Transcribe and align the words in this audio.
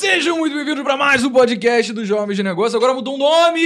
Sejam 0.00 0.38
muito 0.38 0.56
bem-vindos 0.56 0.82
para 0.82 0.96
mais 0.96 1.22
um 1.22 1.30
podcast 1.30 1.92
dos 1.92 2.08
Jovens 2.08 2.34
de 2.34 2.42
Negócio. 2.42 2.74
Agora 2.74 2.94
mudou 2.94 3.16
o 3.16 3.18
nome! 3.18 3.60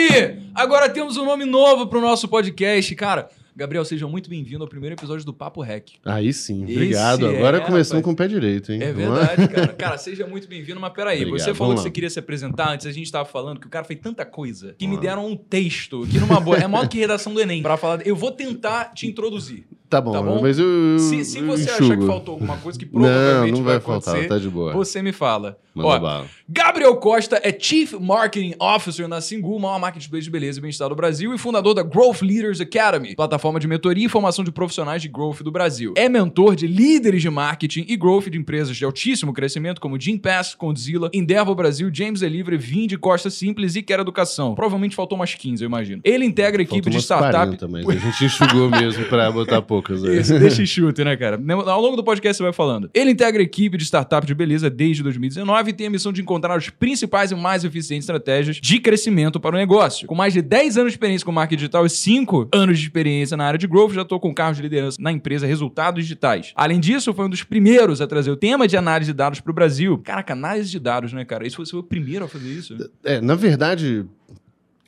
Agora 0.53 0.89
temos 0.89 1.17
um 1.17 1.25
nome 1.25 1.45
novo 1.45 1.87
para 1.87 1.97
o 1.97 2.03
nosso 2.03 2.27
podcast. 2.27 2.93
Cara, 2.97 3.29
Gabriel, 3.55 3.85
seja 3.85 4.09
muito 4.09 4.29
bem-vindo 4.29 4.65
ao 4.65 4.69
primeiro 4.69 4.97
episódio 4.97 5.25
do 5.25 5.33
Papo 5.33 5.63
Rec. 5.63 5.91
Aí 6.05 6.33
sim, 6.33 6.65
obrigado. 6.65 7.25
Esse 7.25 7.37
Agora 7.37 7.59
é, 7.59 7.61
começamos 7.61 8.03
com 8.03 8.11
o 8.11 8.17
pé 8.17 8.27
direito, 8.27 8.73
hein? 8.73 8.83
É 8.83 8.93
verdade, 8.93 9.47
cara. 9.47 9.69
Cara, 9.79 9.97
seja 9.97 10.27
muito 10.27 10.49
bem-vindo, 10.49 10.81
mas 10.81 10.93
peraí, 10.93 11.19
Obrigado, 11.25 11.39
você 11.39 11.55
falou 11.55 11.77
que 11.77 11.83
você 11.83 11.91
queria 11.93 12.11
se 12.11 12.19
apresentar 12.19 12.73
antes, 12.73 12.85
a 12.87 12.91
gente 12.91 13.07
estava 13.07 13.25
falando 13.25 13.61
que 13.61 13.69
o 13.69 13.71
cara 13.71 13.85
fez 13.85 14.01
tanta 14.01 14.27
coisa 14.27 14.75
que 14.77 14.89
me 14.89 14.99
deram 14.99 15.29
um 15.29 15.37
texto, 15.37 16.05
que 16.11 16.19
numa 16.19 16.41
boa, 16.41 16.57
é 16.57 16.67
maior 16.67 16.89
que 16.91 16.99
redação 16.99 17.33
do 17.33 17.41
Enem, 17.41 17.63
para 17.63 17.77
falar. 17.77 18.05
Eu 18.05 18.17
vou 18.17 18.33
tentar 18.33 18.87
te 18.87 19.07
introduzir. 19.07 19.69
Tá 19.89 20.01
bom, 20.01 20.11
tá 20.11 20.21
bom? 20.21 20.43
mas 20.43 20.59
eu. 20.59 20.99
Se, 20.99 21.25
se 21.25 21.41
você 21.43 21.63
enxugo. 21.63 21.85
achar 21.85 21.97
que 21.97 22.07
faltou 22.09 22.35
alguma 22.35 22.57
coisa 22.57 22.77
que 22.77 22.87
provavelmente 22.87 23.53
não, 23.53 23.59
não 23.59 23.65
vai, 23.65 23.79
vai 23.79 24.01
faltar, 24.01 24.27
tá 24.27 24.37
de 24.37 24.51
boa. 24.51 24.73
Você 24.73 25.01
me 25.01 25.13
fala. 25.13 25.61
Ó, 25.77 26.25
Gabriel 26.49 26.95
Costa 26.97 27.41
é 27.43 27.57
Chief 27.59 27.95
Marketing 27.95 28.55
Officer 28.61 29.09
na 29.09 29.21
Singu, 29.21 29.59
maior 29.59 29.81
marketplace 29.81 30.25
de 30.25 30.31
beleza 30.31 30.59
e 30.59 30.63
bem-estar 30.63 30.89
do 30.89 30.95
Brasil, 30.95 31.35
e 31.35 31.39
fundador 31.39 31.75
da 31.75 31.83
Growth 31.83 32.23
Leaders 32.23 32.61
Academy, 32.61 33.17
plataforma 33.17 33.59
de 33.59 33.67
mentoria 33.67 34.07
e 34.07 34.09
formação 34.09 34.45
de 34.45 34.53
profissionais 34.53 35.03
de 35.03 35.09
growth 35.09 35.43
do 35.43 35.51
Brasil. 35.51 35.95
É 35.97 36.09
mentor 36.09 36.55
de 36.55 36.67
líderes 36.67 37.23
de 37.23 37.31
marketing 37.31 37.87
e 37.89 37.97
growth 37.97 38.29
de 38.29 38.39
empresas 38.39 38.77
de 38.77 38.85
altíssimo 38.85 39.33
crescimento, 39.33 39.81
como 39.81 39.99
Jim 39.99 40.17
Pass, 40.17 40.55
Condzilla, 40.55 41.11
Endeavor 41.13 41.55
Brasil, 41.55 41.91
James 41.93 42.21
Delivery, 42.21 42.57
Vinde, 42.57 42.97
Costa 42.97 43.31
Simples 43.31 43.75
e 43.75 43.83
Quer 43.83 44.01
Educação. 44.01 44.55
Provavelmente 44.55 44.95
faltou 44.95 45.17
umas 45.17 45.35
15, 45.35 45.65
eu 45.65 45.67
imagino. 45.67 46.01
Ele 46.05 46.25
integra 46.25 46.63
a 46.63 46.65
equipe 46.65 46.89
de 46.91 46.99
startup. 46.99 47.57
40, 47.57 47.69
mas 47.69 47.87
a 47.87 47.93
gente 47.99 48.25
enxugou 48.27 48.71
mesmo 48.71 49.05
para 49.07 49.31
botar 49.33 49.63
poucas 49.63 50.05
aí. 50.05 50.21
Isso, 50.21 50.39
deixa 50.39 50.65
chute, 50.65 51.03
né, 51.03 51.17
cara? 51.17 51.41
Ao 51.67 51.81
longo 51.81 51.97
do 51.97 52.05
podcast 52.05 52.37
você 52.37 52.43
vai 52.43 52.53
falando. 52.53 52.91
Ele 52.95 53.11
integra 53.11 53.41
a 53.41 53.45
equipe 53.45 53.77
de 53.77 53.85
startup 53.85 54.27
de 54.27 54.35
beleza 54.35 54.71
desde 54.71 55.03
2019 55.03 55.64
e 55.71 55.73
tem 55.73 55.87
a 55.87 55.91
missão 55.91 56.13
de 56.13 56.21
encontrar 56.21 56.57
as 56.57 56.69
principais 56.71 57.31
e 57.31 57.35
mais 57.35 57.65
eficientes 57.65 58.05
estratégias 58.05 58.57
de 58.57 58.79
crescimento 58.79 59.39
para 59.41 59.55
o 59.55 59.59
negócio. 59.59 60.07
Com 60.07 60.15
mais 60.15 60.33
de 60.33 60.43
10 60.43 60.79
anos 60.79 60.93
de 60.93 60.97
experiência 60.97 61.25
com 61.25 61.33
marketing 61.33 61.59
digital 61.59 61.87
e 61.87 61.91
5 61.91 62.49
anos 62.53 62.79
de 62.79 62.85
experiência 62.85 63.37
na 63.37 63.45
área 63.45 63.59
de 63.59 63.67
growth, 63.67 63.93
já 63.93 64.03
estou 64.03 64.21
com 64.21 64.35
carros 64.35 64.57
de 64.57 64.63
liderança 64.63 64.99
na 65.01 65.13
empresa 65.13 65.47
Resultados 65.47 66.03
Digitais. 66.03 66.53
Além 66.55 66.81
disso, 66.81 67.13
foi 67.13 67.27
um 67.27 67.31
dos 67.31 67.43
primeiros 67.43 68.01
a 68.01 68.07
trazer 68.07 68.31
o 68.31 68.37
tema 68.37 68.67
de 68.67 68.77
análise 68.77 69.11
de 69.11 69.17
dados 69.17 69.41
para 69.41 69.51
o 69.51 69.55
Brasil. 69.55 69.99
Caraca, 69.99 70.33
análise 70.33 70.71
de 70.71 70.79
dados, 70.79 71.13
né, 71.13 71.25
cara? 71.25 71.47
Isso 71.47 71.57
foi, 71.57 71.67
foi 71.67 71.81
o 71.81 71.83
primeiro 71.83 72.25
a 72.25 72.29
fazer 72.29 72.51
isso? 72.51 72.77
É, 73.03 73.21
na 73.21 73.35
verdade, 73.35 74.05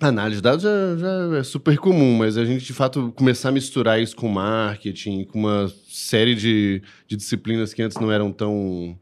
análise 0.00 0.36
de 0.36 0.42
dados 0.42 0.62
já, 0.62 0.96
já, 0.96 1.38
é 1.38 1.42
super 1.42 1.78
comum, 1.78 2.18
mas 2.18 2.36
a 2.36 2.44
gente 2.44 2.64
de 2.64 2.72
fato 2.72 3.12
começar 3.16 3.48
a 3.48 3.52
misturar 3.52 4.00
isso 4.00 4.14
com 4.14 4.28
marketing, 4.28 5.24
com 5.24 5.38
uma 5.38 5.72
série 5.88 6.34
de, 6.34 6.82
de 7.06 7.16
disciplinas 7.16 7.72
que 7.72 7.82
antes 7.82 7.96
não 7.98 8.12
eram 8.12 8.30
tão 8.30 8.98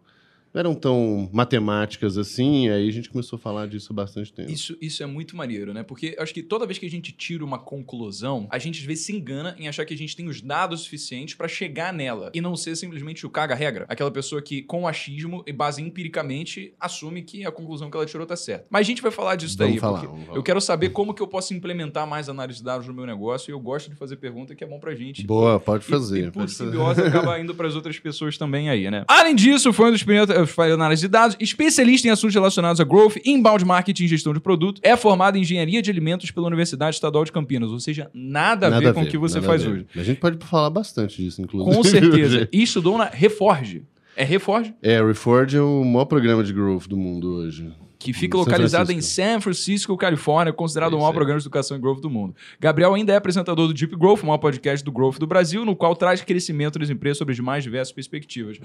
não 0.55 0.60
eram 0.60 0.74
tão 0.74 1.28
matemáticas 1.33 2.16
assim, 2.16 2.69
aí 2.69 2.88
a 2.88 2.92
gente 2.92 3.10
começou 3.10 3.36
a 3.36 3.41
falar 3.41 3.66
disso 3.66 3.92
há 3.92 3.94
bastante 3.94 4.33
tempo. 4.33 4.50
Isso, 4.50 4.77
isso 4.80 5.02
é 5.02 5.06
muito 5.06 5.36
maneiro, 5.36 5.74
né? 5.74 5.83
Porque 5.83 6.16
acho 6.19 6.33
que 6.33 6.42
toda 6.42 6.64
vez 6.64 6.78
que 6.78 6.86
a 6.86 6.91
gente 6.91 7.11
tira 7.11 7.44
uma 7.44 7.58
conclusão, 7.58 8.46
a 8.50 8.58
gente 8.58 8.78
às 8.78 8.86
vezes 8.86 9.05
se 9.05 9.12
engana 9.12 9.56
em 9.58 9.66
achar 9.66 9.84
que 9.84 9.92
a 9.92 9.96
gente 9.96 10.14
tem 10.14 10.28
os 10.28 10.41
dados 10.41 10.83
suficientes 10.83 11.34
para 11.34 11.48
chegar 11.48 11.92
nela 11.92 12.30
e 12.33 12.41
não 12.41 12.55
ser 12.55 12.77
simplesmente 12.77 13.27
o 13.27 13.30
caga-regra. 13.30 13.84
Aquela 13.88 14.11
pessoa 14.11 14.41
que, 14.41 14.62
com 14.62 14.86
achismo 14.86 15.42
e 15.46 15.52
base 15.52 15.83
empiricamente, 15.83 16.72
assume 16.78 17.22
que 17.22 17.44
a 17.44 17.50
conclusão 17.50 17.91
que 17.91 17.96
ela 17.96 18.06
tirou 18.06 18.24
tá 18.24 18.36
certa. 18.36 18.66
Mas 18.70 18.83
a 18.83 18.84
gente 18.84 19.02
vai 19.02 19.11
falar 19.11 19.34
disso 19.34 19.56
vamos 19.58 19.72
daí, 19.72 19.80
falar, 19.80 20.06
porque 20.06 20.39
eu 20.39 20.42
quero 20.42 20.61
saber 20.61 20.91
como 20.91 21.12
que 21.12 21.22
eu 21.22 21.27
posso 21.27 21.52
implementar 21.52 22.06
mais 22.06 22.28
análise 22.28 22.61
de 22.61 22.64
dados 22.64 22.86
no 22.86 22.94
meu 22.94 23.06
negócio 23.06 23.50
e 23.50 23.52
eu 23.52 23.58
gosto 23.58 23.91
de 23.91 23.96
fazer 23.96 24.16
pergunta 24.16 24.55
que 24.55 24.62
é 24.62 24.66
bom 24.66 24.78
pra 24.78 24.94
gente. 24.94 25.27
Boa, 25.27 25.58
pode 25.58 25.84
fazer. 25.84 26.24
E, 26.24 26.27
e 26.28 26.30
por 26.30 26.48
simbiose 26.48 27.00
acaba 27.00 27.41
indo 27.41 27.55
para 27.55 27.66
as 27.66 27.74
outras 27.74 27.98
pessoas 27.98 28.39
também 28.39 28.70
aí, 28.70 28.89
né? 28.89 29.05
Além 29.08 29.34
disso, 29.34 29.72
foi 29.72 29.89
um 29.89 29.92
dos 29.92 30.02
primeiros 30.02 30.43
falei 30.46 30.72
análise 30.72 31.02
de 31.02 31.08
dados, 31.08 31.36
especialista 31.40 32.08
em 32.08 32.10
assuntos 32.10 32.34
relacionados 32.34 32.80
a 32.80 32.84
growth, 32.84 33.16
inbound 33.24 33.64
marketing 33.64 34.04
e 34.04 34.08
gestão 34.08 34.32
de 34.32 34.40
produto, 34.40 34.80
é 34.82 34.96
formado 34.96 35.36
em 35.36 35.40
engenharia 35.40 35.80
de 35.80 35.90
alimentos 35.90 36.30
pela 36.30 36.46
Universidade 36.46 36.96
Estadual 36.96 37.24
de 37.24 37.32
Campinas, 37.32 37.70
ou 37.70 37.80
seja, 37.80 38.10
nada, 38.14 38.70
nada 38.70 38.76
a 38.76 38.92
ver 38.92 38.94
com 38.94 39.02
o 39.02 39.06
que 39.06 39.18
você 39.18 39.40
faz 39.40 39.66
hoje. 39.66 39.86
A 39.94 40.02
gente 40.02 40.20
pode 40.20 40.44
falar 40.44 40.70
bastante 40.70 41.22
disso, 41.22 41.40
inclusive. 41.40 41.77
Com 41.77 41.83
certeza. 41.83 42.48
e 42.52 42.62
estudou 42.62 42.98
na 42.98 43.06
Reforge. 43.06 43.83
É 44.16 44.24
Reforge? 44.24 44.74
É, 44.80 45.02
Reforge 45.02 45.56
é 45.56 45.60
o 45.60 45.84
maior 45.84 46.04
programa 46.04 46.44
de 46.44 46.52
growth 46.52 46.86
do 46.86 46.96
mundo 46.96 47.34
hoje 47.34 47.72
que 48.04 48.12
fica 48.12 48.36
localizado 48.36 48.92
em 48.92 49.00
San 49.00 49.40
Francisco, 49.40 49.96
Califórnia, 49.96 50.52
considerado 50.52 50.92
é 50.92 50.96
o 50.96 50.98
maior 51.00 51.14
programa 51.14 51.40
de 51.40 51.44
educação 51.44 51.74
em 51.74 51.80
growth 51.80 52.02
do 52.02 52.10
mundo. 52.10 52.36
Gabriel 52.60 52.92
ainda 52.92 53.14
é 53.14 53.16
apresentador 53.16 53.66
do 53.66 53.72
Deep 53.72 53.96
Growth, 53.96 54.22
o 54.22 54.27
maior 54.27 54.36
podcast 54.36 54.84
do 54.84 54.92
growth 54.92 55.16
do 55.16 55.27
Brasil, 55.27 55.64
no 55.64 55.74
qual 55.74 55.96
traz 55.96 56.20
crescimento 56.20 56.78
das 56.78 56.90
empresas 56.90 57.16
sobre 57.16 57.33
as 57.33 57.40
mais 57.40 57.64
diversas 57.64 57.92
perspectivas. 57.92 58.60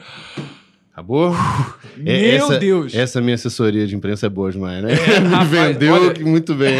Acabou? 0.99 1.31
É, 2.05 2.37
Meu 2.37 2.45
essa, 2.45 2.59
Deus! 2.59 2.95
Essa 2.95 3.21
minha 3.21 3.35
assessoria 3.35 3.85
de 3.85 3.93
imprensa 3.93 4.27
é 4.27 4.29
boa 4.29 4.49
demais, 4.49 4.81
né? 4.81 4.93
É, 4.93 5.17
rapaz, 5.27 5.49
Vendeu 5.49 5.93
olha... 5.93 6.25
muito 6.25 6.55
bem. 6.55 6.77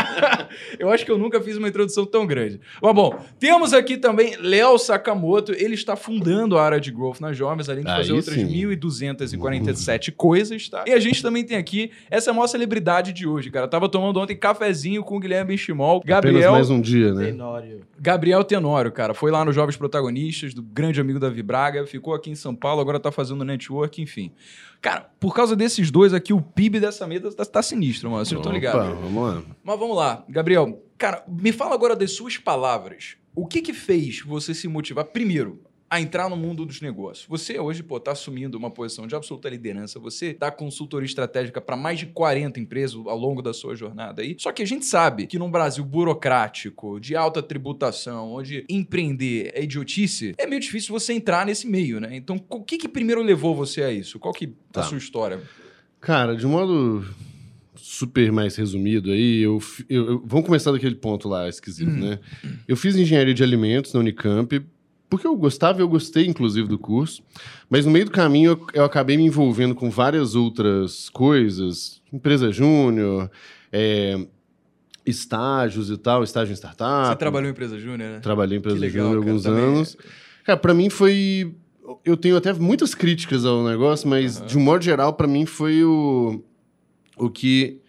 eu 0.78 0.90
acho 0.90 1.04
que 1.04 1.10
eu 1.10 1.18
nunca 1.18 1.40
fiz 1.40 1.56
uma 1.56 1.68
introdução 1.68 2.06
tão 2.06 2.26
grande. 2.26 2.60
Mas 2.80 2.94
bom, 2.94 3.18
temos 3.38 3.74
aqui 3.74 3.96
também 3.98 4.36
Léo 4.40 4.78
Sakamoto. 4.78 5.52
Ele 5.52 5.74
está 5.74 5.96
fundando 5.96 6.56
a 6.56 6.64
área 6.64 6.80
de 6.80 6.90
growth 6.90 7.20
nas 7.20 7.36
jovens, 7.36 7.68
além 7.68 7.84
de 7.84 7.90
fazer 7.90 8.12
Aí 8.12 8.16
outras 8.16 8.36
1.247 8.36 10.12
coisas, 10.12 10.68
tá? 10.68 10.84
E 10.86 10.92
a 10.92 11.00
gente 11.00 11.22
também 11.22 11.44
tem 11.44 11.56
aqui 11.56 11.90
essa 12.10 12.30
é 12.30 12.32
maior 12.32 12.46
celebridade 12.46 13.12
de 13.12 13.26
hoje, 13.26 13.50
cara. 13.50 13.68
tava 13.68 13.88
tomando 13.88 14.18
ontem 14.18 14.36
cafezinho 14.36 15.02
com 15.02 15.16
o 15.16 15.20
Guilherme 15.20 15.48
Benchimol. 15.48 16.02
Gabriel. 16.04 16.36
Apenas 16.38 16.52
mais 16.52 16.70
um 16.70 16.80
dia, 16.80 17.12
né? 17.12 17.26
Tenório. 17.26 17.80
Gabriel 18.00 18.44
Tenório, 18.44 18.92
cara. 18.92 19.12
Foi 19.12 19.30
lá 19.30 19.44
nos 19.44 19.54
Jovens 19.54 19.76
Protagonistas, 19.76 20.54
do 20.54 20.62
grande 20.62 21.00
amigo 21.00 21.18
da 21.18 21.28
Vibraga. 21.28 21.86
Ficou 21.86 22.14
aqui 22.14 22.30
em 22.30 22.34
São 22.34 22.54
Paulo, 22.54 22.80
agora 22.80 23.00
tá 23.00 23.10
fazendo 23.10 23.37
network, 23.44 24.00
enfim. 24.00 24.32
Cara, 24.80 25.10
por 25.18 25.34
causa 25.34 25.56
desses 25.56 25.90
dois 25.90 26.14
aqui, 26.14 26.32
o 26.32 26.40
PIB 26.40 26.80
dessa 26.80 27.06
mesa 27.06 27.32
tá, 27.32 27.44
tá 27.44 27.62
sinistro, 27.62 28.10
mano. 28.10 28.24
Vocês 28.24 28.38
estão 28.38 28.52
ligados? 28.52 28.98
Vamos 29.00 29.22
lá. 29.22 29.42
Mas 29.62 29.78
vamos 29.78 29.96
lá. 29.96 30.24
Gabriel, 30.28 30.82
cara, 30.96 31.24
me 31.26 31.52
fala 31.52 31.74
agora 31.74 31.96
das 31.96 32.12
suas 32.12 32.36
palavras. 32.36 33.16
O 33.34 33.46
que 33.46 33.60
que 33.60 33.72
fez 33.72 34.20
você 34.20 34.54
se 34.54 34.68
motivar, 34.68 35.04
primeiro, 35.06 35.60
a 35.90 36.00
entrar 36.00 36.28
no 36.28 36.36
mundo 36.36 36.66
dos 36.66 36.80
negócios. 36.80 37.26
Você 37.28 37.58
hoje, 37.58 37.82
pô, 37.82 37.98
tá 37.98 38.12
assumindo 38.12 38.58
uma 38.58 38.70
posição 38.70 39.06
de 39.06 39.14
absoluta 39.14 39.48
liderança, 39.48 39.98
você 39.98 40.34
dá 40.34 40.50
consultoria 40.50 41.06
estratégica 41.06 41.60
para 41.60 41.76
mais 41.76 41.98
de 41.98 42.06
40 42.06 42.60
empresas 42.60 42.94
ao 42.94 43.16
longo 43.16 43.40
da 43.40 43.54
sua 43.54 43.74
jornada 43.74 44.22
aí. 44.22 44.36
Só 44.38 44.52
que 44.52 44.62
a 44.62 44.66
gente 44.66 44.84
sabe 44.84 45.26
que 45.26 45.38
num 45.38 45.50
Brasil 45.50 45.84
burocrático, 45.84 47.00
de 47.00 47.16
alta 47.16 47.42
tributação, 47.42 48.32
onde 48.32 48.64
empreender 48.68 49.50
é 49.54 49.62
idiotice, 49.62 50.34
é 50.36 50.46
meio 50.46 50.60
difícil 50.60 50.92
você 50.92 51.12
entrar 51.12 51.46
nesse 51.46 51.66
meio, 51.66 52.00
né? 52.00 52.16
Então, 52.16 52.42
o 52.48 52.62
que 52.62 52.76
que 52.76 52.88
primeiro 52.88 53.22
levou 53.22 53.54
você 53.54 53.82
a 53.82 53.90
isso? 53.90 54.18
Qual 54.18 54.34
que 54.34 54.46
é 54.46 54.50
tá. 54.72 54.80
a 54.80 54.84
sua 54.84 54.98
história? 54.98 55.40
Cara, 56.00 56.36
de 56.36 56.46
um 56.46 56.50
modo 56.50 57.04
super 57.74 58.30
mais 58.30 58.54
resumido 58.56 59.10
aí, 59.10 59.40
eu, 59.40 59.58
eu, 59.88 60.06
eu, 60.06 60.22
vamos 60.24 60.46
começar 60.46 60.70
daquele 60.72 60.94
ponto 60.94 61.28
lá 61.28 61.48
esquisito, 61.48 61.90
hum. 61.90 62.10
né? 62.10 62.18
Eu 62.66 62.76
fiz 62.76 62.94
engenharia 62.96 63.34
de 63.34 63.42
alimentos 63.42 63.92
na 63.92 64.00
Unicamp, 64.00 64.62
porque 65.08 65.26
eu 65.26 65.36
gostava, 65.36 65.80
eu 65.80 65.88
gostei 65.88 66.26
inclusive 66.26 66.68
do 66.68 66.78
curso, 66.78 67.22
mas 67.68 67.86
no 67.86 67.92
meio 67.92 68.04
do 68.04 68.10
caminho 68.10 68.52
eu, 68.52 68.66
eu 68.74 68.84
acabei 68.84 69.16
me 69.16 69.24
envolvendo 69.24 69.74
com 69.74 69.90
várias 69.90 70.34
outras 70.34 71.08
coisas, 71.08 72.02
empresa 72.12 72.52
júnior, 72.52 73.30
é, 73.72 74.18
estágios 75.06 75.90
e 75.90 75.96
tal, 75.96 76.22
estágio 76.22 76.52
em 76.52 76.56
startup. 76.56 77.08
Você 77.08 77.16
trabalhou 77.16 77.48
em 77.48 77.52
empresa 77.52 77.78
júnior, 77.78 78.10
né? 78.10 78.20
Trabalhei 78.20 78.56
em 78.56 78.60
empresa 78.60 78.88
júnior 78.88 79.14
há 79.14 79.16
alguns 79.16 79.42
cara, 79.44 79.56
anos. 79.56 79.94
Também... 79.94 80.12
Cara, 80.44 80.58
para 80.58 80.74
mim 80.74 80.90
foi 80.90 81.54
eu 82.04 82.18
tenho 82.18 82.36
até 82.36 82.52
muitas 82.52 82.94
críticas 82.94 83.46
ao 83.46 83.64
negócio, 83.64 84.06
mas 84.06 84.40
uhum. 84.40 84.46
de 84.46 84.58
um 84.58 84.60
modo 84.60 84.84
geral 84.84 85.14
para 85.14 85.26
mim 85.26 85.46
foi 85.46 85.82
o 85.84 86.44
o 87.16 87.30
que 87.30 87.80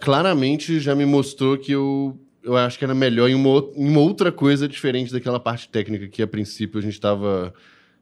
claramente 0.00 0.80
já 0.80 0.94
me 0.94 1.06
mostrou 1.06 1.56
que 1.56 1.72
eu 1.72 2.18
eu 2.44 2.56
acho 2.56 2.78
que 2.78 2.84
era 2.84 2.94
melhor 2.94 3.28
em 3.28 3.34
uma, 3.34 3.64
em 3.74 3.88
uma 3.88 4.00
outra 4.00 4.30
coisa 4.30 4.68
diferente 4.68 5.12
daquela 5.12 5.40
parte 5.40 5.68
técnica 5.68 6.06
que 6.08 6.22
a 6.22 6.26
princípio 6.26 6.78
a 6.78 6.82
gente 6.82 6.92
estava 6.92 7.54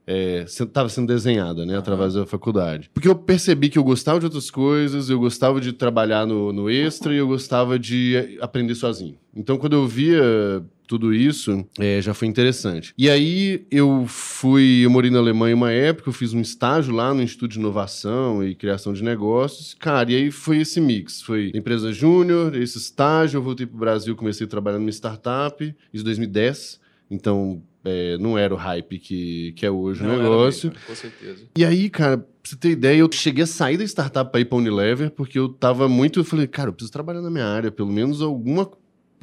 é, 0.06 0.44
sendo 0.47 1.06
desenhada, 1.06 1.64
né, 1.64 1.78
através 1.78 2.14
da 2.14 2.26
faculdade. 2.26 2.91
Porque 2.92 3.08
eu 3.08 3.14
percebi 3.14 3.69
que 3.69 3.78
eu 3.78 3.84
gostava 3.84 4.19
de 4.19 4.26
outras 4.26 4.50
coisas, 4.50 5.08
eu 5.08 5.19
gostava 5.19 5.60
de 5.60 5.72
trabalhar 5.72 6.27
no, 6.27 6.53
no 6.53 6.68
extra 6.68 7.15
e 7.15 7.18
eu 7.18 7.28
gostava 7.28 7.78
de 7.78 8.36
aprender 8.41 8.74
sozinho. 8.74 9.16
Então, 9.34 9.56
quando 9.56 9.74
eu 9.74 9.86
via 9.86 10.62
tudo 10.92 11.15
isso, 11.15 11.66
é, 11.78 12.03
já 12.03 12.12
foi 12.12 12.28
interessante. 12.28 12.92
E 12.98 13.09
aí 13.09 13.66
eu 13.71 14.04
fui, 14.06 14.83
eu 14.84 14.91
morei 14.91 15.10
na 15.10 15.18
Alemanha 15.18 15.56
uma 15.56 15.72
época, 15.72 16.10
eu 16.10 16.12
fiz 16.12 16.34
um 16.34 16.41
estágio 16.42 16.94
lá 16.94 17.15
no 17.15 17.22
Instituto 17.22 17.53
de 17.53 17.59
Inovação 17.59 18.47
e 18.47 18.54
Criação 18.54 18.92
de 18.92 19.03
Negócios. 19.03 19.72
Cara, 19.72 20.12
e 20.12 20.16
aí 20.16 20.30
foi 20.30 20.59
esse 20.59 20.83
mix, 20.83 21.22
foi 21.22 21.50
empresa 21.54 21.91
júnior, 21.94 22.54
esse 22.54 22.77
estágio, 22.77 23.39
eu 23.39 23.42
voltei 23.42 23.65
para 23.65 23.74
o 23.74 23.78
Brasil, 23.78 24.15
comecei 24.15 24.47
a 24.47 24.50
trabalhar 24.50 24.78
numa 24.78 24.91
startup, 24.91 25.65
isso 25.94 26.03
em 26.03 26.04
2010. 26.04 26.78
Então, 27.10 27.62
é, 27.83 28.18
não 28.18 28.36
era 28.36 28.53
o 28.53 28.56
hype 28.56 28.98
que, 28.98 29.53
que 29.53 29.65
é 29.65 29.71
hoje 29.71 30.03
não 30.03 30.15
o 30.15 30.18
negócio. 30.18 30.71
Mesmo, 30.71 30.86
com 30.86 30.95
certeza. 30.95 31.45
E 31.56 31.65
aí, 31.65 31.88
cara, 31.88 32.18
pra 32.18 32.27
você 32.45 32.56
ter 32.56 32.71
ideia, 32.71 32.98
eu 32.98 33.09
cheguei 33.10 33.45
a 33.45 33.47
sair 33.47 33.78
da 33.78 33.84
startup 33.84 34.30
para 34.30 34.41
ir 34.41 34.45
pra 34.45 34.59
Unilever, 34.59 35.10
porque 35.10 35.38
eu 35.38 35.48
tava 35.48 35.88
muito. 35.88 36.21
Eu 36.21 36.24
falei, 36.24 36.47
cara, 36.47 36.68
eu 36.68 36.72
preciso 36.74 36.92
trabalhar 36.92 37.22
na 37.22 37.30
minha 37.30 37.47
área, 37.47 37.71
pelo 37.71 37.91
menos 37.91 38.21
alguma 38.21 38.71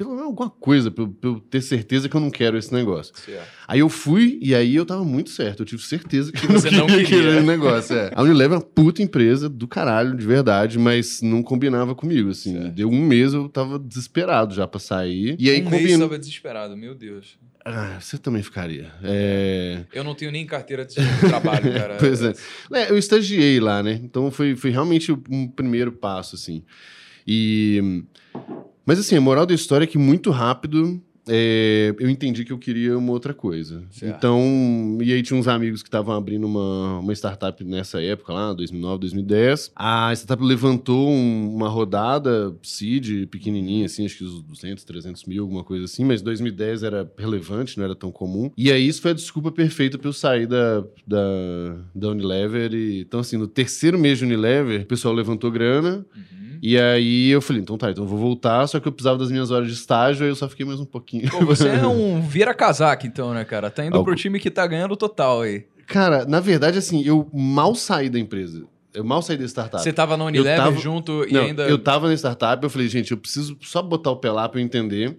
pelo 0.00 0.10
menos 0.12 0.24
alguma 0.28 0.48
coisa, 0.48 0.90
pra, 0.90 1.04
eu- 1.04 1.08
pra 1.08 1.28
eu 1.30 1.40
ter 1.40 1.60
certeza 1.60 2.08
que 2.08 2.16
eu 2.16 2.20
não 2.22 2.30
quero 2.30 2.56
esse 2.56 2.72
negócio. 2.72 3.12
Certo. 3.14 3.46
Aí 3.68 3.80
eu 3.80 3.88
fui 3.90 4.38
e 4.40 4.54
aí 4.54 4.74
eu 4.74 4.86
tava 4.86 5.04
muito 5.04 5.28
certo. 5.28 5.60
Eu 5.60 5.66
tive 5.66 5.82
certeza 5.82 6.32
que, 6.32 6.40
Que 6.46 6.46
você 6.46 6.70
não 6.70 6.86
queria 6.86 7.04
queria. 7.04 7.30
aquele 7.32 7.46
negócio. 7.46 7.94
É. 7.94 8.10
A 8.14 8.22
Unilever 8.22 8.52
é 8.54 8.56
uma 8.56 8.64
puta 8.66 9.02
empresa 9.02 9.46
do 9.46 9.68
caralho, 9.68 10.16
de 10.16 10.24
verdade, 10.26 10.78
mas 10.78 11.20
não 11.20 11.42
combinava 11.42 11.94
comigo, 11.94 12.30
assim. 12.30 12.54
Certo. 12.54 12.72
Deu 12.74 12.88
um 12.88 13.04
mês, 13.06 13.34
eu 13.34 13.46
tava 13.48 13.78
desesperado 13.78 14.54
já 14.54 14.66
pra 14.66 14.80
sair. 14.80 15.36
E 15.38 15.50
aí 15.50 15.60
um 15.60 15.64
mês 15.68 15.82
combinou. 15.82 15.94
estava 16.06 16.18
desesperado, 16.18 16.74
meu 16.78 16.94
Deus. 16.94 17.36
Ah, 17.62 17.98
você 18.00 18.16
também 18.16 18.42
ficaria. 18.42 18.90
É... 19.04 19.84
Eu 19.92 20.02
não 20.02 20.14
tenho 20.14 20.32
nem 20.32 20.46
carteira 20.46 20.86
de 20.86 20.94
trabalho, 21.28 21.70
cara. 21.74 21.96
Pois 22.00 22.22
é. 22.22 22.32
É, 22.72 22.90
eu 22.90 22.96
estagiei 22.96 23.60
lá, 23.60 23.82
né? 23.82 24.00
Então 24.02 24.30
foi, 24.30 24.56
foi 24.56 24.70
realmente 24.70 25.12
um 25.30 25.46
primeiro 25.46 25.92
passo, 25.92 26.36
assim. 26.36 26.62
E... 27.26 28.02
Mas 28.84 28.98
assim, 28.98 29.16
a 29.16 29.20
moral 29.20 29.46
da 29.46 29.54
história 29.54 29.84
é 29.84 29.86
que 29.86 29.98
muito 29.98 30.30
rápido 30.30 31.00
é, 31.28 31.94
eu 32.00 32.08
entendi 32.10 32.44
que 32.44 32.52
eu 32.52 32.58
queria 32.58 32.96
uma 32.98 33.12
outra 33.12 33.32
coisa. 33.32 33.84
Certo. 33.90 34.16
Então, 34.16 34.98
e 35.00 35.12
aí 35.12 35.22
tinha 35.22 35.38
uns 35.38 35.46
amigos 35.46 35.80
que 35.82 35.86
estavam 35.88 36.12
abrindo 36.14 36.44
uma, 36.44 36.98
uma 36.98 37.12
startup 37.12 37.62
nessa 37.62 38.02
época 38.02 38.32
lá, 38.32 38.52
2009, 38.52 38.98
2010. 39.00 39.70
A 39.76 40.12
startup 40.14 40.42
levantou 40.42 41.08
um- 41.08 41.54
uma 41.54 41.68
rodada 41.68 42.52
seed 42.64 43.26
pequenininha, 43.28 43.86
assim, 43.86 44.04
acho 44.06 44.18
que 44.18 44.24
uns 44.24 44.42
200, 44.42 44.82
300 44.82 45.24
mil, 45.24 45.42
alguma 45.44 45.62
coisa 45.62 45.84
assim, 45.84 46.04
mas 46.04 46.20
2010 46.22 46.82
era 46.82 47.08
relevante, 47.16 47.78
não 47.78 47.84
era 47.84 47.94
tão 47.94 48.10
comum. 48.10 48.50
E 48.56 48.72
aí 48.72 48.88
isso 48.88 49.00
foi 49.02 49.12
a 49.12 49.14
desculpa 49.14 49.52
perfeita 49.52 49.98
para 49.98 50.08
eu 50.08 50.12
sair 50.12 50.46
da, 50.48 50.80
da, 51.06 51.76
da 51.94 52.08
Unilever. 52.08 52.72
E, 52.74 53.02
então, 53.02 53.20
assim, 53.20 53.36
no 53.36 53.46
terceiro 53.46 53.98
mês 53.98 54.18
de 54.18 54.24
Unilever, 54.24 54.82
o 54.82 54.86
pessoal 54.86 55.14
levantou 55.14 55.50
grana. 55.50 56.04
Uhum. 56.16 56.39
E 56.62 56.78
aí 56.78 57.30
eu 57.30 57.40
falei, 57.40 57.62
então 57.62 57.78
tá, 57.78 57.90
então 57.90 58.04
eu 58.04 58.08
vou 58.08 58.18
voltar, 58.18 58.66
só 58.66 58.78
que 58.78 58.86
eu 58.86 58.92
precisava 58.92 59.16
das 59.18 59.30
minhas 59.30 59.50
horas 59.50 59.66
de 59.68 59.72
estágio, 59.74 60.24
aí 60.24 60.30
eu 60.30 60.36
só 60.36 60.46
fiquei 60.48 60.66
mais 60.66 60.78
um 60.78 60.84
pouquinho. 60.84 61.30
Pô, 61.30 61.44
você 61.46 61.68
é 61.68 61.84
um 61.88 62.20
vira-casaca, 62.20 63.06
então, 63.06 63.32
né, 63.32 63.44
cara? 63.44 63.70
Tá 63.70 63.84
indo 63.84 63.96
Algo- 63.96 64.04
pro 64.04 64.14
time 64.14 64.38
que 64.38 64.50
tá 64.50 64.66
ganhando 64.66 64.94
total 64.96 65.40
aí. 65.42 65.64
Cara, 65.86 66.24
na 66.26 66.38
verdade, 66.38 66.76
assim, 66.78 67.02
eu 67.02 67.28
mal 67.32 67.74
saí 67.74 68.10
da 68.10 68.18
empresa. 68.18 68.64
Eu 68.92 69.02
mal 69.04 69.22
saí 69.22 69.36
da 69.38 69.44
startup. 69.46 69.82
Você 69.82 69.92
tava 69.92 70.16
na 70.16 70.24
Unilever 70.24 70.56
tava- 70.58 70.76
junto 70.78 71.24
e 71.26 71.32
Não, 71.32 71.40
ainda. 71.44 71.62
eu 71.68 71.78
tava 71.78 72.08
na 72.08 72.14
startup, 72.14 72.62
eu 72.62 72.68
falei, 72.68 72.88
gente, 72.88 73.10
eu 73.12 73.16
preciso 73.16 73.56
só 73.62 73.80
botar 73.80 74.10
o 74.10 74.16
pé 74.16 74.30
lá 74.30 74.48
pra 74.48 74.60
eu 74.60 74.64
entender. 74.64 75.16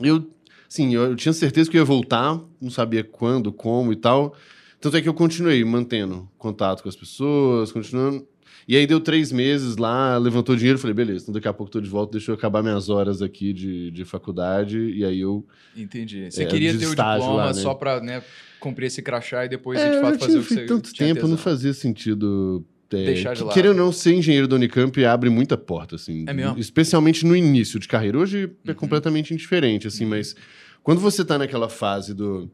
Eu, 0.00 0.26
sim, 0.68 0.94
eu, 0.94 1.02
eu 1.04 1.16
tinha 1.16 1.32
certeza 1.32 1.70
que 1.70 1.76
eu 1.76 1.82
ia 1.82 1.84
voltar, 1.84 2.38
não 2.60 2.70
sabia 2.70 3.04
quando, 3.04 3.52
como 3.52 3.92
e 3.92 3.96
tal. 3.96 4.34
Tanto 4.80 4.96
é 4.96 5.00
que 5.02 5.08
eu 5.08 5.14
continuei 5.14 5.62
mantendo 5.64 6.28
contato 6.38 6.82
com 6.82 6.88
as 6.88 6.96
pessoas, 6.96 7.70
continuando. 7.72 8.26
E 8.68 8.76
aí 8.76 8.86
deu 8.86 9.00
três 9.00 9.32
meses 9.32 9.78
lá, 9.78 10.18
levantou 10.18 10.54
dinheiro, 10.54 10.78
falei, 10.78 10.92
beleza, 10.92 11.22
então 11.22 11.32
daqui 11.32 11.48
a 11.48 11.54
pouco 11.54 11.70
eu 11.70 11.72
tô 11.72 11.80
de 11.80 11.88
volta, 11.88 12.12
deixa 12.12 12.30
eu 12.30 12.34
acabar 12.34 12.62
minhas 12.62 12.90
horas 12.90 13.22
aqui 13.22 13.54
de, 13.54 13.90
de 13.90 14.04
faculdade. 14.04 14.78
E 14.78 15.02
aí 15.06 15.20
eu. 15.20 15.46
Entendi. 15.74 16.30
Você 16.30 16.42
É, 16.42 16.46
queria 16.46 16.72
ter 16.76 16.84
o 16.86 16.90
diploma 16.90 17.32
lá, 17.34 17.46
né? 17.46 17.54
só 17.54 17.72
pra 17.74 17.98
né, 18.00 18.22
cumprir 18.60 18.86
esse 18.88 19.00
crachá 19.00 19.46
e 19.46 19.48
depois, 19.48 19.80
É, 19.80 19.90
de 19.92 20.00
fato, 20.02 20.18
fazer 20.18 20.38
o 20.38 20.42
que 20.42 20.48
você 20.54 20.66
tanto 20.66 20.92
tinha 20.92 21.08
tempo, 21.08 21.22
não 21.26 21.36
tesão. 21.36 21.44
fazia 21.52 21.72
sentido. 21.72 22.62
é, 22.92 23.04
Deixar 23.04 23.32
de 23.32 23.38
que- 23.40 23.44
lado. 23.46 23.54
Querendo 23.54 23.78
ou 23.78 23.86
não, 23.86 23.92
ser 23.92 24.12
engenheiro 24.14 24.46
da 24.46 24.56
Unicamp 24.56 25.02
abre 25.04 25.30
muita 25.30 25.56
porta, 25.56 25.96
assim. 25.96 26.24
É 26.28 26.32
mesmo? 26.34 26.58
Especialmente 26.58 27.24
no 27.24 27.34
início 27.34 27.78
de 27.80 27.88
carreira. 27.88 28.18
Hoje 28.18 28.50
é 28.66 28.70
Uhum. 28.70 28.76
completamente 28.76 29.32
indiferente, 29.32 29.86
assim, 29.86 30.04
mas 30.04 30.36
quando 30.82 31.00
você 31.00 31.24
tá 31.24 31.38
naquela 31.38 31.70
fase 31.70 32.12
do. 32.14 32.50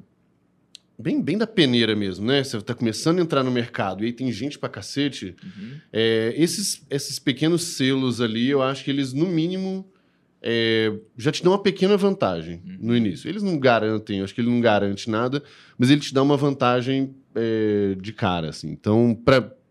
Bem, 0.99 1.21
bem 1.21 1.37
da 1.37 1.47
peneira 1.47 1.97
mesmo, 1.97 2.25
né? 2.27 2.43
Você 2.45 2.61
tá 2.63 2.75
começando 2.75 3.19
a 3.19 3.23
entrar 3.23 3.43
no 3.43 3.51
mercado 3.51 4.03
e 4.05 4.07
aí 4.07 4.13
tem 4.13 4.31
gente 4.31 4.59
pra 4.59 4.69
cacete. 4.69 5.35
Uhum. 5.43 5.73
é, 5.93 6.33
esses, 6.37 6.83
esses 6.89 7.19
pequenos 7.19 7.63
selos 7.77 8.21
ali, 8.21 8.49
eu 8.49 8.63
acho 8.63 8.85
que 8.85 8.91
eles, 8.91 9.13
no 9.13 9.27
mínimo, 9.27 9.85
é, 10.41 10.93
já 11.17 11.33
te 11.33 11.43
dão 11.43 11.53
uma 11.53 11.63
pequena 11.63 11.97
vantagem 11.97 12.63
Uhum. 12.65 12.77
no 12.81 12.97
início. 12.97 13.29
Eles 13.29 13.43
não 13.43 13.59
garantem, 13.59 14.19
eu 14.19 14.25
acho 14.25 14.35
que 14.35 14.41
ele 14.41 14.51
não 14.51 14.61
garante 14.61 15.11
nada, 15.11 15.43
mas 15.77 15.91
ele 15.91 16.01
te 16.01 16.15
dá 16.15 16.23
uma 16.23 16.37
vantagem 16.37 17.15
é, 17.35 17.97
de 18.01 18.13
cara, 18.13 18.51
assim. 18.51 18.71
Então, 18.71 19.19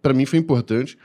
pra 0.01 0.13
mim 0.13 0.25
foi 0.25 0.39
importante. 0.39 0.97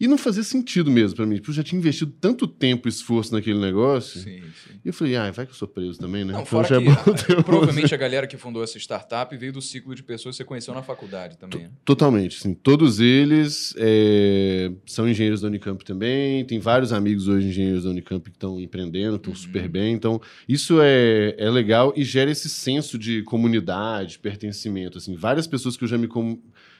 E 0.00 0.08
não 0.08 0.16
fazia 0.16 0.42
sentido 0.42 0.90
mesmo 0.90 1.14
pra 1.16 1.26
mim. 1.26 1.36
Porque 1.36 1.50
eu 1.50 1.54
já 1.54 1.62
tinha 1.62 1.78
investido 1.78 2.10
tanto 2.18 2.46
tempo 2.48 2.88
e 2.88 2.90
esforço 2.90 3.34
naquele 3.34 3.58
negócio. 3.60 4.18
Sim, 4.20 4.40
sim. 4.40 4.80
E 4.82 4.88
eu 4.88 4.94
falei, 4.94 5.14
ah, 5.14 5.30
vai 5.30 5.44
que 5.44 5.52
eu 5.52 5.56
sou 5.56 5.68
preso 5.68 5.98
também, 5.98 6.24
né? 6.24 6.32
Não, 6.32 6.40
Então 6.40 6.60
é 6.62 6.64
que 6.64 6.80
bom 6.80 6.90
ah, 6.92 7.04
ter 7.12 7.34
uma- 7.34 7.42
provavelmente 7.44 7.92
a 7.94 7.98
galera 7.98 8.26
que 8.26 8.38
fundou 8.38 8.64
essa 8.64 8.78
startup 8.78 9.36
veio 9.36 9.52
do 9.52 9.60
ciclo 9.60 9.94
de 9.94 10.02
pessoas 10.02 10.34
que 10.36 10.38
você 10.38 10.44
conheceu 10.46 10.72
na 10.72 10.82
faculdade 10.82 11.36
também. 11.36 11.64
né? 11.64 11.70
Totalmente, 11.84 12.38
assim, 12.38 12.54
todos 12.54 12.98
eles 12.98 13.74
é, 13.76 14.72
são 14.86 15.06
engenheiros 15.06 15.42
da 15.42 15.48
Unicamp 15.48 15.84
também, 15.84 16.46
tem 16.46 16.58
vários 16.58 16.92
amigos 16.94 17.28
hoje 17.28 17.48
engenheiros 17.48 17.84
da 17.84 17.90
Unicamp 17.90 18.24
que 18.30 18.36
estão 18.36 18.58
empreendendo, 18.58 19.16
estão 19.16 19.32
Uhum. 19.34 19.38
super 19.38 19.68
bem, 19.68 19.92
então 19.92 20.18
isso 20.48 20.78
é, 20.80 21.34
é 21.36 21.50
legal 21.50 21.92
e 21.94 22.02
gera 22.04 22.30
esse 22.30 22.48
senso 22.48 22.98
de 22.98 23.22
comunidade, 23.24 24.18
pertencimento, 24.18 24.96
assim, 24.96 25.14
várias 25.14 25.46
pessoas 25.46 25.76
que 25.76 25.84
eu 25.84 25.88
já 25.88 25.98
me, 25.98 26.08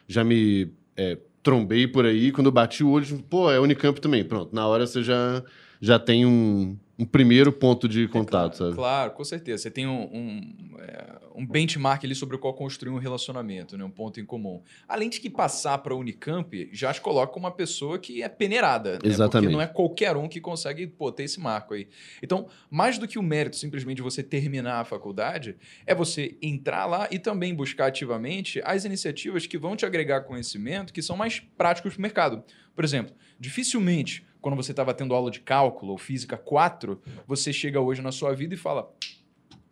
já 0.09 0.25
me 0.25 0.73
é, 0.97 1.19
trombei 1.43 1.87
por 1.87 2.05
aí, 2.05 2.33
quando 2.33 2.47
eu 2.47 2.53
bati 2.53 2.85
o 2.85 2.91
olho, 2.91 3.05
tipo, 3.07 3.23
pô, 3.23 3.51
é 3.51 3.59
Unicamp 3.61 4.01
também, 4.01 4.25
pronto, 4.25 4.55
na 4.55 4.67
hora 4.67 4.87
você 4.87 5.03
já, 5.03 5.43
já 5.81 5.99
tem 5.99 6.27
um, 6.27 6.77
um 6.99 7.07
primeiro 7.07 7.51
ponto 7.51 7.89
de 7.89 8.07
contato, 8.07 8.57
claro, 8.57 8.57
sabe? 8.57 8.75
Claro, 8.75 9.11
com 9.13 9.25
certeza. 9.25 9.63
Você 9.63 9.71
tem 9.71 9.87
um, 9.87 10.03
um, 10.03 10.77
é, 10.79 11.19
um 11.35 11.47
benchmark 11.47 12.05
ali 12.05 12.15
sobre 12.15 12.37
o 12.37 12.39
qual 12.39 12.53
construir 12.53 12.93
um 12.93 12.99
relacionamento, 12.99 13.79
né? 13.79 13.83
um 13.83 13.91
ponto 13.91 14.21
em 14.21 14.25
comum. 14.27 14.63
Além 14.87 15.09
de 15.09 15.19
que 15.19 15.31
passar 15.31 15.79
para 15.79 15.95
a 15.95 15.97
Unicamp 15.97 16.69
já 16.71 16.93
te 16.93 17.01
coloca 17.01 17.39
uma 17.39 17.51
pessoa 17.51 17.99
que 17.99 18.23
é 18.23 18.29
peneirada. 18.29 18.93
Né? 18.93 18.99
Exatamente. 19.05 19.47
Porque 19.47 19.49
não 19.49 19.63
é 19.63 19.67
qualquer 19.67 20.15
um 20.19 20.29
que 20.29 20.39
consegue 20.39 20.87
pô, 20.87 21.11
ter 21.11 21.23
esse 21.23 21.41
marco 21.41 21.73
aí. 21.73 21.89
Então, 22.23 22.47
mais 22.71 22.99
do 22.99 23.09
que 23.09 23.19
o 23.19 23.23
mérito 23.23 23.57
simplesmente 23.57 23.97
de 23.97 24.03
você 24.03 24.23
terminar 24.23 24.81
a 24.81 24.85
faculdade, 24.85 25.57
é 25.87 25.95
você 25.95 26.37
entrar 26.43 26.85
lá 26.85 27.09
e 27.11 27.19
também 27.19 27.55
buscar 27.55 27.87
ativamente 27.87 28.61
as 28.63 28.85
iniciativas 28.85 29.47
que 29.47 29.57
vão 29.57 29.75
te 29.75 29.87
agregar 29.87 30.21
conhecimento 30.23 30.93
que 30.93 31.01
são 31.01 31.17
mais 31.17 31.41
práticos 31.41 31.95
para 31.95 31.99
o 31.99 32.03
mercado. 32.03 32.45
Por 32.75 32.85
exemplo, 32.85 33.15
dificilmente, 33.39 34.23
quando 34.41 34.57
você 34.57 34.73
estava 34.73 34.93
tendo 34.95 35.15
aula 35.15 35.31
de 35.31 35.41
cálculo 35.41 35.93
ou 35.93 35.99
física 35.99 36.37
4, 36.37 37.01
você 37.27 37.53
chega 37.53 37.81
hoje 37.81 38.03
na 38.03 38.13
sua 38.13 38.35
vida 38.35 38.55
e 38.55 38.57
fala: 38.57 38.91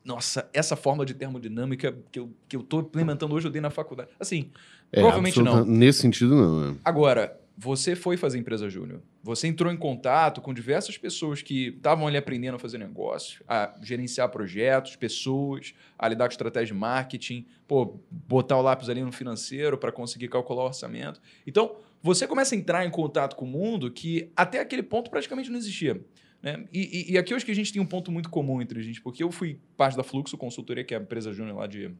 Nossa, 0.04 0.48
essa 0.52 0.76
fórmula 0.76 1.04
de 1.06 1.14
termodinâmica 1.14 1.96
que 2.10 2.18
eu, 2.18 2.30
que 2.48 2.56
eu 2.56 2.62
tô 2.62 2.80
implementando 2.80 3.34
hoje 3.34 3.46
eu 3.46 3.50
dei 3.50 3.60
na 3.60 3.70
faculdade. 3.70 4.10
Assim, 4.18 4.50
É, 4.92 5.00
provavelmente 5.00 5.42
não. 5.42 5.64
Nesse 5.64 6.00
sentido, 6.00 6.34
não. 6.34 6.70
é. 6.70 6.74
Agora, 6.84 7.38
você 7.60 7.96
foi 7.96 8.16
fazer 8.16 8.38
empresa 8.38 8.70
júnior. 8.70 9.00
Você 9.20 9.48
entrou 9.48 9.72
em 9.72 9.76
contato 9.76 10.40
com 10.40 10.54
diversas 10.54 10.96
pessoas 10.96 11.42
que 11.42 11.68
estavam 11.76 12.06
ali 12.06 12.16
aprendendo 12.16 12.54
a 12.54 12.58
fazer 12.58 12.78
negócio, 12.78 13.42
a 13.48 13.74
gerenciar 13.82 14.28
projetos, 14.28 14.94
pessoas, 14.94 15.74
a 15.98 16.08
lidar 16.08 16.26
com 16.26 16.30
estratégia 16.30 16.72
de 16.72 16.80
marketing, 16.80 17.44
pô, 17.66 17.98
botar 18.10 18.56
o 18.56 18.62
lápis 18.62 18.88
ali 18.88 19.02
no 19.02 19.10
financeiro 19.10 19.76
para 19.76 19.90
conseguir 19.90 20.28
calcular 20.28 20.62
o 20.62 20.66
orçamento. 20.66 21.20
Então, 21.44 21.76
você 22.02 22.26
começa 22.26 22.54
a 22.54 22.58
entrar 22.58 22.86
em 22.86 22.90
contato 22.90 23.34
com 23.36 23.44
o 23.44 23.48
mundo 23.48 23.90
que 23.90 24.30
até 24.36 24.60
aquele 24.60 24.82
ponto 24.82 25.10
praticamente 25.10 25.50
não 25.50 25.58
existia. 25.58 26.00
Né? 26.42 26.64
E, 26.72 27.10
e- 27.10 27.12
e 27.12 27.18
aqui 27.18 27.32
eu 27.32 27.36
acho 27.36 27.44
que 27.44 27.50
a 27.52 27.54
gente 27.54 27.72
tem 27.72 27.82
um 27.82 27.86
ponto 27.86 28.12
muito 28.12 28.30
comum 28.30 28.62
entre 28.62 28.78
a 28.78 28.82
gente, 28.82 29.00
porque 29.00 29.22
eu 29.24 29.30
fui 29.32 29.58
parte 29.76 29.96
da 29.96 30.04
Fluxo 30.04 30.36
Consultoria, 30.38 30.84
que 30.84 30.94
é 30.94 30.98
a 30.98 31.00
empresa 31.00 31.32
júnior 31.32 31.56
lá 31.56 31.66
de 31.66 31.90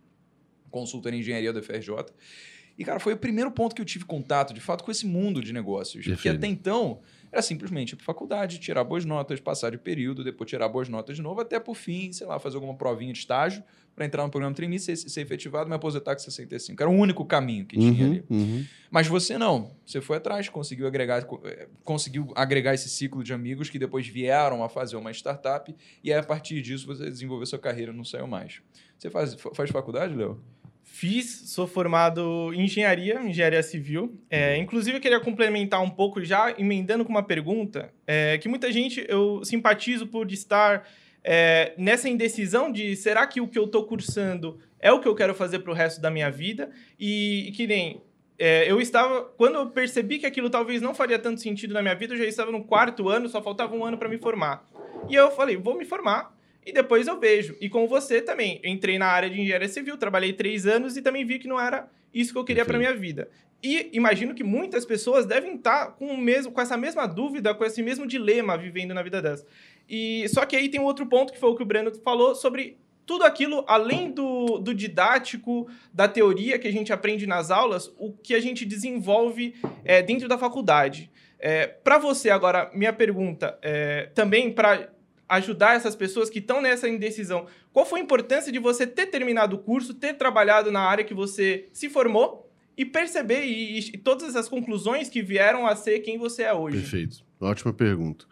consultoria 0.71 1.17
em 1.19 1.21
engenharia 1.21 1.53
da 1.53 1.61
FRJ. 1.63 1.91
E, 2.79 2.85
cara, 2.85 3.01
foi 3.01 3.13
o 3.13 3.17
primeiro 3.17 3.51
ponto 3.51 3.75
que 3.75 3.83
eu 3.83 3.87
tive 3.87 4.05
contato, 4.05 4.55
de 4.55 4.61
fato, 4.61 4.85
com 4.85 4.91
esse 4.93 5.05
mundo 5.05 5.43
de 5.43 5.53
negócios. 5.53 6.05
Porque 6.05 6.11
Perfeito. 6.11 6.37
até 6.37 6.47
então, 6.47 7.01
era 7.33 7.43
simplesmente 7.43 7.93
ir 7.95 7.97
para 7.97 8.05
faculdade, 8.05 8.61
tirar 8.61 8.85
boas 8.85 9.05
notas, 9.05 9.41
passar 9.41 9.71
de 9.71 9.79
período, 9.79 10.23
depois 10.23 10.49
tirar 10.49 10.69
boas 10.69 10.89
notas 10.89 11.17
de 11.17 11.23
novo, 11.23 11.41
até 11.41 11.59
por 11.59 11.75
fim, 11.75 12.13
sei 12.13 12.25
lá, 12.27 12.39
fazer 12.39 12.55
alguma 12.55 12.77
provinha 12.77 13.13
de 13.13 13.19
estágio 13.19 13.65
para 13.99 14.07
entrar 14.07 14.23
no 14.23 14.31
programa 14.31 14.55
trainee, 14.55 14.79
ser, 14.79 14.97
ser 14.97 15.21
efetivado, 15.21 15.69
me 15.69 15.75
aposentar 15.75 16.15
com 16.15 16.21
65. 16.21 16.81
Era 16.83 16.89
o 16.89 16.95
único 16.95 17.25
caminho 17.25 17.67
que 17.67 17.77
tinha 17.77 18.05
Uhum, 18.07 18.11
ali. 18.13 18.25
uhum. 18.31 18.65
Mas 18.91 19.07
você 19.09 19.37
não. 19.37 19.73
Você 19.85 20.01
foi 20.01 20.17
atrás, 20.17 20.49
conseguiu 20.49 20.87
agregar, 20.87 21.27
eh, 21.45 21.69
conseguiu 21.85 22.33
agregar 22.37 22.73
esse 22.75 22.89
ciclo 22.89 23.23
de 23.25 23.33
amigos 23.35 23.69
que 23.69 23.79
depois 23.79 24.07
vieram 24.07 24.63
a 24.65 24.69
fazer 24.69 24.97
uma 24.97 25.11
startup 25.11 25.75
e 26.03 26.13
aí, 26.13 26.19
a 26.19 26.23
partir 26.23 26.63
disso 26.63 26.87
você 26.87 27.05
desenvolveu 27.05 27.45
sua 27.47 27.59
carreira, 27.59 27.93
não 27.93 28.05
saiu 28.05 28.27
mais. 28.27 28.63
Você 28.97 29.11
faz, 29.11 29.35
fa- 29.35 29.51
faz 29.55 29.71
faculdade, 29.71 30.15
Léo? 30.15 30.41
Fiz, 30.85 31.51
sou 31.51 31.67
formado 31.67 32.51
em 32.55 32.65
engenharia, 32.65 33.21
engenharia 33.23 33.63
civil. 33.63 34.19
É, 34.31 34.57
inclusive, 34.57 34.97
eu 34.97 35.01
queria 35.01 35.21
complementar 35.21 35.81
um 35.83 35.91
pouco, 35.91 36.25
já 36.25 36.55
emendando 36.59 37.05
com 37.05 37.11
uma 37.11 37.23
pergunta, 37.23 37.93
é, 38.07 38.39
que 38.39 38.49
muita 38.49 38.73
gente, 38.73 39.05
eu 39.09 39.45
simpatizo 39.45 40.07
por 40.07 40.31
estar 40.33 40.89
é, 41.23 41.75
nessa 41.77 42.09
indecisão 42.09 42.71
de 42.71 42.97
será 42.97 43.27
que 43.27 43.41
o 43.41 43.49
que 43.49 43.59
eu 43.59 43.65
estou 43.65 43.85
cursando 43.85 44.59
é 44.81 44.93
o 44.93 45.01
que 45.01 45.09
eu 45.09 45.15
quero 45.15 45.35
fazer 45.35 45.61
para 45.61 45.73
o 45.73 45.75
resto 45.75 46.01
da 46.01 46.11
minha 46.11 46.31
vida? 46.31 46.71
E, 46.99 47.49
e 47.49 47.53
que 47.53 47.67
nem 47.67 48.03
é, 48.39 48.71
eu 48.71 48.81
estava, 48.81 49.25
quando 49.37 49.57
eu 49.57 49.67
percebi 49.71 50.19
que 50.19 50.27
aquilo 50.27 50.49
talvez 50.49 50.81
não 50.81 50.95
faria 50.95 51.19
tanto 51.19 51.41
sentido 51.41 51.75
na 51.75 51.83
minha 51.83 51.95
vida, 51.95 52.15
eu 52.15 52.19
já 52.19 52.25
estava 52.25 52.53
no 52.53 52.63
quarto 52.65 53.09
ano, 53.09 53.29
só 53.29 53.43
faltava 53.43 53.75
um 53.75 53.85
ano 53.85 53.99
para 53.99 54.09
me 54.09 54.17
formar. 54.17 54.65
E 55.09 55.15
eu 55.15 55.31
falei, 55.31 55.57
vou 55.57 55.77
me 55.77 55.85
formar 55.85 56.37
e 56.65 56.73
depois 56.73 57.07
eu 57.09 57.19
vejo. 57.19 57.57
E 57.61 57.69
com 57.69 57.89
você 57.89 58.21
também. 58.21 58.61
Eu 58.63 58.71
entrei 58.71 58.99
na 58.99 59.07
área 59.07 59.29
de 59.29 59.41
engenharia 59.41 59.69
civil, 59.69 59.97
trabalhei 59.97 60.33
três 60.33 60.67
anos 60.67 60.97
e 60.97 61.03
também 61.03 61.25
vi 61.25 61.39
que 61.39 61.49
não 61.49 61.59
era 61.59 61.89
isso 62.15 62.33
que 62.33 62.39
eu 62.39 62.45
queria 62.45 62.65
para 62.65 62.79
minha 62.79 62.95
vida. 62.95 63.29
E 63.63 63.91
imagino 63.93 64.35
que 64.35 64.45
muitas 64.45 64.87
pessoas 64.87 65.27
devem 65.27 65.57
estar 65.57 65.87
tá 65.87 65.91
com, 65.91 66.07
o 66.07 66.17
mesmo, 66.17 66.53
com 66.53 66.61
essa 66.61 66.77
mesma 66.77 67.07
dúvida, 67.07 67.55
com 67.55 67.65
esse 67.65 67.83
mesmo 67.83 68.07
dilema 68.07 68.57
vivendo 68.57 68.95
na 68.95 69.03
vida 69.03 69.21
delas. 69.21 69.45
E 69.89 70.29
só 70.29 70.45
que 70.45 70.55
aí 70.55 70.69
tem 70.69 70.81
um 70.81 70.85
outro 70.85 71.07
ponto 71.07 71.33
que 71.33 71.39
foi 71.39 71.51
o 71.51 71.57
que 71.57 71.63
o 71.63 71.67
Breno 71.67 71.93
falou 72.05 72.35
sobre 72.35 72.77
tudo 73.09 73.25
aquilo, 73.25 73.65
além 73.67 74.11
do, 74.11 74.59
do 74.59 74.75
didático, 74.75 75.67
da 75.93 76.07
teoria 76.07 76.59
que 76.59 76.69
a 76.69 76.73
gente 76.73 76.93
aprende 76.93 77.27
nas 77.27 77.51
aulas, 77.51 77.91
o 77.97 78.13
que 78.13 78.35
a 78.35 78.41
gente 78.41 78.67
desenvolve 78.67 79.55
é, 79.83 80.03
dentro 80.03 80.29
da 80.29 80.37
faculdade. 80.37 81.11
É, 81.39 81.67
para 81.67 81.97
você, 81.97 82.29
agora, 82.29 82.71
minha 82.75 82.93
pergunta, 82.93 83.59
é, 83.63 84.11
também 84.15 84.53
para 84.53 84.91
ajudar 85.27 85.77
essas 85.77 85.97
pessoas 85.97 86.29
que 86.29 86.39
estão 86.39 86.61
nessa 86.61 86.87
indecisão, 86.87 87.47
qual 87.73 87.87
foi 87.87 88.01
a 88.01 88.03
importância 88.03 88.53
de 88.53 88.59
você 88.59 88.87
ter 88.87 89.07
terminado 89.07 89.57
o 89.57 89.59
curso, 89.59 89.95
ter 89.95 90.15
trabalhado 90.15 90.71
na 90.71 90.81
área 90.81 91.05
que 91.05 91.15
você 91.15 91.69
se 91.73 91.89
formou 91.89 92.51
e 92.77 92.85
perceber 92.85 93.45
e, 93.45 93.79
e 93.79 93.99
todas 93.99 94.37
as 94.37 94.49
conclusões 94.49 95.09
que 95.09 95.23
vieram 95.23 95.67
a 95.67 95.75
ser 95.75 96.01
quem 96.01 96.19
você 96.19 96.43
é 96.43 96.53
hoje? 96.53 96.79
Perfeito. 96.79 97.25
Ótima 97.41 97.73
pergunta. 97.73 98.27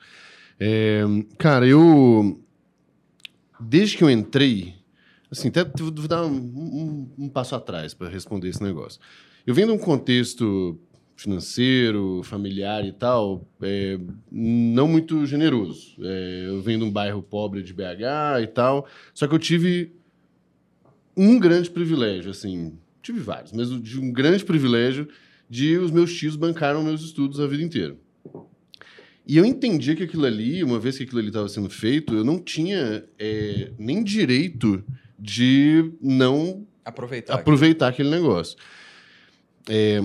É, 0.59 1.03
cara, 1.39 1.67
eu. 1.67 2.41
Desde 3.61 3.97
que 3.97 4.05
eu 4.05 4.11
entrei. 4.11 4.75
Assim, 5.31 5.49
até 5.49 5.65
vou 5.65 5.91
dar 5.91 6.25
um, 6.25 6.37
um, 6.37 7.11
um 7.19 7.29
passo 7.29 7.55
atrás 7.55 7.93
para 7.93 8.09
responder 8.09 8.49
esse 8.49 8.63
negócio. 8.63 9.01
Eu 9.47 9.55
venho 9.55 9.69
de 9.69 9.75
um 9.75 9.79
contexto 9.79 10.79
financeiro, 11.17 12.21
familiar 12.23 12.85
e 12.85 12.93
tal, 12.93 13.49
é, 13.63 13.99
não 14.31 14.87
muito 14.87 15.25
generoso. 15.25 15.97
É, 16.01 16.45
eu 16.49 16.61
venho 16.61 16.81
de 16.81 16.85
um 16.85 16.91
bairro 16.91 17.23
pobre 17.23 17.63
de 17.63 17.73
BH 17.73 18.43
e 18.43 18.47
tal, 18.47 18.87
só 19.15 19.27
que 19.27 19.35
eu 19.35 19.39
tive 19.39 19.93
um 21.17 21.39
grande 21.39 21.71
privilégio, 21.71 22.31
assim, 22.31 22.79
tive 23.03 23.21
vários, 23.21 23.53
mas 23.53 23.71
de 23.81 23.99
um 23.99 24.13
grande 24.13 24.45
privilégio 24.45 25.09
de 25.49 25.79
os 25.79 25.91
meus 25.91 26.13
tios 26.15 26.37
bancaram 26.37 26.83
meus 26.83 27.03
estudos 27.03 27.41
a 27.41 27.47
vida 27.47 27.63
inteira. 27.63 27.97
E 29.26 29.37
eu 29.37 29.45
entendi 29.45 29.97
que 29.97 30.04
aquilo 30.04 30.25
ali, 30.25 30.62
uma 30.62 30.78
vez 30.78 30.97
que 30.97 31.02
aquilo 31.02 31.18
ali 31.18 31.28
estava 31.28 31.49
sendo 31.49 31.68
feito, 31.68 32.14
eu 32.14 32.23
não 32.23 32.38
tinha 32.38 33.04
é, 33.18 33.73
nem 33.78 34.04
direito 34.04 34.85
de 35.18 35.92
não 36.00 36.66
aproveitar, 36.85 37.35
aproveitar 37.35 37.88
aquele 37.88 38.11
negócio. 38.11 38.56
É, 39.68 40.00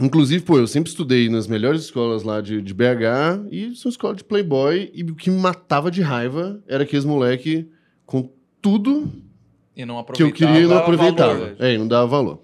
Inclusive, 0.00 0.42
pô, 0.42 0.58
eu 0.58 0.66
sempre 0.66 0.88
estudei 0.90 1.28
nas 1.28 1.46
melhores 1.46 1.82
escolas 1.82 2.22
lá 2.22 2.40
de, 2.40 2.62
de 2.62 2.72
BH 2.72 3.50
e 3.50 3.76
são 3.76 3.90
escola 3.90 4.14
de 4.14 4.24
playboy 4.24 4.90
e 4.94 5.02
o 5.02 5.14
que 5.14 5.30
me 5.30 5.38
matava 5.38 5.90
de 5.90 6.00
raiva 6.00 6.62
era 6.66 6.84
aqueles 6.84 7.04
moleque 7.04 7.68
com 8.06 8.32
tudo 8.62 9.12
que 10.14 10.22
eu 10.22 10.32
queria 10.32 10.60
e 10.60 10.66
não 10.66 10.78
aproveitava. 10.78 11.34
Valor. 11.34 11.56
É, 11.58 11.74
e 11.74 11.78
não 11.78 11.86
dava 11.86 12.06
valor. 12.06 12.42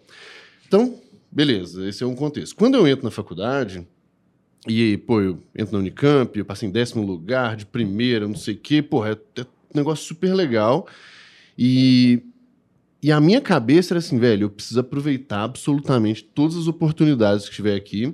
Então, 0.68 1.00
beleza, 1.32 1.88
esse 1.88 2.04
é 2.04 2.06
um 2.06 2.14
contexto. 2.14 2.54
Quando 2.54 2.76
eu 2.76 2.86
entro 2.86 3.04
na 3.04 3.10
faculdade, 3.10 3.86
e, 4.68 4.96
pô, 4.98 5.20
eu 5.20 5.42
entro 5.56 5.74
na 5.74 5.78
Unicamp, 5.80 6.38
eu 6.38 6.44
passei 6.44 6.68
em 6.68 6.72
décimo 6.72 7.04
lugar, 7.04 7.56
de 7.56 7.66
primeira, 7.66 8.26
não 8.26 8.34
sei 8.34 8.54
o 8.54 8.58
quê, 8.58 8.82
pô, 8.82 9.04
é, 9.04 9.12
é 9.12 9.42
um 9.42 9.76
negócio 9.76 10.04
super 10.04 10.34
legal. 10.34 10.86
E 11.58 12.22
e 13.02 13.12
a 13.12 13.20
minha 13.20 13.40
cabeça 13.40 13.94
era 13.94 13.98
assim, 13.98 14.18
velho, 14.18 14.44
eu 14.44 14.50
preciso 14.50 14.80
aproveitar 14.80 15.44
absolutamente 15.44 16.24
todas 16.24 16.56
as 16.56 16.66
oportunidades 16.66 17.48
que 17.48 17.54
tiver 17.54 17.76
aqui. 17.76 18.12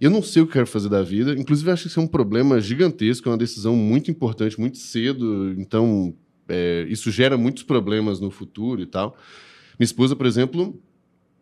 Eu 0.00 0.08
não 0.08 0.22
sei 0.22 0.42
o 0.42 0.46
que 0.46 0.52
quero 0.52 0.68
fazer 0.68 0.88
da 0.88 1.02
vida. 1.02 1.32
Inclusive, 1.32 1.68
acho 1.70 1.82
que 1.82 1.88
isso 1.88 1.98
é 1.98 2.02
um 2.02 2.06
problema 2.06 2.60
gigantesco, 2.60 3.28
é 3.28 3.32
uma 3.32 3.38
decisão 3.38 3.74
muito 3.74 4.08
importante, 4.08 4.60
muito 4.60 4.78
cedo. 4.78 5.52
Então, 5.58 6.14
é, 6.48 6.86
isso 6.88 7.10
gera 7.10 7.36
muitos 7.36 7.64
problemas 7.64 8.20
no 8.20 8.30
futuro 8.30 8.80
e 8.80 8.86
tal. 8.86 9.16
Minha 9.78 9.86
esposa, 9.86 10.14
por 10.14 10.26
exemplo, 10.26 10.80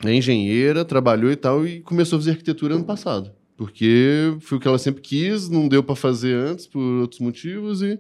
é 0.04 0.14
engenheira, 0.14 0.84
trabalhou 0.84 1.30
e 1.30 1.36
tal, 1.36 1.66
e 1.66 1.80
começou 1.80 2.16
a 2.16 2.20
fazer 2.20 2.30
arquitetura 2.30 2.74
ano 2.74 2.84
passado. 2.84 3.30
Porque 3.58 4.36
foi 4.38 4.56
o 4.56 4.60
que 4.60 4.68
ela 4.68 4.78
sempre 4.78 5.02
quis, 5.02 5.48
não 5.48 5.66
deu 5.66 5.82
para 5.82 5.96
fazer 5.96 6.32
antes 6.32 6.64
por 6.64 6.80
outros 6.80 7.20
motivos, 7.20 7.82
e, 7.82 7.98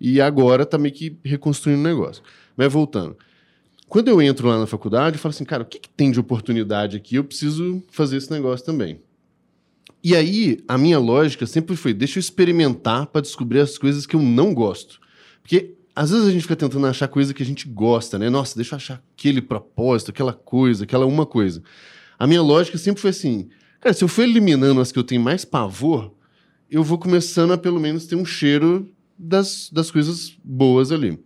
e 0.00 0.18
agora 0.18 0.62
está 0.62 0.78
meio 0.78 0.94
que 0.94 1.14
reconstruindo 1.22 1.80
o 1.80 1.84
negócio. 1.84 2.22
Mas 2.56 2.72
voltando. 2.72 3.14
Quando 3.86 4.08
eu 4.08 4.22
entro 4.22 4.48
lá 4.48 4.58
na 4.58 4.66
faculdade, 4.66 5.16
eu 5.16 5.20
falo 5.20 5.34
assim, 5.34 5.44
cara, 5.44 5.62
o 5.62 5.66
que, 5.66 5.78
que 5.78 5.90
tem 5.90 6.10
de 6.10 6.18
oportunidade 6.18 6.96
aqui? 6.96 7.16
Eu 7.16 7.24
preciso 7.24 7.82
fazer 7.90 8.16
esse 8.16 8.30
negócio 8.30 8.64
também. 8.64 8.98
E 10.02 10.16
aí, 10.16 10.58
a 10.66 10.78
minha 10.78 10.98
lógica 10.98 11.44
sempre 11.44 11.76
foi: 11.76 11.92
deixa 11.92 12.18
eu 12.18 12.20
experimentar 12.20 13.08
para 13.08 13.20
descobrir 13.20 13.60
as 13.60 13.76
coisas 13.76 14.06
que 14.06 14.16
eu 14.16 14.22
não 14.22 14.54
gosto. 14.54 14.98
Porque 15.42 15.74
às 15.94 16.10
vezes 16.10 16.26
a 16.26 16.30
gente 16.30 16.42
fica 16.42 16.56
tentando 16.56 16.86
achar 16.86 17.08
coisa 17.08 17.34
que 17.34 17.42
a 17.42 17.46
gente 17.46 17.68
gosta, 17.68 18.18
né? 18.18 18.30
Nossa, 18.30 18.56
deixa 18.56 18.74
eu 18.74 18.76
achar 18.76 19.02
aquele 19.14 19.42
propósito, 19.42 20.12
aquela 20.12 20.32
coisa, 20.32 20.84
aquela 20.84 21.04
uma 21.04 21.26
coisa. 21.26 21.62
A 22.18 22.26
minha 22.26 22.40
lógica 22.40 22.78
sempre 22.78 23.02
foi 23.02 23.10
assim: 23.10 23.50
cara, 23.80 23.94
se 23.94 24.04
eu 24.04 24.08
for 24.08 24.22
eliminando 24.22 24.80
as 24.80 24.92
que 24.92 24.98
eu 24.98 25.04
tenho 25.04 25.20
mais 25.20 25.44
pavor, 25.44 26.12
eu 26.70 26.82
vou 26.82 26.98
começando 26.98 27.52
a 27.52 27.58
pelo 27.58 27.80
menos 27.80 28.06
ter 28.06 28.16
um 28.16 28.24
cheiro 28.24 28.88
das, 29.18 29.70
das 29.72 29.90
coisas 29.90 30.36
boas 30.44 30.92
ali. 30.92 31.18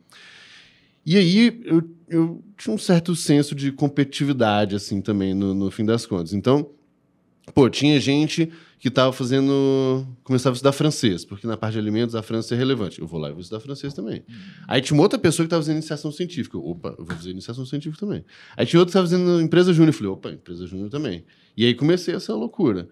E 1.05 1.17
aí 1.17 1.61
eu, 1.65 1.83
eu 2.09 2.45
tinha 2.57 2.75
um 2.75 2.79
certo 2.79 3.15
senso 3.17 3.55
de 3.55 3.73
competitividade, 3.73 4.77
assim, 4.77 5.01
também, 5.01 5.35
no, 5.35 5.53
no 5.53 5.71
fim 5.71 5.85
das 5.85 6.07
contas. 6.07 6.33
Então, 6.33 6.71
pô, 7.53 7.69
tinha 7.69 7.99
gente 7.99 8.51
que 8.79 8.89
estava 8.89 9.13
fazendo. 9.13 10.07
começava 10.25 10.55
a 10.55 10.57
estudar 10.57 10.73
francês, 10.73 11.25
porque 11.25 11.47
na 11.47 11.57
parte 11.57 11.75
de 11.75 11.79
alimentos 11.79 12.15
a 12.15 12.23
França 12.23 12.55
é 12.55 12.59
relevante. 12.59 13.01
Eu 13.01 13.07
vou 13.07 13.21
lá 13.21 13.29
e 13.29 13.33
vou 13.33 13.41
estudar 13.41 13.61
francês 13.61 13.95
também. 13.95 14.25
Aí 14.67 14.81
tinha 14.81 14.97
uma 14.97 15.05
outra 15.05 15.19
pessoa 15.19 15.45
que 15.45 15.49
estava 15.49 15.63
fazendo 15.63 15.77
iniciação 15.77 16.11
científica. 16.11 16.59
Opa, 16.59 16.95
eu 16.99 17.05
vou 17.05 17.17
fazer 17.17 17.31
iniciação 17.31 17.65
científica 17.65 18.05
também. 18.05 18.25
Aí 18.57 18.67
tinha 18.67 18.81
outra 18.81 18.93
que 18.93 18.99
estava 18.99 19.07
fazendo 19.07 19.41
empresa 19.41 19.73
júnior. 19.73 19.91
Eu 19.91 19.99
falei, 19.99 20.13
opa, 20.13 20.31
empresa 20.31 20.67
júnior 20.67 20.89
também. 20.89 21.25
E 21.57 21.67
aí 21.67 21.75
comecei 21.75 22.15
essa 22.15 22.35
loucura. 22.35 22.89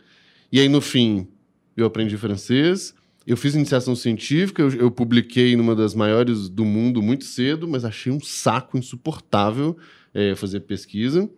E 0.52 0.60
aí, 0.60 0.68
no 0.68 0.80
fim, 0.80 1.28
eu 1.76 1.86
aprendi 1.86 2.16
francês, 2.16 2.94
eu 3.26 3.36
fiz 3.36 3.54
iniciação 3.54 3.94
científica, 3.94 4.62
eu, 4.62 4.72
eu, 4.72 4.90
publiquei 4.90 5.54
numa 5.56 5.74
das 5.74 5.94
maiores 5.94 6.48
do 6.48 6.64
mundo 6.64 7.02
muito 7.02 7.24
cedo, 7.24 7.68
mas 7.68 7.84
achei 7.84 8.10
um 8.10 8.20
saco 8.20 8.76
insuportável 8.76 9.76
é, 10.12 10.34
fazer 10.34 10.60
pesquisa. 10.60 11.30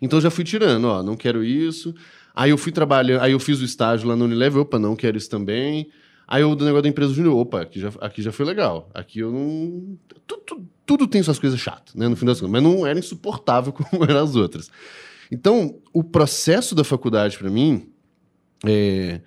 Então 0.00 0.20
já 0.20 0.30
fui 0.30 0.44
tirando, 0.44 0.84
ó, 0.84 1.02
não 1.02 1.16
quero 1.16 1.42
isso. 1.42 1.94
Aí 2.34 2.50
eu 2.50 2.58
fui 2.58 2.72
trabalhando, 2.72 3.20
aí 3.20 3.32
eu 3.32 3.40
fiz 3.40 3.60
o 3.60 3.64
estágio 3.64 4.08
lá 4.08 4.16
no 4.16 4.24
Unilever, 4.24 4.62
opa, 4.62 4.78
não 4.78 4.94
quero 4.96 5.16
isso 5.16 5.28
também. 5.28 5.90
Aí 6.26 6.42
o 6.44 6.54
negócio 6.54 6.82
da 6.82 6.88
empresa 6.88 7.12
júnior, 7.12 7.36
opa, 7.36 7.62
aqui 7.62 7.80
já, 7.80 7.92
aqui 8.00 8.22
já 8.22 8.32
foi 8.32 8.46
legal. 8.46 8.90
Aqui 8.94 9.18
eu 9.18 9.30
não. 9.30 9.98
Tudo, 10.26 10.42
tudo, 10.46 10.68
tudo 10.86 11.06
tem 11.06 11.22
suas 11.22 11.38
coisas 11.38 11.58
chatas, 11.58 11.94
né? 11.94 12.08
No 12.08 12.16
fim 12.16 12.24
das 12.24 12.40
contas. 12.40 12.52
Mas 12.52 12.62
não 12.62 12.86
era 12.86 12.98
insuportável 12.98 13.72
como 13.74 14.04
eram 14.04 14.22
as 14.22 14.34
outras. 14.34 14.70
Então, 15.32 15.80
o 15.94 16.04
processo 16.04 16.74
da 16.74 16.84
faculdade, 16.84 17.38
para 17.38 17.48
mim, 17.48 17.88
é, 18.66 19.22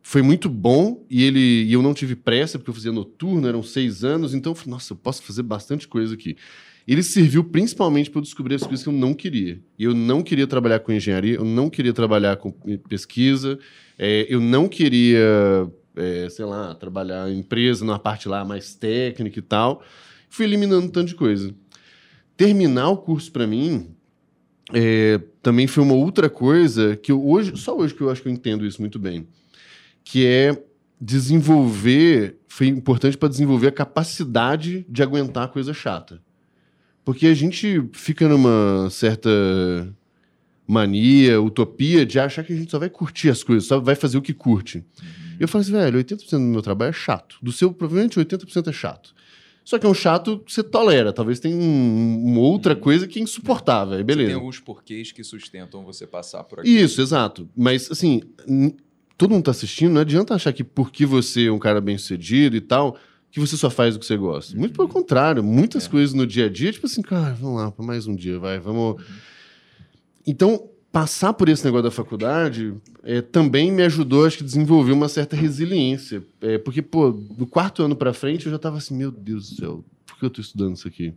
foi 0.00 0.22
muito 0.22 0.48
bom 0.48 1.04
e 1.10 1.24
ele 1.24 1.64
e 1.64 1.72
eu 1.72 1.82
não 1.82 1.92
tive 1.92 2.14
pressa 2.14 2.60
porque 2.60 2.70
eu 2.70 2.74
fazia 2.74 2.92
noturno, 2.92 3.48
eram 3.48 3.60
seis 3.60 4.04
anos, 4.04 4.34
então 4.34 4.52
eu 4.52 4.54
falei, 4.54 4.70
nossa, 4.70 4.92
eu 4.92 4.96
posso 4.96 5.20
fazer 5.24 5.42
bastante 5.42 5.88
coisa 5.88 6.14
aqui. 6.14 6.36
Ele 6.86 7.02
serviu 7.02 7.42
principalmente 7.42 8.08
para 8.08 8.20
eu 8.20 8.22
descobrir 8.22 8.54
as 8.54 8.62
coisas 8.62 8.84
que 8.84 8.88
eu 8.88 8.92
não 8.92 9.12
queria. 9.12 9.60
Eu 9.76 9.92
não 9.92 10.22
queria 10.22 10.46
trabalhar 10.46 10.78
com 10.78 10.92
engenharia, 10.92 11.34
eu 11.34 11.44
não 11.44 11.68
queria 11.68 11.92
trabalhar 11.92 12.36
com 12.36 12.52
pesquisa, 12.88 13.58
é, 13.98 14.24
eu 14.32 14.40
não 14.40 14.68
queria, 14.68 15.68
é, 15.96 16.28
sei 16.30 16.44
lá, 16.44 16.72
trabalhar 16.76 17.28
em 17.28 17.40
empresa, 17.40 17.84
numa 17.84 17.98
parte 17.98 18.28
lá 18.28 18.44
mais 18.44 18.76
técnica 18.76 19.40
e 19.40 19.42
tal. 19.42 19.82
Fui 20.28 20.44
eliminando 20.44 20.86
um 20.86 20.88
tanto 20.88 21.08
de 21.08 21.14
coisa. 21.16 21.52
Terminar 22.36 22.90
o 22.90 22.96
curso 22.96 23.32
para 23.32 23.44
mim 23.44 23.92
é, 24.72 25.20
também 25.42 25.66
foi 25.66 25.82
uma 25.82 25.94
outra 25.94 26.30
coisa 26.30 26.96
que 26.96 27.12
eu, 27.12 27.26
hoje, 27.26 27.56
só 27.56 27.76
hoje 27.76 27.94
que 27.94 28.00
eu 28.00 28.10
acho 28.10 28.22
que 28.22 28.28
eu 28.28 28.32
entendo 28.32 28.66
isso 28.66 28.80
muito 28.80 28.98
bem 28.98 29.26
que 30.04 30.26
é 30.26 30.60
desenvolver, 31.00 32.36
foi 32.46 32.68
importante 32.68 33.16
para 33.16 33.28
desenvolver 33.28 33.68
a 33.68 33.72
capacidade 33.72 34.86
de 34.88 35.02
aguentar 35.02 35.48
coisa 35.48 35.74
chata. 35.74 36.20
Porque 37.04 37.26
a 37.26 37.34
gente 37.34 37.82
fica 37.92 38.28
numa 38.28 38.88
certa 38.90 39.28
mania, 40.66 41.40
utopia 41.40 42.06
de 42.06 42.20
achar 42.20 42.44
que 42.44 42.52
a 42.52 42.56
gente 42.56 42.70
só 42.70 42.78
vai 42.78 42.88
curtir 42.88 43.28
as 43.30 43.42
coisas, 43.42 43.66
só 43.66 43.80
vai 43.80 43.96
fazer 43.96 44.16
o 44.16 44.22
que 44.22 44.32
curte. 44.32 44.78
Uhum. 44.78 45.36
Eu 45.40 45.48
falo 45.48 45.62
assim, 45.62 45.72
velho, 45.72 45.98
80% 45.98 46.30
do 46.30 46.38
meu 46.38 46.62
trabalho 46.62 46.90
é 46.90 46.92
chato. 46.92 47.36
Do 47.42 47.50
seu, 47.50 47.72
provavelmente 47.72 48.18
80% 48.18 48.68
é 48.68 48.72
chato. 48.72 49.12
Só 49.64 49.78
que 49.78 49.86
é 49.86 49.88
um 49.88 49.94
chato 49.94 50.40
que 50.40 50.52
você 50.52 50.62
tolera. 50.62 51.12
Talvez 51.12 51.38
tenha 51.38 51.56
um, 51.56 52.24
uma 52.24 52.40
outra 52.40 52.74
uhum. 52.74 52.80
coisa 52.80 53.06
que 53.06 53.18
é 53.18 53.22
insuportável. 53.22 53.96
Aí 53.96 54.02
beleza. 54.02 54.28
Tem 54.28 54.34
alguns 54.34 54.58
porquês 54.58 55.12
que 55.12 55.22
sustentam 55.22 55.84
você 55.84 56.06
passar 56.06 56.42
por 56.44 56.60
aqui. 56.60 56.68
Isso, 56.68 57.00
exato. 57.00 57.48
Mas, 57.56 57.90
assim, 57.90 58.22
todo 59.16 59.30
mundo 59.30 59.44
tá 59.44 59.52
assistindo, 59.52 59.92
não 59.92 60.00
adianta 60.00 60.34
achar 60.34 60.52
que 60.52 60.64
porque 60.64 61.06
você 61.06 61.46
é 61.46 61.52
um 61.52 61.58
cara 61.58 61.80
bem 61.80 61.96
sucedido 61.96 62.56
e 62.56 62.60
tal, 62.60 62.96
que 63.30 63.38
você 63.38 63.56
só 63.56 63.70
faz 63.70 63.94
o 63.94 64.00
que 64.00 64.06
você 64.06 64.16
gosta. 64.16 64.56
Muito 64.56 64.74
pelo 64.74 64.88
uhum. 64.88 64.94
contrário, 64.94 65.44
muitas 65.44 65.86
é. 65.86 65.88
coisas 65.88 66.12
no 66.12 66.26
dia 66.26 66.46
a 66.46 66.48
dia, 66.48 66.72
tipo 66.72 66.86
assim, 66.86 67.02
cara, 67.02 67.34
vamos 67.34 67.60
lá, 67.60 67.70
para 67.70 67.84
mais 67.84 68.06
um 68.06 68.16
dia, 68.16 68.38
vai, 68.38 68.58
vamos. 68.58 69.00
Uhum. 69.00 69.16
Então, 70.26 70.68
passar 70.92 71.32
por 71.32 71.48
esse 71.48 71.64
negócio 71.64 71.84
da 71.84 71.90
faculdade 71.90 72.74
é, 73.02 73.22
também 73.22 73.72
me 73.72 73.82
ajudou, 73.82 74.26
acho 74.26 74.38
que, 74.38 74.44
desenvolver 74.44 74.92
uma 74.92 75.08
certa 75.08 75.34
resiliência. 75.34 76.22
É, 76.40 76.58
porque, 76.58 76.82
pô, 76.82 77.10
do 77.10 77.46
quarto 77.46 77.82
ano 77.82 77.96
para 77.96 78.12
frente 78.12 78.46
eu 78.46 78.52
já 78.52 78.58
tava 78.58 78.76
assim, 78.76 78.94
meu 78.94 79.10
Deus 79.10 79.50
do 79.50 79.56
céu, 79.56 79.84
por 80.06 80.18
que 80.18 80.24
eu 80.26 80.30
tô 80.30 80.40
estudando 80.40 80.76
isso 80.76 80.86
aqui? 80.86 81.14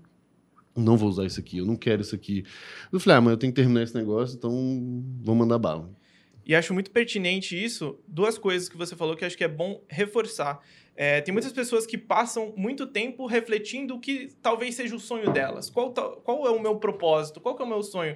não 0.75 0.97
vou 0.97 1.07
usar 1.07 1.25
isso 1.25 1.39
aqui, 1.39 1.59
eu 1.59 1.65
não 1.65 1.75
quero 1.75 2.01
isso 2.01 2.13
aqui. 2.13 2.43
Eu 2.91 2.99
falei, 2.99 3.17
ah, 3.17 3.21
mas 3.21 3.31
eu 3.31 3.37
tenho 3.37 3.53
que 3.53 3.55
terminar 3.55 3.83
esse 3.83 3.95
negócio, 3.95 4.35
então 4.35 4.51
vou 5.21 5.33
mandar 5.33 5.57
bala. 5.57 5.89
E 6.45 6.53
acho 6.53 6.73
muito 6.73 6.91
pertinente 6.91 7.55
isso, 7.55 7.97
duas 8.07 8.37
coisas 8.37 8.69
que 8.69 8.77
você 8.77 8.95
falou 8.95 9.15
que 9.15 9.25
acho 9.25 9.37
que 9.37 9.43
é 9.43 9.47
bom 9.47 9.81
reforçar. 9.87 10.59
É, 10.95 11.19
tem 11.21 11.33
muitas 11.33 11.51
pessoas 11.51 11.85
que 11.85 11.97
passam 11.97 12.53
muito 12.55 12.85
tempo 12.85 13.25
refletindo 13.25 13.95
o 13.95 13.99
que 13.99 14.29
talvez 14.41 14.75
seja 14.75 14.95
o 14.95 14.99
sonho 14.99 15.31
delas. 15.31 15.69
Qual, 15.69 15.91
qual 15.91 16.45
é 16.45 16.51
o 16.51 16.61
meu 16.61 16.75
propósito? 16.75 17.41
Qual 17.41 17.57
é 17.57 17.63
o 17.63 17.67
meu 17.67 17.81
sonho? 17.81 18.15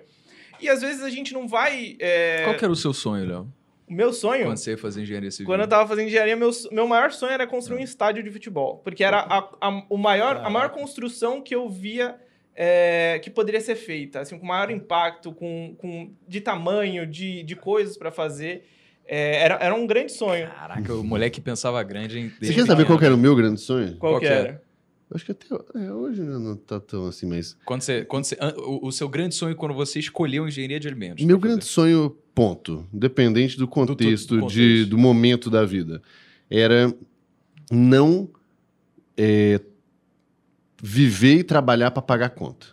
E 0.62 0.70
às 0.70 0.82
vezes 0.82 1.04
a 1.04 1.10
gente 1.10 1.34
não 1.34 1.48
vai. 1.48 1.96
É... 2.00 2.44
Qual 2.44 2.56
que 2.56 2.64
era 2.64 2.72
o 2.72 2.76
seu 2.76 2.94
sonho, 2.94 3.28
Léo? 3.28 3.54
O 3.88 3.94
meu 3.94 4.14
sonho. 4.14 4.46
Quando 4.46 4.58
você 4.58 4.72
ia 4.72 4.78
fazer 4.78 5.02
engenharia 5.02 5.32
civil. 5.32 5.48
Quando 5.48 5.62
eu 5.62 5.68
tava 5.68 5.88
fazendo 5.88 6.08
engenharia, 6.08 6.36
meu, 6.36 6.52
meu 6.72 6.88
maior 6.88 7.12
sonho 7.12 7.34
era 7.34 7.48
construir 7.48 7.80
um 7.80 7.84
estádio 7.84 8.22
de 8.22 8.30
futebol. 8.30 8.78
Porque 8.84 9.04
era 9.04 9.20
a, 9.20 9.50
a, 9.60 9.84
o 9.90 9.98
maior, 9.98 10.38
a 10.38 10.50
maior 10.50 10.70
construção 10.70 11.42
que 11.42 11.56
eu 11.56 11.68
via 11.68 12.16
é, 12.56 13.20
que 13.24 13.30
poderia 13.30 13.62
ser 13.62 13.76
feita, 13.76 14.20
assim, 14.20 14.38
com 14.38 14.46
maior 14.46 14.70
impacto, 14.70 15.32
com, 15.32 15.76
com, 15.78 16.12
de 16.28 16.42
tamanho, 16.42 17.08
de, 17.08 17.42
de 17.42 17.56
coisas 17.56 17.98
para 17.98 18.12
fazer. 18.12 18.68
É, 19.08 19.44
era, 19.44 19.56
era 19.62 19.74
um 19.74 19.88
grande 19.88 20.12
sonho. 20.12 20.48
Caraca, 20.48 20.94
o 20.94 21.04
moleque 21.04 21.40
pensava 21.40 21.82
grande. 21.82 22.20
Hein, 22.20 22.32
Você 22.40 22.54
quer 22.54 22.66
saber 22.66 22.86
qual 22.86 23.02
era 23.02 23.16
o 23.16 23.18
meu 23.18 23.34
grande 23.36 23.62
sonho? 23.62 23.96
Qual, 23.98 24.14
qual 24.14 24.20
que 24.20 24.28
era? 24.28 24.48
era? 24.50 24.62
Eu 25.10 25.16
acho 25.16 25.26
que 25.26 25.32
até 25.32 25.48
é, 25.76 25.92
hoje 25.92 26.22
não 26.22 26.56
tá 26.56 26.80
tão 26.80 27.08
assim, 27.08 27.26
mas. 27.26 27.58
Quando 27.66 27.82
você, 27.82 28.06
quando 28.06 28.26
você, 28.26 28.38
o, 28.58 28.88
o 28.88 28.92
seu 28.92 29.10
grande 29.10 29.34
sonho 29.34 29.56
quando 29.56 29.74
você 29.74 29.98
escolheu 29.98 30.48
engenharia 30.48 30.80
de 30.80 30.88
alimentos. 30.88 31.26
Meu 31.26 31.40
grande 31.40 31.66
sonho, 31.66 32.16
ponto, 32.36 32.88
independente 32.94 33.58
do 33.58 33.68
contexto, 33.68 34.30
do, 34.30 34.36
do, 34.36 34.42
contexto. 34.42 34.56
De, 34.56 34.86
do 34.86 34.98
momento 34.98 35.50
da 35.50 35.66
vida, 35.66 36.00
era 36.48 36.94
não 37.72 38.30
é, 39.18 39.60
viver 40.82 41.40
e 41.40 41.44
trabalhar 41.44 41.90
para 41.90 42.04
pagar 42.04 42.30
conta. 42.30 42.68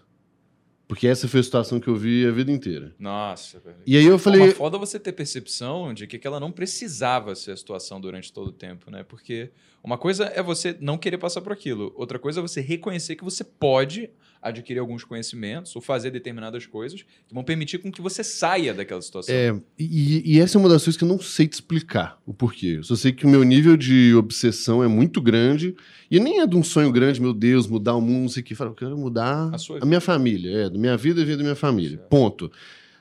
Porque 0.89 1.09
essa 1.09 1.27
foi 1.27 1.41
a 1.41 1.43
situação 1.43 1.81
que 1.81 1.89
eu 1.89 1.97
vi 1.97 2.25
a 2.27 2.31
vida 2.31 2.53
inteira. 2.53 2.95
Nossa, 2.99 3.59
velho. 3.59 3.77
E 3.85 3.97
aí 3.97 4.05
eu 4.05 4.19
falei. 4.19 4.43
É 4.43 4.51
foda 4.53 4.79
você 4.79 5.01
ter 5.01 5.13
percepção 5.13 5.93
de 5.93 6.07
que 6.07 6.25
ela 6.25 6.39
não 6.39 6.53
precisava 6.53 7.35
ser 7.35 7.53
a 7.53 7.57
situação 7.57 8.01
durante 8.01 8.33
todo 8.33 8.49
o 8.49 8.53
tempo, 8.53 8.91
né? 8.91 9.03
Porque 9.03 9.51
uma 9.83 9.99
coisa 9.99 10.27
é 10.27 10.43
você 10.43 10.77
não 10.81 10.97
querer 10.97 11.19
passar 11.19 11.41
por 11.41 11.53
aquilo, 11.53 11.93
outra 11.97 12.19
coisa 12.19 12.41
é 12.41 12.43
você 12.43 12.61
reconhecer 12.61 13.17
que 13.17 13.25
você 13.25 13.43
pode 13.43 14.11
adquirir 14.49 14.79
alguns 14.79 15.05
conhecimentos 15.05 15.75
ou 15.75 15.83
fazer 15.83 16.11
determinadas 16.11 16.67
coisas 16.67 17.03
que 17.03 17.35
vão 17.35 17.45
permitir 17.45 17.79
com 17.79 17.91
que 17.91 18.01
você 18.01 18.23
saia 18.23 18.73
daquela 18.73 19.03
situação. 19.03 19.35
É, 19.35 19.55
e, 19.79 20.35
e 20.37 20.41
essa 20.41 20.57
é 20.57 20.59
uma 20.59 20.69
das 20.69 20.85
coisas 20.85 20.97
que 20.97 21.05
eu 21.05 21.09
não 21.09 21.21
sei 21.21 21.47
te 21.47 21.55
explicar 21.55 22.21
o 22.27 22.33
porquê. 22.33 22.77
Eu 22.79 22.85
só 22.85 22.97
sei 22.97 23.13
que 23.13 23.27
o 23.27 23.29
meu 23.29 23.43
nível 23.43 23.77
de 23.77 24.15
obsessão 24.15 24.83
é 24.83 24.89
muito 24.89 25.21
grande 25.21 25.75
e 26.11 26.21
nem 26.21 26.41
é 26.41 26.47
de 26.47 26.57
um 26.57 26.63
sonho 26.63 26.93
grande, 26.93 27.21
meu 27.21 27.33
Deus, 27.33 27.67
mudar 27.67 27.95
o 27.95 28.01
mundo, 28.01 28.23
não 28.23 28.29
sei 28.29 28.43
o 28.43 28.45
que. 28.45 28.57
Eu 28.57 28.75
quero 28.75 28.97
mudar 28.97 29.51
a, 29.53 29.83
a 29.83 29.87
minha 29.87 30.01
família, 30.01 30.67
é, 30.67 30.71
da 30.71 30.79
minha 30.79 30.97
vida 30.97 31.21
e 31.21 31.23
a 31.23 31.27
vida 31.27 31.39
da 31.39 31.43
minha 31.45 31.57
família. 31.57 31.99
Certo. 31.99 32.09
Ponto. 32.09 32.51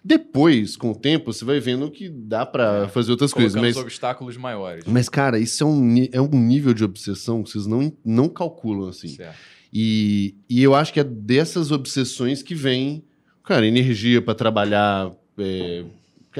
Depois, 0.08 0.78
com 0.78 0.92
o 0.92 0.96
tempo, 0.96 1.34
você 1.34 1.44
vai 1.44 1.60
vendo 1.60 1.90
que 1.90 2.08
dá 2.08 2.46
para 2.46 2.84
é, 2.84 2.88
fazer 2.88 3.10
outras 3.12 3.34
coisas. 3.34 3.60
Mas 3.60 3.76
obstáculos 3.76 4.38
maiores. 4.38 4.86
Mas, 4.86 5.10
cara, 5.10 5.40
isso 5.40 5.64
é 5.64 5.66
um, 5.66 6.08
é 6.12 6.22
um 6.22 6.30
nível 6.30 6.76
de 6.76 6.84
obsessão 6.84 7.42
que 7.42 7.50
vocês 7.50 7.66
não, 7.66 7.92
não 8.06 8.30
calculam, 8.30 8.90
assim. 8.90 9.08
Certo. 9.08 9.36
E, 9.78 10.34
e 10.50 10.64
eu 10.64 10.74
acho 10.74 10.94
que 10.94 11.02
é 11.02 11.04
dessas 11.04 11.70
obsessões 11.70 12.42
que 12.42 12.56
vem, 12.56 13.04
cara, 13.44 13.68
energia 13.68 14.22
para 14.22 14.34
trabalhar. 14.34 15.12
É, 15.38 15.84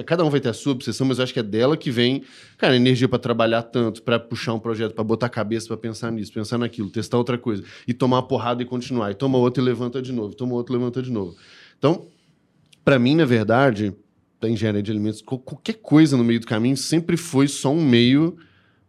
cada 0.06 0.24
um 0.24 0.30
vai 0.30 0.40
ter 0.40 0.48
a 0.48 0.54
sua 0.54 0.72
obsessão, 0.72 1.06
mas 1.06 1.18
eu 1.18 1.26
acho 1.26 1.34
que 1.34 1.42
é 1.42 1.44
dela 1.44 1.76
que 1.76 1.92
vem, 1.92 2.24
cara, 2.58 2.78
energia 2.78 3.10
para 3.10 3.20
trabalhar 3.20 3.64
tanto, 3.64 4.02
para 4.04 4.18
puxar 4.18 4.54
um 4.54 4.60
projeto, 4.60 4.94
para 4.94 5.04
botar 5.04 5.26
a 5.26 5.30
cabeça 5.30 5.68
para 5.68 5.76
pensar 5.76 6.14
nisso, 6.14 6.32
pensar 6.32 6.58
naquilo, 6.58 6.90
testar 6.90 7.18
outra 7.18 7.38
coisa, 7.38 7.62
e 7.86 7.94
tomar 7.94 8.20
uma 8.20 8.28
porrada 8.28 8.64
e 8.64 8.66
continuar, 8.66 9.12
e 9.12 9.16
toma 9.16 9.38
outra 9.38 9.62
e 9.62 9.66
levanta 9.66 10.02
de 10.02 10.14
novo, 10.14 10.34
toma 10.34 10.54
outra 10.54 10.74
e 10.74 10.78
levanta 10.78 11.02
de 11.02 11.12
novo. 11.12 11.36
Então, 11.78 12.08
para 12.86 12.98
mim, 12.98 13.16
na 13.16 13.26
verdade, 13.26 13.94
da 14.40 14.50
engenharia 14.50 14.82
de 14.82 14.92
alimentos, 14.92 15.22
qualquer 15.22 15.74
coisa 15.82 16.16
no 16.16 16.24
meio 16.24 16.40
do 16.40 16.48
caminho 16.48 16.78
sempre 16.78 17.18
foi 17.18 17.50
só 17.50 17.70
um 17.70 17.84
meio 17.84 18.38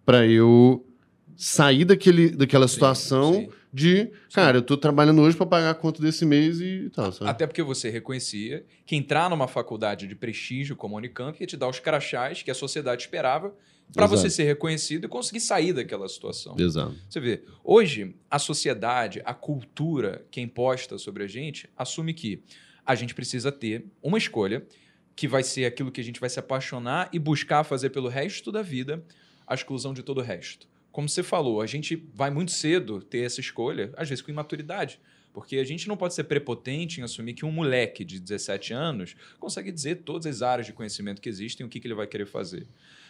para 0.05 0.25
eu 0.25 0.87
sair 1.37 1.85
daquele, 1.85 2.31
daquela 2.31 2.69
situação 2.69 3.35
sim, 3.35 3.41
sim. 3.41 3.49
De, 3.76 4.11
cara, 4.33 4.56
eu 4.56 4.62
tô 4.62 4.75
trabalhando 4.75 5.21
hoje 5.21 5.37
para 5.37 5.45
pagar 5.45 5.68
a 5.68 5.75
conta 5.75 6.00
desse 6.00 6.25
mês 6.25 6.62
e 6.62 6.88
tal. 6.88 7.12
Sabe? 7.12 7.30
Até 7.30 7.47
porque 7.47 7.62
você 7.62 7.90
reconhecia 7.90 8.64
que 8.87 8.97
entrar 8.97 9.28
numa 9.28 9.47
faculdade 9.47 10.06
de 10.06 10.14
prestígio 10.14 10.75
como 10.75 10.95
a 10.95 10.99
Unicamp 10.99 11.38
ia 11.38 11.47
te 11.47 11.59
dar 11.59 11.68
os 11.68 11.78
crachás 11.78 12.42
que 12.42 12.50
a 12.50 12.54
sociedade 12.54 13.02
esperava 13.02 13.54
para 13.92 14.06
você 14.06 14.30
ser 14.30 14.45
reconhecido 14.45 15.04
e 15.04 15.09
conseguir 15.09 15.40
sair 15.40 15.75
daquela 15.75 16.09
situação. 16.09 16.56
Exato. 16.59 16.95
Você 17.06 17.21
vê, 17.21 17.45
hoje 17.62 18.16
a 18.30 18.38
sociedade, 18.38 19.20
a 19.27 19.35
cultura 19.35 20.24
que 20.31 20.40
é 20.40 20.42
imposta 20.42 20.96
sobre 20.96 21.24
a 21.24 21.27
gente 21.27 21.68
assume 21.77 22.14
que 22.14 22.42
a 22.85 22.94
gente 22.94 23.14
precisa 23.14 23.53
ter 23.53 23.85
uma 24.03 24.16
escolha 24.16 24.66
que 25.14 25.29
vai 25.29 25.42
ser 25.42 25.66
aquilo 25.66 25.92
que 25.92 26.01
a 26.01 26.05
gente 26.05 26.18
vai 26.18 26.31
se 26.31 26.38
apaixonar 26.38 27.11
e 27.12 27.18
buscar 27.18 27.62
fazer 27.62 27.90
pelo 27.90 28.09
resto 28.09 28.51
da 28.51 28.62
vida, 28.62 29.05
a 29.46 29.55
exclusão 29.55 29.92
de 29.92 30.03
todo 30.03 30.18
o 30.18 30.22
resto 30.22 30.66
como 30.96 31.11
você 31.11 31.22
falou, 31.22 31.61
a 31.61 31.66
gente 31.66 32.09
vai 32.14 32.30
muito 32.30 32.50
cedo 32.50 33.02
ter 33.02 33.18
essa 33.18 33.38
escolha, 33.38 33.92
às 33.98 34.09
vezes 34.09 34.22
com 34.22 34.30
imaturidade. 34.30 34.98
Porque 35.30 35.59
a 35.59 35.64
gente 35.64 35.87
não 35.87 35.94
pode 35.94 36.14
ser 36.14 36.24
prepotente 36.24 37.00
em 37.00 37.04
assumir 37.04 37.35
que 37.35 37.44
um 37.44 37.52
moleque 37.52 38.02
de 38.02 38.18
17 38.18 38.72
anos 38.72 39.14
consegue 39.38 39.70
dizer 39.70 39.96
todas 39.96 40.24
as 40.24 40.40
áreas 40.40 40.66
de 40.66 40.72
conhecimento 40.72 41.20
que 41.20 41.28
existem, 41.28 41.66
o 41.66 41.68
que, 41.68 41.80
que 41.80 41.87
ele 41.87 41.94
vai 41.94 42.06
querer 42.06 42.24
fazer. 42.24 42.66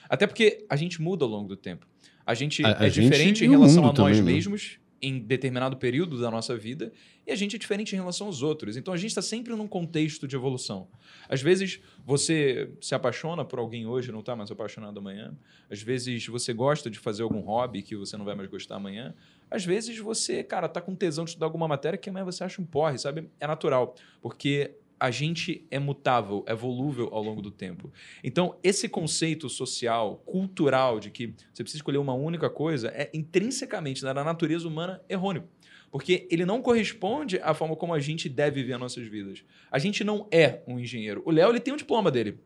Até 0.09 0.27
porque 0.27 0.67
a 0.69 0.75
gente 0.75 1.01
muda 1.01 1.25
ao 1.25 1.31
longo 1.31 1.47
do 1.47 1.57
tempo. 1.57 1.87
A 2.27 2.35
gente 2.35 2.67
a, 2.67 2.71
é 2.71 2.87
a 2.87 2.89
diferente 2.89 3.45
em 3.45 3.51
relação 3.51 3.85
a 3.85 3.93
nós 3.93 4.19
também, 4.19 4.43
né? 4.43 4.59
Em 5.01 5.19
determinado 5.19 5.77
período 5.77 6.21
da 6.21 6.31
nossa 6.31 6.57
vida 6.57 6.93
e 7.27 7.33
a 7.33 7.37
gente 7.37 7.57
é 7.57 7.59
diferente 7.59 7.93
em 7.93 7.97
relação 7.97 8.29
aos 8.29 8.43
outros. 8.43 8.77
Então 8.77 8.95
a 8.95 8.97
gente 8.97 9.11
está 9.11 9.23
sempre 9.23 9.55
num 9.55 9.67
contexto 9.67 10.27
de 10.27 10.37
evolução. 10.37 10.89
Às 11.29 11.43
vezes 11.43 11.81
você 12.05 12.71
se 12.81 12.95
apaixona 12.95 13.45
por 13.45 13.59
alguém 13.59 13.87
hoje, 13.87 14.13
não 14.13 14.21
está 14.21 14.35
mais 14.37 14.51
apaixonado 14.51 14.99
amanhã. 14.99 15.37
Às 15.71 15.83
vezes 15.83 16.27
você 16.27 16.53
gosta 16.53 16.89
de 16.89 16.99
fazer 16.99 17.23
algum 17.23 17.41
hobby 17.41 17.83
que 17.83 17.97
você 17.97 18.17
não 18.17 18.25
vai 18.25 18.35
mais 18.35 18.49
gostar 18.49 18.77
amanhã. 18.77 19.15
Às 19.51 19.65
vezes 19.65 19.99
você, 19.99 20.43
cara, 20.43 20.69
tá 20.69 20.81
com 20.81 20.95
tesão 20.95 21.25
de 21.25 21.31
estudar 21.31 21.47
alguma 21.47 21.69
matéria 21.69 21.99
que 21.99 22.09
amanhã 22.09 22.25
você 22.25 22.45
acha 22.45 22.63
um 22.63 22.65
porre, 22.65 22.99
sabe? 22.99 23.29
É 23.41 23.47
natural, 23.47 23.95
porque 24.23 24.75
a 24.99 25.11
gente 25.11 25.67
é 25.71 25.79
mutável, 25.79 26.45
é 26.47 26.55
volúvel 26.55 27.09
ao 27.13 27.23
longo 27.23 27.43
do 27.43 27.51
tempo. 27.51 27.93
Então, 28.25 28.59
esse 28.63 28.89
conceito 28.89 29.49
social, 29.49 30.23
cultural, 30.25 30.99
de 30.99 31.11
que 31.11 31.35
você 31.53 31.63
precisa 31.63 31.79
escolher 31.79 31.99
uma 31.99 32.15
única 32.15 32.49
coisa, 32.49 32.89
é 32.89 33.11
intrinsecamente, 33.13 34.03
na 34.03 34.15
natureza 34.15 34.67
humana, 34.67 35.03
errôneo. 35.09 35.45
Porque 35.91 36.27
ele 36.31 36.45
não 36.45 36.61
corresponde 36.61 37.39
à 37.41 37.55
forma 37.55 37.77
como 37.77 37.95
a 37.95 38.01
gente 38.01 38.29
deve 38.29 38.63
viver 38.63 38.75
as 38.75 38.81
nossas 38.81 39.07
vidas. 39.07 39.45
A 39.71 39.79
gente 39.79 40.03
não 40.03 40.27
é 40.31 40.63
um 40.67 40.79
engenheiro. 40.79 41.23
O 41.25 41.31
Léo 41.31 41.51
ele 41.51 41.61
tem 41.61 41.73
um 41.73 41.77
diploma 41.77 42.11
dele, 42.11 42.39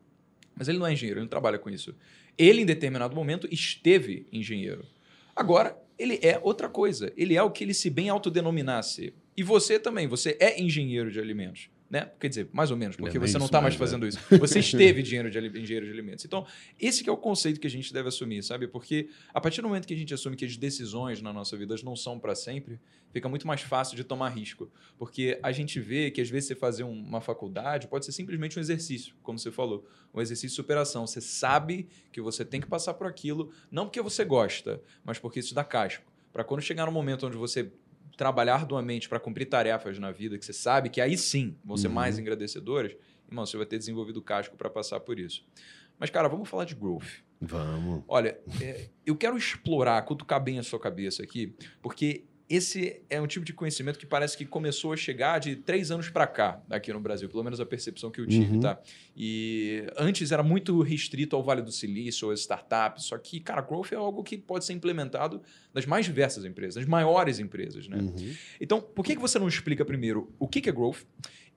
mas 0.55 0.69
ele 0.69 0.79
não 0.79 0.87
é 0.87 0.93
engenheiro, 0.93 1.19
ele 1.19 1.25
não 1.25 1.31
trabalha 1.31 1.59
com 1.59 1.71
isso. 1.71 1.95
Ele, 2.37 2.63
em 2.63 2.67
determinado 2.67 3.15
momento, 3.15 3.49
esteve 3.51 4.27
engenheiro. 4.33 4.85
Agora, 5.35 5.77
ele 5.99 6.19
é 6.23 6.39
outra 6.43 6.69
coisa. 6.69 7.13
Ele 7.17 7.37
é 7.37 7.43
o 7.43 7.51
que 7.51 7.65
ele 7.65 7.75
se 7.75 7.91
bem 7.91 8.09
autodenominasse. 8.09 9.15
E 9.37 9.43
você 9.43 9.79
também, 9.79 10.07
você 10.07 10.37
é 10.41 10.61
engenheiro 10.61 11.11
de 11.11 11.21
alimentos. 11.21 11.71
Né? 11.91 12.09
Quer 12.21 12.29
dizer, 12.29 12.49
mais 12.53 12.71
ou 12.71 12.77
menos, 12.77 12.95
porque 12.95 13.17
é 13.17 13.21
você 13.21 13.37
não 13.37 13.47
está 13.47 13.61
mais 13.61 13.75
fazendo 13.75 14.07
é. 14.07 14.11
isso. 14.11 14.21
Você 14.39 14.61
esteve 14.61 15.03
dinheiro 15.03 15.29
de 15.29 15.39
engenheiro 15.39 15.87
de 15.87 15.93
alimentos. 15.93 16.25
Então, 16.25 16.47
esse 16.79 17.07
é 17.09 17.13
o 17.13 17.17
conceito 17.17 17.59
que 17.59 17.67
a 17.67 17.71
gente 17.71 17.93
deve 17.93 18.09
assumir, 18.09 18.45
sabe? 18.45 18.69
Porque 18.69 19.09
a 19.35 19.41
partir 19.41 19.61
do 19.61 19.67
momento 19.67 19.89
que 19.89 19.95
a 19.95 19.97
gente 19.97 20.15
assume 20.15 20.37
que 20.37 20.45
as 20.45 20.57
decisões 20.57 21.21
na 21.21 21.33
nossa 21.33 21.57
vida 21.57 21.75
não 21.83 21.97
são 21.97 22.17
para 22.17 22.33
sempre, 22.37 22.79
fica 23.13 23.29
muito 23.29 23.45
mais 23.45 23.63
fácil 23.63 23.97
de 23.97 24.05
tomar 24.05 24.29
risco. 24.29 24.71
Porque 24.97 25.41
a 25.43 25.51
gente 25.51 25.81
vê 25.81 26.13
que 26.13 26.21
às 26.21 26.31
vezes 26.31 26.47
você 26.47 26.55
fazer 26.55 26.85
uma 26.85 27.21
faculdade 27.21 27.89
pode 27.89 28.05
ser 28.05 28.13
simplesmente 28.13 28.57
um 28.57 28.63
exercício, 28.63 29.17
como 29.21 29.37
você 29.37 29.51
falou, 29.51 29.85
um 30.15 30.21
exercício 30.21 30.51
de 30.51 30.55
superação. 30.55 31.09
Você 31.09 31.21
sabe 31.21 31.89
que 32.13 32.21
você 32.21 32.45
tem 32.45 32.61
que 32.61 32.69
passar 32.69 32.95
por 32.95 33.09
aquilo, 33.09 33.51
não 33.69 33.87
porque 33.87 34.01
você 34.01 34.25
gosta, 34.25 34.81
mas 35.05 35.19
porque 35.19 35.41
isso 35.41 35.57
dá 35.57 35.65
casco. 35.65 36.05
Para 36.33 36.45
quando 36.45 36.61
chegar 36.63 36.87
no 36.87 36.93
momento 36.93 37.27
onde 37.27 37.37
você 37.37 37.73
trabalhar 38.21 38.57
arduamente 38.57 39.09
para 39.09 39.19
cumprir 39.19 39.47
tarefas 39.47 39.99
na 39.99 40.11
vida 40.11 40.37
que 40.37 40.45
você 40.45 40.53
sabe 40.53 40.91
que 40.91 41.01
aí 41.01 41.17
sim 41.17 41.57
vão 41.65 41.75
ser 41.75 41.89
uhum. 41.89 41.95
mais 41.95 42.19
agradecedoras, 42.19 42.95
irmão, 43.27 43.47
você 43.47 43.57
vai 43.57 43.65
ter 43.65 43.79
desenvolvido 43.79 44.19
o 44.19 44.23
casco 44.23 44.59
para 44.59 44.69
passar 44.69 45.01
por 45.01 45.19
isso. 45.19 45.43
Mas, 45.99 46.11
cara, 46.11 46.29
vamos 46.29 46.47
falar 46.47 46.67
de 46.67 46.75
growth. 46.75 47.23
Vamos. 47.41 48.05
Olha, 48.07 48.39
é, 48.61 48.91
eu 49.07 49.17
quero 49.17 49.39
explorar, 49.39 50.03
cutucar 50.03 50.39
bem 50.39 50.59
a 50.59 50.63
sua 50.63 50.79
cabeça 50.79 51.23
aqui, 51.23 51.55
porque 51.81 52.27
esse 52.51 53.01
é 53.09 53.21
um 53.21 53.29
tipo 53.29 53.45
de 53.45 53.53
conhecimento 53.53 53.97
que 53.97 54.05
parece 54.05 54.37
que 54.37 54.45
começou 54.45 54.93
a 54.93 54.97
chegar 54.97 55.39
de 55.39 55.55
três 55.55 55.93
anos 55.93 56.11
para 56.11 56.27
cá 56.27 56.61
aqui 56.69 56.93
no 56.93 56.99
Brasil, 56.99 57.29
pelo 57.29 57.45
menos 57.45 57.61
a 57.61 57.65
percepção 57.65 58.11
que 58.11 58.21
eu 58.21 58.27
tive, 58.27 58.55
uhum. 58.55 58.61
tá? 58.61 58.81
E 59.17 59.87
antes 59.97 60.33
era 60.33 60.43
muito 60.43 60.83
restrito 60.83 61.37
ao 61.37 61.45
Vale 61.45 61.63
do 61.63 61.71
Silício, 61.71 62.29
às 62.29 62.41
startups, 62.41 63.05
só 63.05 63.17
que, 63.17 63.39
cara, 63.39 63.63
growth 63.63 63.93
é 63.93 63.95
algo 63.95 64.25
que 64.25 64.37
pode 64.37 64.65
ser 64.65 64.73
implementado 64.73 65.41
nas 65.73 65.87
mais 65.87 66.05
diversas 66.05 66.45
empresas, 66.45 66.75
nas 66.75 66.87
maiores 66.87 67.39
empresas, 67.39 67.87
né? 67.87 67.99
Uhum. 67.99 68.35
Então, 68.61 68.81
por 68.81 69.05
que, 69.05 69.15
que 69.15 69.21
você 69.23 69.39
não 69.39 69.47
explica 69.47 69.85
primeiro 69.85 70.29
o 70.37 70.49
que, 70.49 70.61
que 70.61 70.69
é 70.69 70.73
growth 70.73 71.05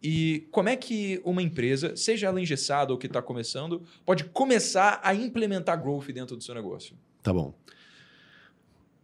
e 0.02 0.48
como 0.52 0.70
é 0.70 0.76
que 0.76 1.20
uma 1.26 1.42
empresa, 1.42 1.96
seja 1.96 2.28
ela 2.28 2.40
engessada 2.40 2.94
ou 2.94 3.00
que 3.00 3.08
está 3.08 3.20
começando, 3.20 3.82
pode 4.06 4.26
começar 4.26 5.02
a 5.04 5.16
implementar 5.16 5.82
growth 5.82 6.12
dentro 6.12 6.38
do 6.38 6.44
seu 6.44 6.54
negócio? 6.54 6.96
Tá 7.24 7.34
bom. 7.34 7.58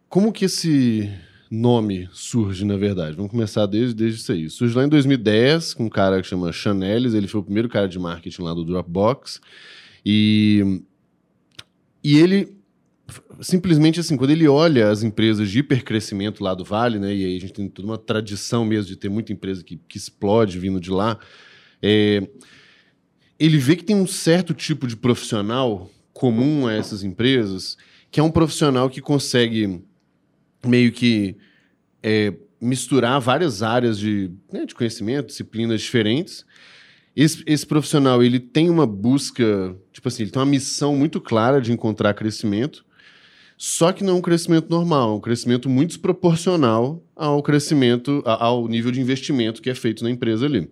Como 0.08 0.32
que 0.32 0.46
esse 0.46 1.12
nome 1.50 2.08
surge, 2.14 2.64
na 2.64 2.78
verdade? 2.78 3.16
Vamos 3.16 3.32
começar 3.32 3.66
desde, 3.66 3.96
desde 3.96 4.20
isso 4.20 4.32
aí. 4.32 4.50
Surge 4.50 4.76
lá 4.76 4.86
em 4.86 4.90
2010 4.90 5.74
com 5.74 5.86
um 5.86 5.90
cara 5.90 6.22
que 6.22 6.28
chama 6.28 6.52
Chanelis, 6.52 7.14
ele 7.14 7.28
foi 7.28 7.42
o 7.42 7.44
primeiro 7.44 7.68
cara 7.68 7.88
de 7.88 7.98
marketing 7.98 8.44
lá 8.44 8.54
do 8.54 8.64
Dropbox. 8.64 9.42
E, 10.06 10.82
e 12.04 12.18
ele 12.18 12.56
simplesmente 13.42 14.00
assim, 14.00 14.16
quando 14.16 14.32
ele 14.32 14.48
olha 14.48 14.90
as 14.90 15.02
empresas 15.02 15.50
de 15.50 15.60
hipercrescimento 15.60 16.44
lá 16.44 16.54
do 16.54 16.64
Vale, 16.64 17.00
né, 17.00 17.16
e 17.16 17.26
aí 17.26 17.38
a 17.38 17.40
gente 17.40 17.54
tem 17.54 17.68
toda 17.68 17.88
uma 17.88 17.98
tradição 17.98 18.64
mesmo 18.64 18.90
de 18.90 18.96
ter 18.96 19.10
muita 19.10 19.34
empresa 19.34 19.64
que, 19.64 19.78
que 19.88 19.98
explode 19.98 20.60
vindo 20.60 20.80
de 20.80 20.92
lá, 20.92 21.18
é, 21.82 22.28
ele 23.40 23.58
vê 23.58 23.76
que 23.76 23.84
tem 23.84 23.96
um 23.96 24.06
certo 24.06 24.54
tipo 24.54 24.86
de 24.86 24.96
profissional 24.96 25.90
comum 26.14 26.68
a 26.68 26.74
essas 26.74 27.04
empresas, 27.04 27.78
que 28.12 28.20
é 28.20 28.24
um 28.24 28.32
profissional 28.32 28.90
que 28.90 29.02
consegue 29.02 29.82
meio 30.66 30.92
que 30.92 31.36
é, 32.04 32.34
misturar 32.60 33.20
várias 33.20 33.64
áreas 33.64 33.98
de, 33.98 34.32
né, 34.52 34.66
de 34.66 34.76
conhecimento, 34.76 35.28
disciplinas 35.28 35.82
diferentes. 35.82 36.46
Esse, 37.16 37.44
esse, 37.46 37.66
profissional 37.66 38.24
ele 38.24 38.40
tem 38.40 38.70
uma 38.70 38.86
busca, 38.86 39.76
tipo 39.92 40.08
assim, 40.08 40.24
ele 40.24 40.32
tem 40.32 40.40
uma 40.40 40.46
missão 40.46 40.96
muito 40.96 41.20
clara 41.20 41.62
de 41.62 41.72
encontrar 41.72 42.14
crescimento, 42.14 42.86
só 43.58 43.92
que 43.92 44.04
não 44.04 44.14
é 44.14 44.18
um 44.18 44.22
crescimento 44.22 44.70
normal, 44.70 45.12
é 45.12 45.16
um 45.16 45.20
crescimento 45.20 45.70
muito 45.70 45.90
desproporcional 45.90 47.04
ao 47.14 47.44
crescimento, 47.44 48.24
ao 48.26 48.68
nível 48.68 48.92
de 48.92 49.02
investimento 49.02 49.62
que 49.62 49.70
é 49.70 49.76
feito 49.76 50.04
na 50.04 50.10
empresa 50.10 50.46
ali. 50.46 50.70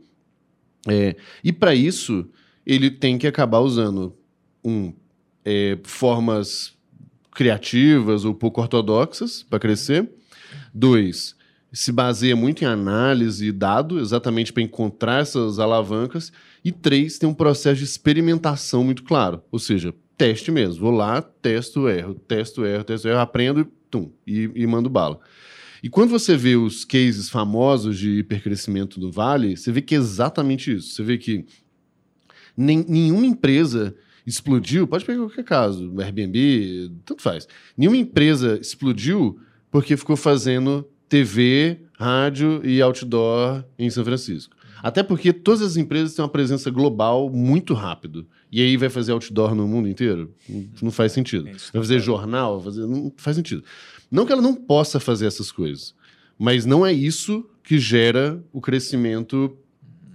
É, 0.87 1.17
e 1.43 1.51
para 1.51 1.75
isso, 1.75 2.29
ele 2.65 2.89
tem 2.89 3.17
que 3.17 3.27
acabar 3.27 3.59
usando 3.59 4.15
um, 4.63 4.93
é, 5.43 5.77
formas 5.83 6.76
criativas 7.37 8.25
ou 8.25 8.33
pouco 8.33 8.59
ortodoxas 8.59 9.43
para 9.43 9.59
crescer. 9.59 10.09
Dois, 10.73 11.35
se 11.71 11.91
baseia 11.91 12.35
muito 12.35 12.63
em 12.63 12.65
análise 12.65 13.45
e 13.45 13.51
dado, 13.51 13.99
exatamente 13.99 14.51
para 14.51 14.63
encontrar 14.63 15.21
essas 15.21 15.59
alavancas. 15.59 16.33
E 16.65 16.71
três, 16.71 17.19
tem 17.19 17.29
um 17.29 17.35
processo 17.35 17.77
de 17.77 17.83
experimentação 17.83 18.83
muito 18.83 19.03
claro, 19.03 19.43
ou 19.51 19.59
seja, 19.59 19.93
teste 20.17 20.49
mesmo. 20.49 20.81
Vou 20.81 20.89
lá, 20.89 21.21
testo, 21.21 21.87
erro, 21.87 22.15
testo, 22.15 22.65
erro, 22.65 22.83
testo, 22.83 23.07
erro, 23.07 23.19
aprendo 23.19 23.65
tum, 23.91 24.11
e, 24.25 24.49
e 24.55 24.65
mando 24.65 24.89
bala. 24.89 25.19
E 25.83 25.89
quando 25.89 26.09
você 26.09 26.35
vê 26.35 26.55
os 26.55 26.83
cases 26.83 27.29
famosos 27.29 27.99
de 27.99 28.17
hipercrescimento 28.17 28.99
do 28.99 29.11
Vale, 29.11 29.55
você 29.55 29.71
vê 29.71 29.79
que 29.79 29.93
é 29.93 29.99
exatamente 29.99 30.73
isso. 30.73 30.95
Você 30.95 31.03
vê 31.03 31.19
que 31.19 31.45
nem, 32.57 32.83
nenhuma 32.89 33.27
empresa 33.27 33.95
explodiu, 34.27 34.85
pode 34.85 35.05
pegar 35.05 35.19
qualquer 35.19 35.45
caso, 35.45 35.93
Airbnb, 35.99 36.91
tanto 37.05 37.21
faz. 37.23 37.47
Nenhuma 37.77 37.95
empresa 37.95 38.59
explodiu 38.61 39.39
porque 39.71 39.95
ficou 39.95 40.17
fazendo 40.17 40.85
TV, 41.07 41.79
rádio 41.93 42.61
e 42.65 42.81
outdoor 42.81 43.63
em 43.79 43.89
São 43.89 44.03
Francisco. 44.03 44.53
Até 44.83 45.01
porque 45.01 45.31
todas 45.31 45.61
as 45.61 45.77
empresas 45.77 46.13
têm 46.13 46.23
uma 46.23 46.29
presença 46.29 46.69
global 46.69 47.29
muito 47.29 47.73
rápido. 47.73 48.27
E 48.51 48.61
aí 48.61 48.75
vai 48.77 48.89
fazer 48.89 49.13
outdoor 49.13 49.55
no 49.55 49.67
mundo 49.67 49.87
inteiro? 49.87 50.33
Não 50.81 50.91
faz 50.91 51.13
sentido. 51.13 51.45
Vai 51.45 51.81
fazer 51.81 51.99
jornal? 51.99 52.61
Fazer... 52.61 52.85
Não 52.85 53.11
faz 53.15 53.37
sentido. 53.37 53.63
Não 54.11 54.25
que 54.25 54.31
ela 54.31 54.41
não 54.41 54.53
possa 54.53 54.99
fazer 54.99 55.25
essas 55.25 55.51
coisas, 55.51 55.95
mas 56.37 56.65
não 56.65 56.85
é 56.85 56.93
isso 56.93 57.49
que 57.63 57.79
gera 57.79 58.43
o 58.53 58.61
crescimento 58.61 59.57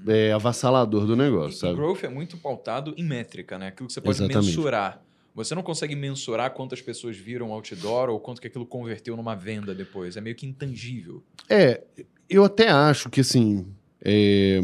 é, 0.07 0.33
avassalador 0.33 1.07
do 1.07 1.17
negócio, 1.17 1.59
sabe? 1.59 1.75
growth 1.75 2.05
é 2.05 2.09
muito 2.09 2.37
pautado 2.37 2.95
em 2.97 3.05
métrica, 3.05 3.59
né? 3.59 3.69
Aquilo 3.69 3.87
que 3.87 3.93
você 3.93 4.01
pode 4.01 4.19
Exatamente. 4.19 4.47
mensurar. 4.47 5.03
Você 5.35 5.55
não 5.55 5.63
consegue 5.63 5.97
mensurar 5.97 6.51
quantas 6.53 6.83
pessoas 6.83 7.17
viram 7.17 7.53
outdoor 7.53 8.11
ou 8.11 8.21
quanto 8.21 8.41
que 8.41 8.47
aquilo 8.47 8.67
converteu 8.67 9.17
numa 9.17 9.35
venda 9.35 9.75
depois. 9.75 10.17
É 10.17 10.21
meio 10.21 10.37
que 10.37 10.47
intangível. 10.47 11.23
É, 11.49 11.83
eu 12.29 12.45
até 12.45 12.69
acho 12.69 13.09
que, 13.09 13.23
assim, 13.23 13.67
é, 14.05 14.61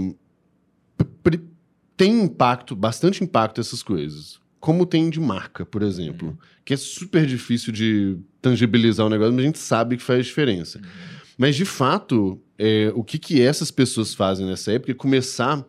tem 1.99 2.23
impacto, 2.23 2.77
bastante 2.77 3.25
impacto 3.25 3.61
essas 3.61 3.83
coisas. 3.83 4.39
Como 4.61 4.87
tem 4.87 5.11
de 5.11 5.21
marca, 5.21 5.67
por 5.67 5.83
exemplo. 5.83 6.29
Uhum. 6.29 6.37
Que 6.65 6.75
é 6.75 6.77
super 6.77 7.27
difícil 7.27 7.73
de 7.73 8.17
tangibilizar 8.41 9.05
o 9.05 9.11
negócio, 9.11 9.33
mas 9.33 9.43
a 9.43 9.47
gente 9.47 9.59
sabe 9.59 9.97
que 9.97 10.03
faz 10.03 10.25
diferença. 10.27 10.79
Uhum. 10.79 11.18
Mas, 11.39 11.55
de 11.55 11.65
fato, 11.65 12.41
é, 12.59 12.91
o 12.97 13.05
que, 13.05 13.17
que 13.17 13.41
essas 13.41 13.71
pessoas 13.71 14.13
fazem 14.13 14.45
nessa 14.45 14.73
época 14.73 14.93
começar. 14.93 15.65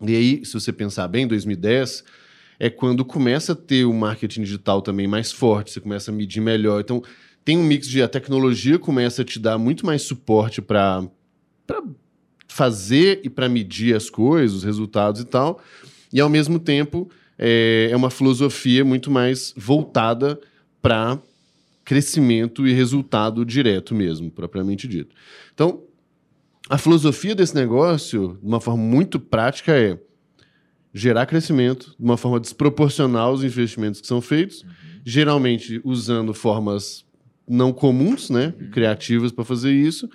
E 0.00 0.16
aí, 0.16 0.44
se 0.44 0.54
você 0.54 0.72
pensar 0.72 1.06
bem, 1.06 1.26
2010 1.26 2.02
é 2.58 2.70
quando 2.70 3.04
começa 3.04 3.52
a 3.52 3.54
ter 3.54 3.84
o 3.84 3.92
marketing 3.92 4.42
digital 4.42 4.80
também 4.80 5.06
mais 5.06 5.30
forte, 5.30 5.70
você 5.70 5.80
começa 5.80 6.10
a 6.10 6.14
medir 6.14 6.40
melhor. 6.40 6.80
Então, 6.80 7.02
tem 7.44 7.58
um 7.58 7.62
mix 7.62 7.86
de 7.86 8.02
a 8.02 8.08
tecnologia 8.08 8.78
começa 8.78 9.20
a 9.20 9.24
te 9.24 9.38
dar 9.38 9.58
muito 9.58 9.84
mais 9.84 10.00
suporte 10.00 10.62
para 10.62 11.06
fazer 12.48 13.20
e 13.22 13.28
para 13.28 13.48
medir 13.48 13.94
as 13.94 14.08
coisas, 14.08 14.56
os 14.56 14.64
resultados 14.64 15.20
e 15.20 15.24
tal. 15.26 15.60
E, 16.10 16.18
ao 16.18 16.30
mesmo 16.30 16.58
tempo, 16.58 17.10
é, 17.38 17.90
é 17.92 17.96
uma 17.96 18.10
filosofia 18.10 18.82
muito 18.82 19.10
mais 19.10 19.52
voltada 19.54 20.40
para 20.80 21.20
crescimento 21.86 22.66
e 22.66 22.72
resultado 22.72 23.44
direto 23.44 23.94
mesmo, 23.94 24.28
propriamente 24.28 24.88
dito. 24.88 25.14
Então, 25.54 25.84
a 26.68 26.76
filosofia 26.76 27.32
desse 27.32 27.54
negócio, 27.54 28.36
de 28.42 28.46
uma 28.46 28.60
forma 28.60 28.82
muito 28.82 29.20
prática, 29.20 29.72
é 29.72 29.96
gerar 30.92 31.26
crescimento 31.26 31.94
de 31.96 32.04
uma 32.04 32.16
forma 32.16 32.40
desproporcional 32.40 33.28
aos 33.30 33.44
investimentos 33.44 34.00
que 34.00 34.06
são 34.08 34.20
feitos, 34.20 34.62
uhum. 34.62 34.68
geralmente 35.04 35.80
usando 35.84 36.34
formas 36.34 37.06
não 37.48 37.72
comuns, 37.72 38.30
né, 38.30 38.52
uhum. 38.60 38.70
criativas 38.70 39.30
para 39.30 39.44
fazer 39.44 39.72
isso, 39.72 40.10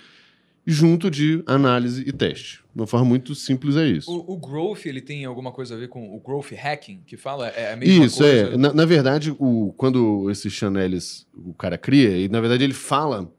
junto 0.66 1.10
de 1.10 1.42
análise 1.46 2.04
e 2.06 2.12
teste. 2.12 2.61
De 2.74 2.80
uma 2.80 2.86
forma 2.86 3.04
muito 3.04 3.34
simples 3.34 3.76
é 3.76 3.86
isso. 3.86 4.10
O, 4.10 4.32
o, 4.32 4.36
growth, 4.38 4.86
ele 4.86 5.02
tem 5.02 5.26
alguma 5.26 5.52
coisa 5.52 5.74
a 5.74 5.78
ver 5.78 5.88
com 5.88 6.16
o 6.16 6.20
growth 6.20 6.52
hacking, 6.52 7.02
que 7.06 7.18
fala? 7.18 7.48
É 7.48 7.74
a 7.74 7.76
mesma 7.76 8.06
isso, 8.06 8.18
coisa? 8.18 8.54
é. 8.54 8.56
Na, 8.56 8.72
na, 8.72 8.86
verdade, 8.86 9.34
o, 9.38 9.74
quando 9.76 10.30
esse 10.30 10.48
Chanelis, 10.48 11.26
o 11.34 11.52
cara 11.52 11.76
cria, 11.76 12.16
e 12.16 12.28
na 12.30 12.40
verdade 12.40 12.64
ele 12.64 12.72
fala, 12.72 13.30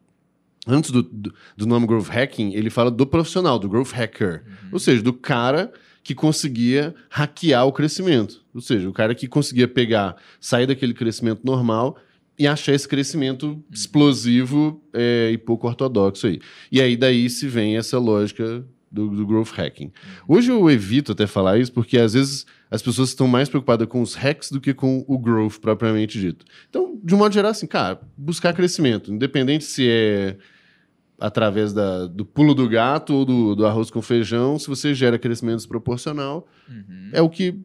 antes 0.67 0.91
do, 0.91 1.01
do, 1.01 1.33
do, 1.57 1.65
nome 1.65 1.87
growth 1.87 2.09
hacking, 2.09 2.53
ele 2.53 2.69
fala 2.69 2.91
do 2.91 3.07
profissional, 3.07 3.57
do 3.57 3.67
growth 3.67 3.91
hacker. 3.91 4.43
Uhum. 4.45 4.69
Ou 4.73 4.79
seja, 4.79 5.01
do 5.01 5.13
cara 5.13 5.73
que 6.03 6.13
conseguia 6.13 6.93
hackear 7.09 7.65
o 7.65 7.71
crescimento. 7.71 8.43
Ou 8.53 8.61
seja, 8.61 8.87
o 8.87 8.93
cara 8.93 9.15
que 9.15 9.27
conseguia 9.27 9.67
pegar, 9.67 10.15
sair 10.39 10.67
daquele 10.67 10.93
crescimento 10.93 11.41
normal 11.43 11.97
e 12.37 12.45
achar 12.45 12.73
esse 12.73 12.87
crescimento 12.87 13.47
uhum. 13.47 13.63
explosivo 13.71 14.83
é, 14.93 15.31
e 15.31 15.37
pouco 15.37 15.67
ortodoxo 15.67 16.27
aí. 16.27 16.39
E 16.71 16.81
aí 16.81 16.95
daí 16.95 17.29
se 17.29 17.47
vem 17.47 17.77
essa 17.77 17.97
lógica 17.97 18.63
do, 18.93 19.10
do, 19.10 19.25
growth 19.25 19.49
hacking. 19.49 19.91
Hoje 20.27 20.51
eu 20.51 20.69
evito 20.69 21.13
até 21.13 21.25
falar 21.25 21.58
isso 21.58 21.73
porque 21.73 21.97
às 21.97 22.13
vezes 22.13 22.45
as 22.69 22.82
pessoas 22.82 23.10
estão 23.10 23.27
mais 23.27 23.49
preocupadas 23.49 23.88
com 23.88 24.01
os 24.01 24.13
hacks 24.13 24.51
do 24.51 24.62
que 24.62 24.71
com 24.71 25.03
o 25.08 25.17
growth 25.17 25.58
propriamente 25.60 26.19
dito. 26.19 26.45
Então, 26.69 26.99
de 27.03 27.15
um 27.15 27.17
modo 27.17 27.34
geral, 27.34 27.49
assim, 27.49 27.65
cara, 27.65 27.99
buscar 28.15 28.53
crescimento, 28.53 29.12
independente 29.12 29.63
se 29.63 29.89
é 29.89 30.38
através 31.19 31.73
da, 31.73 32.06
do 32.06 32.25
pulo 32.25 32.53
do 32.53 32.67
gato 32.67 33.13
ou 33.13 33.25
do, 33.25 33.56
do, 33.56 33.65
arroz 33.65 33.89
com 33.89 34.01
feijão, 34.01 34.60
se 34.60 34.67
você 34.67 34.93
gera 34.93 35.17
crescimento 35.17 35.58
desproporcional, 35.58 36.47
uhum. 36.69 37.10
é 37.13 37.21
o 37.21 37.29
que 37.29 37.60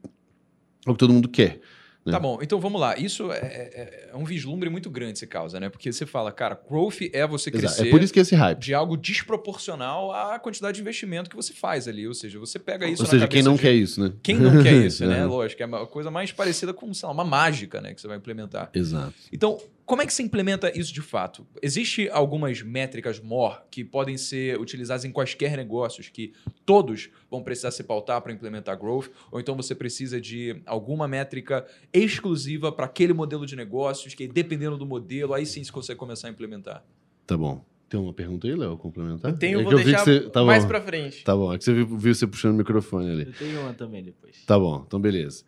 é 0.87 0.91
o 0.91 0.95
que 0.95 0.99
todo 0.99 1.13
mundo 1.13 1.29
quer. 1.29 1.61
Né? 2.09 2.13
Tá 2.13 2.19
bom, 2.19 2.39
então 2.43 2.59
vamos 2.59 2.81
lá. 2.81 2.99
Isso 2.99 3.31
é, 3.31 3.37
é, 3.37 4.09
é, 4.13 4.17
um 4.17 4.25
vislumbre 4.25 4.71
muito 4.71 4.91
grande, 4.91 5.19
se 5.19 5.27
causa, 5.27 5.61
né? 5.61 5.69
Porque 5.69 5.93
você 5.93 6.07
fala, 6.07 6.33
cara, 6.33 6.59
growth 6.69 7.03
é 7.13 7.27
você 7.27 7.51
crescer. 7.51 7.67
Exato. 7.67 7.89
É 7.89 7.91
por 7.91 8.03
isso 8.03 8.13
que 8.13 8.21
esse 8.21 8.35
hype. 8.35 8.59
De 8.59 8.75
algo 8.75 8.97
desproporcional 8.97 10.11
à 10.13 10.39
quantidade 10.39 10.77
de 10.77 10.81
investimento 10.81 11.29
que 11.29 11.37
você 11.37 11.53
faz 11.53 11.87
ali. 11.87 12.09
Ou 12.09 12.15
seja, 12.15 12.39
você 12.39 12.59
pega 12.59 12.87
isso. 12.89 13.03
Ou 13.03 13.09
seja, 13.09 13.29
quem 13.29 13.43
não 13.43 13.55
de... 13.55 13.63
quer 13.63 13.73
isso, 13.73 14.01
né? 14.01 14.13
Quem 14.23 14.39
não 14.39 14.63
quer 14.63 14.73
isso, 14.87 15.07
né? 15.07 15.25
Lógico, 15.25 15.63
é 15.63 15.67
uma 15.67 15.87
coisa 15.87 16.11
mais 16.11 16.33
parecida 16.33 16.73
com, 16.73 16.93
sei 16.95 17.07
lá, 17.07 17.13
uma 17.13 17.25
mágica, 17.25 17.81
né? 17.81 17.93
Que 17.93 18.01
você 18.01 18.09
vai 18.09 18.17
implementar. 18.17 18.71
Exato. 18.75 19.15
Então, 19.31 19.59
como 19.89 20.03
é 20.03 20.07
que 20.07 20.13
você 20.13 20.23
implementa 20.23 20.71
isso 20.79 20.93
de 20.93 21.01
fato? 21.01 21.47
Existem 21.63 22.11
algumas 22.11 22.61
métricas 22.61 23.19
MOR 23.19 23.63
que 23.71 23.83
podem 23.83 24.19
ser 24.19 24.61
utilizadas 24.61 25.07
em 25.07 25.11
quaisquer 25.11 25.57
negócios 25.57 26.11
que 26.11 26.35
todos 26.67 27.09
vão 27.31 27.43
precisar 27.43 27.71
se 27.71 27.83
pautar 27.83 28.21
para 28.21 28.31
implementar 28.31 28.79
growth, 28.79 29.07
ou 29.33 29.41
então 29.41 29.57
você 29.57 29.75
precisa 29.75 30.21
de 30.21 30.61
alguma 30.67 31.09
métrica 31.09 31.67
exclusiva 31.91 32.71
para 32.71 32.85
aquele 32.85 33.15
modelo 33.15 33.47
de 33.47 33.57
negócios 33.57 34.13
que 34.13 34.29
dependendo 34.29 34.77
do 34.77 34.85
modelo, 34.85 35.33
aí 35.33 35.47
sim 35.47 35.65
você 35.65 35.73
consegue 35.73 35.99
começar 35.99 36.29
a 36.29 36.31
implementar. 36.33 36.85
Tá 37.27 37.35
bom. 37.39 37.65
Tem 37.89 37.99
uma 37.99 38.13
pergunta 38.13 38.47
aí, 38.47 38.55
Léo, 38.55 38.77
complementar? 38.77 39.31
Eu 39.31 39.39
tenho, 39.39 39.61
é 39.61 39.65
vou 39.65 39.75
deixar 39.75 40.05
você... 40.05 40.21
tá 40.29 40.45
mais 40.45 40.67
para 40.67 40.83
frente. 40.83 41.25
Tá 41.25 41.35
bom, 41.35 41.55
é 41.55 41.57
que 41.57 41.65
você 41.65 41.73
viu, 41.73 41.97
viu 41.97 42.15
você 42.15 42.27
puxando 42.27 42.53
o 42.53 42.59
microfone 42.59 43.11
ali. 43.11 43.23
Eu 43.23 43.33
tenho 43.33 43.61
uma 43.63 43.73
também 43.73 44.05
depois. 44.05 44.45
Tá 44.45 44.59
bom, 44.59 44.85
então 44.87 45.01
beleza. 45.01 45.45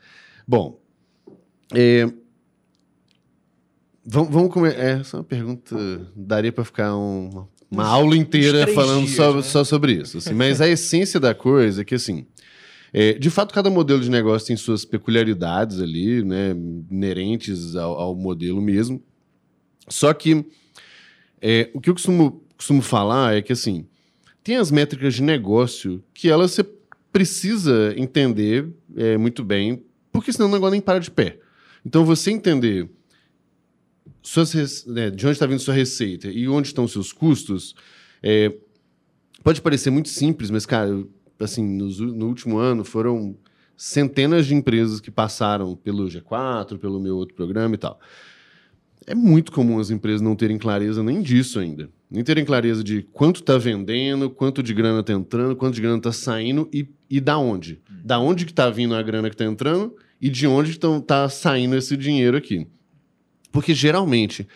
Bom, 0.48 0.80
é, 1.74 2.10
Vamos, 4.12 4.32
vamos 4.32 4.52
comer. 4.52 4.76
É, 4.76 4.90
essa 5.00 5.16
é 5.16 5.18
uma 5.18 5.24
pergunta. 5.24 5.76
Daria 6.16 6.50
para 6.50 6.64
ficar 6.64 6.96
um, 6.96 7.46
uma 7.70 7.86
aula 7.86 8.16
inteira 8.16 8.66
falando 8.66 9.04
dias, 9.04 9.16
só, 9.16 9.34
né? 9.34 9.42
só 9.42 9.62
sobre 9.62 9.92
isso. 9.92 10.18
Assim. 10.18 10.34
Mas 10.34 10.60
a 10.60 10.68
essência 10.68 11.20
da 11.20 11.32
coisa 11.32 11.82
é 11.82 11.84
que, 11.84 11.94
assim, 11.94 12.26
é, 12.92 13.12
de 13.12 13.30
fato, 13.30 13.54
cada 13.54 13.70
modelo 13.70 14.00
de 14.00 14.10
negócio 14.10 14.48
tem 14.48 14.56
suas 14.56 14.84
peculiaridades 14.84 15.80
ali, 15.80 16.24
né, 16.24 16.50
inerentes 16.90 17.76
ao, 17.76 17.92
ao 18.00 18.14
modelo 18.16 18.60
mesmo. 18.60 19.00
Só 19.88 20.12
que 20.12 20.44
é, 21.40 21.70
o 21.72 21.80
que 21.80 21.88
eu 21.88 21.94
costumo, 21.94 22.42
costumo 22.56 22.82
falar 22.82 23.36
é 23.36 23.42
que, 23.42 23.52
assim, 23.52 23.86
tem 24.42 24.56
as 24.56 24.72
métricas 24.72 25.14
de 25.14 25.22
negócio 25.22 26.02
que 26.12 26.28
elas 26.28 26.50
você 26.50 26.66
precisa 27.12 27.94
entender 27.96 28.68
é, 28.96 29.16
muito 29.16 29.44
bem, 29.44 29.84
porque 30.10 30.32
senão 30.32 30.48
o 30.48 30.52
negócio 30.52 30.72
nem 30.72 30.80
para 30.80 30.98
de 30.98 31.12
pé. 31.12 31.38
Então, 31.86 32.04
você 32.04 32.32
entender 32.32 32.90
suas, 34.22 34.84
né, 34.86 35.10
de 35.10 35.26
onde 35.26 35.32
está 35.32 35.46
vindo 35.46 35.60
sua 35.60 35.74
receita 35.74 36.28
e 36.28 36.48
onde 36.48 36.68
estão 36.68 36.86
seus 36.86 37.12
custos, 37.12 37.74
é, 38.22 38.52
pode 39.42 39.60
parecer 39.60 39.90
muito 39.90 40.08
simples, 40.08 40.50
mas, 40.50 40.66
cara, 40.66 41.04
assim, 41.38 41.64
no, 41.64 42.26
último 42.26 42.58
ano 42.58 42.84
foram 42.84 43.36
centenas 43.76 44.46
de 44.46 44.54
empresas 44.54 45.00
que 45.00 45.10
passaram 45.10 45.74
pelo 45.74 46.06
G4, 46.06 46.78
pelo 46.78 47.00
meu 47.00 47.16
outro 47.16 47.34
programa 47.34 47.74
e 47.74 47.78
tal. 47.78 47.98
É 49.06 49.14
muito 49.14 49.50
comum 49.50 49.78
as 49.78 49.90
empresas 49.90 50.20
não 50.20 50.36
terem 50.36 50.58
clareza 50.58 51.02
nem 51.02 51.22
disso 51.22 51.58
ainda. 51.58 51.88
Nem 52.10 52.22
terem 52.22 52.44
clareza 52.44 52.84
de 52.84 53.02
quanto 53.12 53.40
está 53.40 53.56
vendendo, 53.56 54.28
quanto 54.28 54.62
de 54.62 54.74
grana 54.74 55.00
está 55.00 55.14
entrando, 55.14 55.56
quanto 55.56 55.74
de 55.74 55.80
grana 55.80 55.96
está 55.96 56.12
saindo 56.12 56.68
e, 56.72 56.86
e 57.08 57.20
da 57.20 57.38
onde. 57.38 57.80
Da 58.04 58.18
onde 58.18 58.44
que 58.44 58.52
está 58.52 58.68
vindo 58.68 58.94
a 58.94 59.02
grana 59.02 59.30
que 59.30 59.34
está 59.34 59.44
entrando 59.44 59.96
e 60.20 60.28
de 60.28 60.46
onde 60.46 60.72
está 60.72 61.28
saindo 61.28 61.74
esse 61.74 61.96
dinheiro 61.96 62.36
aqui. 62.36 62.66
Porque 63.52 63.74
geralmente, 63.74 64.46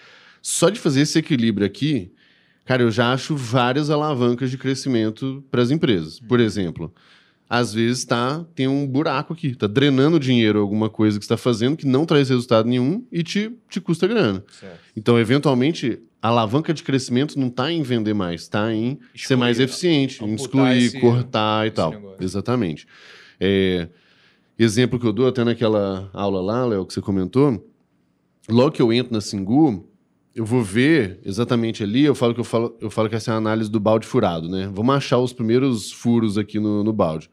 só 0.41 0.71
de 0.71 0.79
fazer 0.79 1.03
esse 1.03 1.19
equilíbrio 1.19 1.67
aqui, 1.67 2.13
cara, 2.65 2.83
eu 2.83 2.91
já 2.91 3.13
acho 3.13 3.37
várias 3.37 3.91
alavancas 3.91 4.51
de 4.51 4.59
crescimento 4.59 5.45
para 5.51 5.63
as 5.63 5.71
empresas. 5.71 6.21
Por 6.21 6.41
exemplo, 6.41 6.93
às 7.49 7.75
vezes 7.75 8.05
tá, 8.05 8.45
tem 8.55 8.67
um 8.67 8.87
buraco 8.87 9.33
aqui, 9.33 9.49
está 9.49 9.67
drenando 9.67 10.19
dinheiro 10.19 10.61
alguma 10.61 10.89
coisa 10.89 11.19
que 11.19 11.25
está 11.25 11.37
fazendo 11.37 11.77
que 11.77 11.87
não 11.87 12.07
traz 12.07 12.29
resultado 12.29 12.69
nenhum 12.69 13.05
e 13.13 13.23
te, 13.23 13.53
te 13.69 13.81
custa 13.81 14.07
grana. 14.07 14.45
Certo. 14.59 14.79
Então, 14.97 15.19
eventualmente, 15.19 16.01
a 16.23 16.29
alavanca 16.29 16.73
de 16.73 16.83
crescimento 16.83 17.39
não 17.39 17.49
está 17.49 17.71
em 17.71 17.83
vender 17.83 18.15
mais, 18.15 18.43
está 18.43 18.73
em 18.73 18.99
excluir, 19.15 19.27
ser 19.27 19.37
mais 19.37 19.61
eficiente, 19.61 20.25
em 20.25 20.35
excluir, 20.35 20.79
esse, 20.79 21.01
cortar 21.01 21.67
e 21.67 21.71
tal. 21.71 21.91
Negócio. 21.91 22.25
Exatamente. 22.25 22.87
É, 23.39 23.89
exemplo 24.59 24.99
que 24.99 25.07
eu 25.07 25.13
dou 25.13 25.29
até 25.29 25.45
naquela 25.45 26.09
aula 26.15 26.41
lá, 26.41 26.65
Léo, 26.65 26.87
que 26.87 26.95
você 26.95 27.03
comentou, 27.03 27.63
logo 28.49 28.73
que 28.73 28.83
eu 28.83 28.93
entro 28.93 29.13
na 29.13 29.21
Singu, 29.21 29.89
eu 30.35 30.45
vou 30.45 30.63
ver 30.63 31.21
exatamente 31.25 31.83
ali, 31.83 32.05
eu 32.05 32.15
falo 32.15 32.35
que 32.35 32.41
eu 32.41 32.45
falo, 32.45 32.77
eu 32.81 32.91
falo 32.91 33.09
que 33.09 33.15
essa 33.15 33.31
é 33.31 33.35
a 33.35 33.37
análise 33.37 33.71
do 33.71 33.79
balde 33.79 34.07
furado, 34.07 34.49
né? 34.49 34.69
Vamos 34.73 34.95
achar 34.95 35.19
os 35.19 35.33
primeiros 35.33 35.93
furos 35.93 36.37
aqui 36.37 36.59
no, 36.59 36.83
no 36.83 36.93
balde. 36.93 37.31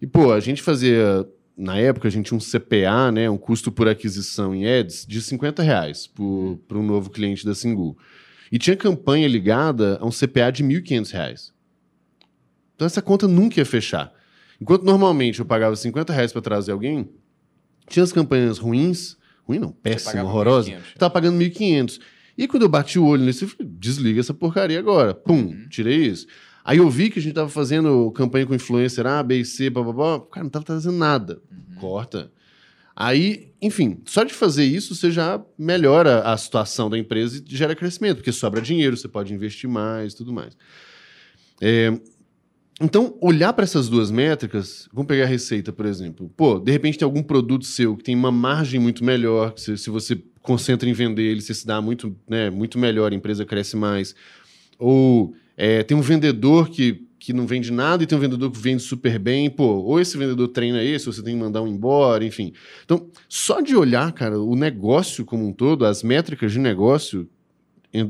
E, 0.00 0.06
pô, 0.06 0.32
a 0.32 0.40
gente 0.40 0.62
fazia. 0.62 1.26
Na 1.56 1.78
época, 1.78 2.06
a 2.06 2.10
gente 2.10 2.26
tinha 2.26 2.36
um 2.36 2.40
CPA, 2.40 3.10
né? 3.10 3.30
Um 3.30 3.38
custo 3.38 3.72
por 3.72 3.88
aquisição 3.88 4.54
em 4.54 4.66
ads 4.66 5.06
de 5.06 5.22
50 5.22 5.62
reais 5.62 6.06
para 6.06 6.76
um 6.76 6.82
novo 6.82 7.08
cliente 7.08 7.46
da 7.46 7.54
Singu. 7.54 7.96
E 8.52 8.58
tinha 8.58 8.76
campanha 8.76 9.26
ligada 9.26 9.98
a 9.98 10.04
um 10.04 10.10
CPA 10.10 10.50
de 10.52 10.62
1.500 10.62 11.10
reais. 11.12 11.54
Então 12.74 12.84
essa 12.84 13.00
conta 13.00 13.26
nunca 13.26 13.58
ia 13.58 13.64
fechar. 13.64 14.12
Enquanto 14.60 14.84
normalmente 14.84 15.40
eu 15.40 15.46
pagava 15.46 15.74
50 15.74 16.12
reais 16.12 16.30
para 16.30 16.42
trazer 16.42 16.72
alguém, 16.72 17.08
tinha 17.88 18.02
as 18.02 18.12
campanhas 18.12 18.58
ruins, 18.58 19.16
ruim 19.46 19.58
não, 19.58 19.70
péssima, 19.70 20.24
horrorosa, 20.24 20.70
estava 20.70 21.10
pagando 21.10 21.38
1.500. 21.38 22.00
E 22.36 22.46
quando 22.46 22.64
eu 22.64 22.68
bati 22.68 22.98
o 22.98 23.06
olho 23.06 23.24
nesse, 23.24 23.44
eu 23.44 23.48
falei, 23.48 23.72
desliga 23.78 24.20
essa 24.20 24.34
porcaria 24.34 24.78
agora. 24.78 25.14
Pum, 25.14 25.46
uhum. 25.46 25.68
tirei 25.68 26.06
isso. 26.06 26.26
Aí 26.64 26.78
eu 26.78 26.90
vi 26.90 27.08
que 27.08 27.18
a 27.18 27.22
gente 27.22 27.34
tava 27.34 27.48
fazendo 27.48 28.10
campanha 28.10 28.44
com 28.44 28.54
influencer 28.54 29.06
A, 29.06 29.22
B 29.22 29.38
e 29.38 29.44
C, 29.44 29.70
blá, 29.70 29.82
blá, 29.82 29.92
blá. 29.92 30.20
Cara, 30.20 30.44
não 30.44 30.50
tava 30.50 30.64
trazendo 30.64 30.96
nada. 30.96 31.40
Uhum. 31.50 31.76
Corta. 31.76 32.30
Aí, 32.94 33.52
enfim, 33.60 34.00
só 34.06 34.24
de 34.24 34.32
fazer 34.32 34.64
isso 34.64 34.94
você 34.94 35.10
já 35.10 35.40
melhora 35.58 36.22
a 36.22 36.36
situação 36.36 36.88
da 36.88 36.98
empresa 36.98 37.42
e 37.46 37.56
gera 37.56 37.76
crescimento, 37.76 38.16
porque 38.16 38.32
sobra 38.32 38.60
dinheiro, 38.60 38.96
você 38.96 39.06
pode 39.06 39.32
investir 39.34 39.68
mais 39.68 40.14
tudo 40.14 40.32
mais. 40.32 40.56
É, 41.60 41.92
então, 42.80 43.16
olhar 43.22 43.54
para 43.54 43.64
essas 43.64 43.88
duas 43.88 44.10
métricas, 44.10 44.86
vamos 44.92 45.08
pegar 45.08 45.24
a 45.24 45.26
receita, 45.26 45.72
por 45.72 45.86
exemplo. 45.86 46.30
Pô, 46.36 46.58
de 46.58 46.70
repente 46.70 46.98
tem 46.98 47.06
algum 47.06 47.22
produto 47.22 47.64
seu 47.64 47.96
que 47.96 48.04
tem 48.04 48.14
uma 48.14 48.30
margem 48.30 48.78
muito 48.78 49.02
melhor, 49.02 49.54
que 49.54 49.62
se, 49.62 49.78
se 49.78 49.88
você 49.88 50.22
concentra 50.42 50.88
em 50.88 50.92
vender 50.92 51.22
ele, 51.22 51.40
você 51.40 51.54
se 51.54 51.66
dá 51.66 51.80
muito, 51.80 52.14
né, 52.28 52.50
muito 52.50 52.78
melhor, 52.78 53.12
a 53.12 53.14
empresa 53.14 53.46
cresce 53.46 53.76
mais. 53.76 54.14
Ou 54.78 55.34
é, 55.56 55.82
tem 55.82 55.96
um 55.96 56.02
vendedor 56.02 56.68
que, 56.68 57.06
que 57.18 57.32
não 57.32 57.46
vende 57.46 57.72
nada 57.72 58.02
e 58.02 58.06
tem 58.06 58.16
um 58.16 58.20
vendedor 58.20 58.50
que 58.50 58.58
vende 58.58 58.82
super 58.82 59.18
bem. 59.18 59.48
Pô, 59.48 59.76
ou 59.76 59.98
esse 59.98 60.18
vendedor 60.18 60.48
treina 60.48 60.84
esse, 60.84 61.08
ou 61.08 61.14
você 61.14 61.22
tem 61.22 61.34
que 61.34 61.40
mandar 61.40 61.62
um 61.62 61.68
embora, 61.68 62.26
enfim. 62.26 62.52
Então, 62.84 63.08
só 63.26 63.62
de 63.62 63.74
olhar, 63.74 64.12
cara, 64.12 64.38
o 64.38 64.54
negócio 64.54 65.24
como 65.24 65.46
um 65.46 65.52
todo, 65.52 65.86
as 65.86 66.02
métricas 66.02 66.52
de 66.52 66.58
negócio, 66.58 67.26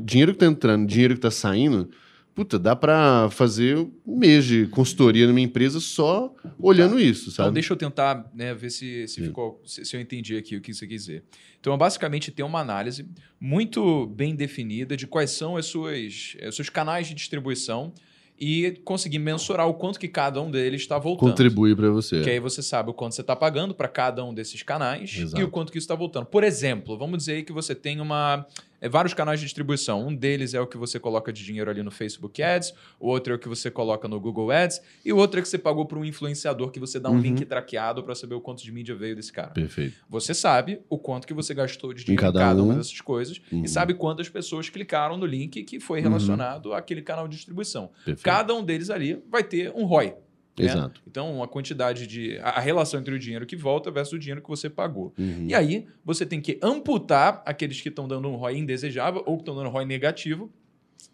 dinheiro 0.03 0.33
que 0.33 0.43
está 0.43 0.45
entrando, 0.45 0.85
dinheiro 0.85 1.13
que 1.13 1.19
está 1.19 1.31
saindo 1.31 1.89
puta, 2.37 2.59
dá 2.59 2.75
para 2.75 3.31
fazer 3.31 3.75
um 4.05 4.15
mês 4.15 4.45
de 4.45 4.67
consultoria 4.67 5.25
numa 5.25 5.41
empresa 5.41 5.79
só 5.79 6.31
olhando 6.59 6.97
tá. 6.97 7.01
isso, 7.01 7.31
sabe? 7.31 7.47
Então, 7.47 7.53
deixa 7.53 7.73
eu 7.73 7.77
tentar 7.77 8.29
né, 8.31 8.53
ver 8.53 8.69
se, 8.69 9.07
se, 9.07 9.23
ficou, 9.23 9.59
se, 9.65 9.83
se, 9.83 9.97
eu 9.97 9.99
entendi 9.99 10.37
aqui 10.37 10.55
o 10.55 10.61
que 10.61 10.71
você 10.71 10.85
quis 10.85 11.05
dizer. 11.05 11.23
Então, 11.59 11.75
basicamente, 11.75 12.29
tem 12.29 12.45
uma 12.45 12.59
análise 12.59 13.09
muito 13.39 14.05
bem 14.05 14.35
definida 14.35 14.95
de 14.95 15.07
quais 15.07 15.31
são 15.31 15.57
as 15.57 15.65
suas, 15.65 16.37
os 16.47 16.55
seus 16.55 16.69
canais 16.69 17.07
de 17.07 17.15
distribuição 17.15 17.91
e 18.39 18.79
conseguir 18.85 19.17
mensurar 19.17 19.67
o 19.67 19.73
quanto 19.73 19.99
que 19.99 20.07
cada 20.07 20.39
um 20.39 20.51
deles 20.51 20.81
está 20.81 20.99
voltando. 20.99 21.29
Contribuir 21.31 21.75
para 21.75 21.89
você. 21.89 22.21
Que 22.21 22.29
aí 22.29 22.39
você 22.39 22.61
sabe 22.61 22.91
o 22.91 22.93
quanto 22.93 23.15
você 23.15 23.21
está 23.21 23.35
pagando 23.35 23.73
para 23.73 23.87
cada 23.87 24.23
um 24.23 24.31
desses 24.31 24.61
canais 24.61 25.17
Exato. 25.17 25.41
e 25.41 25.43
o 25.43 25.49
quanto 25.49 25.71
que 25.71 25.79
isso 25.79 25.85
está 25.85 25.95
voltando. 25.95 26.27
Por 26.27 26.43
exemplo, 26.43 26.95
vamos 26.99 27.17
dizer 27.17 27.43
que 27.45 27.51
você 27.51 27.73
tem 27.73 27.99
uma 27.99 28.45
é, 28.81 28.87
vários 28.89 29.13
canais 29.13 29.39
de 29.39 29.45
distribuição. 29.45 30.07
Um 30.07 30.15
deles 30.15 30.53
é 30.53 30.61
o 30.61 30.67
que 30.67 30.77
você 30.77 30.99
coloca 30.99 31.31
de 31.31 31.43
dinheiro 31.43 31.69
ali 31.69 31.83
no 31.83 31.91
Facebook 31.91 32.41
Ads, 32.41 32.73
o 32.99 33.07
outro 33.07 33.33
é 33.33 33.35
o 33.35 33.39
que 33.39 33.47
você 33.47 33.69
coloca 33.69 34.07
no 34.07 34.19
Google 34.19 34.51
Ads, 34.51 34.81
e 35.03 35.11
o 35.11 35.17
outro 35.17 35.39
é 35.39 35.43
que 35.43 35.49
você 35.49 35.57
pagou 35.57 35.85
para 35.85 35.97
um 35.97 36.05
influenciador 36.05 36.71
que 36.71 36.79
você 36.79 36.99
dá 36.99 37.09
um 37.09 37.13
uhum. 37.13 37.21
link 37.21 37.45
traqueado 37.45 38.03
para 38.03 38.15
saber 38.15 38.35
o 38.35 38.41
quanto 38.41 38.63
de 38.63 38.71
mídia 38.71 38.95
veio 38.95 39.15
desse 39.15 39.31
cara. 39.31 39.49
Perfeito. 39.49 39.97
Você 40.09 40.33
sabe 40.33 40.81
o 40.89 40.97
quanto 40.97 41.27
que 41.27 41.33
você 41.33 41.53
gastou 41.53 41.93
de 41.93 42.03
dinheiro 42.03 42.21
em 42.21 42.25
cada, 42.25 42.39
cada 42.39 42.63
uma 42.63 42.75
dessas 42.75 43.01
coisas 43.01 43.41
uhum. 43.51 43.63
e 43.63 43.67
sabe 43.67 43.93
quantas 43.93 44.29
pessoas 44.29 44.69
clicaram 44.69 45.17
no 45.17 45.25
link 45.25 45.63
que 45.63 45.79
foi 45.79 45.99
uhum. 45.99 46.05
relacionado 46.05 46.67
uhum. 46.67 46.75
àquele 46.75 47.01
canal 47.01 47.27
de 47.27 47.35
distribuição. 47.35 47.89
Perfeito. 48.05 48.23
Cada 48.23 48.53
um 48.53 48.63
deles 48.63 48.89
ali 48.89 49.21
vai 49.29 49.43
ter 49.43 49.71
um 49.75 49.85
ROI. 49.85 50.15
Né? 50.57 50.65
Exato. 50.65 51.01
Então, 51.07 51.43
a 51.43 51.47
quantidade 51.47 52.07
de. 52.07 52.37
A, 52.39 52.59
relação 52.59 52.99
entre 52.99 53.13
o 53.13 53.19
dinheiro 53.19 53.45
que 53.45 53.55
volta 53.55 53.91
versus 53.91 54.13
o 54.13 54.19
dinheiro 54.19 54.41
que 54.41 54.49
você 54.49 54.69
pagou. 54.69 55.13
Uhum. 55.17 55.45
E 55.47 55.53
aí, 55.53 55.85
você 56.03 56.25
tem 56.25 56.41
que 56.41 56.59
amputar 56.61 57.43
aqueles 57.45 57.79
que 57.79 57.89
estão 57.89 58.07
dando 58.07 58.27
um 58.27 58.35
ROI 58.35 58.57
indesejável 58.57 59.23
ou 59.25 59.37
que 59.37 59.43
estão 59.43 59.55
dando 59.55 59.67
um 59.67 59.71
ROI 59.71 59.85
negativo. 59.85 60.51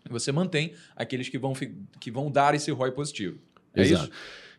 Você 0.09 0.31
mantém 0.31 0.73
aqueles 0.95 1.29
que 1.29 1.37
vão, 1.37 1.53
que 1.99 2.11
vão 2.11 2.31
dar 2.31 2.55
esse 2.55 2.71
ROI 2.71 2.91
positivo. 2.91 3.37
É 3.75 3.81
Exato. 3.81 4.03
isso? 4.03 4.11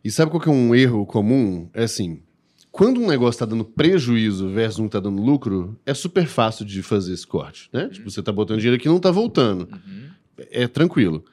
E 0.04 0.10
sabe 0.10 0.30
qual 0.30 0.40
que 0.40 0.48
é 0.48 0.52
um 0.52 0.74
erro 0.74 1.06
comum? 1.06 1.68
É 1.72 1.84
assim. 1.84 2.22
Quando 2.70 3.00
um 3.00 3.06
negócio 3.06 3.36
está 3.36 3.46
dando 3.46 3.64
prejuízo 3.64 4.50
versus 4.50 4.80
um 4.80 4.86
está 4.86 4.98
dando 5.00 5.22
lucro, 5.22 5.78
é 5.86 5.94
super 5.94 6.26
fácil 6.26 6.64
de 6.64 6.82
fazer 6.82 7.14
esse 7.14 7.26
corte. 7.26 7.70
Né? 7.72 7.84
Uhum. 7.84 7.88
Tipo, 7.88 8.10
você 8.10 8.20
está 8.20 8.32
botando 8.32 8.58
dinheiro 8.58 8.76
aqui 8.76 8.88
e 8.88 8.90
não 8.90 8.96
está 8.96 9.10
voltando. 9.10 9.68
Uhum. 9.72 10.10
É 10.50 10.66
tranquilo. 10.66 11.24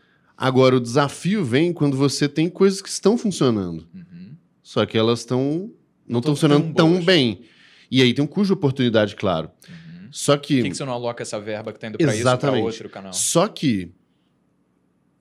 Agora, 0.41 0.75
o 0.75 0.79
desafio 0.79 1.45
vem 1.45 1.71
quando 1.71 1.95
você 1.95 2.27
tem 2.27 2.49
coisas 2.49 2.81
que 2.81 2.89
estão 2.89 3.15
funcionando. 3.15 3.87
Uhum. 3.93 4.35
Só 4.63 4.83
que 4.87 4.97
elas 4.97 5.19
estão 5.19 5.71
não 6.07 6.17
estão 6.17 6.33
funcionando 6.33 6.73
tão, 6.73 6.93
tão 6.93 7.05
bem. 7.05 7.41
E 7.91 8.01
aí 8.01 8.11
tem 8.11 8.25
um 8.25 8.27
custo 8.27 8.47
de 8.47 8.53
oportunidade, 8.53 9.15
claro. 9.15 9.51
Uhum. 9.69 10.07
Só 10.09 10.35
que. 10.35 10.55
Por 10.55 10.63
que, 10.63 10.69
que 10.71 10.77
você 10.77 10.83
não 10.83 10.93
aloca 10.93 11.21
essa 11.21 11.39
verba 11.39 11.71
que 11.71 11.77
está 11.77 11.89
indo 11.89 11.99
para 11.99 12.15
isso 12.15 12.37
para 12.39 12.51
outro 12.53 12.89
canal? 12.89 13.13
Só 13.13 13.47
que 13.47 13.91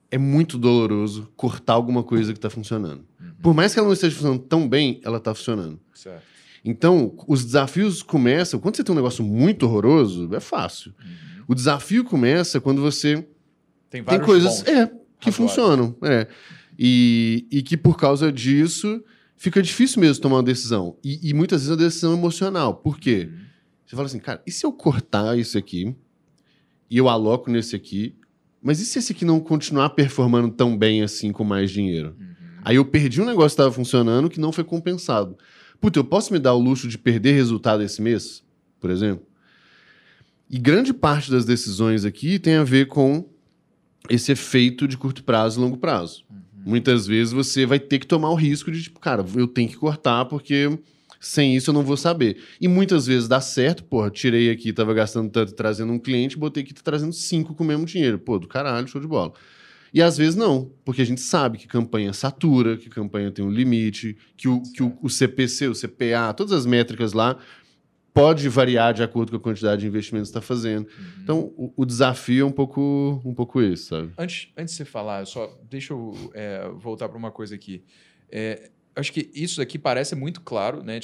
é 0.09 0.17
muito 0.17 0.57
doloroso 0.57 1.31
cortar 1.35 1.73
alguma 1.73 2.01
coisa 2.01 2.33
que 2.33 2.39
está 2.39 2.49
funcionando. 2.49 3.05
Uhum. 3.19 3.33
Por 3.43 3.53
mais 3.53 3.73
que 3.73 3.79
ela 3.79 3.87
não 3.87 3.93
esteja 3.93 4.15
funcionando 4.15 4.41
tão 4.41 4.67
bem, 4.67 4.99
ela 5.03 5.17
está 5.17 5.35
funcionando. 5.35 5.79
Certo. 5.93 6.23
Então, 6.65 7.15
os 7.27 7.45
desafios 7.45 8.01
começam. 8.01 8.59
Quando 8.59 8.75
você 8.75 8.83
tem 8.83 8.91
um 8.91 8.95
negócio 8.95 9.23
muito 9.23 9.67
horroroso, 9.67 10.33
é 10.33 10.39
fácil. 10.39 10.95
Uhum. 10.99 11.43
O 11.49 11.53
desafio 11.53 12.03
começa 12.03 12.59
quando 12.59 12.81
você. 12.81 13.23
Tem, 13.87 14.03
tem 14.03 14.19
coisas. 14.19 14.63
Bons. 14.63 14.67
É, 14.67 15.00
que 15.21 15.31
funcionam. 15.31 15.95
É. 16.03 16.27
E, 16.77 17.47
e 17.51 17.61
que 17.61 17.77
por 17.77 17.97
causa 17.97 18.31
disso 18.31 19.03
fica 19.37 19.61
difícil 19.61 20.01
mesmo 20.01 20.21
tomar 20.21 20.37
uma 20.37 20.43
decisão. 20.43 20.97
E, 21.03 21.29
e 21.29 21.33
muitas 21.33 21.61
vezes 21.61 21.71
a 21.71 21.75
decisão 21.75 22.13
emocional. 22.13 22.75
Por 22.75 22.99
quê? 22.99 23.29
Uhum. 23.31 23.39
Você 23.85 23.95
fala 23.95 24.05
assim, 24.07 24.19
cara, 24.19 24.41
e 24.45 24.51
se 24.51 24.65
eu 24.65 24.71
cortar 24.71 25.37
isso 25.37 25.57
aqui 25.57 25.95
e 26.89 26.97
eu 26.97 27.07
aloco 27.07 27.49
nesse 27.51 27.75
aqui, 27.75 28.15
mas 28.61 28.79
e 28.79 28.85
se 28.85 28.99
esse 28.99 29.11
aqui 29.11 29.23
não 29.23 29.39
continuar 29.39 29.91
performando 29.91 30.49
tão 30.49 30.77
bem 30.77 31.03
assim 31.03 31.31
com 31.31 31.43
mais 31.43 31.71
dinheiro? 31.71 32.15
Uhum. 32.19 32.27
Aí 32.63 32.75
eu 32.75 32.85
perdi 32.85 33.21
um 33.21 33.25
negócio 33.25 33.49
que 33.49 33.61
estava 33.61 33.71
funcionando 33.71 34.29
que 34.29 34.39
não 34.39 34.51
foi 34.51 34.63
compensado. 34.63 35.37
Puta, 35.79 35.99
eu 35.99 36.03
posso 36.03 36.31
me 36.31 36.39
dar 36.39 36.53
o 36.53 36.59
luxo 36.59 36.87
de 36.87 36.97
perder 36.97 37.33
resultado 37.33 37.81
esse 37.83 38.01
mês, 38.01 38.43
por 38.79 38.89
exemplo? 38.89 39.25
E 40.49 40.59
grande 40.59 40.93
parte 40.93 41.31
das 41.31 41.45
decisões 41.45 42.05
aqui 42.05 42.37
tem 42.37 42.55
a 42.55 42.63
ver 42.63 42.85
com 42.87 43.27
esse 44.09 44.31
efeito 44.31 44.87
de 44.87 44.97
curto 44.97 45.23
prazo 45.23 45.59
e 45.59 45.63
longo 45.63 45.77
prazo. 45.77 46.23
Uhum. 46.29 46.37
Muitas 46.65 47.07
vezes 47.07 47.33
você 47.33 47.65
vai 47.65 47.79
ter 47.79 47.99
que 47.99 48.07
tomar 48.07 48.29
o 48.29 48.35
risco 48.35 48.71
de, 48.71 48.83
tipo, 48.83 48.99
cara, 48.99 49.25
eu 49.35 49.47
tenho 49.47 49.69
que 49.69 49.77
cortar 49.77 50.25
porque 50.25 50.79
sem 51.19 51.55
isso 51.55 51.69
eu 51.69 51.73
não 51.73 51.83
vou 51.83 51.95
saber. 51.95 52.37
E 52.59 52.67
muitas 52.67 53.05
vezes 53.05 53.27
dá 53.27 53.39
certo, 53.39 53.83
porra, 53.83 54.09
tirei 54.09 54.49
aqui, 54.49 54.73
tava 54.73 54.93
gastando 54.93 55.29
tanto 55.29 55.53
trazendo 55.53 55.93
um 55.93 55.99
cliente, 55.99 56.37
botei 56.37 56.63
aqui, 56.63 56.73
tá 56.73 56.81
trazendo 56.83 57.13
cinco 57.13 57.53
com 57.53 57.63
o 57.63 57.67
mesmo 57.67 57.85
dinheiro. 57.85 58.17
Pô, 58.17 58.39
do 58.39 58.47
caralho, 58.47 58.87
show 58.87 58.99
de 58.99 59.07
bola. 59.07 59.33
E 59.93 60.01
às 60.01 60.17
vezes 60.17 60.35
não, 60.35 60.71
porque 60.85 61.01
a 61.01 61.05
gente 61.05 61.21
sabe 61.21 61.57
que 61.57 61.67
campanha 61.67 62.13
satura, 62.13 62.77
que 62.77 62.89
campanha 62.89 63.29
tem 63.29 63.43
um 63.43 63.51
limite, 63.51 64.17
que 64.37 64.47
o, 64.47 64.63
que 64.63 64.81
o, 64.81 64.97
o 65.01 65.09
CPC, 65.09 65.67
o 65.67 65.73
CPA, 65.73 66.33
todas 66.35 66.53
as 66.53 66.65
métricas 66.65 67.11
lá 67.11 67.37
pode 68.13 68.47
variar 68.49 68.93
de 68.93 69.03
acordo 69.03 69.31
com 69.31 69.37
a 69.37 69.39
quantidade 69.39 69.81
de 69.81 69.87
investimento 69.87 70.23
que 70.23 70.31
você 70.31 70.37
está 70.37 70.41
fazendo. 70.41 70.87
Uhum. 70.87 71.23
Então, 71.23 71.39
o, 71.57 71.73
o, 71.77 71.85
desafio 71.85 72.43
é 72.43 72.45
um 72.45 72.51
pouco, 72.51 73.21
um 73.23 73.33
pouco 73.33 73.61
esse, 73.61 73.85
sabe? 73.85 74.11
Antes, 74.17 74.49
antes 74.57 74.73
de 74.73 74.77
você 74.77 74.85
falar, 74.85 75.25
só 75.25 75.57
deixa 75.69 75.93
eu 75.93 76.13
é, 76.33 76.69
voltar 76.75 77.07
para 77.07 77.17
uma 77.17 77.31
coisa 77.31 77.55
aqui. 77.55 77.83
É, 78.29 78.69
acho 78.95 79.11
que 79.13 79.29
isso 79.33 79.61
aqui 79.61 79.79
parece 79.79 80.15
muito 80.15 80.41
claro, 80.41 80.83
né? 80.83 80.99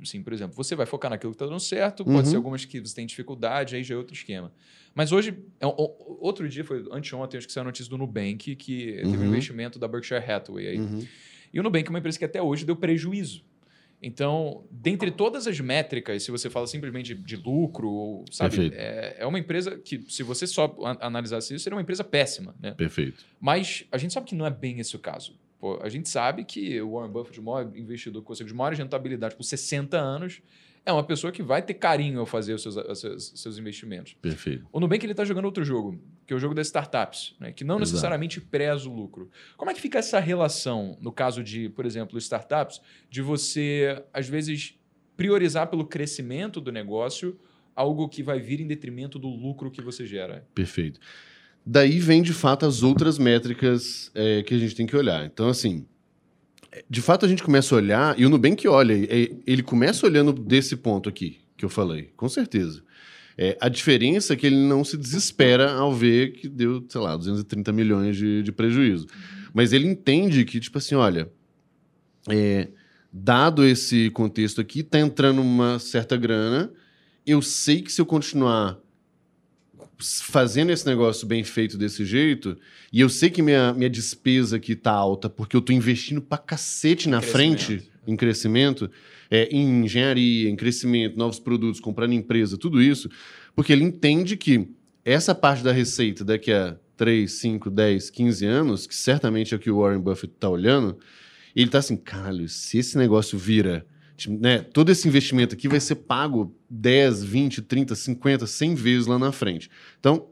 Assim, 0.00 0.22
por 0.22 0.32
exemplo, 0.32 0.56
você 0.56 0.74
vai 0.74 0.86
focar 0.86 1.10
naquilo 1.10 1.32
que 1.32 1.36
está 1.36 1.46
dando 1.46 1.60
certo, 1.60 2.04
pode 2.04 2.18
uhum. 2.18 2.24
ser 2.24 2.36
algumas 2.36 2.64
que 2.64 2.80
você 2.80 2.94
tem 2.94 3.06
dificuldade, 3.06 3.76
aí 3.76 3.84
já 3.84 3.94
é 3.94 3.98
outro 3.98 4.14
esquema. 4.14 4.52
Mas 4.94 5.12
hoje, 5.12 5.36
é 5.60 5.66
outro 5.66 6.48
dia, 6.48 6.64
foi 6.64 6.84
anteontem, 6.90 7.38
acho 7.38 7.46
que 7.46 7.52
saiu 7.52 7.62
a 7.62 7.66
notícia 7.66 7.88
do 7.88 7.98
Nubank, 7.98 8.56
que 8.56 8.90
uhum. 8.90 9.10
teve 9.10 9.16
um 9.16 9.20
uhum. 9.20 9.26
investimento 9.28 9.78
da 9.78 9.86
Berkshire 9.86 10.24
Hathaway 10.24 10.66
aí. 10.66 10.78
Uhum. 10.78 11.06
E 11.52 11.60
o 11.60 11.62
Nubank 11.62 11.86
é 11.86 11.90
uma 11.90 11.98
empresa 11.98 12.18
que 12.18 12.24
até 12.24 12.42
hoje 12.42 12.64
deu 12.64 12.76
prejuízo. 12.76 13.44
Então, 14.00 14.64
dentre 14.70 15.10
todas 15.10 15.46
as 15.46 15.58
métricas, 15.58 16.22
se 16.22 16.30
você 16.30 16.48
fala 16.48 16.66
simplesmente 16.66 17.14
de, 17.14 17.22
de 17.22 17.36
lucro, 17.36 18.24
sabe, 18.30 18.72
é, 18.74 19.16
é, 19.18 19.26
uma 19.26 19.38
empresa 19.38 19.76
que, 19.76 20.04
se 20.08 20.22
você 20.22 20.46
só 20.46 20.72
analisasse 21.00 21.54
isso, 21.54 21.64
seria 21.64 21.76
uma 21.76 21.82
empresa 21.82 22.04
péssima. 22.04 22.54
Né? 22.60 22.72
Perfeito. 22.72 23.24
Mas 23.40 23.84
a 23.90 23.98
gente 23.98 24.14
sabe 24.14 24.26
que 24.26 24.36
não 24.36 24.46
é 24.46 24.50
bem 24.50 24.78
esse 24.78 24.94
o 24.94 25.00
caso. 25.00 25.36
Pô, 25.58 25.80
a 25.82 25.88
gente 25.88 26.08
sabe 26.08 26.44
que 26.44 26.80
o 26.80 26.92
Warren 26.92 27.10
Buffett, 27.10 27.40
o 27.40 27.42
maior 27.42 27.76
investidor 27.76 28.22
que 28.22 28.28
consegue 28.28 28.48
de 28.48 28.54
maior 28.54 28.72
rentabilidade 28.72 29.34
por 29.34 29.42
60 29.42 29.98
anos, 29.98 30.40
é 30.86 30.92
uma 30.92 31.02
pessoa 31.02 31.32
que 31.32 31.42
vai 31.42 31.60
ter 31.60 31.74
carinho 31.74 32.20
ao 32.20 32.26
fazer 32.26 32.54
os 32.54 32.62
seus, 32.62 32.76
os 32.76 33.00
seus, 33.00 33.32
seus 33.34 33.58
investimentos. 33.58 34.14
Perfeito. 34.22 34.66
O 34.72 34.78
Nubank 34.78 35.04
ele 35.04 35.12
está 35.12 35.24
jogando 35.24 35.46
outro 35.46 35.64
jogo, 35.64 36.00
que 36.28 36.34
é 36.34 36.36
o 36.36 36.38
jogo 36.38 36.54
das 36.54 36.66
startups, 36.66 37.34
né? 37.40 37.52
que 37.52 37.64
não 37.64 37.76
Exato. 37.76 37.90
necessariamente 37.90 38.38
preza 38.38 38.86
o 38.86 38.94
lucro. 38.94 39.30
Como 39.56 39.70
é 39.70 39.74
que 39.74 39.80
fica 39.80 39.98
essa 39.98 40.20
relação, 40.20 40.94
no 41.00 41.10
caso 41.10 41.42
de, 41.42 41.70
por 41.70 41.86
exemplo, 41.86 42.18
startups, 42.18 42.82
de 43.08 43.22
você, 43.22 44.04
às 44.12 44.28
vezes, 44.28 44.74
priorizar 45.16 45.68
pelo 45.68 45.86
crescimento 45.86 46.60
do 46.60 46.70
negócio 46.70 47.40
algo 47.74 48.06
que 48.10 48.22
vai 48.22 48.38
vir 48.40 48.60
em 48.60 48.66
detrimento 48.66 49.18
do 49.18 49.26
lucro 49.26 49.70
que 49.70 49.80
você 49.80 50.04
gera? 50.04 50.46
Perfeito. 50.54 51.00
Daí 51.64 51.98
vem, 51.98 52.20
de 52.20 52.34
fato, 52.34 52.66
as 52.66 52.82
outras 52.82 53.18
métricas 53.18 54.10
é, 54.14 54.42
que 54.42 54.52
a 54.52 54.58
gente 54.58 54.74
tem 54.74 54.86
que 54.86 54.94
olhar. 54.94 55.24
Então, 55.24 55.48
assim, 55.48 55.86
de 56.90 57.00
fato 57.00 57.24
a 57.24 57.28
gente 57.28 57.42
começa 57.42 57.74
a 57.74 57.78
olhar, 57.78 58.20
e 58.20 58.26
o 58.26 58.28
Nubank 58.28 58.68
olha, 58.68 58.92
ele 59.46 59.62
começa 59.62 60.04
olhando 60.04 60.34
desse 60.34 60.76
ponto 60.76 61.08
aqui, 61.08 61.38
que 61.56 61.64
eu 61.64 61.70
falei, 61.70 62.10
com 62.18 62.28
certeza. 62.28 62.82
É, 63.40 63.56
a 63.60 63.68
diferença 63.68 64.32
é 64.32 64.36
que 64.36 64.48
ele 64.48 64.56
não 64.56 64.82
se 64.82 64.96
desespera 64.96 65.70
ao 65.70 65.94
ver 65.94 66.32
que 66.32 66.48
deu, 66.48 66.84
sei 66.88 67.00
lá, 67.00 67.16
230 67.16 67.72
milhões 67.72 68.16
de, 68.16 68.42
de 68.42 68.50
prejuízo. 68.50 69.06
Mas 69.54 69.72
ele 69.72 69.86
entende 69.86 70.44
que, 70.44 70.58
tipo 70.58 70.76
assim, 70.76 70.96
olha, 70.96 71.30
é, 72.28 72.66
dado 73.12 73.64
esse 73.64 74.10
contexto 74.10 74.60
aqui, 74.60 74.82
tá 74.82 74.98
entrando 74.98 75.40
uma 75.40 75.78
certa 75.78 76.16
grana, 76.16 76.72
eu 77.24 77.40
sei 77.40 77.80
que 77.80 77.92
se 77.92 78.00
eu 78.00 78.06
continuar 78.06 78.76
fazendo 79.98 80.70
esse 80.70 80.86
negócio 80.86 81.26
bem 81.26 81.44
feito 81.44 81.78
desse 81.78 82.04
jeito, 82.04 82.56
e 82.92 83.00
eu 83.00 83.08
sei 83.08 83.30
que 83.30 83.42
minha, 83.42 83.72
minha 83.72 83.90
despesa 83.90 84.56
aqui 84.56 84.74
tá 84.74 84.92
alta, 84.92 85.30
porque 85.30 85.56
eu 85.56 85.60
tô 85.60 85.72
investindo 85.72 86.20
pra 86.20 86.38
cacete 86.38 87.08
na 87.08 87.20
frente 87.20 87.88
em 88.06 88.16
crescimento, 88.16 88.90
é, 89.30 89.48
em 89.50 89.84
engenharia, 89.84 90.48
em 90.48 90.56
crescimento, 90.56 91.16
novos 91.16 91.38
produtos, 91.38 91.80
comprando 91.80 92.12
empresa, 92.12 92.56
tudo 92.56 92.80
isso, 92.80 93.08
porque 93.54 93.72
ele 93.72 93.84
entende 93.84 94.36
que 94.36 94.68
essa 95.04 95.34
parte 95.34 95.62
da 95.62 95.72
receita 95.72 96.24
daqui 96.24 96.52
a 96.52 96.76
3, 96.96 97.30
5, 97.30 97.70
10, 97.70 98.10
15 98.10 98.46
anos, 98.46 98.86
que 98.86 98.94
certamente 98.94 99.54
é 99.54 99.56
o 99.56 99.60
que 99.60 99.70
o 99.70 99.80
Warren 99.80 100.00
Buffett 100.00 100.34
tá 100.38 100.48
olhando, 100.48 100.98
ele 101.54 101.70
tá 101.70 101.78
assim, 101.78 101.96
caralho, 101.96 102.48
se 102.48 102.78
esse 102.78 102.96
negócio 102.98 103.38
vira 103.38 103.86
né, 104.26 104.58
todo 104.58 104.90
esse 104.90 105.06
investimento 105.06 105.54
aqui 105.54 105.68
vai 105.68 105.78
ser 105.78 105.94
pago 105.94 106.52
10, 106.68 107.22
20, 107.22 107.62
30, 107.62 107.94
50, 107.94 108.46
100 108.46 108.74
vezes 108.74 109.06
lá 109.06 109.16
na 109.18 109.30
frente. 109.30 109.70
Então, 110.00 110.26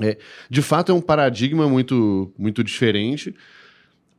é, 0.00 0.16
de 0.48 0.62
fato, 0.62 0.90
é 0.90 0.94
um 0.94 1.00
paradigma 1.02 1.68
muito, 1.68 2.32
muito 2.38 2.64
diferente. 2.64 3.34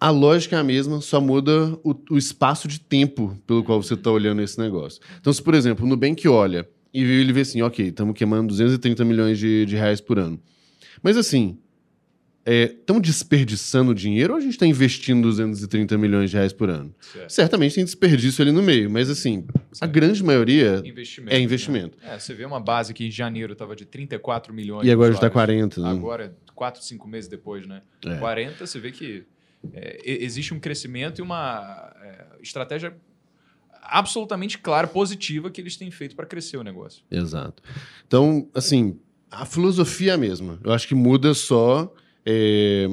A 0.02 0.10
lógica 0.10 0.56
é 0.56 0.60
a 0.60 0.64
mesma, 0.64 1.00
só 1.00 1.22
muda 1.22 1.78
o, 1.84 1.96
o 2.10 2.18
espaço 2.18 2.68
de 2.68 2.80
tempo 2.80 3.38
pelo 3.46 3.64
qual 3.64 3.84
você 3.84 3.94
está 3.94 4.10
olhando 4.10 4.42
esse 4.42 4.58
negócio. 4.58 5.00
Então, 5.20 5.32
se, 5.32 5.40
por 5.40 5.54
exemplo, 5.54 5.86
o 5.86 5.88
Nubank 5.88 6.28
olha 6.28 6.68
e 6.92 7.04
ele 7.04 7.32
vê 7.32 7.42
assim, 7.42 7.62
ok, 7.62 7.90
estamos 7.90 8.16
queimando 8.16 8.48
230 8.48 9.06
milhões 9.06 9.38
de, 9.38 9.64
de 9.64 9.76
reais 9.76 10.02
por 10.02 10.18
ano. 10.18 10.42
Mas 11.04 11.18
assim, 11.18 11.60
estão 12.44 12.98
é, 12.98 13.00
desperdiçando 13.00 13.94
dinheiro 13.94 14.34
ou 14.34 14.40
a 14.40 14.42
gente 14.42 14.54
está 14.54 14.66
investindo 14.66 15.22
230 15.22 15.96
milhões 16.00 16.32
de 16.32 16.36
reais 16.36 16.52
por 16.52 16.72
ano? 16.72 16.96
Certo. 17.00 17.30
Certamente 17.30 17.76
tem 17.76 17.86
desperdício 17.86 18.42
ali 18.42 18.52
no 18.52 18.64
meio, 18.64 18.90
mas 18.90 19.08
assim, 19.08 19.46
certo. 19.72 19.84
a 19.84 19.86
grande 19.86 20.24
maioria 20.24 20.82
investimento, 20.84 21.36
é 21.36 21.40
investimento. 21.40 21.98
Né? 22.02 22.16
É, 22.16 22.20
você 22.20 22.34
vê 22.34 22.44
uma 22.44 22.60
base 22.60 22.92
que 22.92 23.06
em 23.06 23.12
janeiro 23.12 23.54
estava 23.54 23.76
de 23.76 23.86
34 23.86 24.52
milhões. 24.52 24.88
E 24.88 24.90
agora 24.90 25.14
está 25.14 25.30
40. 25.30 25.80
Né? 25.80 25.90
Agora, 25.92 26.36
4, 26.56 26.82
5 26.82 27.08
meses 27.08 27.30
depois, 27.30 27.68
né? 27.68 27.84
É. 28.04 28.16
40, 28.18 28.66
você 28.66 28.80
vê 28.80 28.92
que 28.92 29.26
é, 29.74 30.02
existe 30.06 30.54
um 30.54 30.60
crescimento 30.60 31.20
e 31.20 31.22
uma 31.22 31.94
é, 32.02 32.26
estratégia 32.42 32.96
absolutamente 33.82 34.58
clara, 34.58 34.88
positiva 34.88 35.50
que 35.50 35.60
eles 35.60 35.76
têm 35.76 35.92
feito 35.92 36.16
para 36.16 36.26
crescer 36.26 36.58
o 36.58 36.64
negócio. 36.64 37.04
Exato. 37.12 37.62
Então, 38.08 38.48
assim, 38.54 38.98
a 39.30 39.46
filosofia 39.46 40.12
é 40.12 40.16
a 40.16 40.18
mesma. 40.18 40.60
Eu 40.64 40.72
acho 40.72 40.88
que 40.88 40.96
muda 40.96 41.34
só 41.34 41.94
é, 42.26 42.88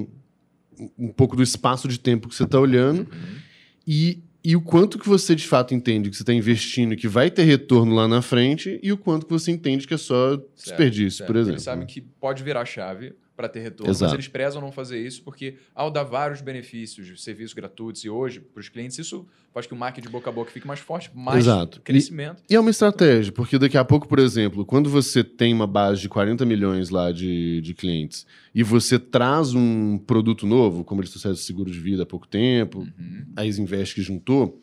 um 0.98 1.08
pouco 1.08 1.36
do 1.36 1.42
espaço 1.42 1.88
de 1.88 1.98
tempo 1.98 2.28
que 2.28 2.34
você 2.34 2.44
está 2.44 2.58
olhando 2.58 3.00
uhum. 3.00 3.38
e, 3.86 4.22
e 4.42 4.56
o 4.56 4.60
quanto 4.60 4.98
que 4.98 5.08
você 5.08 5.34
de 5.34 5.46
fato 5.46 5.74
entende 5.74 6.10
que 6.10 6.16
você 6.16 6.22
está 6.22 6.32
investindo 6.32 6.94
e 6.94 6.96
que 6.96 7.08
vai 7.08 7.30
ter 7.30 7.44
retorno 7.44 7.94
lá 7.94 8.08
na 8.08 8.22
frente 8.22 8.78
e 8.82 8.92
o 8.92 8.96
quanto 8.96 9.26
que 9.26 9.32
você 9.32 9.50
entende 9.50 9.86
que 9.86 9.94
é 9.94 9.98
só 9.98 10.36
desperdício, 10.56 11.18
certo, 11.18 11.18
certo. 11.18 11.26
por 11.26 11.36
exemplo. 11.36 11.56
Ele 11.56 11.62
sabe 11.62 11.86
que 11.86 12.00
pode 12.00 12.42
virar 12.42 12.64
chave 12.64 13.14
para 13.38 13.48
ter 13.48 13.60
retorno. 13.60 13.92
Exato. 13.92 14.10
Mas 14.10 14.14
eles 14.14 14.26
prezam 14.26 14.60
não 14.60 14.72
fazer 14.72 15.00
isso 15.00 15.22
porque, 15.22 15.58
ao 15.72 15.92
dar 15.92 16.02
vários 16.02 16.40
benefícios, 16.40 17.22
serviços 17.22 17.54
gratuitos 17.54 18.02
e 18.02 18.10
hoje, 18.10 18.40
para 18.40 18.60
os 18.60 18.68
clientes, 18.68 18.98
isso 18.98 19.24
faz 19.54 19.64
que 19.64 19.72
o 19.72 19.76
marketing 19.76 20.08
de 20.08 20.12
boca 20.12 20.28
a 20.28 20.32
boca 20.32 20.50
fique 20.50 20.66
mais 20.66 20.80
forte, 20.80 21.08
mais 21.14 21.44
Exato. 21.44 21.80
crescimento. 21.82 22.42
E, 22.50 22.54
e, 22.54 22.56
é 22.56 22.60
uma 22.60 22.70
estratégia, 22.70 23.30
porque 23.32 23.56
daqui 23.56 23.78
a 23.78 23.84
pouco, 23.84 24.08
por 24.08 24.18
exemplo, 24.18 24.66
quando 24.66 24.90
você 24.90 25.22
tem 25.22 25.54
uma 25.54 25.68
base 25.68 26.00
de 26.00 26.08
40 26.08 26.44
milhões 26.44 26.90
lá 26.90 27.12
de, 27.12 27.60
de 27.60 27.74
clientes 27.74 28.26
e 28.52 28.64
você 28.64 28.98
traz 28.98 29.54
um 29.54 29.98
produto 29.98 30.44
novo, 30.44 30.82
como 30.82 31.00
eles 31.00 31.12
trouxeram 31.12 31.36
seguro 31.36 31.70
de 31.70 31.78
vida 31.78 32.02
há 32.02 32.06
pouco 32.06 32.26
tempo, 32.26 32.80
uhum. 32.80 33.24
a 33.36 33.46
Isinvest 33.46 33.94
que 33.94 34.02
juntou, 34.02 34.60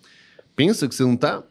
pensa 0.53 0.85
que 0.85 0.93
você 0.93 1.03
não 1.03 1.13
está 1.13 1.41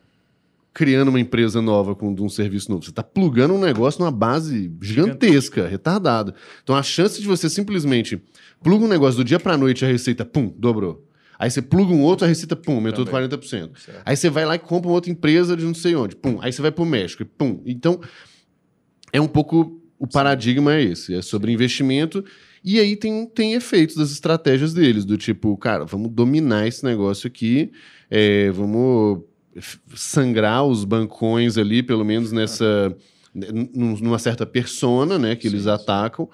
criando 0.74 1.08
uma 1.08 1.20
empresa 1.20 1.62
nova 1.62 1.94
com 1.94 2.10
um 2.10 2.28
serviço 2.28 2.68
novo. 2.68 2.82
Você 2.82 2.90
está 2.90 3.02
plugando 3.02 3.54
um 3.54 3.60
negócio 3.60 4.00
numa 4.00 4.10
base 4.10 4.72
gigantesca, 4.82 5.68
retardada. 5.68 6.34
Então 6.64 6.74
a 6.74 6.82
chance 6.82 7.20
de 7.22 7.28
você 7.28 7.48
simplesmente 7.48 8.20
pluga 8.60 8.84
um 8.84 8.88
negócio 8.88 9.16
do 9.16 9.24
dia 9.24 9.38
para 9.38 9.56
noite 9.56 9.84
a 9.84 9.88
receita, 9.88 10.24
pum, 10.24 10.52
dobrou. 10.58 11.06
Aí 11.38 11.48
você 11.48 11.62
pluga 11.62 11.92
um 11.92 12.02
outro, 12.02 12.24
a 12.24 12.28
receita, 12.28 12.56
pum, 12.56 12.74
aumentou 12.74 13.04
de 13.04 13.10
40%. 13.10 13.38
Certo. 13.48 14.02
Aí 14.04 14.16
você 14.16 14.28
vai 14.28 14.44
lá 14.44 14.56
e 14.56 14.58
compra 14.58 14.88
uma 14.88 14.94
outra 14.94 15.10
empresa 15.10 15.56
de 15.56 15.64
não 15.64 15.74
sei 15.74 15.94
onde, 15.94 16.16
pum. 16.16 16.38
Aí 16.40 16.52
você 16.52 16.60
vai 16.60 16.72
para 16.72 16.82
o 16.82 16.86
México, 16.86 17.22
e 17.22 17.24
pum. 17.24 17.62
Então, 17.64 18.00
é 19.12 19.20
um 19.20 19.28
pouco. 19.28 19.80
O 19.96 20.06
paradigma 20.06 20.74
é 20.74 20.82
esse, 20.82 21.14
é 21.14 21.22
sobre 21.22 21.52
investimento. 21.52 22.24
E 22.64 22.80
aí 22.80 22.96
tem, 22.96 23.26
tem 23.26 23.54
efeitos 23.54 23.96
das 23.96 24.10
estratégias 24.10 24.74
deles, 24.74 25.04
do 25.04 25.16
tipo, 25.16 25.56
cara, 25.56 25.84
vamos 25.84 26.10
dominar 26.10 26.66
esse 26.66 26.84
negócio 26.84 27.26
aqui, 27.26 27.70
é, 28.10 28.50
vamos 28.50 29.22
sangrar 29.94 30.64
os 30.64 30.84
bancões 30.84 31.56
ali, 31.56 31.82
pelo 31.82 32.04
menos 32.04 32.32
nessa 32.32 32.94
numa 33.34 34.18
certa 34.18 34.46
persona, 34.46 35.18
né, 35.18 35.34
que 35.34 35.48
sim, 35.48 35.54
eles 35.54 35.66
atacam. 35.66 36.28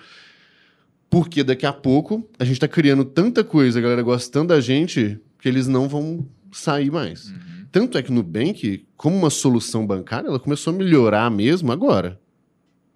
Porque 1.08 1.42
daqui 1.42 1.64
a 1.64 1.72
pouco 1.72 2.28
a 2.38 2.44
gente 2.44 2.54
está 2.54 2.68
criando 2.68 3.04
tanta 3.04 3.42
coisa, 3.42 3.78
a 3.78 3.82
galera 3.82 4.02
gostando 4.02 4.48
da 4.48 4.60
gente, 4.60 5.18
que 5.40 5.48
eles 5.48 5.66
não 5.66 5.88
vão 5.88 6.26
sair 6.52 6.90
mais. 6.90 7.30
Uhum. 7.30 7.66
Tanto 7.72 7.98
é 7.98 8.02
que 8.02 8.12
no 8.12 8.22
Bank, 8.22 8.86
como 8.96 9.16
uma 9.16 9.30
solução 9.30 9.86
bancária, 9.86 10.28
ela 10.28 10.38
começou 10.38 10.72
a 10.72 10.76
melhorar 10.76 11.30
mesmo 11.30 11.72
agora. 11.72 12.20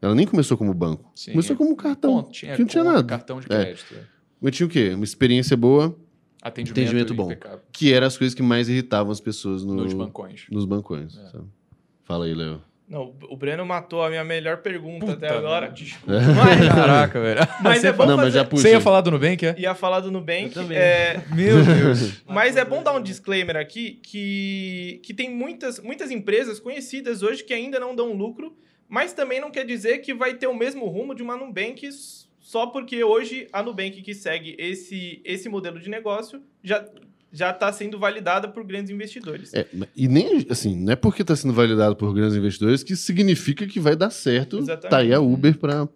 Ela 0.02 0.14
nem 0.14 0.26
começou 0.26 0.58
como 0.58 0.74
banco. 0.74 1.10
Sim, 1.14 1.32
começou 1.32 1.54
é. 1.54 1.56
como 1.56 1.74
cartão. 1.74 2.16
Bom, 2.16 2.22
tinha, 2.30 2.54
que 2.54 2.60
não 2.60 2.68
tinha 2.68 2.84
nada. 2.84 3.02
Cartão 3.04 3.40
de 3.40 3.46
é. 3.46 3.48
crédito. 3.48 3.94
É. 3.94 4.00
Mas 4.40 4.54
tinha 4.54 4.66
o 4.66 4.70
quê? 4.70 4.92
Uma 4.94 5.04
experiência 5.04 5.56
boa, 5.56 5.96
Atendimento, 6.44 6.78
Atendimento 6.78 7.14
bom. 7.14 7.24
Impecável. 7.24 7.60
Que 7.72 7.94
eram 7.94 8.06
as 8.06 8.18
coisas 8.18 8.34
que 8.34 8.42
mais 8.42 8.68
irritavam 8.68 9.10
as 9.10 9.18
pessoas 9.18 9.64
no, 9.64 9.76
nos 9.76 9.94
bancões. 9.94 10.44
Nos 10.50 10.66
bancões. 10.66 11.16
É. 11.16 11.40
Fala 12.04 12.26
aí, 12.26 12.34
Léo. 12.34 12.60
Não, 12.86 13.14
o 13.30 13.36
Breno 13.36 13.64
matou 13.64 14.02
a 14.02 14.10
minha 14.10 14.22
melhor 14.22 14.58
pergunta 14.58 15.06
Puta 15.06 15.26
até 15.26 15.34
agora. 15.34 15.70
Desculpa. 15.70 16.20
Mas, 16.20 16.68
Caraca, 16.68 17.18
velho. 17.18 17.40
Mas 17.62 17.82
é 17.82 17.90
bom 17.90 18.04
não, 18.04 18.16
fazer... 18.16 18.24
mas 18.26 18.34
já 18.34 18.42
Você 18.42 18.72
ia 18.72 18.80
falar 18.80 19.00
do 19.00 19.10
Nubank, 19.10 19.46
é? 19.46 19.54
Ia 19.58 19.74
falar 19.74 20.00
do 20.00 20.10
Nubank. 20.10 20.52
É... 20.70 21.22
Meu 21.34 21.64
Deus. 21.64 22.22
mas 22.28 22.58
é 22.58 22.64
bom 22.64 22.82
dar 22.82 22.92
um 22.92 23.02
disclaimer 23.02 23.56
aqui 23.56 24.00
que, 24.02 25.00
que 25.02 25.14
tem 25.14 25.34
muitas, 25.34 25.80
muitas 25.80 26.10
empresas 26.10 26.60
conhecidas 26.60 27.22
hoje 27.22 27.42
que 27.42 27.54
ainda 27.54 27.80
não 27.80 27.96
dão 27.96 28.12
lucro, 28.12 28.54
mas 28.86 29.14
também 29.14 29.40
não 29.40 29.50
quer 29.50 29.64
dizer 29.64 29.98
que 29.98 30.12
vai 30.12 30.34
ter 30.34 30.46
o 30.46 30.54
mesmo 30.54 30.86
rumo 30.86 31.14
de 31.14 31.22
uma 31.22 31.38
Nubank 31.38 31.88
só 32.54 32.68
porque 32.68 33.02
hoje 33.02 33.48
a 33.52 33.64
Nubank 33.64 34.00
que 34.00 34.14
segue 34.14 34.54
esse, 34.56 35.20
esse 35.24 35.48
modelo 35.48 35.80
de 35.80 35.90
negócio 35.90 36.40
já 36.62 36.88
já 37.32 37.50
está 37.50 37.72
sendo 37.72 37.98
validada 37.98 38.46
por 38.46 38.64
grandes 38.64 38.92
investidores. 38.92 39.52
É, 39.52 39.66
e 39.96 40.06
nem 40.06 40.46
assim, 40.48 40.76
não 40.76 40.92
é 40.92 40.94
porque 40.94 41.22
está 41.22 41.34
sendo 41.34 41.52
validado 41.52 41.96
por 41.96 42.14
grandes 42.14 42.36
investidores 42.36 42.84
que 42.84 42.94
significa 42.94 43.66
que 43.66 43.80
vai 43.80 43.96
dar 43.96 44.10
certo. 44.10 44.58
Exatamente. 44.58 44.88
Tá 44.88 44.98
aí 44.98 45.12
a 45.12 45.18
Uber 45.18 45.58
para 45.58 45.88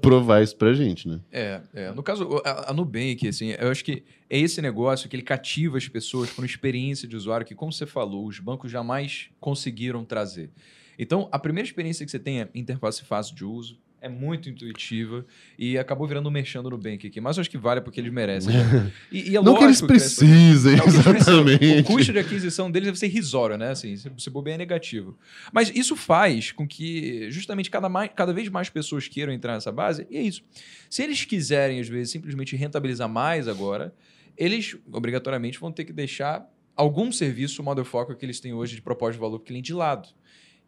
provar 0.00 0.40
isso 0.40 0.56
para 0.56 0.72
gente, 0.72 1.08
né? 1.08 1.18
É, 1.32 1.60
é, 1.74 1.90
no 1.90 2.00
caso 2.00 2.40
a, 2.44 2.70
a 2.70 2.72
Nubank, 2.72 3.26
assim, 3.26 3.50
eu 3.58 3.68
acho 3.72 3.84
que 3.84 4.04
é 4.30 4.38
esse 4.38 4.62
negócio 4.62 5.08
que 5.08 5.16
ele 5.16 5.24
cativa 5.24 5.76
as 5.78 5.88
pessoas 5.88 6.30
com 6.30 6.42
uma 6.42 6.46
experiência 6.46 7.08
de 7.08 7.16
usuário 7.16 7.44
que, 7.44 7.56
como 7.56 7.72
você 7.72 7.86
falou, 7.86 8.24
os 8.24 8.38
bancos 8.38 8.70
jamais 8.70 9.30
conseguiram 9.40 10.04
trazer. 10.04 10.48
Então, 10.96 11.28
a 11.32 11.40
primeira 11.40 11.66
experiência 11.66 12.04
que 12.04 12.10
você 12.12 12.20
tem 12.20 12.40
é 12.40 12.48
interface 12.54 13.04
fácil 13.04 13.34
de 13.34 13.44
uso, 13.44 13.82
é 14.04 14.08
muito 14.08 14.50
intuitiva 14.50 15.24
e 15.58 15.78
acabou 15.78 16.06
virando 16.06 16.28
um 16.28 16.32
mexendo 16.32 16.68
no 16.68 16.76
Bank 16.76 17.06
aqui. 17.06 17.20
Mas 17.22 17.38
eu 17.38 17.40
acho 17.40 17.48
que 17.48 17.56
vale 17.56 17.80
porque 17.80 18.00
eles 18.00 18.12
merecem. 18.12 18.54
Né? 18.54 18.92
E, 19.10 19.30
e 19.30 19.36
é 19.36 19.40
não 19.42 19.56
que 19.56 19.64
eles 19.64 19.80
precisem, 19.80 20.78
que 20.78 20.88
exatamente. 20.88 21.78
O 21.80 21.84
custo 21.84 22.12
de 22.12 22.18
aquisição 22.18 22.70
deles 22.70 22.88
deve 22.88 22.98
ser 22.98 23.06
irrisório, 23.06 23.56
né? 23.56 23.70
Assim, 23.70 23.96
se, 23.96 24.10
se 24.18 24.30
bobear 24.30 24.56
é 24.56 24.58
negativo. 24.58 25.16
Mas 25.52 25.70
isso 25.74 25.96
faz 25.96 26.52
com 26.52 26.66
que 26.66 27.30
justamente 27.30 27.70
cada, 27.70 27.88
mais, 27.88 28.10
cada 28.14 28.32
vez 28.32 28.48
mais 28.48 28.68
pessoas 28.68 29.08
queiram 29.08 29.32
entrar 29.32 29.54
nessa 29.54 29.72
base. 29.72 30.06
E 30.10 30.16
é 30.16 30.22
isso. 30.22 30.42
Se 30.90 31.02
eles 31.02 31.24
quiserem, 31.24 31.80
às 31.80 31.88
vezes, 31.88 32.10
simplesmente 32.10 32.56
rentabilizar 32.56 33.08
mais 33.08 33.48
agora, 33.48 33.94
eles 34.36 34.76
obrigatoriamente 34.92 35.58
vão 35.58 35.72
ter 35.72 35.84
que 35.84 35.92
deixar 35.92 36.46
algum 36.76 37.10
serviço, 37.12 37.62
o 37.62 37.64
motherfucker 37.64 38.16
que 38.16 38.26
eles 38.26 38.40
têm 38.40 38.52
hoje 38.52 38.74
de 38.74 38.82
propósito 38.82 39.14
de 39.14 39.20
valor 39.20 39.38
para 39.38 39.44
o 39.44 39.46
cliente 39.46 39.66
de 39.66 39.74
lado. 39.74 40.08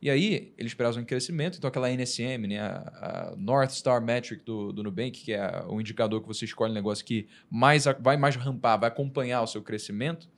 E 0.01 0.11
aí, 0.11 0.53
eles 0.59 0.74
prezam 0.74 1.03
em 1.03 1.05
crescimento, 1.05 1.57
então 1.57 1.68
aquela 1.68 1.90
NSM, 1.90 2.47
né, 2.47 2.61
a, 2.61 3.32
a 3.32 3.36
North 3.36 3.70
Star 3.70 4.03
Metric 4.03 4.44
do, 4.44 4.72
do 4.72 4.82
Nubank, 4.82 5.12
que 5.12 5.32
é 5.32 5.64
o 5.68 5.80
indicador 5.80 6.20
que 6.20 6.28
você 6.28 6.44
escolhe 6.44 6.70
um 6.70 6.74
negócio 6.74 7.05
que 7.05 7.26
mais, 7.51 7.84
vai 8.01 8.16
mais 8.16 8.36
rampar, 8.36 8.78
vai 8.78 8.88
acompanhar 8.88 9.42
o 9.42 9.47
seu 9.47 9.62
crescimento, 9.62 10.28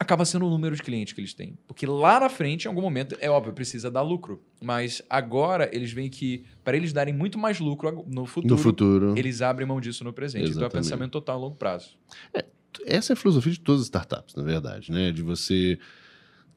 acaba 0.00 0.24
sendo 0.24 0.46
o 0.46 0.50
número 0.50 0.74
de 0.74 0.82
clientes 0.82 1.12
que 1.12 1.20
eles 1.20 1.34
têm. 1.34 1.58
Porque 1.66 1.84
lá 1.84 2.18
na 2.18 2.30
frente, 2.30 2.64
em 2.64 2.68
algum 2.68 2.80
momento, 2.80 3.14
é 3.20 3.28
óbvio, 3.28 3.52
precisa 3.52 3.90
dar 3.90 4.00
lucro. 4.00 4.42
Mas 4.58 5.02
agora 5.10 5.68
eles 5.72 5.92
veem 5.92 6.08
que, 6.08 6.44
para 6.64 6.74
eles 6.74 6.90
darem 6.90 7.12
muito 7.12 7.38
mais 7.38 7.60
lucro 7.60 8.06
no 8.08 8.24
futuro, 8.24 8.54
no 8.54 8.58
futuro. 8.58 9.14
eles 9.18 9.42
abrem 9.42 9.68
mão 9.68 9.78
disso 9.78 10.02
no 10.02 10.12
presente. 10.12 10.44
Exatamente. 10.44 10.68
Então 10.68 10.78
é 10.78 10.82
pensamento 10.82 11.12
total 11.12 11.36
a 11.36 11.40
longo 11.40 11.56
prazo. 11.56 11.98
É, 12.32 12.46
essa 12.86 13.12
é 13.12 13.14
a 13.14 13.16
filosofia 13.16 13.52
de 13.52 13.60
todas 13.60 13.82
as 13.82 13.86
startups, 13.88 14.34
na 14.34 14.42
verdade, 14.42 14.90
né? 14.90 15.12
De 15.12 15.22
você 15.22 15.78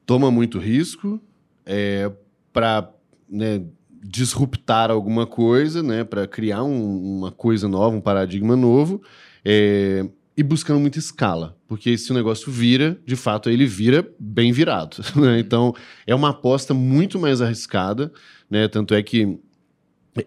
toma 0.06 0.32
muito 0.32 0.58
risco, 0.58 1.22
é, 1.66 2.12
para 2.52 2.90
né, 3.30 3.64
disruptar 4.04 4.92
alguma 4.92 5.26
coisa, 5.26 5.82
né, 5.82 6.04
para 6.04 6.28
criar 6.28 6.64
um, 6.64 7.18
uma 7.18 7.32
coisa 7.32 7.68
nova, 7.68 7.96
um 7.96 8.02
paradigma 8.02 8.56
novo, 8.56 9.02
é, 9.46 10.06
e 10.36 10.44
buscando 10.44 10.80
muita 10.80 11.00
escala, 11.00 11.56
porque 11.68 11.98
se 11.98 12.12
o 12.12 12.14
negócio 12.14 12.52
vira, 12.52 12.98
de 13.06 13.16
fato, 13.16 13.50
ele 13.50 13.66
vira 13.66 14.08
bem 14.20 14.52
virado. 14.52 14.98
Né? 15.16 15.40
Então, 15.40 15.74
é 16.08 16.14
uma 16.14 16.30
aposta 16.30 16.74
muito 16.74 17.20
mais 17.20 17.42
arriscada, 17.42 18.12
né? 18.50 18.68
tanto 18.68 18.94
é 18.94 19.02
que 19.02 19.40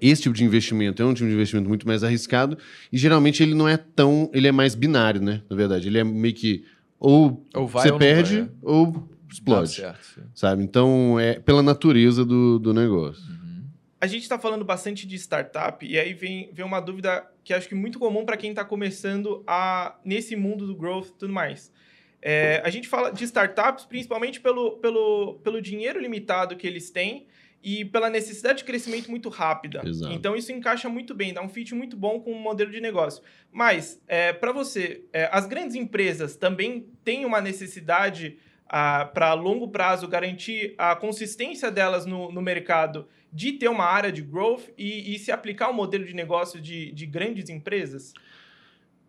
esse 0.01 0.23
tipo 0.23 0.35
de 0.35 0.45
investimento 0.45 1.03
é 1.03 1.07
um 1.07 1.15
tipo 1.15 1.29
de 1.29 1.35
investimento 1.35 1.69
muito 1.69 1.87
mais 1.87 2.03
arriscado 2.03 2.59
e 2.93 2.99
geralmente 2.99 3.43
ele 3.43 3.55
não 3.55 3.69
é 3.69 3.77
tão, 3.77 4.31
ele 4.33 4.49
é 4.49 4.53
mais 4.53 4.75
binário, 4.75 5.21
né? 5.21 5.43
Na 5.49 5.55
verdade, 5.55 5.87
ele 5.87 5.99
é 5.99 6.03
meio 6.03 6.35
que 6.35 6.65
ou, 6.99 7.47
ou 7.55 7.69
você 7.69 7.93
ou 7.93 7.99
perde 7.99 8.41
é. 8.41 8.49
ou 8.63 9.09
explode. 9.37 9.71
Certo, 9.71 10.23
sabe? 10.35 10.63
Então, 10.63 11.19
é 11.19 11.39
pela 11.39 11.63
natureza 11.63 12.25
do, 12.25 12.59
do 12.59 12.75
negócio. 12.75 13.23
Uhum. 13.31 13.65
A 14.01 14.07
gente 14.07 14.23
está 14.23 14.39
falando 14.39 14.65
bastante 14.65 15.07
de 15.07 15.17
startup, 15.17 15.85
e 15.85 15.99
aí 15.99 16.13
vem, 16.13 16.51
vem 16.53 16.65
uma 16.65 16.81
dúvida 16.81 17.27
que 17.43 17.55
acho 17.55 17.69
que 17.69 17.75
é 17.75 17.77
muito 17.77 17.99
comum 17.99 18.25
para 18.25 18.37
quem 18.37 18.51
está 18.51 18.65
começando 18.65 19.43
a 19.47 19.97
nesse 20.05 20.37
mundo 20.37 20.67
do 20.67 20.77
growth 20.77 21.09
e 21.09 21.19
tudo 21.19 21.33
mais. 21.33 21.73
É, 22.21 22.61
a 22.65 22.71
gente 22.71 22.89
fala 22.89 23.11
de 23.11 23.23
startups 23.25 23.85
principalmente 23.85 24.41
pelo, 24.41 24.79
pelo, 24.79 25.35
pelo 25.45 25.63
dinheiro 25.63 26.01
limitado 26.01 26.57
que 26.57 26.67
eles 26.67 26.91
têm 26.91 27.27
e 27.63 27.85
pela 27.85 28.11
necessidade 28.11 28.59
de 28.59 28.65
crescimento 28.65 29.11
muito 29.11 29.29
rápida. 29.29 29.83
Exato. 29.85 30.13
Então 30.13 30.37
isso 30.37 30.53
encaixa 30.53 30.89
muito 30.89 31.15
bem, 31.15 31.33
dá 31.33 31.43
um 31.43 31.49
fit 31.49 31.75
muito 31.75 31.97
bom 31.97 32.21
com 32.21 32.33
o 32.33 32.41
modelo 32.41 32.71
de 32.71 32.81
negócio. 32.81 33.23
Mas, 33.51 34.01
é, 34.07 34.33
para 34.33 34.53
você, 34.53 35.05
é, 35.13 35.29
as 35.33 35.47
grandes 35.47 35.75
empresas 35.75 36.37
também 36.37 36.87
têm 37.05 37.25
uma 37.25 37.41
necessidade 37.41 38.39
para 38.69 39.35
longo 39.35 39.69
prazo 39.69 40.09
garantir 40.09 40.75
a 40.77 40.97
consistência 40.97 41.71
delas 41.71 42.05
no, 42.05 42.33
no 42.33 42.43
mercado 42.43 43.07
de 43.33 43.53
ter 43.53 43.69
uma 43.69 43.85
área 43.85 44.11
de 44.11 44.23
growth 44.23 44.65
e, 44.79 45.15
e 45.15 45.19
se 45.19 45.31
aplicar 45.31 45.69
o 45.69 45.73
um 45.73 45.77
modelo 45.77 46.05
de 46.05 46.15
negócio 46.15 46.61
de, 46.61 46.91
de 46.93 47.07
grandes 47.07 47.49
empresas? 47.49 48.13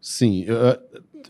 Sim, 0.01 0.43
eu, 0.45 0.55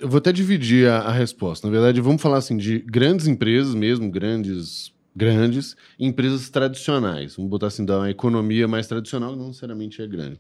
eu 0.02 0.10
vou 0.10 0.18
até 0.18 0.32
dividir 0.32 0.90
a, 0.90 1.00
a, 1.00 1.12
resposta. 1.12 1.68
Na 1.68 1.72
verdade, 1.72 2.02
vamos 2.02 2.22
falar 2.22 2.38
assim 2.38 2.58
de 2.58 2.80
grandes 2.80 3.28
empresas 3.28 3.74
mesmo, 3.74 4.10
grandes, 4.10 4.94
grandes, 5.16 5.76
empresas 6.00 6.50
tradicionais. 6.50 7.36
Vamos 7.36 7.50
botar 7.50 7.68
assim, 7.68 7.86
da 7.86 8.10
economia 8.10 8.68
mais 8.68 8.88
tradicional, 8.88 9.36
não 9.36 9.48
necessariamente 9.48 10.02
é 10.02 10.08
grande. 10.08 10.40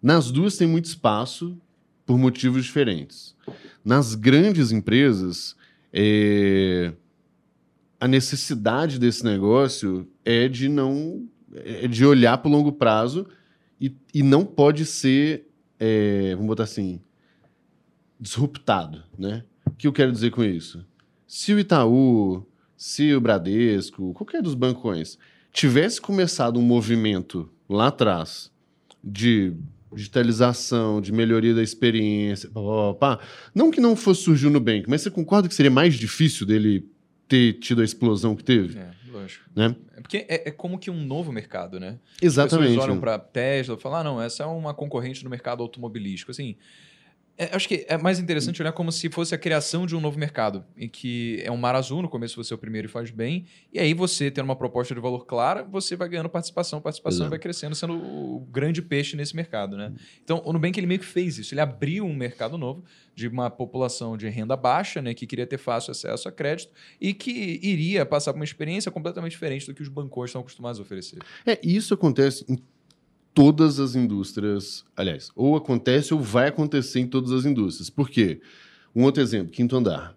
Nas 0.00 0.30
duas 0.30 0.56
tem 0.56 0.68
muito 0.68 0.84
espaço 0.84 1.58
por 2.04 2.16
motivos 2.16 2.64
diferentes. 2.64 3.34
Nas 3.84 4.14
grandes 4.14 4.70
empresas, 4.70 5.56
é, 5.92 6.92
a 7.98 8.06
necessidade 8.06 8.98
desse 8.98 9.24
negócio 9.24 10.08
é 10.24 10.48
de 10.48 10.68
não 10.68 11.26
é 11.54 11.88
de 11.88 12.04
olhar 12.04 12.38
para 12.38 12.48
o 12.48 12.52
longo 12.52 12.72
prazo 12.72 13.26
e, 13.80 13.94
e 14.12 14.22
não 14.22 14.44
pode 14.44 14.84
ser, 14.84 15.48
é, 15.78 16.32
vamos 16.34 16.48
botar 16.48 16.64
assim, 16.64 17.00
disruptado, 18.20 19.02
né? 19.18 19.44
O 19.64 19.70
que 19.70 19.86
eu 19.86 19.92
quero 19.92 20.12
dizer 20.12 20.30
com 20.30 20.44
isso? 20.44 20.84
Se 21.26 21.52
o 21.52 21.58
Itaú, 21.58 22.46
se 22.76 23.14
o 23.14 23.20
Bradesco, 23.20 24.12
qualquer 24.14 24.42
dos 24.42 24.54
bancões 24.54 25.18
tivesse 25.52 26.00
começado 26.00 26.58
um 26.58 26.62
movimento 26.62 27.50
lá 27.68 27.88
atrás 27.88 28.50
de 29.02 29.54
digitalização, 29.92 31.00
de 31.00 31.12
melhoria 31.12 31.54
da 31.54 31.62
experiência, 31.62 32.50
pá, 32.50 32.60
pá, 32.60 33.16
pá, 33.16 33.24
não 33.54 33.70
que 33.70 33.80
não 33.80 33.96
fosse 33.96 34.22
surgir 34.22 34.46
no 34.46 34.52
Nubank, 34.52 34.88
mas 34.88 35.02
você 35.02 35.10
concorda 35.10 35.48
que 35.48 35.54
seria 35.54 35.70
mais 35.70 35.94
difícil 35.94 36.46
dele 36.46 36.86
ter 37.28 37.54
tido 37.54 37.80
a 37.80 37.84
explosão 37.84 38.34
que 38.36 38.44
teve. 38.44 38.78
É, 38.78 38.90
lógico. 39.10 39.44
Né? 39.54 39.74
É 39.96 40.00
porque 40.00 40.26
é, 40.28 40.48
é 40.48 40.50
como 40.50 40.78
que 40.78 40.90
um 40.90 41.04
novo 41.04 41.32
mercado, 41.32 41.80
né? 41.80 41.98
Exatamente. 42.20 42.68
As 42.68 42.68
pessoas 42.68 42.84
olham 42.88 43.00
para 43.00 43.18
Tesla 43.18 43.76
e 43.76 43.80
falam, 43.80 43.98
ah, 43.98 44.04
não, 44.04 44.22
essa 44.22 44.44
é 44.44 44.46
uma 44.46 44.72
concorrente 44.72 45.24
no 45.24 45.30
mercado 45.30 45.62
automobilístico. 45.62 46.30
Assim, 46.30 46.56
é, 47.38 47.54
acho 47.54 47.68
que 47.68 47.84
é 47.88 47.98
mais 47.98 48.18
interessante 48.18 48.62
olhar 48.62 48.72
como 48.72 48.90
se 48.90 49.10
fosse 49.10 49.34
a 49.34 49.38
criação 49.38 49.86
de 49.86 49.94
um 49.94 50.00
novo 50.00 50.18
mercado, 50.18 50.64
em 50.76 50.88
que 50.88 51.42
é 51.44 51.50
um 51.50 51.56
mar 51.56 51.74
azul, 51.74 52.00
no 52.00 52.08
começo 52.08 52.42
você 52.42 52.54
é 52.54 52.56
o 52.56 52.58
primeiro 52.58 52.88
e 52.88 52.90
faz 52.90 53.10
bem, 53.10 53.44
e 53.72 53.78
aí 53.78 53.92
você, 53.92 54.30
tendo 54.30 54.46
uma 54.46 54.56
proposta 54.56 54.94
de 54.94 55.00
valor 55.00 55.26
clara, 55.26 55.62
você 55.62 55.96
vai 55.96 56.08
ganhando 56.08 56.30
participação, 56.30 56.80
participação 56.80 57.18
Exato. 57.18 57.30
vai 57.30 57.38
crescendo, 57.38 57.74
sendo 57.74 57.94
o 57.94 58.40
grande 58.50 58.80
peixe 58.80 59.16
nesse 59.16 59.36
mercado. 59.36 59.76
Né? 59.76 59.92
Então, 60.24 60.40
o 60.44 60.52
Nubank 60.52 60.78
ele 60.78 60.86
meio 60.86 61.00
que 61.00 61.06
fez 61.06 61.36
isso, 61.36 61.52
ele 61.52 61.60
abriu 61.60 62.06
um 62.06 62.14
mercado 62.14 62.56
novo 62.56 62.82
de 63.14 63.28
uma 63.28 63.50
população 63.50 64.16
de 64.16 64.28
renda 64.28 64.56
baixa, 64.56 65.02
né, 65.02 65.12
que 65.12 65.26
queria 65.26 65.46
ter 65.46 65.58
fácil 65.58 65.90
acesso 65.90 66.28
a 66.28 66.32
crédito 66.32 66.72
e 67.00 67.12
que 67.12 67.60
iria 67.62 68.04
passar 68.06 68.32
por 68.32 68.38
uma 68.38 68.44
experiência 68.44 68.90
completamente 68.90 69.32
diferente 69.32 69.66
do 69.66 69.74
que 69.74 69.82
os 69.82 69.88
bancos 69.88 70.30
estão 70.30 70.40
acostumados 70.40 70.78
a 70.78 70.82
oferecer. 70.82 71.18
É, 71.46 71.58
isso 71.62 71.92
acontece 71.92 72.44
em 72.48 72.58
todas 73.36 73.78
as 73.78 73.94
indústrias. 73.94 74.82
Aliás, 74.96 75.30
ou 75.36 75.56
acontece 75.56 76.14
ou 76.14 76.20
vai 76.20 76.48
acontecer 76.48 77.00
em 77.00 77.06
todas 77.06 77.30
as 77.32 77.44
indústrias. 77.44 77.90
Por 77.90 78.08
quê? 78.08 78.40
Um 78.94 79.04
outro 79.04 79.22
exemplo, 79.22 79.52
quinto 79.52 79.76
andar. 79.76 80.16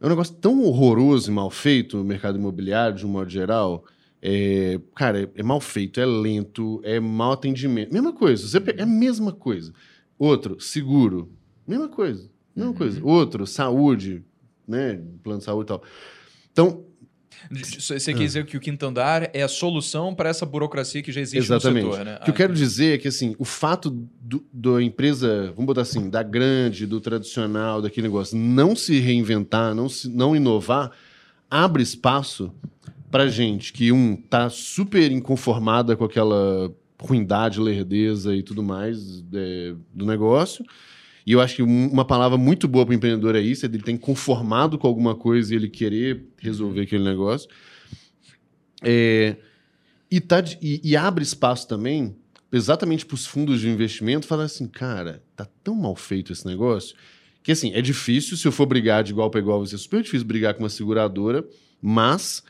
É 0.00 0.06
um 0.06 0.08
negócio 0.08 0.32
tão 0.36 0.62
horroroso 0.62 1.32
e 1.32 1.34
mal 1.34 1.50
feito 1.50 1.96
no 1.96 2.04
mercado 2.04 2.38
imobiliário, 2.38 2.96
de 2.96 3.04
um 3.04 3.08
modo 3.08 3.28
geral. 3.28 3.84
É, 4.22 4.80
cara, 4.94 5.24
é, 5.24 5.28
é, 5.34 5.42
mal 5.42 5.60
feito, 5.60 6.00
é 6.00 6.06
lento, 6.06 6.80
é 6.84 7.00
mau 7.00 7.32
atendimento. 7.32 7.92
Mesma 7.92 8.12
coisa, 8.12 8.46
você 8.46 8.58
é 8.78 8.82
a 8.82 8.86
mesma 8.86 9.32
coisa. 9.32 9.74
Outro, 10.16 10.60
seguro. 10.60 11.28
Mesma 11.66 11.88
coisa. 11.88 12.30
Mesma 12.54 12.70
uhum. 12.70 12.78
coisa. 12.78 13.04
Outro, 13.04 13.48
saúde, 13.48 14.24
né? 14.66 15.02
Plano 15.24 15.40
de 15.40 15.44
saúde 15.44 15.64
e 15.64 15.68
tal. 15.68 15.82
Então, 16.52 16.84
você 17.50 18.12
quer 18.12 18.18
dizer 18.18 18.46
que 18.46 18.56
o 18.56 18.60
quinto 18.60 18.86
andar 18.86 19.30
é 19.34 19.42
a 19.42 19.48
solução 19.48 20.14
para 20.14 20.28
essa 20.28 20.46
burocracia 20.46 21.02
que 21.02 21.12
já 21.12 21.20
existe 21.20 21.38
Exatamente. 21.38 21.84
no 21.84 21.92
setor, 21.92 22.04
né? 22.04 22.18
O 22.20 22.24
que 22.24 22.30
eu 22.30 22.34
quero 22.34 22.54
dizer 22.54 22.94
é 22.94 22.98
que 22.98 23.08
assim, 23.08 23.34
o 23.38 23.44
fato 23.44 23.90
do, 24.20 24.44
da 24.52 24.82
empresa, 24.82 25.46
vamos 25.52 25.66
botar 25.66 25.82
assim, 25.82 26.08
da 26.08 26.22
grande, 26.22 26.86
do 26.86 27.00
tradicional, 27.00 27.82
daquele 27.82 28.06
negócio, 28.06 28.36
não 28.36 28.76
se 28.76 28.98
reinventar, 28.98 29.74
não, 29.74 29.88
se, 29.88 30.08
não 30.08 30.34
inovar, 30.34 30.90
abre 31.50 31.82
espaço 31.82 32.52
para 33.10 33.28
gente 33.28 33.72
que, 33.72 33.92
um, 33.92 34.16
tá 34.16 34.48
super 34.48 35.12
inconformada 35.12 35.94
com 35.94 36.04
aquela 36.04 36.72
ruindade, 36.98 37.60
lerdeza 37.60 38.34
e 38.34 38.42
tudo 38.42 38.62
mais 38.62 39.22
é, 39.34 39.74
do 39.92 40.06
negócio, 40.06 40.64
e 41.26 41.32
eu 41.32 41.40
acho 41.40 41.56
que 41.56 41.62
uma 41.62 42.04
palavra 42.04 42.36
muito 42.36 42.66
boa 42.66 42.84
para 42.84 42.92
o 42.92 42.94
empreendedor 42.94 43.36
é 43.36 43.40
isso, 43.40 43.64
é 43.64 43.68
ele 43.68 43.78
ter 43.78 43.96
conformado 43.98 44.76
com 44.76 44.86
alguma 44.86 45.14
coisa 45.14 45.52
e 45.52 45.56
ele 45.56 45.68
querer 45.68 46.24
resolver 46.38 46.80
uhum. 46.80 46.84
aquele 46.84 47.04
negócio. 47.04 47.48
É, 48.82 49.36
e, 50.10 50.20
tá, 50.20 50.42
e, 50.60 50.80
e, 50.82 50.96
abre 50.96 51.22
espaço 51.22 51.68
também 51.68 52.16
exatamente 52.52 53.06
para 53.06 53.14
os 53.14 53.24
fundos 53.24 53.60
de 53.60 53.68
investimento, 53.68 54.26
falar 54.26 54.44
assim, 54.44 54.66
cara, 54.66 55.22
tá 55.36 55.46
tão 55.62 55.74
mal 55.74 55.94
feito 55.94 56.32
esse 56.32 56.44
negócio 56.44 56.96
que 57.42 57.50
assim, 57.50 57.72
é 57.74 57.82
difícil, 57.82 58.36
se 58.36 58.46
eu 58.46 58.52
for 58.52 58.66
brigar 58.66 59.02
de 59.02 59.10
igual 59.10 59.28
para 59.28 59.40
igual, 59.40 59.58
vai 59.58 59.66
ser 59.66 59.78
super 59.78 60.02
difícil 60.02 60.26
brigar 60.26 60.54
com 60.54 60.62
uma 60.62 60.68
seguradora, 60.68 61.44
mas 61.80 62.42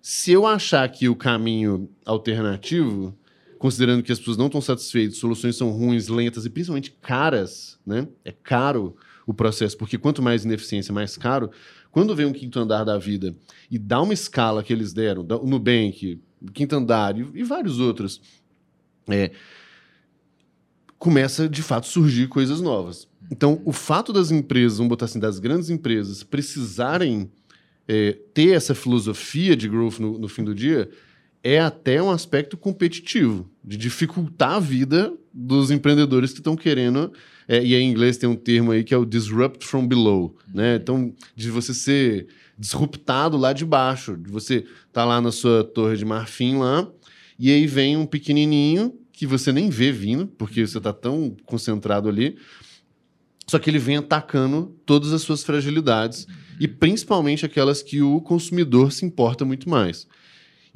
se 0.00 0.32
eu 0.32 0.46
achar 0.46 0.88
que 0.88 1.08
o 1.08 1.14
caminho 1.14 1.90
alternativo, 2.04 3.16
considerando 3.58 4.02
que 4.02 4.12
as 4.12 4.18
pessoas 4.18 4.36
não 4.36 4.46
estão 4.46 4.60
satisfeitas, 4.60 5.18
soluções 5.18 5.56
são 5.56 5.70
ruins, 5.70 6.08
lentas 6.08 6.44
e 6.46 6.50
principalmente 6.50 6.92
caras, 7.00 7.78
né? 7.84 8.08
É 8.24 8.32
caro 8.32 8.96
o 9.26 9.34
processo, 9.34 9.76
porque 9.76 9.98
quanto 9.98 10.22
mais 10.22 10.44
ineficiência, 10.44 10.92
mais 10.92 11.16
caro. 11.16 11.50
Quando 11.90 12.14
vem 12.14 12.26
um 12.26 12.32
quinto 12.32 12.58
andar 12.58 12.84
da 12.84 12.98
vida 12.98 13.34
e 13.70 13.78
dá 13.78 14.00
uma 14.00 14.14
escala 14.14 14.62
que 14.62 14.72
eles 14.72 14.92
deram, 14.92 15.22
o 15.22 15.46
Nubank, 15.46 16.20
quinto 16.52 16.76
andar 16.76 17.18
e, 17.18 17.26
e 17.34 17.42
vários 17.42 17.80
outros, 17.80 18.20
é, 19.08 19.30
começa 20.98 21.48
de 21.48 21.62
fato 21.62 21.86
surgir 21.86 22.28
coisas 22.28 22.60
novas. 22.60 23.08
Então, 23.30 23.60
o 23.64 23.72
fato 23.72 24.12
das 24.12 24.30
empresas, 24.30 24.78
vamos 24.78 24.90
botar 24.90 25.06
assim, 25.06 25.20
das 25.20 25.38
grandes 25.38 25.70
empresas, 25.70 26.22
precisarem 26.22 27.30
é, 27.86 28.12
ter 28.34 28.50
essa 28.50 28.74
filosofia 28.74 29.56
de 29.56 29.68
growth 29.68 29.98
no, 29.98 30.18
no, 30.18 30.28
fim 30.28 30.44
do 30.44 30.54
dia, 30.54 30.90
é 31.42 31.60
até 31.60 32.02
um 32.02 32.10
aspecto 32.10 32.56
competitivo, 32.56 33.48
de 33.64 33.76
dificultar 33.76 34.52
a 34.52 34.60
vida 34.60 35.12
dos 35.32 35.70
empreendedores 35.70 36.32
que 36.32 36.40
estão 36.40 36.56
querendo. 36.56 37.12
É, 37.46 37.64
e 37.64 37.74
em 37.74 37.90
inglês 37.90 38.18
tem 38.18 38.28
um 38.28 38.36
termo 38.36 38.72
aí 38.72 38.84
que 38.84 38.92
é 38.92 38.96
o 38.96 39.06
disrupt 39.06 39.64
from 39.64 39.86
below, 39.86 40.36
né? 40.52 40.76
Então, 40.76 41.14
de 41.34 41.50
você 41.50 41.72
ser 41.72 42.26
disruptado 42.58 43.36
lá 43.36 43.52
de 43.52 43.64
baixo, 43.64 44.16
de 44.16 44.30
você 44.30 44.66
tá 44.92 45.04
lá 45.04 45.20
na 45.20 45.32
sua 45.32 45.64
torre 45.64 45.96
de 45.96 46.04
marfim 46.04 46.58
lá, 46.58 46.86
e 47.38 47.50
aí 47.50 47.66
vem 47.66 47.96
um 47.96 48.04
pequenininho 48.04 48.94
que 49.12 49.26
você 49.26 49.52
nem 49.52 49.70
vê 49.70 49.90
vindo, 49.92 50.26
porque 50.26 50.66
você 50.66 50.78
está 50.78 50.92
tão 50.92 51.36
concentrado 51.46 52.08
ali, 52.08 52.36
só 53.46 53.58
que 53.58 53.70
ele 53.70 53.78
vem 53.78 53.96
atacando 53.96 54.76
todas 54.84 55.12
as 55.12 55.22
suas 55.22 55.42
fragilidades 55.42 56.24
uhum. 56.24 56.34
e 56.60 56.68
principalmente 56.68 57.46
aquelas 57.46 57.82
que 57.82 58.02
o 58.02 58.20
consumidor 58.20 58.92
se 58.92 59.06
importa 59.06 59.44
muito 59.44 59.70
mais. 59.70 60.06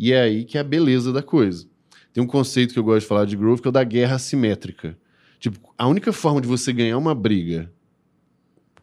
E 0.02 0.12
é 0.12 0.20
aí 0.20 0.44
que 0.44 0.58
é 0.58 0.60
a 0.60 0.64
beleza 0.64 1.12
da 1.12 1.22
coisa. 1.22 1.64
Tem 2.12 2.20
um 2.20 2.26
conceito 2.26 2.72
que 2.72 2.78
eu 2.80 2.82
gosto 2.82 3.02
de 3.02 3.06
falar 3.06 3.24
de 3.24 3.36
growth 3.36 3.60
que 3.60 3.68
é 3.68 3.70
o 3.70 3.72
da 3.72 3.84
guerra 3.84 4.16
assimétrica. 4.16 4.98
Tipo, 5.38 5.72
a 5.78 5.86
única 5.86 6.12
forma 6.12 6.40
de 6.40 6.48
você 6.48 6.72
ganhar 6.72 6.98
uma 6.98 7.14
briga 7.14 7.72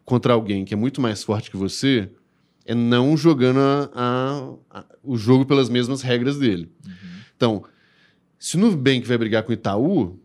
contra 0.02 0.32
alguém 0.32 0.64
que 0.64 0.72
é 0.72 0.76
muito 0.78 0.98
mais 0.98 1.22
forte 1.22 1.50
que 1.50 1.58
você 1.58 2.10
é 2.64 2.74
não 2.74 3.18
jogando 3.18 3.58
a, 3.58 3.90
a, 3.94 4.78
a, 4.78 4.84
o 5.04 5.18
jogo 5.18 5.44
pelas 5.44 5.68
mesmas 5.68 6.00
regras 6.00 6.38
dele. 6.38 6.72
Uhum. 6.86 6.92
Então, 7.36 7.64
se 8.38 8.56
o 8.56 8.58
Nubank 8.58 9.06
vai 9.06 9.18
brigar 9.18 9.42
com 9.42 9.50
o 9.50 9.52
Itaú, 9.52 10.18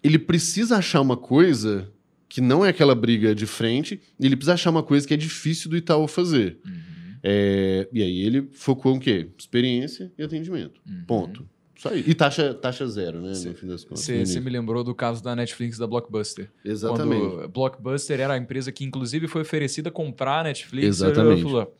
ele 0.00 0.20
precisa 0.20 0.76
achar 0.76 1.00
uma 1.00 1.16
coisa 1.16 1.92
que 2.28 2.40
não 2.40 2.64
é 2.64 2.68
aquela 2.68 2.94
briga 2.94 3.34
de 3.34 3.46
frente, 3.46 4.00
ele 4.20 4.36
precisa 4.36 4.54
achar 4.54 4.70
uma 4.70 4.82
coisa 4.84 5.08
que 5.08 5.14
é 5.14 5.16
difícil 5.16 5.68
do 5.68 5.76
Itaú 5.76 6.06
fazer. 6.06 6.60
Uhum. 6.64 6.93
É, 7.26 7.88
e 7.90 8.02
aí 8.02 8.20
ele 8.20 8.48
focou 8.52 8.94
em 8.94 8.98
quê? 8.98 9.30
Experiência 9.38 10.12
e 10.18 10.22
atendimento. 10.22 10.78
Uhum. 10.86 11.04
Ponto. 11.06 11.48
Só 11.74 11.88
aí. 11.88 12.04
E 12.06 12.14
taxa, 12.14 12.52
taxa 12.52 12.86
zero, 12.86 13.20
né? 13.22 13.32
Cê, 13.32 13.48
no 13.48 13.54
fim 13.54 13.66
das 13.66 13.82
contas. 13.82 14.04
Você 14.04 14.40
me 14.40 14.50
lembrou 14.50 14.84
do 14.84 14.94
caso 14.94 15.22
da 15.22 15.34
Netflix 15.34 15.78
da 15.78 15.86
Blockbuster. 15.86 16.50
Exatamente. 16.62 17.20
Quando 17.20 17.48
Blockbuster 17.48 18.20
era 18.20 18.34
a 18.34 18.36
empresa 18.36 18.70
que, 18.70 18.84
inclusive, 18.84 19.26
foi 19.26 19.40
oferecida 19.40 19.88
a 19.88 19.92
comprar 19.92 20.40
a 20.40 20.44
Netflix. 20.44 20.86
Exatamente. 20.86 21.42
Falou, 21.42 21.74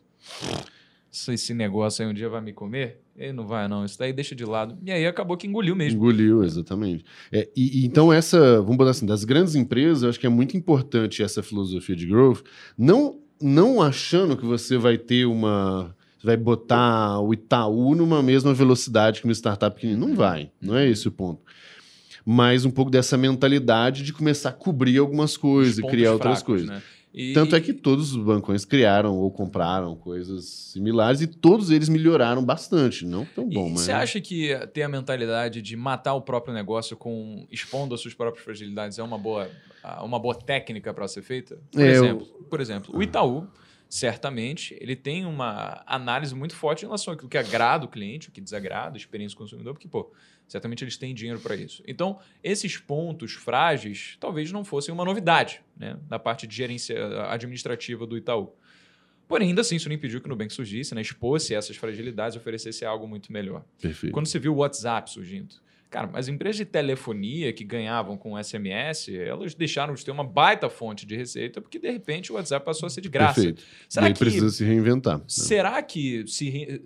esse 1.29 1.55
negócio 1.55 2.05
aí 2.05 2.11
um 2.11 2.15
dia 2.15 2.29
vai 2.29 2.41
me 2.41 2.53
comer? 2.53 3.01
Ele 3.15 3.35
não 3.35 3.47
vai, 3.47 3.69
não. 3.69 3.85
Isso 3.85 3.99
daí 3.99 4.13
deixa 4.13 4.35
de 4.35 4.45
lado. 4.45 4.77
E 4.83 4.91
aí 4.91 5.07
acabou 5.07 5.37
que 5.37 5.47
engoliu 5.47 5.77
mesmo. 5.77 5.99
Engoliu, 5.99 6.43
exatamente. 6.43 7.05
É, 7.31 7.49
e, 7.55 7.83
e, 7.83 7.87
então, 7.87 8.13
essa, 8.13 8.61
vamos 8.63 8.77
botar 8.77 8.91
assim, 8.91 9.07
das 9.07 9.25
grandes 9.25 9.55
empresas, 9.55 10.03
eu 10.03 10.09
acho 10.09 10.19
que 10.19 10.27
é 10.27 10.31
muito 10.31 10.57
importante 10.57 11.23
essa 11.23 11.43
filosofia 11.43 11.95
de 11.95 12.07
growth, 12.07 12.43
não, 12.77 13.21
não 13.45 13.83
achando 13.83 14.37
que 14.37 14.45
você 14.45 14.79
vai 14.79 14.97
ter 14.97 15.27
uma. 15.27 15.95
Vai 16.23 16.37
botar 16.39 17.21
o 17.21 17.35
Itaú 17.35 17.95
numa 17.95 18.23
mesma 18.23 18.55
velocidade 18.55 19.21
que 19.21 19.27
uma 19.27 19.35
startup 19.35 19.75
pequenininha. 19.75 20.09
Não 20.09 20.17
vai. 20.17 20.51
Não 20.59 20.75
é 20.75 20.89
esse 20.89 21.07
o 21.07 21.13
ponto. 21.13 21.43
Mas 22.25 22.65
um 22.65 22.71
pouco 22.71 22.91
dessa 22.91 23.19
mentalidade 23.19 24.03
de 24.03 24.11
começar 24.11 24.49
a 24.49 24.53
cobrir 24.53 24.97
algumas 24.97 25.37
coisas 25.37 25.79
e 25.79 25.83
criar 25.83 26.15
outras 26.15 26.43
coisas. 26.43 26.67
Né? 26.67 26.83
E, 27.13 27.33
Tanto 27.35 27.55
é 27.55 27.61
que 27.61 27.73
todos 27.75 28.13
os 28.13 28.25
bancões 28.25 28.65
criaram 28.65 29.17
ou 29.17 29.31
compraram 29.31 29.95
coisas 29.95 30.47
similares 30.47 31.21
e 31.21 31.29
todos 31.29 31.71
eles 31.71 31.89
melhoraram 31.89 32.43
bastante. 32.43 33.05
Não 33.05 33.27
tão 33.27 33.49
bom, 33.49 33.69
mas. 33.69 33.83
Você 33.83 33.93
acha 33.93 34.21
que 34.21 34.49
ter 34.73 34.83
a 34.83 34.89
mentalidade 34.89 35.61
de 35.61 35.77
matar 35.77 36.15
o 36.15 36.23
próprio 36.23 36.55
negócio 36.55 36.97
com 36.97 37.47
expondo 37.53 37.95
as 37.95 38.01
suas 38.01 38.15
próprias 38.15 38.43
fragilidades 38.43 38.99
é 38.99 39.03
uma 39.03 39.19
boa, 39.19 39.49
uma 40.03 40.19
boa 40.19 40.35
técnica 40.35 40.93
para 40.93 41.07
ser 41.09 41.23
feita? 41.23 41.59
Por, 41.71 41.83
é, 41.83 41.91
exemplo, 41.91 42.27
eu... 42.39 42.45
por 42.45 42.61
exemplo, 42.61 42.97
o 42.97 43.03
Itaú 43.03 43.49
certamente 43.89 44.77
ele 44.81 44.97
tem 44.97 45.25
uma 45.25 45.83
análise 45.87 46.35
muito 46.35 46.57
forte 46.57 46.83
em 46.83 46.87
relação 46.87 47.15
àquilo 47.15 47.29
que 47.29 47.39
agrada 47.39 47.85
o 47.85 47.89
cliente, 47.89 48.29
o 48.29 48.33
que 48.33 48.41
desagrada, 48.41 48.97
a 48.97 48.99
experiência 48.99 49.37
do 49.37 49.39
consumidor, 49.39 49.75
porque, 49.75 49.87
pô, 49.87 50.11
Certamente 50.47 50.85
eles 50.85 50.97
têm 50.97 51.15
dinheiro 51.15 51.41
para 51.41 51.57
isso. 51.57 51.83
Então, 51.87 52.19
esses 52.43 52.77
pontos 52.77 53.33
frágeis 53.33 54.17
talvez 54.21 54.53
não 54.53 54.65
fossem 54.65 54.93
uma 54.93 55.05
novidade 55.05 55.63
né, 55.77 55.99
da 56.07 56.19
parte 56.19 56.47
de 56.47 56.55
gerência 56.55 56.97
administrativa 57.31 58.07
do 58.07 58.17
Itaú. 58.17 58.55
Porém, 59.27 59.49
ainda 59.49 59.63
assim, 59.63 59.77
isso 59.77 59.89
não 59.89 59.97
impediu 59.97 60.21
que 60.21 60.27
o 60.27 60.29
Nubank 60.29 60.53
surgisse, 60.53 60.95
né, 60.95 61.01
expôsse 61.01 61.55
essas 61.55 61.77
fragilidades 61.77 62.37
e 62.37 62.39
oferecesse 62.39 62.85
algo 62.85 63.09
muito 63.09 63.33
melhor. 63.33 63.65
Perfeito. 63.81 64.13
Quando 64.13 64.27
você 64.27 64.39
viu 64.39 64.53
o 64.53 64.57
WhatsApp 64.57 65.11
surgindo, 65.11 65.55
cara, 65.95 66.11
as 66.15 66.27
empresas 66.27 66.57
de 66.57 66.65
telefonia 66.65 67.53
que 67.53 67.63
ganhavam 67.63 68.17
com 68.17 68.37
SMS, 68.43 69.11
elas 69.11 69.55
deixaram 69.55 69.95
de 69.95 70.05
ter 70.05 70.11
uma 70.11 70.25
baita 70.25 70.69
fonte 70.69 71.07
de 71.07 71.15
receita 71.17 71.61
porque, 71.61 71.79
de 71.79 71.89
repente, 71.89 72.33
o 72.33 72.35
WhatsApp 72.35 72.67
passou 72.67 72.89
a 72.89 72.91
ser 72.91 73.01
de 73.01 73.09
graça. 73.09 73.35
Perfeito. 73.35 73.63
Será 73.89 74.07
e 74.07 74.09
aí 74.09 74.13
que 74.13 74.19
precisa 74.19 74.51
se 74.51 74.65
reinventar. 74.65 75.19
Né? 75.19 75.25
Será 75.29 75.81
que 75.83 76.27
se 76.27 76.51
re 76.51 76.83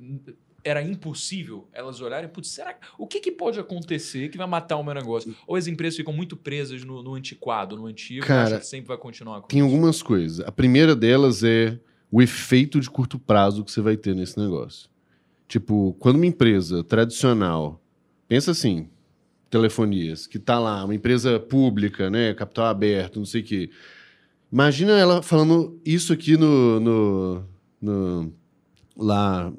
era 0.63 0.83
impossível 0.83 1.67
elas 1.73 2.03
olharem, 2.03 2.29
putz, 2.29 2.49
será 2.49 2.77
o 2.99 3.07
que, 3.07 3.21
que 3.21 3.33
pode 3.33 3.59
acontecer 3.59 4.29
que 4.29 4.37
vai 4.37 4.47
matar 4.47 4.77
o 4.77 4.85
meu 4.85 4.93
negócio? 4.93 5.35
Ou 5.47 5.57
as 5.57 5.67
empresas 5.67 5.97
ficam 5.97 6.13
muito 6.13 6.37
presas 6.37 6.85
no, 6.85 7.03
no 7.03 7.15
antiquado, 7.15 7.77
no 7.77 7.87
antigo, 7.87 8.27
Cara, 8.27 8.59
que 8.59 8.67
sempre 8.67 8.89
vai 8.89 8.99
continuar 8.99 9.41
Tem 9.43 9.63
algumas 9.63 10.03
coisas. 10.03 10.41
A 10.41 10.53
primeira 10.53 10.95
delas 10.95 11.43
é 11.43 11.79
o 12.11 12.21
efeito 12.21 12.79
de 12.79 12.91
curto 12.91 13.19
prazo 13.19 13.65
que 13.65 13.71
você 13.71 13.81
vai 13.81 13.97
ter 13.97 14.15
nesse 14.15 14.39
negócio. 14.39 14.91
Tipo, 15.47 15.97
quando 15.99 16.17
uma 16.17 16.27
empresa 16.27 16.85
tradicional, 16.85 17.83
pensa 18.27 18.51
assim, 18.51 18.91
telefonias, 19.51 20.27
que 20.27 20.39
tá 20.39 20.59
lá, 20.59 20.85
uma 20.85 20.95
empresa 20.95 21.41
pública, 21.41 22.11
né, 22.11 22.35
capital 22.35 22.67
aberto, 22.67 23.19
não 23.19 23.27
sei 23.27 23.41
o 23.41 23.45
quê. 23.45 23.71
Imagina 24.53 24.93
ela 24.93 25.23
falando 25.23 25.79
isso 25.85 26.13
aqui 26.13 26.37
no, 26.37 26.81
no, 26.81 27.45
no 27.81 28.33
lá 28.97 29.53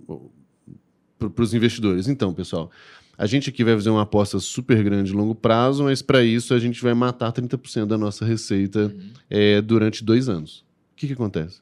para 1.17 1.43
os 1.43 1.53
investidores. 1.53 2.07
Então, 2.07 2.33
pessoal, 2.33 2.71
a 3.17 3.25
gente 3.25 3.49
aqui 3.49 3.63
vai 3.63 3.75
fazer 3.75 3.89
uma 3.89 4.03
aposta 4.03 4.39
super 4.39 4.83
grande 4.83 5.11
de 5.11 5.15
longo 5.15 5.35
prazo, 5.35 5.83
mas 5.83 6.01
para 6.01 6.23
isso 6.23 6.53
a 6.53 6.59
gente 6.59 6.81
vai 6.81 6.93
matar 6.93 7.31
30% 7.31 7.85
da 7.85 7.97
nossa 7.97 8.25
receita 8.25 8.85
uhum. 8.85 9.11
é, 9.29 9.61
durante 9.61 10.03
dois 10.03 10.29
anos. 10.29 10.65
O 10.93 10.95
que, 10.95 11.07
que 11.07 11.13
acontece? 11.13 11.61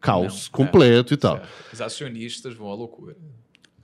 Caos 0.00 0.44
Não, 0.44 0.52
completo 0.52 1.12
é, 1.12 1.14
e 1.14 1.16
tal. 1.16 1.36
Certo. 1.36 1.48
Os 1.72 1.80
acionistas 1.80 2.54
vão 2.54 2.70
à 2.70 2.74
loucura. 2.74 3.16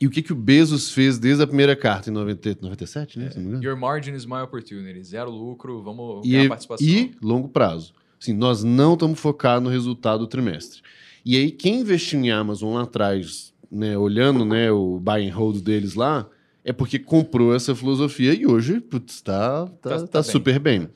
E 0.00 0.06
o 0.06 0.10
que, 0.10 0.22
que 0.22 0.32
o 0.32 0.36
Bezos 0.36 0.92
fez 0.92 1.18
desde 1.18 1.42
a 1.42 1.46
primeira 1.46 1.74
carta, 1.74 2.08
em 2.08 2.12
90, 2.12 2.58
97, 2.62 3.18
né? 3.18 3.30
É, 3.34 3.64
your 3.64 3.76
margin 3.76 4.14
is 4.14 4.24
my 4.24 4.40
opportunity. 4.42 5.02
Zero 5.02 5.30
lucro, 5.30 5.82
vamos 5.82 6.24
e, 6.24 6.32
ganhar 6.32 6.48
participação. 6.48 6.86
E 6.86 7.14
longo 7.20 7.48
prazo. 7.48 7.92
Assim, 8.20 8.32
nós 8.32 8.62
não 8.62 8.94
estamos 8.94 9.18
focados 9.18 9.64
no 9.64 9.70
resultado 9.70 10.20
do 10.20 10.26
trimestre. 10.26 10.82
E 11.24 11.36
aí, 11.36 11.50
quem 11.50 11.80
investiu 11.80 12.20
em 12.20 12.30
Amazon 12.30 12.74
lá 12.74 12.82
atrás, 12.82 13.52
né, 13.70 13.98
olhando 13.98 14.44
né, 14.44 14.70
o 14.70 15.00
buy 15.00 15.28
and 15.28 15.34
hold 15.34 15.60
deles 15.62 15.94
lá, 15.94 16.28
é 16.64 16.72
porque 16.72 16.98
comprou 16.98 17.54
essa 17.54 17.74
filosofia 17.74 18.34
e 18.34 18.46
hoje 18.46 18.76
está 18.76 19.66
tá, 19.66 19.66
tá, 19.66 19.98
tá, 20.00 20.06
tá 20.06 20.22
super 20.22 20.58
bem. 20.58 20.88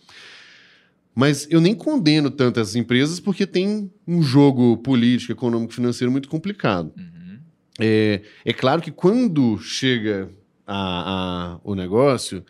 Mas 1.14 1.46
eu 1.50 1.60
nem 1.60 1.74
condeno 1.74 2.30
tanto 2.30 2.58
essas 2.58 2.74
empresas 2.74 3.20
porque 3.20 3.46
tem 3.46 3.90
um 4.06 4.22
jogo 4.22 4.76
político, 4.78 5.32
econômico, 5.32 5.72
financeiro 5.72 6.10
muito 6.10 6.28
complicado. 6.28 6.92
Uhum. 6.96 7.11
É, 7.80 8.22
é 8.44 8.52
claro 8.52 8.82
que 8.82 8.90
quando 8.90 9.58
chega 9.58 10.28
a, 10.66 11.54
a, 11.54 11.60
o 11.64 11.74
negócio, 11.74 12.44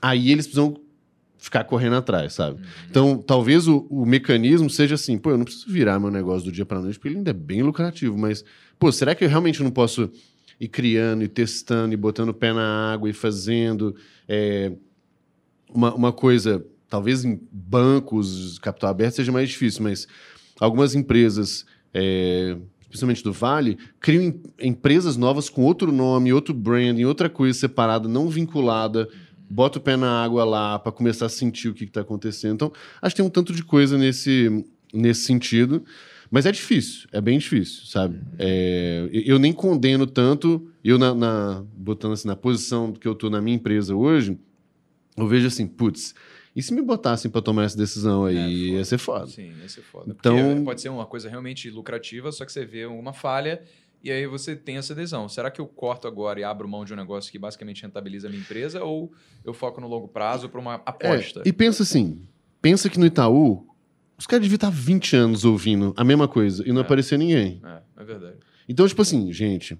aí 0.00 0.30
eles 0.30 0.46
precisam 0.46 0.80
ficar 1.38 1.64
correndo 1.64 1.96
atrás, 1.96 2.34
sabe? 2.34 2.60
Uhum. 2.60 2.66
Então, 2.90 3.18
talvez 3.18 3.68
o, 3.68 3.86
o, 3.88 4.04
mecanismo 4.04 4.68
seja 4.68 4.96
assim, 4.96 5.16
pô, 5.16 5.30
eu 5.30 5.38
não 5.38 5.44
preciso 5.44 5.70
virar 5.70 5.98
meu 6.00 6.10
negócio 6.10 6.44
do 6.44 6.52
dia 6.52 6.66
para 6.66 6.80
noite, 6.80 6.98
porque 6.98 7.08
ele 7.08 7.18
ainda 7.18 7.30
é 7.30 7.34
bem 7.34 7.62
lucrativo, 7.62 8.18
mas, 8.18 8.44
pô, 8.78 8.90
será 8.90 9.14
que 9.14 9.24
eu 9.24 9.28
realmente 9.28 9.62
não 9.62 9.70
posso 9.70 10.10
ir 10.60 10.68
criando 10.68 11.22
e 11.22 11.28
testando 11.28 11.94
e 11.94 11.96
botando 11.96 12.30
o 12.30 12.34
pé 12.34 12.52
na 12.52 12.92
água 12.92 13.08
e 13.08 13.12
fazendo 13.12 13.94
é, 14.28 14.72
uma, 15.72 15.94
uma 15.94 16.12
coisa, 16.12 16.64
talvez 16.88 17.24
em 17.24 17.40
bancos, 17.52 18.58
capital 18.58 18.90
aberto 18.90 19.14
seja 19.14 19.30
mais 19.30 19.48
difícil, 19.48 19.84
mas 19.84 20.08
algumas 20.58 20.96
empresas, 20.96 21.64
é, 21.94 22.56
especialmente 22.88 23.22
do 23.22 23.32
Vale, 23.32 23.78
criam 24.00 24.22
em, 24.22 24.42
empresas 24.60 25.16
novas 25.16 25.48
com 25.50 25.62
outro 25.62 25.92
nome, 25.92 26.32
outro 26.32 26.54
branding, 26.54 27.04
outra 27.04 27.28
coisa 27.28 27.58
separada, 27.58 28.08
não 28.08 28.28
vinculada 28.28 29.08
bota 29.50 29.78
o 29.78 29.80
pé 29.80 29.96
na 29.96 30.22
água 30.22 30.44
lá 30.44 30.78
para 30.78 30.92
começar 30.92 31.26
a 31.26 31.30
sentir 31.30 31.68
o 31.68 31.74
que 31.74 31.84
está 31.84 32.02
acontecendo. 32.02 32.54
Então, 32.54 32.72
acho 33.00 33.14
que 33.14 33.22
tem 33.22 33.26
um 33.26 33.30
tanto 33.30 33.52
de 33.52 33.64
coisa 33.64 33.96
nesse, 33.96 34.64
nesse 34.92 35.22
sentido. 35.22 35.84
Mas 36.30 36.44
é 36.44 36.52
difícil, 36.52 37.08
é 37.10 37.22
bem 37.22 37.38
difícil, 37.38 37.86
sabe? 37.86 38.20
É, 38.38 39.08
eu 39.10 39.38
nem 39.38 39.50
condeno 39.50 40.06
tanto, 40.06 40.70
eu 40.84 40.98
na, 40.98 41.14
na, 41.14 41.64
botando 41.74 42.12
assim, 42.12 42.28
na 42.28 42.36
posição 42.36 42.92
que 42.92 43.08
eu 43.08 43.14
tô 43.14 43.30
na 43.30 43.40
minha 43.40 43.56
empresa 43.56 43.96
hoje, 43.96 44.38
eu 45.16 45.26
vejo 45.26 45.46
assim, 45.46 45.66
putz, 45.66 46.14
e 46.58 46.62
se 46.62 46.74
me 46.74 46.82
botassem 46.82 47.30
para 47.30 47.40
tomar 47.40 47.62
essa 47.62 47.76
decisão 47.76 48.24
aí, 48.24 48.36
é, 48.36 48.50
ia 48.50 48.84
ser 48.84 48.98
foda. 48.98 49.28
Sim, 49.28 49.52
ia 49.62 49.68
ser 49.68 49.82
foda. 49.82 50.10
Então, 50.10 50.34
Porque 50.36 50.64
pode 50.64 50.80
ser 50.80 50.88
uma 50.88 51.06
coisa 51.06 51.28
realmente 51.28 51.70
lucrativa, 51.70 52.32
só 52.32 52.44
que 52.44 52.50
você 52.50 52.64
vê 52.64 52.84
uma 52.84 53.12
falha 53.12 53.62
e 54.02 54.10
aí 54.10 54.26
você 54.26 54.56
tem 54.56 54.76
essa 54.76 54.92
adesão. 54.92 55.28
Será 55.28 55.52
que 55.52 55.60
eu 55.60 55.68
corto 55.68 56.08
agora 56.08 56.40
e 56.40 56.42
abro 56.42 56.68
mão 56.68 56.84
de 56.84 56.92
um 56.92 56.96
negócio 56.96 57.30
que 57.30 57.38
basicamente 57.38 57.82
rentabiliza 57.82 58.26
a 58.26 58.30
minha 58.30 58.42
empresa 58.42 58.82
ou 58.82 59.12
eu 59.44 59.54
foco 59.54 59.80
no 59.80 59.86
longo 59.86 60.08
prazo 60.08 60.48
para 60.48 60.60
uma 60.60 60.74
aposta? 60.84 61.42
É, 61.44 61.48
e 61.48 61.52
pensa 61.52 61.84
assim, 61.84 62.26
pensa 62.60 62.90
que 62.90 62.98
no 62.98 63.06
Itaú, 63.06 63.64
os 64.18 64.26
caras 64.26 64.42
deviam 64.42 64.56
estar 64.56 64.70
20 64.70 65.14
anos 65.14 65.44
ouvindo 65.44 65.94
a 65.96 66.02
mesma 66.02 66.26
coisa 66.26 66.68
e 66.68 66.72
não 66.72 66.80
é. 66.80 66.84
aparecer 66.84 67.16
ninguém. 67.20 67.62
É, 67.64 68.02
é 68.02 68.04
verdade. 68.04 68.38
Então, 68.68 68.84
tipo 68.88 69.00
assim, 69.00 69.32
gente, 69.32 69.78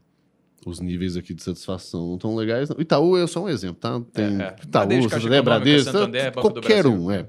os 0.68 0.80
níveis 0.80 1.16
aqui 1.16 1.34
de 1.34 1.42
satisfação 1.42 2.06
não 2.06 2.14
estão 2.14 2.34
legais. 2.36 2.68
Não. 2.68 2.80
Itaú 2.80 3.16
é 3.16 3.26
só 3.26 3.44
um 3.44 3.48
exemplo, 3.48 3.76
tá? 3.76 4.00
Tem 4.12 4.24
é, 4.24 4.28
é. 4.28 4.56
Itaú, 4.62 4.86
Bradesco, 4.86 5.10
Santander, 5.10 5.42
Bradesco, 5.42 5.92
Santander, 5.92 6.32
qualquer 6.32 6.86
um, 6.86 7.10
é. 7.10 7.26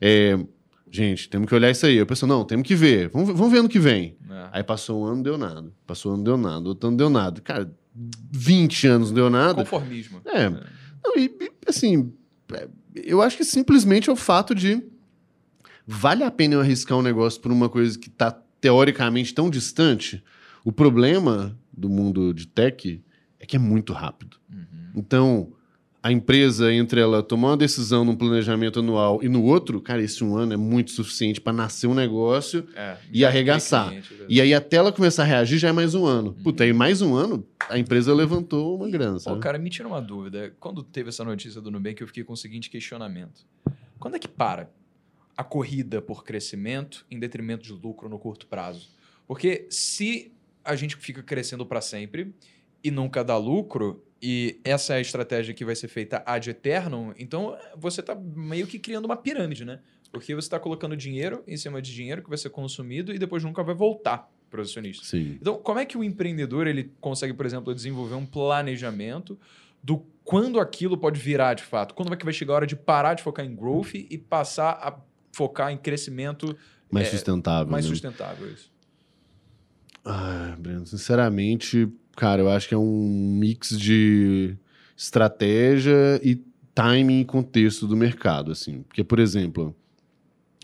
é. 0.00 0.38
Gente, 0.90 1.28
temos 1.28 1.48
que 1.48 1.54
olhar 1.54 1.70
isso 1.70 1.84
aí. 1.84 1.96
Eu 1.96 2.06
penso, 2.06 2.26
não, 2.26 2.44
temos 2.44 2.66
que 2.66 2.74
ver. 2.74 3.08
Vamos, 3.08 3.28
vamos 3.36 3.52
ver 3.52 3.58
ano 3.58 3.68
que 3.68 3.78
vem. 3.78 4.16
É. 4.30 4.48
Aí 4.52 4.62
passou 4.62 5.02
um 5.02 5.04
ano, 5.04 5.16
não 5.16 5.22
deu 5.22 5.36
nada. 5.36 5.72
Passou 5.86 6.12
um 6.12 6.14
ano, 6.14 6.24
não 6.24 6.24
deu 6.24 6.36
nada. 6.36 6.68
Outro 6.68 6.88
ano, 6.88 6.92
não 6.92 6.96
deu 6.96 7.10
nada. 7.10 7.40
Cara, 7.40 7.70
20 8.30 8.86
anos 8.86 9.08
não 9.08 9.14
deu 9.14 9.30
nada. 9.30 9.64
Conformismo. 9.64 10.20
É. 10.24 10.44
é. 10.44 10.50
Não, 10.50 11.16
e, 11.16 11.30
assim, 11.66 12.12
é, 12.52 12.68
eu 12.94 13.20
acho 13.20 13.36
que 13.36 13.44
simplesmente 13.44 14.08
é 14.08 14.12
o 14.12 14.16
fato 14.16 14.54
de 14.54 14.82
vale 15.86 16.24
a 16.24 16.30
pena 16.30 16.54
eu 16.54 16.60
arriscar 16.60 16.98
um 16.98 17.02
negócio 17.02 17.40
por 17.40 17.52
uma 17.52 17.68
coisa 17.68 17.98
que 17.98 18.08
está 18.08 18.30
teoricamente 18.60 19.34
tão 19.34 19.50
distante? 19.50 20.22
O 20.64 20.72
problema 20.72 21.56
do 21.76 21.88
mundo 21.88 22.32
de 22.32 22.46
tech 22.46 23.02
é 23.38 23.46
que 23.46 23.56
é 23.56 23.58
muito 23.58 23.92
rápido. 23.92 24.38
Uhum. 24.50 24.92
Então, 24.94 25.52
a 26.06 26.12
empresa, 26.12 26.72
entre 26.72 27.00
ela 27.00 27.20
tomar 27.20 27.48
uma 27.48 27.56
decisão 27.56 28.04
num 28.04 28.14
planejamento 28.14 28.78
anual 28.78 29.20
e 29.24 29.28
no 29.28 29.42
outro, 29.42 29.80
cara, 29.80 30.00
esse 30.00 30.22
um 30.22 30.36
ano 30.36 30.52
é 30.52 30.56
muito 30.56 30.92
suficiente 30.92 31.40
para 31.40 31.52
nascer 31.52 31.88
um 31.88 31.94
negócio 31.94 32.64
é, 32.76 32.96
e 33.12 33.24
arregaçar. 33.24 33.88
Cliente, 33.88 34.14
e 34.28 34.40
aí, 34.40 34.54
até 34.54 34.76
ela 34.76 34.92
começar 34.92 35.24
a 35.24 35.26
reagir, 35.26 35.58
já 35.58 35.68
é 35.68 35.72
mais 35.72 35.96
um 35.96 36.06
ano. 36.06 36.28
Uhum. 36.28 36.44
Puta, 36.44 36.62
aí 36.62 36.72
mais 36.72 37.02
um 37.02 37.16
ano, 37.16 37.44
a 37.68 37.76
empresa 37.76 38.14
levantou 38.14 38.76
uma 38.76 38.88
grana. 38.88 39.18
Pô, 39.18 39.36
cara, 39.38 39.58
me 39.58 39.68
tira 39.68 39.88
uma 39.88 40.00
dúvida. 40.00 40.54
Quando 40.60 40.84
teve 40.84 41.08
essa 41.08 41.24
notícia 41.24 41.60
do 41.60 41.72
Nubank, 41.72 42.00
eu 42.00 42.06
fiquei 42.06 42.22
com 42.22 42.34
o 42.34 42.36
seguinte 42.36 42.70
questionamento: 42.70 43.44
quando 43.98 44.14
é 44.14 44.18
que 44.20 44.28
para 44.28 44.70
a 45.36 45.42
corrida 45.42 46.00
por 46.00 46.24
crescimento 46.24 47.04
em 47.10 47.18
detrimento 47.18 47.64
de 47.64 47.72
lucro 47.72 48.08
no 48.08 48.18
curto 48.18 48.46
prazo? 48.46 48.90
Porque 49.26 49.66
se 49.70 50.32
a 50.66 50.76
gente 50.76 50.96
fica 50.96 51.22
crescendo 51.22 51.64
para 51.64 51.80
sempre 51.80 52.34
e 52.82 52.90
nunca 52.90 53.24
dá 53.24 53.36
lucro, 53.36 54.04
e 54.20 54.60
essa 54.64 54.94
é 54.94 54.96
a 54.98 55.00
estratégia 55.00 55.54
que 55.54 55.64
vai 55.64 55.74
ser 55.74 55.88
feita 55.88 56.22
ad 56.24 56.48
eternum, 56.48 57.12
então 57.18 57.56
você 57.76 58.00
está 58.00 58.14
meio 58.14 58.66
que 58.66 58.78
criando 58.78 59.04
uma 59.04 59.16
pirâmide, 59.16 59.64
né? 59.64 59.80
Porque 60.10 60.34
você 60.34 60.46
está 60.46 60.58
colocando 60.58 60.96
dinheiro 60.96 61.42
em 61.46 61.56
cima 61.56 61.82
de 61.82 61.92
dinheiro 61.92 62.22
que 62.22 62.28
vai 62.28 62.38
ser 62.38 62.50
consumido 62.50 63.12
e 63.12 63.18
depois 63.18 63.42
nunca 63.44 63.62
vai 63.62 63.74
voltar 63.74 64.30
para 64.48 64.60
o 64.60 64.62
acionista. 64.62 65.04
Sim. 65.04 65.36
Então, 65.40 65.58
como 65.58 65.78
é 65.78 65.84
que 65.84 65.98
o 65.98 66.04
empreendedor 66.04 66.66
ele 66.66 66.92
consegue, 67.00 67.34
por 67.34 67.44
exemplo, 67.44 67.74
desenvolver 67.74 68.14
um 68.14 68.24
planejamento 68.24 69.38
do 69.82 69.98
quando 70.24 70.58
aquilo 70.58 70.96
pode 70.96 71.20
virar 71.20 71.54
de 71.54 71.62
fato? 71.62 71.94
Quando 71.94 72.12
é 72.12 72.16
que 72.16 72.24
vai 72.24 72.32
chegar 72.32 72.54
a 72.54 72.56
hora 72.56 72.66
de 72.66 72.76
parar 72.76 73.14
de 73.14 73.22
focar 73.22 73.44
em 73.44 73.54
growth 73.54 73.94
e 73.94 74.16
passar 74.16 74.70
a 74.70 74.98
focar 75.32 75.72
em 75.72 75.76
crescimento 75.76 76.56
mais 76.90 77.08
é, 77.08 77.10
sustentável? 77.10 77.70
Mais 77.70 77.84
né? 77.84 77.90
sustentável, 77.90 78.50
isso. 78.50 78.70
Ah, 80.06 80.54
Breno, 80.58 80.86
sinceramente, 80.86 81.88
cara, 82.16 82.40
eu 82.40 82.48
acho 82.48 82.68
que 82.68 82.74
é 82.74 82.78
um 82.78 83.36
mix 83.38 83.76
de 83.76 84.56
estratégia 84.96 86.20
e 86.22 86.36
timing 86.74 87.20
e 87.20 87.24
contexto 87.24 87.86
do 87.86 87.96
mercado, 87.96 88.52
assim. 88.52 88.82
Porque, 88.82 89.02
por 89.02 89.18
exemplo, 89.18 89.74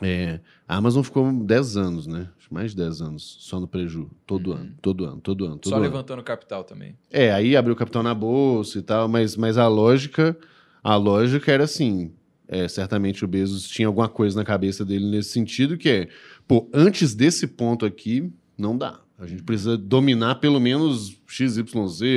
é, 0.00 0.40
a 0.66 0.76
Amazon 0.76 1.02
ficou 1.02 1.32
10 1.32 1.76
anos, 1.76 2.06
né? 2.06 2.28
Mais 2.50 2.72
de 2.72 2.76
10 2.76 3.00
anos 3.00 3.38
só 3.40 3.58
no 3.58 3.66
preju. 3.66 4.10
Todo 4.26 4.50
uhum. 4.50 4.56
ano, 4.58 4.74
todo 4.82 5.04
ano, 5.06 5.20
todo 5.22 5.46
ano. 5.46 5.56
Todo 5.56 5.70
só 5.70 5.76
ano. 5.76 5.84
levantando 5.84 6.22
capital 6.22 6.64
também. 6.64 6.96
É, 7.10 7.32
aí 7.32 7.56
abriu 7.56 7.74
capital 7.74 8.02
na 8.02 8.14
bolsa 8.14 8.78
e 8.78 8.82
tal, 8.82 9.08
mas, 9.08 9.36
mas 9.36 9.56
a 9.56 9.66
lógica, 9.68 10.36
a 10.84 10.94
lógica 10.96 11.50
era 11.50 11.64
assim. 11.64 12.12
É, 12.46 12.68
certamente 12.68 13.24
o 13.24 13.28
Bezos 13.28 13.66
tinha 13.66 13.88
alguma 13.88 14.08
coisa 14.08 14.36
na 14.36 14.44
cabeça 14.44 14.84
dele 14.84 15.06
nesse 15.06 15.30
sentido, 15.30 15.78
que 15.78 15.88
é, 15.88 16.08
pô, 16.46 16.68
antes 16.74 17.14
desse 17.14 17.46
ponto 17.46 17.86
aqui, 17.86 18.30
não 18.58 18.76
dá. 18.76 19.00
A 19.18 19.26
gente 19.26 19.42
precisa 19.42 19.76
dominar 19.76 20.36
pelo 20.36 20.58
menos 20.58 21.16
XYZ 21.26 21.62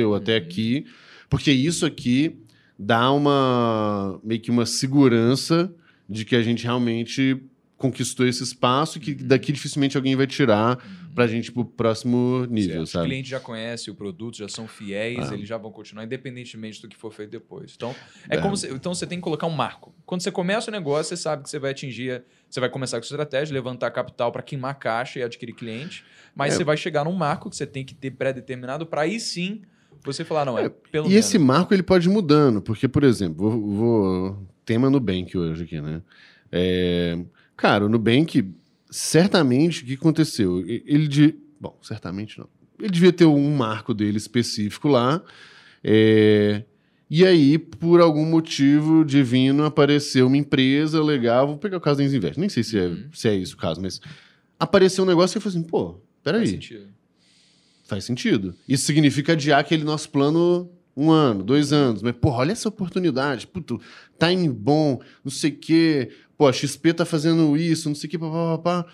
ou 0.04 0.14
até 0.14 0.38
uhum. 0.38 0.44
aqui, 0.44 0.86
porque 1.28 1.50
isso 1.50 1.86
aqui 1.86 2.36
dá 2.78 3.10
uma 3.10 4.20
meio 4.22 4.40
que 4.40 4.50
uma 4.50 4.66
segurança 4.66 5.72
de 6.08 6.24
que 6.24 6.36
a 6.36 6.42
gente 6.42 6.64
realmente 6.64 7.42
conquistou 7.76 8.26
esse 8.26 8.42
espaço 8.42 8.98
que 8.98 9.12
uhum. 9.12 9.18
daqui 9.22 9.52
dificilmente 9.52 9.96
alguém 9.96 10.16
vai 10.16 10.26
tirar 10.26 10.78
uhum. 10.78 11.14
para 11.14 11.24
a 11.24 11.26
gente 11.26 11.52
para 11.52 11.60
o 11.60 11.64
próximo 11.64 12.46
nível, 12.46 12.86
certo. 12.86 12.86
sabe? 12.86 13.04
Os 13.04 13.10
clientes 13.10 13.30
já 13.30 13.40
conhecem 13.40 13.92
o 13.92 13.96
produto, 13.96 14.38
já 14.38 14.48
são 14.48 14.66
fiéis, 14.66 15.30
ah. 15.30 15.34
eles 15.34 15.46
já 15.46 15.58
vão 15.58 15.70
continuar 15.70 16.04
independentemente 16.04 16.80
do 16.80 16.88
que 16.88 16.96
for 16.96 17.12
feito 17.12 17.30
depois. 17.30 17.74
Então, 17.76 17.94
é, 18.28 18.36
é. 18.36 18.40
como 18.40 18.56
se, 18.56 18.68
então 18.68 18.94
você 18.94 19.06
tem 19.06 19.18
que 19.18 19.22
colocar 19.22 19.46
um 19.46 19.50
marco. 19.50 19.94
Quando 20.06 20.22
você 20.22 20.30
começa 20.30 20.70
o 20.70 20.72
negócio, 20.72 21.14
você 21.14 21.22
sabe 21.22 21.42
que 21.42 21.50
você 21.50 21.58
vai 21.58 21.72
atingir, 21.72 22.24
você 22.48 22.60
vai 22.60 22.70
começar 22.70 22.98
com 22.98 23.04
estratégia, 23.04 23.52
levantar 23.52 23.90
capital 23.90 24.32
para 24.32 24.42
queimar 24.42 24.78
caixa 24.78 25.18
e 25.18 25.22
adquirir 25.22 25.52
cliente, 25.54 26.02
mas 26.34 26.54
é. 26.54 26.56
você 26.56 26.64
vai 26.64 26.76
chegar 26.78 27.04
num 27.04 27.12
marco 27.12 27.50
que 27.50 27.56
você 27.56 27.66
tem 27.66 27.84
que 27.84 27.94
ter 27.94 28.10
pré-determinado 28.12 28.86
para 28.86 29.02
aí 29.02 29.20
sim 29.20 29.62
você 30.02 30.24
falar, 30.24 30.44
não, 30.44 30.58
é, 30.58 30.66
é 30.66 30.68
pelo 30.68 31.06
E 31.06 31.10
menos. 31.10 31.26
esse 31.26 31.38
marco 31.38 31.74
ele 31.74 31.82
pode 31.82 32.08
ir 32.08 32.12
mudando, 32.12 32.62
porque, 32.62 32.86
por 32.86 33.02
exemplo, 33.02 33.50
vou, 33.50 33.74
vou 33.74 34.48
tema 34.64 34.88
Nubank 34.88 35.36
hoje 35.36 35.64
aqui, 35.64 35.80
né? 35.80 36.00
É, 36.50 37.18
Cara, 37.56 37.86
o 37.86 37.88
Nubank, 37.88 38.52
certamente, 38.90 39.82
o 39.82 39.86
que 39.86 39.94
aconteceu? 39.94 40.64
Ele 40.66 41.08
de. 41.08 41.34
Bom, 41.60 41.78
certamente 41.82 42.38
não. 42.38 42.48
Ele 42.78 42.90
devia 42.90 43.12
ter 43.12 43.24
um 43.24 43.56
marco 43.56 43.94
dele 43.94 44.18
específico 44.18 44.88
lá. 44.88 45.22
É, 45.82 46.62
e 47.08 47.24
aí, 47.24 47.56
por 47.56 48.00
algum 48.00 48.26
motivo 48.26 49.04
divino, 49.04 49.64
apareceu 49.64 50.26
uma 50.26 50.36
empresa 50.36 51.02
legal. 51.02 51.46
Vou 51.46 51.56
pegar 51.56 51.78
o 51.78 51.80
caso 51.80 51.98
da 51.98 52.04
Invest. 52.04 52.38
Nem 52.38 52.48
sei 52.48 52.62
se 52.62 52.78
é, 52.78 52.86
uhum. 52.86 53.08
se 53.12 53.28
é 53.28 53.34
isso 53.34 53.54
o 53.54 53.58
caso, 53.58 53.80
mas 53.80 54.00
apareceu 54.58 55.04
um 55.04 55.06
negócio 55.06 55.36
e 55.36 55.38
eu 55.38 55.42
falei 55.42 55.58
assim: 55.58 55.66
pô, 55.66 56.00
peraí. 56.22 56.40
Faz 56.40 56.50
sentido. 56.50 56.86
Faz 57.84 58.04
sentido. 58.04 58.54
Isso 58.68 58.84
significa 58.84 59.32
adiar 59.32 59.60
aquele 59.60 59.84
nosso 59.84 60.10
plano 60.10 60.68
um 60.96 61.10
ano, 61.10 61.44
dois 61.44 61.72
anos. 61.72 62.02
Mas, 62.02 62.16
porra, 62.16 62.38
olha 62.38 62.52
essa 62.52 62.68
oportunidade. 62.68 63.46
Puto, 63.46 63.80
time 64.18 64.48
bom, 64.48 65.00
não 65.22 65.30
sei 65.30 65.50
o 65.50 65.56
quê. 65.56 66.10
Pô, 66.36 66.46
a 66.46 66.52
XP 66.52 66.92
tá 66.92 67.04
fazendo 67.04 67.56
isso, 67.56 67.88
não 67.88 67.96
sei 67.96 68.08
o 68.08 68.10
que, 68.10 68.18
papapá. 68.18 68.86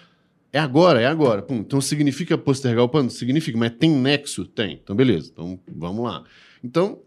É 0.53 0.59
agora, 0.59 1.01
é 1.01 1.07
agora. 1.07 1.43
Pum, 1.43 1.57
então 1.57 1.81
significa 1.81 2.37
postergar 2.37 2.85
o 2.85 2.89
plano? 2.89 3.11
Significa, 3.11 3.57
mas 3.57 3.73
tem 3.79 3.91
nexo? 3.91 4.45
Tem. 4.45 4.81
Então, 4.83 4.95
beleza. 4.95 5.31
Então, 5.33 5.59
vamos 5.67 6.05
lá. 6.05 6.25
Então, 6.63 7.01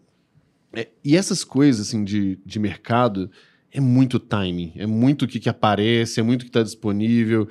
é, 0.72 0.88
e 1.04 1.16
essas 1.16 1.44
coisas 1.44 1.88
assim, 1.88 2.04
de, 2.04 2.38
de 2.44 2.58
mercado 2.58 3.30
é 3.72 3.80
muito 3.80 4.18
timing, 4.18 4.72
é 4.76 4.86
muito 4.86 5.24
o 5.24 5.28
que, 5.28 5.38
que 5.38 5.48
aparece, 5.48 6.18
é 6.18 6.22
muito 6.22 6.42
o 6.42 6.44
que 6.44 6.50
está 6.50 6.62
disponível. 6.62 7.48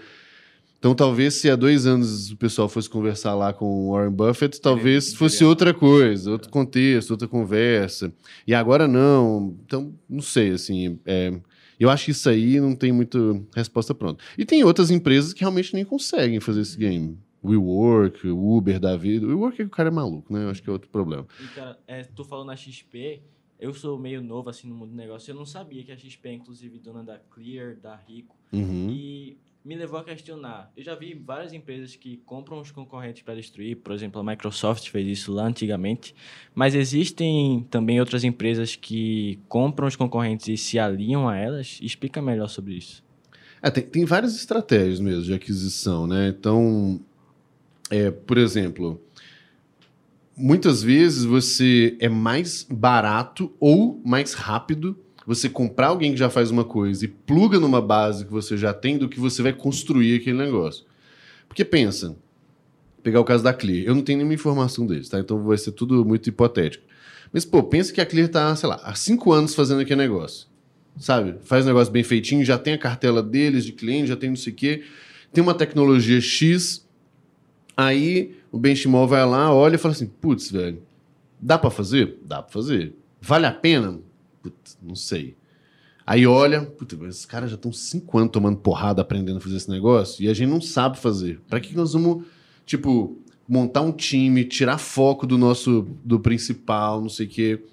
Então, 0.77 0.93
talvez 0.93 1.35
se 1.35 1.49
há 1.49 1.55
dois 1.55 1.87
anos 1.87 2.29
o 2.31 2.37
pessoal 2.37 2.69
fosse 2.69 2.87
conversar 2.89 3.33
lá 3.33 3.51
com 3.53 3.65
o 3.65 3.93
Warren 3.93 4.11
Buffett, 4.11 4.61
talvez 4.61 5.13
fosse 5.15 5.43
outra 5.43 5.73
coisa, 5.73 6.29
outro 6.29 6.49
contexto, 6.51 7.11
outra 7.11 7.27
conversa. 7.27 8.13
E 8.45 8.53
agora 8.53 8.87
não. 8.87 9.57
Então, 9.65 9.93
não 10.07 10.21
sei, 10.21 10.51
assim. 10.51 10.99
É, 11.05 11.33
eu 11.79 11.89
acho 11.89 12.05
que 12.05 12.11
isso 12.11 12.29
aí 12.29 12.59
não 12.59 12.75
tem 12.75 12.91
muito 12.91 13.45
resposta 13.53 13.93
pronta. 13.93 14.23
E 14.37 14.45
tem 14.45 14.63
outras 14.63 14.91
empresas 14.91 15.33
que 15.33 15.41
realmente 15.41 15.73
nem 15.73 15.83
conseguem 15.85 16.39
fazer 16.39 16.61
esse 16.61 16.77
game. 16.77 17.17
WeWork, 17.43 18.27
Uber 18.27 18.79
da 18.79 18.97
vida. 18.97 19.27
WeWork 19.27 19.53
é 19.53 19.57
que 19.57 19.63
o 19.63 19.69
cara 19.69 19.89
é 19.89 19.91
maluco, 19.91 20.33
né? 20.33 20.43
Eu 20.45 20.49
acho 20.49 20.63
que 20.63 20.69
é 20.69 20.73
outro 20.73 20.89
problema. 20.89 21.27
E, 21.39 21.47
cara, 21.49 21.79
é, 21.87 22.03
tu 22.03 22.23
falou 22.23 22.43
na 22.43 22.55
XP, 22.55 23.21
eu 23.59 23.73
sou 23.73 23.99
meio 23.99 24.21
novo 24.21 24.49
assim 24.49 24.67
no 24.67 24.75
mundo 24.75 24.89
do 24.89 24.95
negócio. 24.95 25.31
Eu 25.31 25.35
não 25.35 25.45
sabia 25.45 25.83
que 25.83 25.91
a 25.91 25.97
XP 25.97 26.27
é 26.27 26.33
inclusive 26.33 26.79
dona 26.79 27.03
da 27.03 27.19
Clear, 27.19 27.75
da 27.75 27.95
Rico. 27.95 28.35
Uhum. 28.51 28.89
E 28.89 29.37
me 29.65 29.75
levou 29.75 29.99
a 29.99 30.03
questionar. 30.03 30.71
Eu 30.77 30.83
já 30.83 30.93
vi 30.93 31.15
várias 31.15 31.51
empresas 31.51 31.95
que 31.95 32.17
compram 32.17 32.61
os 32.61 32.69
concorrentes 32.69 33.23
para 33.23 33.33
destruir, 33.33 33.77
por 33.77 33.93
exemplo, 33.93 34.21
a 34.21 34.23
Microsoft 34.23 34.89
fez 34.89 35.07
isso 35.07 35.33
lá 35.33 35.47
antigamente, 35.47 36.13
mas 36.53 36.75
existem 36.75 37.65
também 37.71 37.99
outras 37.99 38.23
empresas 38.23 38.75
que 38.75 39.39
compram 39.49 39.87
os 39.87 39.95
concorrentes 39.95 40.47
e 40.47 40.55
se 40.55 40.77
alinham 40.77 41.27
a 41.27 41.35
elas? 41.35 41.79
Explica 41.81 42.21
melhor 42.21 42.47
sobre 42.47 42.75
isso. 42.75 43.03
É, 43.59 43.71
tem, 43.71 43.83
tem 43.83 44.05
várias 44.05 44.35
estratégias 44.35 44.99
mesmo 44.99 45.23
de 45.23 45.33
aquisição, 45.33 46.05
né? 46.05 46.27
Então, 46.27 47.01
é, 47.89 48.11
por 48.11 48.37
exemplo, 48.37 49.01
muitas 50.37 50.83
vezes 50.83 51.23
você 51.23 51.97
é 51.99 52.07
mais 52.07 52.67
barato 52.69 53.51
ou 53.59 53.99
mais 54.05 54.33
rápido 54.33 54.95
você 55.25 55.49
comprar 55.49 55.87
alguém 55.87 56.11
que 56.11 56.19
já 56.19 56.29
faz 56.29 56.51
uma 56.51 56.63
coisa 56.63 57.05
e 57.05 57.07
pluga 57.07 57.59
numa 57.59 57.81
base 57.81 58.25
que 58.25 58.31
você 58.31 58.55
já 58.55 58.73
tem 58.73 58.97
do 58.97 59.09
que 59.09 59.19
você 59.19 59.41
vai 59.41 59.53
construir 59.53 60.19
aquele 60.19 60.37
negócio. 60.37 60.85
Porque 61.47 61.65
pensa, 61.65 62.15
pegar 63.01 63.19
o 63.19 63.25
caso 63.25 63.43
da 63.43 63.53
Clear, 63.53 63.85
eu 63.85 63.95
não 63.95 64.01
tenho 64.01 64.17
nenhuma 64.17 64.33
informação 64.33 64.85
deles, 64.85 65.09
tá? 65.09 65.19
Então 65.19 65.43
vai 65.43 65.57
ser 65.57 65.71
tudo 65.71 66.05
muito 66.05 66.27
hipotético. 66.27 66.83
Mas, 67.33 67.43
pô, 67.43 67.63
pensa 67.63 67.91
que 67.91 67.99
a 67.99 68.05
Clear 68.05 68.29
tá, 68.29 68.55
sei 68.55 68.69
lá, 68.69 68.79
há 68.83 68.93
cinco 68.95 69.31
anos 69.31 69.55
fazendo 69.55 69.81
aquele 69.81 70.01
negócio. 70.01 70.47
Sabe? 70.97 71.35
Faz 71.43 71.65
um 71.65 71.67
negócio 71.67 71.91
bem 71.91 72.03
feitinho, 72.03 72.45
já 72.45 72.57
tem 72.57 72.73
a 72.73 72.77
cartela 72.77 73.21
deles 73.21 73.65
de 73.65 73.73
cliente, 73.73 74.07
já 74.07 74.15
tem 74.15 74.29
não 74.29 74.35
sei 74.35 74.53
o 74.53 74.55
quê. 74.55 74.83
Tem 75.33 75.43
uma 75.43 75.53
tecnologia 75.53 76.21
X. 76.21 76.87
Aí 77.75 78.37
o 78.51 78.57
Benchimol 78.57 79.05
vai 79.07 79.25
lá, 79.25 79.53
olha 79.53 79.75
e 79.75 79.77
fala 79.77 79.93
assim: 79.93 80.07
putz, 80.07 80.49
velho, 80.49 80.81
dá 81.41 81.57
para 81.57 81.69
fazer? 81.69 82.19
Dá 82.23 82.41
para 82.41 82.53
fazer. 82.53 82.93
Vale 83.19 83.45
a 83.45 83.51
pena? 83.51 83.99
Putz, 84.45 84.77
não 84.79 84.95
sei. 84.95 85.35
Aí 86.05 86.27
olha, 86.27 86.61
putz, 86.61 86.93
esses 87.09 87.25
caras 87.25 87.49
já 87.49 87.55
estão 87.55 87.73
cinco 87.73 88.19
anos 88.19 88.31
tomando 88.31 88.57
porrada 88.57 89.01
aprendendo 89.01 89.37
a 89.37 89.41
fazer 89.41 89.57
esse 89.57 89.69
negócio 89.69 90.23
e 90.23 90.29
a 90.29 90.33
gente 90.35 90.49
não 90.49 90.61
sabe 90.61 90.99
fazer. 90.99 91.41
Para 91.49 91.59
que 91.59 91.75
nós 91.75 91.93
vamos, 91.93 92.25
tipo, 92.63 93.17
montar 93.47 93.81
um 93.81 93.91
time, 93.91 94.45
tirar 94.45 94.77
foco 94.77 95.25
do 95.25 95.35
nosso 95.35 95.87
do 96.03 96.19
principal, 96.19 97.01
não 97.01 97.09
sei 97.09 97.25
o 97.25 97.29
quê? 97.29 97.63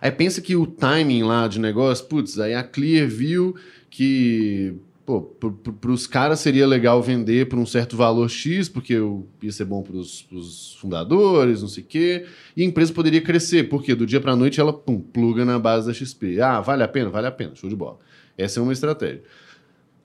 Aí 0.00 0.10
pensa 0.10 0.40
que 0.40 0.56
o 0.56 0.66
timing 0.66 1.22
lá 1.22 1.46
de 1.46 1.60
negócio, 1.60 2.04
putz, 2.06 2.36
aí 2.40 2.52
a 2.52 2.64
Clear 2.64 3.06
viu 3.06 3.54
que 3.88 4.74
pô, 5.10 5.50
para 5.50 5.90
os 5.90 6.06
caras 6.06 6.40
seria 6.40 6.66
legal 6.66 7.02
vender 7.02 7.48
por 7.48 7.58
um 7.58 7.66
certo 7.66 7.96
valor 7.96 8.28
X, 8.28 8.68
porque 8.68 8.94
ia 9.42 9.52
ser 9.52 9.64
bom 9.64 9.82
para 9.82 9.96
os 9.96 10.76
fundadores, 10.80 11.62
não 11.62 11.68
sei 11.68 11.82
o 11.82 11.86
quê, 11.86 12.26
e 12.56 12.62
a 12.62 12.64
empresa 12.64 12.92
poderia 12.92 13.20
crescer, 13.20 13.68
porque 13.68 13.94
do 13.94 14.06
dia 14.06 14.20
para 14.20 14.32
a 14.32 14.36
noite 14.36 14.60
ela 14.60 14.72
pum, 14.72 15.00
pluga 15.00 15.44
na 15.44 15.58
base 15.58 15.86
da 15.86 15.94
XP. 15.94 16.40
Ah, 16.40 16.60
vale 16.60 16.82
a 16.82 16.88
pena? 16.88 17.10
Vale 17.10 17.26
a 17.26 17.32
pena, 17.32 17.54
show 17.54 17.68
de 17.68 17.76
bola. 17.76 17.98
Essa 18.38 18.60
é 18.60 18.62
uma 18.62 18.72
estratégia. 18.72 19.22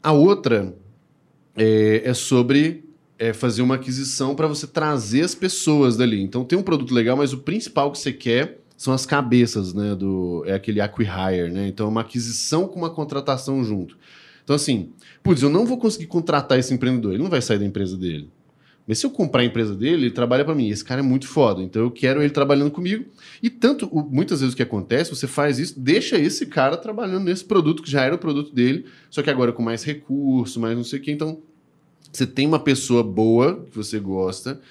A 0.02 0.12
outra 0.12 0.76
é, 1.56 2.02
é 2.06 2.14
sobre 2.14 2.86
é, 3.18 3.34
fazer 3.34 3.62
uma 3.62 3.76
aquisição 3.76 4.36
para 4.36 4.48
você 4.48 4.68
trazer 4.68 5.22
as 5.22 5.34
pessoas 5.34 5.98
dali. 5.98 6.22
Então 6.22 6.44
tem 6.44 6.58
um 6.58 6.64
produto 6.64 6.94
legal, 6.94 7.16
mas 7.16 7.34
o 7.34 7.40
principal 7.40 7.92
que 7.92 7.98
você 7.98 8.12
quer 8.12 8.60
são 8.78 8.94
as 8.94 9.06
cabeças, 9.06 9.74
né? 9.74 9.96
Do, 9.96 10.44
é 10.46 10.54
aquele 10.54 10.82
acquihire, 10.82 11.50
né? 11.52 11.68
Então 11.68 11.88
é 11.88 11.90
uma 11.90 12.02
aquisição 12.02 12.68
com 12.68 12.78
uma 12.78 12.90
contratação 12.90 13.64
junto. 13.64 13.98
Então, 14.46 14.56
assim, 14.56 14.94
putz, 15.22 15.42
eu 15.42 15.50
não 15.50 15.66
vou 15.66 15.78
conseguir 15.78 16.06
contratar 16.06 16.58
esse 16.58 16.74
empreendedor, 16.74 17.14
ele 17.14 17.24
não 17.24 17.30
vai 17.30 17.42
sair 17.42 17.60
da 17.60 17.66
empresa 17.66 17.98
dele. 17.98 18.30
Mas 18.88 19.00
se 19.00 19.06
eu 19.06 19.10
comprar 19.10 19.42
a 19.42 19.46
empresa 19.46 19.76
dele, 19.76 20.04
ele 20.04 20.12
trabalha 20.12 20.46
para 20.46 20.54
mim. 20.54 20.70
Esse 20.70 20.86
cara 20.86 21.02
é 21.02 21.04
muito 21.04 21.28
foda, 21.28 21.62
então 21.64 21.82
eu 21.82 21.90
quero 21.90 22.22
ele 22.22 22.30
trabalhando 22.30 22.70
comigo. 22.70 23.04
E 23.42 23.50
tanto, 23.50 23.90
muitas 24.12 24.42
vezes 24.42 24.54
o 24.54 24.56
que 24.56 24.62
acontece, 24.62 25.10
você 25.10 25.26
faz 25.26 25.58
isso, 25.58 25.80
deixa 25.80 26.18
esse 26.20 26.46
cara 26.46 26.78
trabalhando 26.78 27.26
nesse 27.26 27.44
produto 27.44 27.82
que 27.82 27.90
já 27.90 28.04
era 28.04 28.14
o 28.14 28.20
produto 28.20 28.54
dele, 28.54 28.86
só 29.10 29.24
que 29.24 29.30
agora 29.30 29.52
com 29.52 29.64
mais 29.64 29.84
recurso, 29.84 30.60
mais 30.60 30.78
não 30.78 30.84
sei 30.84 31.00
o 31.00 31.02
quê. 31.02 31.12
Então, 31.12 31.42
você 32.14 32.28
tem 32.28 32.46
uma 32.48 32.60
pessoa 32.60 33.04
boa 33.04 33.66
que 33.72 33.76
você 33.76 34.00
gosta, 34.00 34.62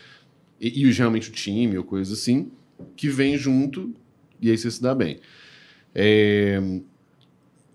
e, 0.61 0.87
e 0.87 0.93
geralmente 0.93 1.29
o 1.29 1.33
time 1.33 1.77
ou 1.77 1.83
coisa 1.83 2.15
assim, 2.15 2.53
que 2.97 3.09
vem 3.09 3.37
junto 3.37 3.93
e 4.41 4.51
aí 4.51 4.57
você 4.57 4.71
se 4.71 4.81
dá 4.81 4.95
bem. 4.95 5.19
É... 5.95 6.61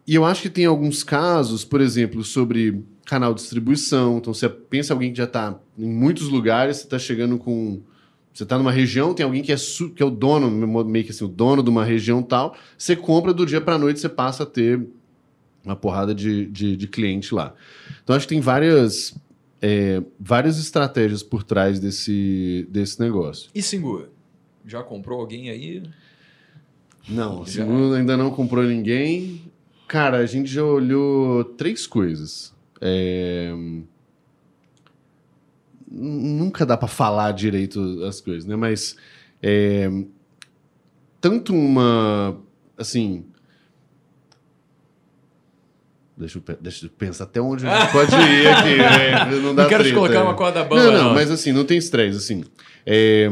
E 0.10 0.16
eu 0.16 0.26
acho 0.26 0.41
que 0.41 0.49
tem 0.49 0.66
alguns 0.66 1.03
casos, 1.03 1.64
por 1.64 1.80
exemplo, 1.80 2.24
sobre 2.24 2.84
canal 3.05 3.32
de 3.32 3.41
distribuição. 3.41 4.18
Então, 4.18 4.34
você 4.34 4.49
pensa 4.49 4.91
alguém 4.91 5.12
que 5.12 5.20
já 5.20 5.26
está 5.26 5.60
em 5.78 5.88
muitos 5.88 6.30
lugares, 6.30 6.78
você 6.78 6.84
está 6.86 6.97
chegando 6.97 7.38
com. 7.38 7.80
Você 8.34 8.41
está 8.41 8.57
numa 8.57 8.72
região, 8.72 9.14
tem 9.14 9.24
alguém 9.24 9.43
que 9.43 9.51
é, 9.51 9.55
que 9.55 10.01
é 10.01 10.05
o 10.05 10.10
dono, 10.10 10.49
meio 10.84 11.05
que 11.05 11.12
assim, 11.12 11.24
o 11.24 11.28
dono 11.28 11.62
de 11.62 11.70
uma 11.70 11.86
região 11.86 12.24
tal. 12.24 12.57
Você 12.76 12.95
compra 12.95 13.32
do 13.36 13.45
dia 13.45 13.62
para 13.62 13.76
a 13.76 13.78
noite, 13.78 13.99
você 13.99 14.10
passa 14.10 14.41
a 14.41 14.45
ter 14.47 14.84
uma 15.64 15.76
porrada 15.76 16.16
de, 16.16 16.47
de, 16.47 16.76
de 16.76 16.88
cliente 16.88 17.32
lá. 17.32 17.53
Então, 18.03 18.16
acho 18.16 18.28
que 18.28 18.34
tem 18.34 18.41
várias, 18.41 19.14
é, 19.62 20.01
várias 20.20 20.57
estratégias 20.57 21.22
por 21.22 21.43
trás 21.43 21.80
desse, 21.80 22.68
desse 22.72 22.99
negócio. 22.99 23.51
E 23.53 23.62
Singu? 23.62 24.07
Já 24.66 24.82
comprou 24.82 25.20
alguém 25.20 25.51
aí? 25.51 25.84
Não, 27.07 27.45
já... 27.45 27.64
ainda 27.64 28.18
não 28.18 28.32
comprou 28.32 28.64
ninguém. 28.64 29.49
Cara, 29.90 30.18
a 30.18 30.26
gente 30.28 30.48
já 30.48 30.64
olhou 30.64 31.44
três 31.44 31.88
coisas. 31.88 32.54
É... 32.80 33.52
Nunca 35.92 36.64
dá 36.64 36.78
para 36.78 36.88
falar 36.88 37.32
direito 37.32 38.04
as 38.04 38.22
coisas, 38.22 38.46
né? 38.46 38.56
Mas 38.56 38.96
é... 39.42 39.90
tanto 41.20 41.56
uma, 41.56 42.40
assim, 42.78 43.26
Deixa 46.16 46.38
eu, 46.38 46.58
deixa 46.62 46.86
eu 46.86 46.90
pensar 46.92 47.24
até 47.24 47.42
onde 47.42 47.66
a 47.66 47.80
gente 47.80 47.92
pode 47.92 48.14
ir 48.14 48.48
aqui. 48.48 48.76
Né? 48.78 49.26
Não, 49.42 49.56
dá 49.56 49.64
não 49.64 49.70
quero 49.70 49.84
treta, 49.84 49.90
te 49.90 49.94
colocar 49.94 50.20
é. 50.20 50.22
uma 50.22 50.36
corda 50.36 50.64
bamba. 50.66 50.84
Não, 50.84 50.92
não, 50.92 51.04
não, 51.06 51.14
mas 51.16 51.32
assim, 51.32 51.52
não 51.52 51.66
tem 51.66 51.80
estresse. 51.80 52.18
Assim, 52.18 52.44
é, 52.86 53.32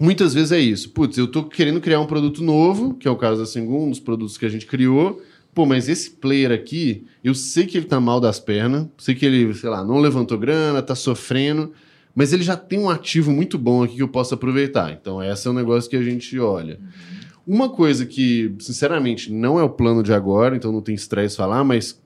Muitas 0.00 0.32
vezes 0.32 0.52
é 0.52 0.60
isso. 0.60 0.90
Putz, 0.90 1.18
eu 1.18 1.26
tô 1.26 1.44
querendo 1.44 1.80
criar 1.80 2.00
um 2.00 2.06
produto 2.06 2.42
novo, 2.42 2.94
que 2.94 3.08
é 3.08 3.10
o 3.10 3.16
caso 3.16 3.40
da 3.40 3.46
Singu, 3.46 3.84
um 3.84 3.90
dos 3.90 3.98
produtos 3.98 4.38
que 4.38 4.46
a 4.46 4.48
gente 4.48 4.64
criou. 4.64 5.20
Pô, 5.58 5.66
mas 5.66 5.88
esse 5.88 6.12
player 6.12 6.52
aqui, 6.52 7.04
eu 7.24 7.34
sei 7.34 7.66
que 7.66 7.76
ele 7.76 7.86
tá 7.86 7.98
mal 7.98 8.20
das 8.20 8.38
pernas, 8.38 8.86
sei 8.96 9.12
que 9.12 9.26
ele, 9.26 9.52
sei 9.54 9.68
lá, 9.68 9.84
não 9.84 9.98
levantou 9.98 10.38
grana, 10.38 10.80
tá 10.80 10.94
sofrendo, 10.94 11.72
mas 12.14 12.32
ele 12.32 12.44
já 12.44 12.56
tem 12.56 12.78
um 12.78 12.88
ativo 12.88 13.32
muito 13.32 13.58
bom 13.58 13.82
aqui 13.82 13.96
que 13.96 14.02
eu 14.04 14.06
posso 14.06 14.32
aproveitar. 14.32 14.92
Então, 14.92 15.20
esse 15.20 15.48
é 15.48 15.50
um 15.50 15.54
negócio 15.54 15.90
que 15.90 15.96
a 15.96 16.02
gente 16.04 16.38
olha. 16.38 16.78
Uhum. 17.44 17.56
Uma 17.56 17.68
coisa 17.68 18.06
que, 18.06 18.54
sinceramente, 18.60 19.32
não 19.32 19.58
é 19.58 19.62
o 19.64 19.68
plano 19.68 20.00
de 20.00 20.12
agora, 20.12 20.54
então 20.54 20.70
não 20.70 20.80
tem 20.80 20.94
estresse 20.94 21.36
falar, 21.36 21.64
mas 21.64 22.00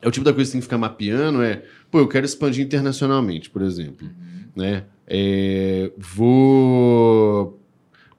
é 0.00 0.08
o 0.08 0.10
tipo 0.10 0.24
da 0.24 0.32
coisa 0.32 0.48
que 0.48 0.52
tem 0.52 0.60
que 0.62 0.64
ficar 0.64 0.78
mapeando, 0.78 1.42
é, 1.42 1.62
pô, 1.90 1.98
eu 1.98 2.08
quero 2.08 2.24
expandir 2.24 2.64
internacionalmente, 2.64 3.50
por 3.50 3.60
exemplo, 3.60 4.06
uhum. 4.08 4.44
né? 4.56 4.84
É, 5.06 5.92
vou. 5.98 7.60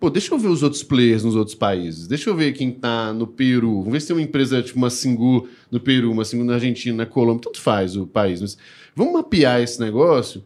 Pô, 0.04 0.10
deixa 0.10 0.34
eu 0.34 0.38
ver 0.38 0.50
os 0.50 0.62
outros 0.62 0.84
players 0.84 1.24
nos 1.24 1.34
outros 1.34 1.56
países. 1.56 2.10
Deixa 2.10 2.30
eu 2.30 2.36
ver 2.36 2.52
quem 2.52 2.70
tá 2.70 3.14
no 3.14 3.26
Peru. 3.26 3.78
Vamos 3.78 3.94
ver 3.94 4.02
se 4.02 4.08
tem 4.08 4.16
uma 4.18 4.22
empresa 4.22 4.62
tipo 4.62 4.78
uma 4.78 4.90
Singu 4.90 5.48
no 5.72 5.80
Peru, 5.80 6.12
uma 6.12 6.26
Singu 6.26 6.44
na 6.44 6.56
Argentina, 6.56 6.98
na 6.98 7.06
Colômbia. 7.06 7.44
Tanto 7.44 7.62
faz 7.62 7.96
o 7.96 8.06
país. 8.06 8.42
Mas 8.42 8.58
vamos 8.94 9.14
mapear 9.14 9.62
esse 9.62 9.80
negócio, 9.80 10.44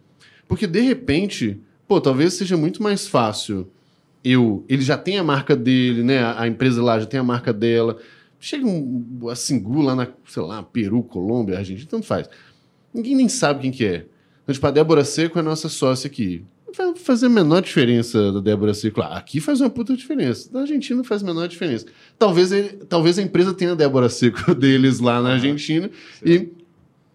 porque 0.48 0.68
de 0.68 0.82
repente, 0.82 1.60
pô, 1.88 2.00
talvez 2.00 2.36
seja 2.36 2.56
muito 2.56 2.84
mais 2.84 3.08
fácil 3.08 3.68
eu. 4.24 4.64
Ele 4.70 4.84
já 4.84 4.96
tem 4.96 5.18
a 5.18 5.24
marca 5.24 5.56
dele, 5.56 6.04
né? 6.04 6.24
A 6.38 6.48
empresa 6.48 6.84
lá 6.84 7.00
já 7.00 7.08
tem 7.08 7.20
a 7.20 7.24
marca 7.24 7.52
dela. 7.52 7.98
Chega 8.40 8.64
um, 8.64 9.28
a 9.28 9.36
Singu 9.36 9.82
lá 9.82 9.96
na, 9.96 10.08
sei 10.28 10.44
lá, 10.44 10.62
Peru, 10.62 11.02
Colômbia, 11.02 11.58
Argentina, 11.58 11.88
tanto 11.90 12.06
faz. 12.06 12.30
Ninguém 12.94 13.16
nem 13.16 13.28
sabe 13.28 13.62
quem 13.62 13.72
que 13.72 13.84
é. 13.84 14.06
Então, 14.44 14.54
tipo, 14.54 14.68
a 14.68 14.70
Débora 14.70 15.04
Seco 15.04 15.40
é 15.40 15.42
nossa 15.42 15.68
sócia 15.68 16.08
aqui. 16.08 16.46
Vai 16.76 16.96
fazer 16.96 17.28
a 17.28 17.30
menor 17.30 17.62
diferença 17.62 18.32
da 18.32 18.40
Débora 18.40 18.74
Seco. 18.74 19.02
Aqui 19.02 19.40
faz 19.40 19.62
uma 19.62 19.70
puta 19.70 19.96
diferença. 19.96 20.50
Na 20.52 20.62
Argentina 20.62 21.04
faz 21.04 21.24
a 21.24 21.26
menor 21.26 21.48
diferença. 21.48 21.86
Talvez, 22.20 22.52
ele, 22.52 22.70
talvez 22.90 23.18
a 23.18 23.22
empresa 23.22 23.54
tenha 23.54 23.72
a 23.72 23.76
Débora 23.76 24.10
Seco 24.10 24.54
deles 24.56 25.00
lá 25.00 25.22
na 25.22 25.34
Argentina 25.34 25.90
e 26.24 26.50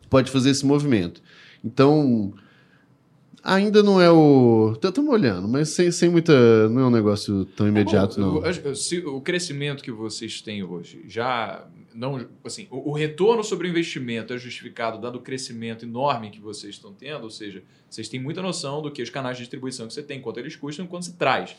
pode 0.08 0.30
fazer 0.30 0.50
esse 0.50 0.64
movimento. 0.64 1.22
Então, 1.62 2.32
ainda 3.42 3.82
não 3.82 4.00
é 4.00 4.10
o. 4.10 4.72
Estamos 4.82 5.12
olhando, 5.12 5.46
mas 5.48 5.68
sem, 5.70 5.90
sem 5.90 6.08
muita. 6.08 6.68
Não 6.68 6.80
é 6.80 6.86
um 6.86 6.90
negócio 6.90 7.44
tão 7.44 7.68
imediato, 7.68 8.20
é 8.20 8.24
bom, 8.24 8.40
não. 8.40 9.12
O, 9.12 9.16
o 9.16 9.20
crescimento 9.20 9.82
que 9.82 9.92
vocês 9.92 10.40
têm 10.40 10.62
hoje 10.62 11.04
já 11.06 11.66
não, 11.94 12.28
assim, 12.44 12.66
o, 12.70 12.90
o, 12.90 12.92
retorno 12.92 13.42
sobre 13.42 13.68
o 13.68 13.70
investimento 13.70 14.32
é 14.32 14.38
justificado 14.38 15.00
dado 15.00 15.16
o 15.16 15.20
crescimento 15.20 15.84
enorme 15.84 16.30
que 16.30 16.40
vocês 16.40 16.74
estão 16.74 16.92
tendo, 16.92 17.24
ou 17.24 17.30
seja, 17.30 17.62
vocês 17.88 18.08
têm 18.08 18.20
muita 18.20 18.42
noção 18.42 18.82
do 18.82 18.90
que 18.90 19.02
os 19.02 19.10
canais 19.10 19.36
de 19.36 19.42
distribuição 19.42 19.86
que 19.86 19.94
você 19.94 20.02
tem, 20.02 20.20
quanto 20.20 20.40
eles 20.40 20.56
custam 20.56 20.84
e 20.84 20.88
quanto 20.88 21.06
você 21.06 21.12
traz. 21.12 21.56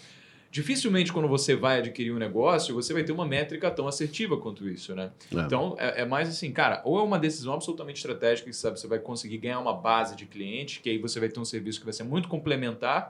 Dificilmente, 0.53 1.11
quando 1.11 1.27
você 1.27 1.55
vai 1.55 1.79
adquirir 1.79 2.13
um 2.13 2.19
negócio, 2.19 2.75
você 2.75 2.93
vai 2.93 3.03
ter 3.03 3.11
uma 3.11 3.25
métrica 3.25 3.71
tão 3.71 3.87
assertiva 3.87 4.37
quanto 4.37 4.69
isso, 4.69 4.93
né? 4.93 5.11
É. 5.35 5.39
Então, 5.39 5.75
é, 5.79 6.01
é, 6.01 6.05
mais 6.05 6.29
assim, 6.29 6.51
cara, 6.51 6.79
ou 6.85 6.99
é 6.99 7.01
uma 7.01 7.17
decisão 7.17 7.55
absolutamente 7.55 7.97
estratégica 7.97 8.47
que 8.47 8.55
sabe, 8.55 8.79
você 8.79 8.87
vai 8.87 8.99
conseguir 8.99 9.39
ganhar 9.39 9.59
uma 9.59 9.73
base 9.73 10.15
de 10.15 10.27
clientes, 10.27 10.77
que 10.77 10.91
aí 10.91 10.99
você 10.99 11.19
vai 11.19 11.27
ter 11.27 11.39
um 11.39 11.45
serviço 11.45 11.79
que 11.79 11.85
vai 11.85 11.93
ser 11.93 12.03
muito 12.03 12.27
complementar, 12.27 13.09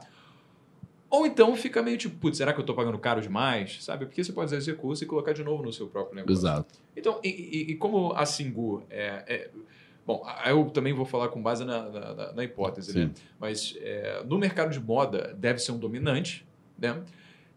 ou 1.14 1.28
então 1.28 1.56
fica 1.56 1.80
meio 1.84 1.96
tipo, 1.96 2.18
putz, 2.18 2.40
será 2.40 2.52
que 2.52 2.60
eu 2.60 2.64
estou 2.64 2.76
pagando 2.76 2.98
caro 2.98 3.22
demais? 3.22 3.84
Sabe? 3.84 4.08
Porque 4.08 4.24
você 4.24 4.34
pode 4.34 4.50
fazer 4.50 4.58
esse 4.58 4.72
recurso 4.72 5.04
e 5.04 5.06
colocar 5.06 5.32
de 5.32 5.44
novo 5.44 5.62
no 5.62 5.72
seu 5.72 5.86
próprio 5.86 6.16
negócio. 6.16 6.34
Exato. 6.34 6.80
Então, 6.98 7.20
e, 7.24 7.30
e, 7.30 7.72
e 7.72 7.76
como 7.76 8.14
a 8.14 8.26
Singu 8.26 8.84
é, 8.90 9.24
é, 9.28 9.50
Bom, 10.08 10.26
eu 10.48 10.66
também 10.72 10.92
vou 10.92 11.06
falar 11.06 11.28
com 11.28 11.40
base 11.40 11.64
na, 11.64 11.88
na, 11.88 12.34
na 12.34 12.44
hipótese, 12.44 12.98
né? 12.98 13.04
Sim. 13.04 13.08
né? 13.10 13.14
Mas 13.40 13.78
é, 13.80 14.24
no 14.26 14.40
mercado 14.40 14.72
de 14.72 14.80
moda 14.80 15.36
deve 15.38 15.60
ser 15.60 15.72
um 15.72 15.78
dominante, 15.78 16.48
né? 16.80 17.00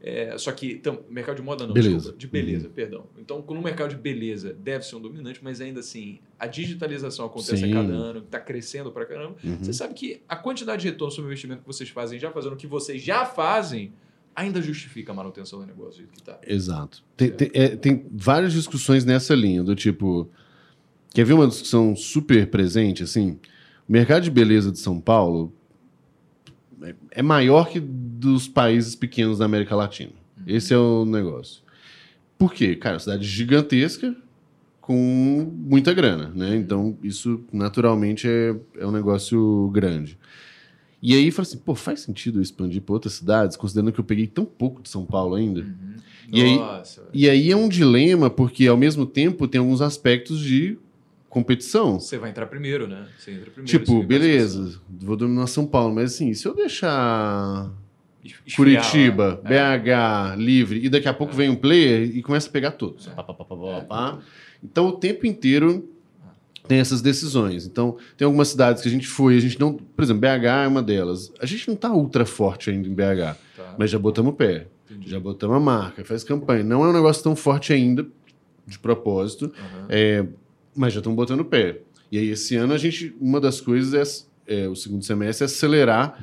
É, 0.00 0.36
só 0.36 0.52
que 0.52 0.72
então, 0.72 1.00
mercado 1.08 1.36
de 1.36 1.42
moda 1.42 1.66
não, 1.66 1.72
beleza. 1.72 1.96
Desculpa, 1.96 2.18
de 2.18 2.26
beleza, 2.26 2.68
uhum. 2.68 2.72
perdão. 2.72 3.06
Então, 3.18 3.44
no 3.48 3.62
mercado 3.62 3.90
de 3.90 3.96
beleza 3.96 4.52
deve 4.52 4.84
ser 4.84 4.96
um 4.96 5.00
dominante, 5.00 5.40
mas 5.42 5.60
ainda 5.60 5.80
assim, 5.80 6.18
a 6.38 6.46
digitalização 6.46 7.26
acontece 7.26 7.56
Sim. 7.56 7.72
a 7.72 7.74
cada 7.74 7.92
ano, 7.92 8.18
está 8.20 8.38
crescendo 8.38 8.92
para 8.92 9.06
caramba. 9.06 9.36
Uhum. 9.42 9.58
Você 9.62 9.72
sabe 9.72 9.94
que 9.94 10.20
a 10.28 10.36
quantidade 10.36 10.82
de 10.82 10.88
retorno 10.88 11.10
sobre 11.10 11.28
o 11.28 11.32
investimento 11.32 11.62
que 11.62 11.66
vocês 11.66 11.88
fazem, 11.88 12.18
já 12.18 12.30
fazendo 12.30 12.52
o 12.52 12.56
que 12.56 12.66
vocês 12.66 13.02
já 13.02 13.24
fazem, 13.24 13.92
ainda 14.34 14.60
justifica 14.60 15.12
a 15.12 15.14
manutenção 15.14 15.60
do 15.60 15.66
negócio 15.66 16.02
do 16.02 16.08
que 16.08 16.18
está. 16.18 16.38
Exato. 16.46 17.02
Tem, 17.16 17.30
tem, 17.30 17.50
é, 17.54 17.68
tem 17.70 18.06
várias 18.12 18.52
discussões 18.52 19.04
nessa 19.04 19.34
linha, 19.34 19.64
do 19.64 19.74
tipo. 19.74 20.28
Quer 21.14 21.24
ver 21.24 21.32
uma 21.32 21.48
discussão 21.48 21.96
super 21.96 22.46
presente? 22.50 23.02
Assim, 23.02 23.40
o 23.88 23.92
mercado 23.92 24.24
de 24.24 24.30
beleza 24.30 24.70
de 24.70 24.78
São 24.78 25.00
Paulo 25.00 25.50
é, 26.82 26.94
é 27.12 27.22
maior 27.22 27.70
que 27.70 27.80
dos 28.18 28.48
países 28.48 28.94
pequenos 28.94 29.38
da 29.38 29.44
América 29.44 29.74
Latina. 29.76 30.12
Esse 30.46 30.72
é 30.74 30.78
o 30.78 31.04
negócio. 31.04 31.62
Por 32.38 32.52
quê? 32.52 32.76
Cara, 32.76 32.98
cidade 32.98 33.26
gigantesca 33.26 34.14
com 34.80 35.50
muita 35.56 35.92
grana, 35.92 36.30
né? 36.34 36.54
Então, 36.56 36.96
isso 37.02 37.44
naturalmente 37.52 38.28
é, 38.28 38.54
é 38.78 38.86
um 38.86 38.92
negócio 38.92 39.68
grande. 39.72 40.18
E 41.02 41.14
aí, 41.14 41.30
falei 41.30 41.48
assim, 41.50 41.58
pô, 41.58 41.74
faz 41.74 42.00
sentido 42.00 42.38
eu 42.38 42.42
expandir 42.42 42.80
para 42.82 42.94
outras 42.94 43.14
cidades, 43.14 43.56
considerando 43.56 43.92
que 43.92 44.00
eu 44.00 44.04
peguei 44.04 44.26
tão 44.26 44.44
pouco 44.44 44.82
de 44.82 44.88
São 44.88 45.04
Paulo 45.04 45.34
ainda? 45.34 45.60
Uhum. 45.60 45.96
E 46.32 46.42
aí- 46.42 46.56
Nossa, 46.56 47.00
velho. 47.02 47.10
E 47.14 47.28
aí 47.28 47.50
é 47.50 47.56
um 47.56 47.68
dilema, 47.68 48.30
porque 48.30 48.66
ao 48.66 48.76
mesmo 48.76 49.04
tempo 49.06 49.46
tem 49.46 49.58
alguns 49.58 49.80
aspectos 49.80 50.40
de 50.40 50.78
competição. 51.28 52.00
Você 52.00 52.18
vai 52.18 52.30
entrar 52.30 52.46
primeiro, 52.46 52.86
né? 52.88 53.06
Você 53.18 53.32
entra 53.32 53.50
primeiro. 53.50 53.66
Tipo, 53.78 54.02
beleza, 54.02 54.80
vou 54.88 55.16
dominar 55.16 55.46
São 55.48 55.66
Paulo, 55.66 55.94
mas 55.94 56.14
assim, 56.14 56.32
se 56.32 56.46
eu 56.46 56.54
deixar 56.54 57.70
esfriar 58.46 58.82
Curitiba. 58.82 59.40
É. 59.44 59.78
BH, 59.78 60.36
livre, 60.38 60.84
e 60.84 60.88
daqui 60.88 61.08
a 61.08 61.14
pouco 61.14 61.32
vem 61.34 61.48
um 61.48 61.56
player 61.56 62.16
e 62.16 62.22
começa 62.22 62.48
a 62.48 62.52
pegar 62.52 62.72
todos. 62.72 63.08
É. 63.08 63.12
Então 64.62 64.88
o 64.88 64.92
tempo 64.92 65.26
inteiro 65.26 65.88
tem 66.66 66.78
essas 66.78 67.00
decisões. 67.00 67.66
Então, 67.66 67.96
tem 68.16 68.24
algumas 68.26 68.48
cidades 68.48 68.82
que 68.82 68.88
a 68.88 68.90
gente 68.90 69.06
foi, 69.06 69.36
a 69.36 69.40
gente 69.40 69.58
não. 69.58 69.74
Por 69.74 70.02
exemplo, 70.02 70.20
BH 70.20 70.44
é 70.64 70.68
uma 70.68 70.82
delas. 70.82 71.32
A 71.40 71.46
gente 71.46 71.68
não 71.68 71.76
tá 71.76 71.92
ultra 71.92 72.26
forte 72.26 72.70
ainda 72.70 72.88
em 72.88 72.94
BH, 72.94 73.36
Tá, 73.56 73.74
mas 73.78 73.90
já 73.90 73.98
botamos 73.98 74.32
o 74.32 74.36
pé. 74.36 74.66
entendi. 74.90 75.08
Já 75.10 75.18
botamos 75.20 75.56
a 75.56 75.60
marca, 75.60 76.04
faz 76.04 76.24
campanha. 76.24 76.64
Não 76.64 76.84
é 76.84 76.88
um 76.88 76.92
negócio 76.92 77.22
tão 77.22 77.36
forte 77.36 77.72
ainda, 77.72 78.06
de 78.66 78.78
propósito, 78.78 79.52
Aham. 79.56 79.86
é, 79.88 80.26
mas 80.74 80.92
já 80.92 80.98
estamos 81.00 81.16
botando 81.16 81.40
o 81.40 81.44
pé. 81.44 81.78
E 82.10 82.18
aí, 82.18 82.30
esse 82.30 82.56
ano, 82.56 82.72
a 82.72 82.78
gente. 82.78 83.14
Uma 83.20 83.40
das 83.40 83.60
coisas 83.60 84.26
é, 84.46 84.64
é, 84.64 84.68
o 84.68 84.74
segundo 84.76 85.04
semestre 85.04 85.44
é 85.44 85.46
acelerar, 85.46 86.20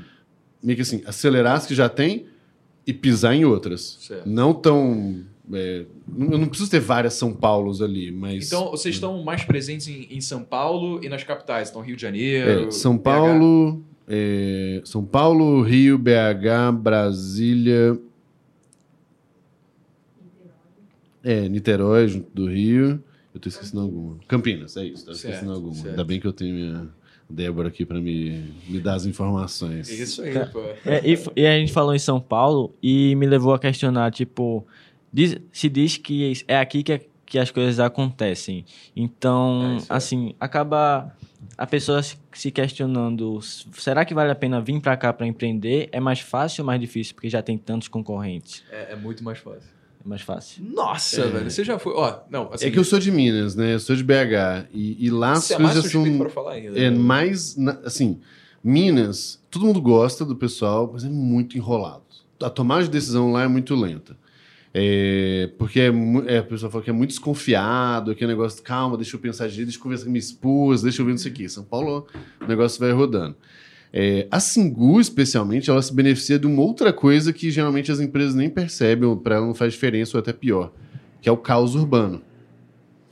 meio 0.64 0.76
que 0.78 0.82
assim, 0.82 1.02
acelerar 1.06 1.58
as 1.58 1.66
que 1.68 1.76
já 1.76 1.90
tem 1.90 2.26
e 2.88 2.94
pisar 2.94 3.36
em 3.36 3.44
outras. 3.46 3.98
Certo. 4.02 4.28
Não 4.30 4.54
tão. 4.54 5.24
é, 5.54 5.86
eu 6.18 6.38
não 6.38 6.48
preciso 6.48 6.72
ter 6.72 6.80
várias 6.80 7.14
São 7.16 7.34
Paulos 7.34 7.82
ali, 7.82 8.12
mas. 8.12 8.48
Então, 8.48 8.72
vocês 8.72 8.96
estão 8.96 9.22
mais 9.24 9.44
presentes 9.44 9.88
em, 9.88 10.08
em 10.10 10.22
São 10.22 10.44
Paulo 10.44 11.04
e 11.04 11.10
nas 11.10 11.24
capitais. 11.24 11.70
Então, 11.70 11.82
Rio 11.82 11.96
de 11.96 12.02
Janeiro. 12.02 12.68
É, 12.68 12.72
São 12.72 12.98
BH. 12.98 13.04
Paulo, 13.04 13.84
é, 14.08 14.82
São 14.86 15.04
Paulo, 15.06 15.62
Rio, 15.62 15.98
BH, 15.98 16.72
Brasília. 16.82 18.00
É, 21.24 21.48
Niterói, 21.48 22.08
junto 22.08 22.30
do 22.34 22.48
Rio. 22.50 23.02
Eu 23.34 23.40
tô 23.40 23.50
esquecendo 23.50 23.82
alguma. 23.82 24.18
Campinas, 24.28 24.78
é 24.78 24.86
isso, 24.86 25.06
tô 25.06 25.14
Certo, 25.14 25.34
esquecendo 25.34 25.54
alguma. 25.54 25.74
certo. 25.74 25.90
Ainda 25.90 26.04
bem 26.04 26.20
que 26.20 26.28
eu 26.28 26.34
tenho 26.34 26.54
minha 26.54 26.90
Débora 27.34 27.68
aqui 27.70 27.86
para 27.86 28.00
me, 28.00 28.54
me 28.68 28.80
dar 28.80 28.96
as 28.96 29.06
informações. 29.06 29.90
Isso 29.90 30.22
aí, 30.22 30.34
pô. 30.52 30.62
É, 30.86 31.02
e, 31.04 31.18
e 31.36 31.48
a 31.48 31.58
gente 31.58 31.74
falou 31.74 31.96
em 31.96 32.00
São 32.00 32.20
Paulo 32.20 32.74
e 32.82 33.16
me 33.16 33.26
levou 33.26 33.54
a 33.54 33.60
questionar, 33.60 34.12
tipo, 34.12 34.66
diz- 35.12 35.38
se 35.52 35.68
diz 35.68 35.98
que 35.98 36.34
é 36.48 36.58
aqui 36.58 36.84
que, 36.84 37.02
que 37.26 37.40
as 37.40 37.50
coisas 37.50 37.80
acontecem. 37.80 38.64
Então, 38.96 39.80
é. 39.82 39.86
assim, 39.90 40.36
acaba 40.40 41.12
a 41.58 41.66
pessoa 41.68 42.02
se, 42.02 42.52
questionando, 42.52 43.40
será 43.42 44.06
que 44.06 44.14
vale 44.14 44.32
a 44.32 44.36
pena 44.36 44.62
vir 44.62 44.80
para 44.80 44.96
cá 44.96 45.12
para 45.12 45.26
empreender? 45.26 45.90
É 45.92 46.00
mais 46.00 46.20
fácil 46.20 46.62
ou 46.62 46.68
mais 46.68 46.80
difícil 46.80 47.16
porque 47.16 47.30
já 47.30 47.42
tem 47.42 47.58
tantos 47.58 47.88
concorrentes? 47.88 48.64
É, 48.72 48.94
é 48.94 48.96
muito 48.96 49.24
mais 49.24 49.40
fácil. 49.40 49.70
É 50.06 50.10
mais 50.10 50.22
fácil. 50.22 50.64
Nossa, 50.64 51.28
velho. 51.28 51.50
Você 51.50 51.64
já 51.64 51.80
foi. 51.80 51.94
Ó, 51.96 52.20
não, 52.30 52.52
assim. 52.52 52.66
É 52.66 52.72
que 52.72 52.78
eu 52.78 52.84
sou 52.84 53.00
de 53.00 53.12
Minas, 53.12 53.56
né? 53.56 53.74
Eu 53.74 53.80
sou 53.80 53.96
de 53.96 54.04
BH. 54.04 54.68
E, 54.74 55.06
e 55.06 55.10
lá 55.10 55.34
as 55.34 55.46
Você 55.46 55.54
é 55.54 55.60
mais 55.60 55.74
coisas 55.74 55.92
são. 55.92 56.18
pra 56.18 56.30
falar 56.30 56.54
ainda. 56.54 56.78
É 56.78 56.90
né? 56.90 56.98
mais. 56.98 57.56
assim, 57.86 58.20
Minas, 58.64 59.42
todo 59.50 59.66
mundo 59.66 59.82
gosta 59.82 60.26
do 60.26 60.36
pessoal, 60.36 60.90
mas 60.92 61.04
é 61.06 61.10
muito 61.10 61.58
enrolado. 61.58 62.04
A 62.42 62.50
tomada 62.50 62.84
de 62.84 62.90
decisão 62.90 63.32
lá 63.32 63.44
é 63.44 63.48
muito 63.48 63.74
lenta. 63.76 64.18
É, 64.76 65.52
porque 65.58 65.80
é, 65.80 65.92
é, 66.26 66.40
a 66.40 66.44
pessoa 66.44 66.72
fala 66.72 66.84
que 66.84 66.90
é 66.90 66.94
muito 66.94 67.12
desconfiado, 67.12 68.10
aquele 68.10 68.32
negócio, 68.32 68.62
calma, 68.64 68.98
deixa 68.98 69.16
eu 69.16 69.20
pensar 69.20 69.48
direito, 69.48 69.68
deixa 69.68 69.78
eu 69.78 69.84
conversar 69.84 70.06
com 70.06 70.10
minha 70.10 70.20
esposa, 70.20 70.84
deixa 70.84 71.02
eu 71.02 71.06
ver 71.06 71.12
não 71.12 71.18
sei 71.20 71.32
o 71.32 71.36
quê. 71.36 71.48
São 71.48 71.64
Paulo, 71.64 72.08
o 72.42 72.48
negócio 72.48 72.80
vai 72.80 72.92
rodando. 72.92 73.36
É, 73.96 74.28
a 74.32 74.40
Singu, 74.40 75.00
especialmente, 75.00 75.70
ela 75.70 75.82
se 75.82 75.94
beneficia 75.94 76.40
de 76.40 76.48
uma 76.48 76.64
outra 76.64 76.92
coisa 76.92 77.32
que 77.32 77.52
geralmente 77.52 77.92
as 77.92 78.00
empresas 78.00 78.34
nem 78.34 78.50
percebem, 78.50 79.08
ou 79.08 79.16
para 79.16 79.36
ela 79.36 79.46
não 79.46 79.54
faz 79.54 79.74
diferença, 79.74 80.18
ou 80.18 80.20
até 80.20 80.34
pior, 80.34 80.74
que 81.22 81.30
é 81.30 81.32
o 81.32 81.38
caos 81.38 81.76
urbano. 81.76 82.22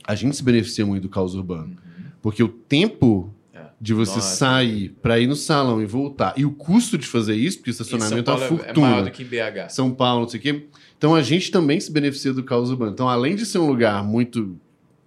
A 0.04 0.16
gente 0.16 0.34
se 0.36 0.42
beneficia 0.42 0.84
muito 0.84 1.04
do 1.04 1.08
caos 1.08 1.34
urbano. 1.36 1.76
Porque 2.20 2.42
o 2.42 2.48
tempo 2.48 3.32
É. 3.54 3.60
de 3.80 3.94
você 3.94 4.16
Nossa. 4.16 4.36
sair 4.36 4.88
para 5.00 5.20
ir 5.20 5.28
no 5.28 5.36
salão 5.36 5.80
e 5.80 5.86
voltar, 5.86 6.34
e 6.36 6.44
o 6.44 6.50
custo 6.50 6.98
de 6.98 7.06
fazer 7.06 7.36
isso, 7.36 7.58
porque 7.58 7.70
estacionamento 7.70 8.28
é 8.28 8.34
uma 8.34 8.40
é, 8.42 8.44
é 8.44 8.48
fortuna. 8.48 8.88
maior 8.88 9.04
do 9.04 9.10
que 9.12 9.22
BH. 9.24 9.68
São 9.70 9.92
Paulo, 9.92 10.22
não 10.22 10.28
sei 10.28 10.40
o 10.40 10.42
quê. 10.42 10.66
Então 10.98 11.14
a 11.14 11.22
gente 11.22 11.50
também 11.52 11.78
se 11.78 11.92
beneficia 11.92 12.32
do 12.32 12.42
caos 12.42 12.70
urbano. 12.70 12.90
Então, 12.92 13.08
além 13.08 13.36
de 13.36 13.46
ser 13.46 13.58
um 13.58 13.66
lugar 13.68 14.02
muito. 14.04 14.56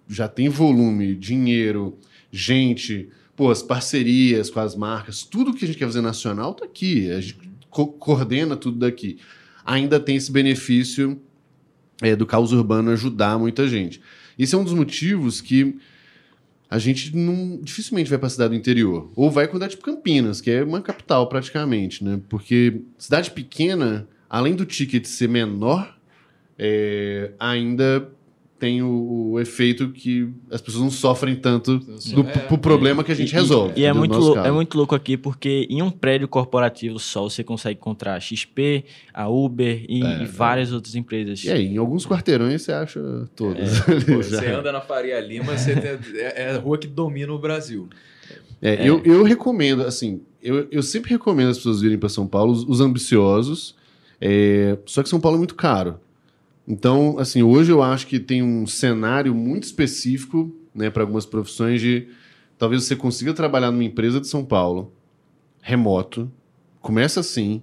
já 0.07 0.27
tem 0.27 0.47
volume, 0.47 1.15
dinheiro, 1.15 1.97
gente, 2.31 3.09
pô, 3.35 3.51
as 3.51 3.61
parcerias 3.61 4.49
com 4.49 4.59
as 4.59 4.75
marcas, 4.75 5.23
tudo 5.23 5.53
que 5.53 5.65
a 5.65 5.67
gente 5.67 5.77
quer 5.77 5.85
fazer 5.85 6.01
nacional 6.01 6.53
tá 6.53 6.65
aqui. 6.65 7.11
A 7.11 7.19
gente 7.19 7.37
co- 7.69 7.87
coordena 7.87 8.55
tudo 8.55 8.77
daqui. 8.77 9.17
Ainda 9.65 9.99
tem 9.99 10.15
esse 10.15 10.31
benefício 10.31 11.19
é, 12.01 12.15
do 12.15 12.25
caos 12.25 12.51
urbano 12.51 12.91
ajudar 12.91 13.37
muita 13.37 13.67
gente. 13.67 14.01
Esse 14.37 14.55
é 14.55 14.57
um 14.57 14.63
dos 14.63 14.73
motivos 14.73 15.41
que 15.41 15.77
a 16.69 16.77
gente 16.79 17.15
não 17.15 17.59
dificilmente 17.61 18.09
vai 18.09 18.19
para 18.19 18.29
cidade 18.29 18.49
do 18.49 18.55
interior. 18.55 19.11
Ou 19.15 19.29
vai 19.29 19.47
quando 19.47 19.63
é 19.63 19.67
tipo 19.67 19.83
Campinas, 19.83 20.41
que 20.41 20.49
é 20.51 20.63
uma 20.63 20.81
capital 20.81 21.27
praticamente, 21.29 22.03
né? 22.03 22.19
Porque 22.27 22.81
cidade 22.97 23.31
pequena, 23.31 24.07
além 24.29 24.55
do 24.55 24.65
ticket 24.65 25.05
ser 25.05 25.29
menor, 25.29 25.97
é, 26.57 27.31
ainda 27.39 28.09
tem 28.65 28.81
o, 28.81 29.33
o 29.33 29.39
efeito 29.39 29.89
que 29.89 30.27
as 30.49 30.59
pessoas 30.59 30.83
não 30.83 30.89
sofrem 30.89 31.35
tanto 31.35 31.77
do, 31.77 32.21
É, 32.21 32.23
pro 32.47 32.57
problema 32.57 33.03
que 33.03 33.11
a 33.11 33.15
gente 33.15 33.31
E- 33.31 33.35
resolve. 33.35 33.79
E 33.79 33.85
é 33.85 33.93
no 33.93 33.99
muito, 33.99 34.17
lou- 34.17 34.37
é 34.39 34.51
muito 34.51 34.75
louco 34.75 34.95
aqui 34.95 35.15
porque 35.15 35.67
em 35.69 35.83
um 35.83 35.91
prédio 35.91 36.27
corporativo 36.27 36.97
só 36.97 37.21
você 37.29 37.43
consegue 37.43 37.79
encontrar 37.79 38.15
a 38.15 38.19
XP, 38.19 38.83
a 39.13 39.27
Uber 39.29 39.85
e, 39.87 40.03
É, 40.03 40.23
e 40.23 40.25
várias 40.25 40.71
outras 40.71 40.95
empresas. 40.95 41.43
E 41.43 41.51
aí, 41.51 41.67
em 41.67 41.77
alguns 41.77 42.07
quarteirões 42.07 42.63
você 42.63 42.71
acha 42.71 42.99
todas. 43.35 43.79
Pô, 43.85 43.91
ali 43.91 44.23
você 44.23 44.47
anda 44.47 44.71
na 44.71 44.81
Faria 44.81 45.19
Lima, 45.19 45.55
você 45.55 45.75
tem- 45.75 46.19
é, 46.19 46.43
é 46.45 46.51
a 46.55 46.57
rua 46.57 46.77
que 46.79 46.87
domina 46.87 47.31
o 47.31 47.37
Brasil. 47.37 47.87
É, 48.61 48.87
Eu, 48.89 48.99
eu 49.05 49.21
recomendo, 49.23 49.83
assim, 49.83 50.21
eu, 50.41 50.67
eu 50.71 50.81
sempre 50.81 51.11
recomendo 51.11 51.49
as 51.49 51.57
pessoas 51.57 51.81
virem 51.81 51.99
para 51.99 52.09
São 52.09 52.25
Paulo, 52.25 52.51
os, 52.51 52.63
os 52.67 52.81
ambiciosos, 52.81 53.75
é, 54.19 54.75
só 54.87 55.03
que 55.03 55.09
São 55.09 55.19
Paulo 55.19 55.35
é 55.37 55.39
muito 55.39 55.53
caro. 55.53 55.99
Então, 56.67 57.17
assim, 57.19 57.43
hoje 57.43 57.71
eu 57.71 57.81
acho 57.83 58.07
que 58.07 58.19
tem 58.19 58.41
um 58.41 58.65
cenário 58.65 59.33
muito 59.35 59.63
específico, 59.63 60.55
né, 60.73 60.89
para 60.89 61.03
algumas 61.03 61.25
profissões 61.25 61.79
de 61.79 62.07
talvez 62.57 62.83
você 62.83 62.95
consiga 62.95 63.33
trabalhar 63.33 63.71
numa 63.71 63.83
empresa 63.83 64.19
de 64.19 64.27
São 64.27 64.43
Paulo, 64.43 64.91
remoto, 65.61 66.31
começa 66.81 67.19
assim, 67.19 67.61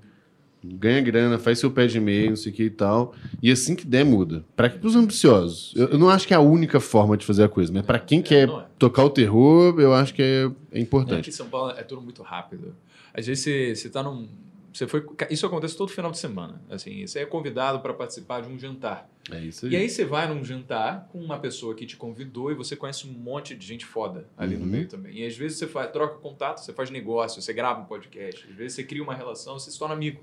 ganha 0.65 1.01
grana, 1.01 1.39
faz 1.39 1.59
seu 1.59 1.71
pé 1.71 1.87
de 1.87 1.99
meio, 1.99 2.31
não 2.31 2.37
sei 2.37 2.53
o 2.53 2.55
que 2.55 2.65
e 2.65 2.71
tal, 2.71 3.13
e 3.43 3.51
assim 3.51 3.75
que 3.75 3.85
der, 3.87 4.05
muda. 4.05 4.45
Para 4.55 4.73
os 4.83 4.95
ambiciosos. 4.95 5.73
Eu, 5.77 5.89
eu 5.89 5.99
não 5.99 6.09
acho 6.09 6.27
que 6.27 6.33
é 6.33 6.37
a 6.37 6.41
única 6.41 6.79
forma 6.79 7.17
de 7.17 7.27
fazer 7.27 7.43
a 7.43 7.49
coisa, 7.49 7.73
mas 7.73 7.83
para 7.85 7.99
quem 7.99 8.21
É, 8.21 8.23
quer 8.23 8.49
é. 8.49 8.67
tocar 8.79 9.05
o 9.05 9.11
terror, 9.11 9.81
eu 9.81 9.93
acho 9.93 10.15
que 10.15 10.23
é, 10.23 10.45
é 10.45 10.79
É 10.79 10.81
importante. 10.81 11.25
que 11.25 11.31
em 11.31 11.33
São 11.33 11.49
Paulo 11.49 11.73
é 11.73 11.83
tudo 11.83 12.01
muito 12.01 12.23
rápido. 12.23 12.75
Às 13.13 13.27
vezes 13.27 13.43
você, 13.43 13.75
você 13.75 13.89
tá 13.91 14.03
num. 14.03 14.29
Você 14.73 14.87
foi, 14.87 15.05
isso 15.31 15.45
acontece 15.45 15.77
todo 15.77 15.91
final 15.91 16.11
de 16.11 16.19
semana. 16.19 16.63
Assim, 16.71 17.07
você 17.07 17.21
é 17.21 17.27
convidado 17.27 17.81
para 17.81 17.93
participar 17.93 18.41
de 18.41 18.49
um 18.49 18.59
jantar. 18.59 19.09
É 19.31 19.39
isso 19.39 19.69
E 19.69 19.77
aí 19.77 19.89
você 19.89 20.05
vai 20.05 20.27
num 20.27 20.43
jantar 20.43 21.09
com 21.13 21.19
uma 21.21 21.39
pessoa 21.39 21.75
que 21.75 21.85
te 21.87 21.97
convidou 21.97 22.51
e 22.51 22.55
você 22.55 22.75
conhece 22.75 23.07
um 23.07 23.13
monte 23.13 23.55
de 23.55 23.67
gente 23.67 23.85
foda 23.85 24.27
ali 24.37 24.57
no 24.57 24.65
Uhum. 24.65 24.71
meio 24.71 24.89
também. 24.89 25.19
E 25.19 25.27
às 25.27 25.37
vezes 25.37 25.59
você 25.59 25.67
faz, 25.67 25.91
troca 25.93 26.17
contato, 26.19 26.59
você 26.59 26.73
faz 26.73 26.91
negócio, 26.91 27.41
você 27.43 27.53
grava 27.53 27.81
um 27.81 27.85
podcast, 27.85 28.47
às 28.49 28.55
vezes 28.57 28.73
você 28.75 28.83
cria 28.83 29.03
uma 29.03 29.15
relação, 29.15 29.59
você 29.59 29.71
se 29.71 29.79
torna 29.79 29.95
amigo. 29.95 30.23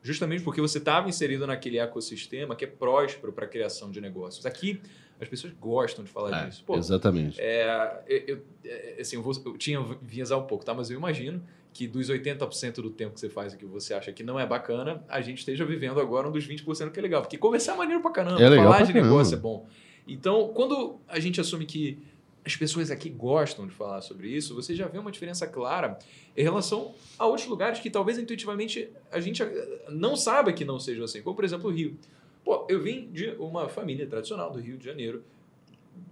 Justamente 0.00 0.44
porque 0.44 0.60
você 0.60 0.78
estava 0.78 1.08
inserido 1.08 1.44
naquele 1.46 1.78
ecossistema 1.78 2.54
que 2.54 2.64
é 2.64 2.68
próspero 2.68 3.32
para 3.32 3.46
a 3.46 3.48
criação 3.48 3.90
de 3.90 4.00
negócios. 4.00 4.46
Aqui 4.46 4.80
as 5.20 5.28
pessoas 5.28 5.52
gostam 5.54 6.04
de 6.04 6.10
falar 6.10 6.46
disso. 6.46 6.62
Pô, 6.64 6.76
Exatamente. 6.76 7.40
é, 7.40 8.00
eu, 8.06 8.18
eu- 8.36 8.42
é, 8.64 8.96
assim, 9.00 9.16
eu, 9.16 9.22
vou, 9.22 9.34
eu 9.44 9.58
tinha 9.58 9.80
viesar 10.00 10.38
um 10.38 10.46
pouco, 10.46 10.64
tá? 10.64 10.72
Mas 10.72 10.88
eu 10.88 10.96
imagino 10.96 11.42
que 11.78 11.86
dos 11.86 12.10
80% 12.10 12.72
do 12.82 12.90
tempo 12.90 13.14
que 13.14 13.20
você 13.20 13.28
faz 13.28 13.54
aqui 13.54 13.64
que 13.64 13.70
você 13.70 13.94
acha 13.94 14.12
que 14.12 14.24
não 14.24 14.38
é 14.40 14.44
bacana, 14.44 15.00
a 15.08 15.20
gente 15.20 15.38
esteja 15.38 15.64
vivendo 15.64 16.00
agora 16.00 16.26
um 16.28 16.32
dos 16.32 16.44
20% 16.44 16.90
que 16.90 16.98
é 16.98 17.02
legal. 17.02 17.22
Porque 17.22 17.38
conversar 17.38 17.74
é 17.74 17.76
maneiro 17.76 18.02
pra 18.02 18.10
caramba, 18.10 18.42
É 18.42 18.50
falar 18.56 18.78
pra 18.78 18.86
de 18.86 18.92
caramba. 18.92 19.10
negócio 19.12 19.34
é 19.36 19.38
bom. 19.38 19.64
Então, 20.04 20.48
quando 20.52 20.98
a 21.06 21.20
gente 21.20 21.40
assume 21.40 21.66
que 21.66 21.96
as 22.44 22.56
pessoas 22.56 22.90
aqui 22.90 23.08
gostam 23.08 23.64
de 23.64 23.72
falar 23.72 24.00
sobre 24.00 24.26
isso, 24.28 24.56
você 24.56 24.74
já 24.74 24.88
vê 24.88 24.98
uma 24.98 25.12
diferença 25.12 25.46
clara 25.46 25.96
em 26.36 26.42
relação 26.42 26.96
a 27.16 27.26
outros 27.26 27.46
lugares 27.46 27.78
que 27.78 27.88
talvez 27.88 28.18
intuitivamente 28.18 28.88
a 29.12 29.20
gente 29.20 29.40
não 29.88 30.16
saiba 30.16 30.52
que 30.52 30.64
não 30.64 30.80
sejam 30.80 31.04
assim, 31.04 31.22
como 31.22 31.36
por 31.36 31.44
exemplo 31.44 31.70
o 31.70 31.72
Rio. 31.72 31.96
Pô, 32.44 32.66
eu 32.68 32.82
vim 32.82 33.08
de 33.12 33.28
uma 33.38 33.68
família 33.68 34.04
tradicional 34.04 34.50
do 34.50 34.58
Rio 34.58 34.76
de 34.78 34.84
Janeiro, 34.84 35.22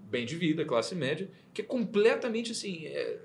bem 0.09 0.25
de 0.25 0.37
vida, 0.37 0.65
classe 0.65 0.95
média, 0.95 1.29
que 1.53 1.61
é 1.61 1.65
completamente 1.65 2.53
assim, 2.53 2.87
é, 2.87 3.19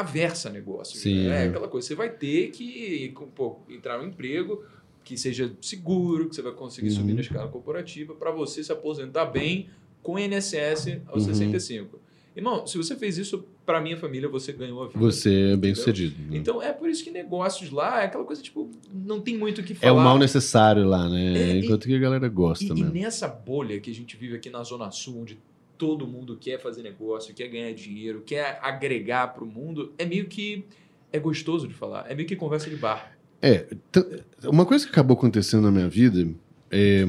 aversa 0.00 0.50
negócio. 0.50 0.98
Sim, 0.98 1.26
né? 1.28 1.42
É 1.42 1.44
é. 1.44 1.48
aquela 1.48 1.68
coisa, 1.68 1.86
você 1.86 1.94
vai 1.94 2.10
ter 2.10 2.50
que 2.50 3.12
pô, 3.34 3.58
entrar 3.68 3.98
no 3.98 4.04
emprego 4.08 4.64
que 5.04 5.16
seja 5.16 5.50
seguro, 5.60 6.28
que 6.28 6.34
você 6.36 6.42
vai 6.42 6.52
conseguir 6.52 6.90
subir 6.90 7.10
Uhum. 7.10 7.14
na 7.16 7.20
escala 7.22 7.48
corporativa 7.48 8.14
para 8.14 8.30
você 8.30 8.62
se 8.62 8.70
aposentar 8.70 9.24
bem 9.26 9.68
com 10.02 10.18
INSS 10.18 11.00
aos 11.06 11.26
Uhum. 11.26 11.34
65. 11.34 11.98
Irmão, 12.36 12.66
se 12.66 12.76
você 12.76 12.94
fez 12.94 13.18
isso 13.18 13.44
para 13.66 13.80
minha 13.80 13.96
família, 13.96 14.28
você 14.28 14.52
ganhou 14.52 14.82
a 14.82 14.86
vida. 14.86 14.98
Você 15.00 15.28
é 15.30 15.34
bem 15.56 15.70
Entendeu? 15.72 15.74
sucedido. 15.76 16.14
né? 16.30 16.36
Então 16.36 16.62
é 16.62 16.72
por 16.72 16.88
isso 16.88 17.02
que 17.02 17.10
negócios 17.10 17.70
lá 17.70 18.02
é 18.02 18.04
aquela 18.04 18.22
coisa 18.24 18.40
tipo, 18.40 18.70
não 18.94 19.20
tem 19.20 19.36
muito 19.36 19.60
o 19.60 19.64
que 19.64 19.72
é 19.72 19.76
falar. 19.76 19.92
o 20.00 20.04
mal 20.04 20.18
necessário 20.18 20.84
lá, 20.86 21.08
né? 21.08 21.36
É, 21.36 21.56
e- 21.56 21.64
Enquanto 21.64 21.86
que 21.88 21.94
a 21.94 21.98
galera 21.98 22.28
gosta 22.28 22.64
E, 22.64 22.68
e 22.78 22.84
nessa 22.84 23.26
bolha 23.26 23.80
que 23.80 23.90
a 23.90 23.94
gente 23.94 24.16
vive 24.16 24.36
aqui 24.36 24.50
na 24.50 24.62
Zona 24.62 24.88
Sul, 24.92 25.22
onde 25.22 25.36
todo 25.78 26.06
mundo 26.06 26.36
quer 26.36 26.60
fazer 26.60 26.82
negócio, 26.82 27.32
quer 27.32 27.48
ganhar 27.48 27.72
dinheiro, 27.72 28.22
quer 28.26 28.58
agregar 28.60 29.28
para 29.28 29.44
o 29.44 29.46
mundo, 29.46 29.94
é 29.96 30.04
meio 30.04 30.26
que 30.26 30.64
é 31.12 31.18
gostoso 31.18 31.66
de 31.66 31.72
falar. 31.72 32.04
É 32.08 32.14
meio 32.14 32.28
que 32.28 32.36
conversa 32.36 32.68
de 32.68 32.76
bar. 32.76 33.16
É, 33.40 33.66
uma 34.44 34.66
coisa 34.66 34.84
que 34.84 34.90
acabou 34.90 35.16
acontecendo 35.16 35.62
na 35.62 35.70
minha 35.70 35.88
vida 35.88 36.28
é, 36.70 37.08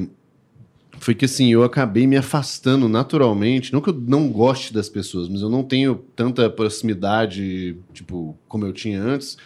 foi 0.98 1.14
que 1.14 1.24
assim, 1.24 1.52
eu 1.52 1.64
acabei 1.64 2.06
me 2.06 2.16
afastando 2.16 2.88
naturalmente. 2.88 3.72
Não 3.72 3.80
que 3.80 3.90
eu 3.90 3.94
não 3.94 4.28
goste 4.28 4.72
das 4.72 4.88
pessoas, 4.88 5.28
mas 5.28 5.42
eu 5.42 5.50
não 5.50 5.64
tenho 5.64 5.96
tanta 6.14 6.48
proximidade, 6.48 7.76
tipo, 7.92 8.38
como 8.46 8.64
eu 8.64 8.72
tinha 8.72 9.02
antes, 9.02 9.36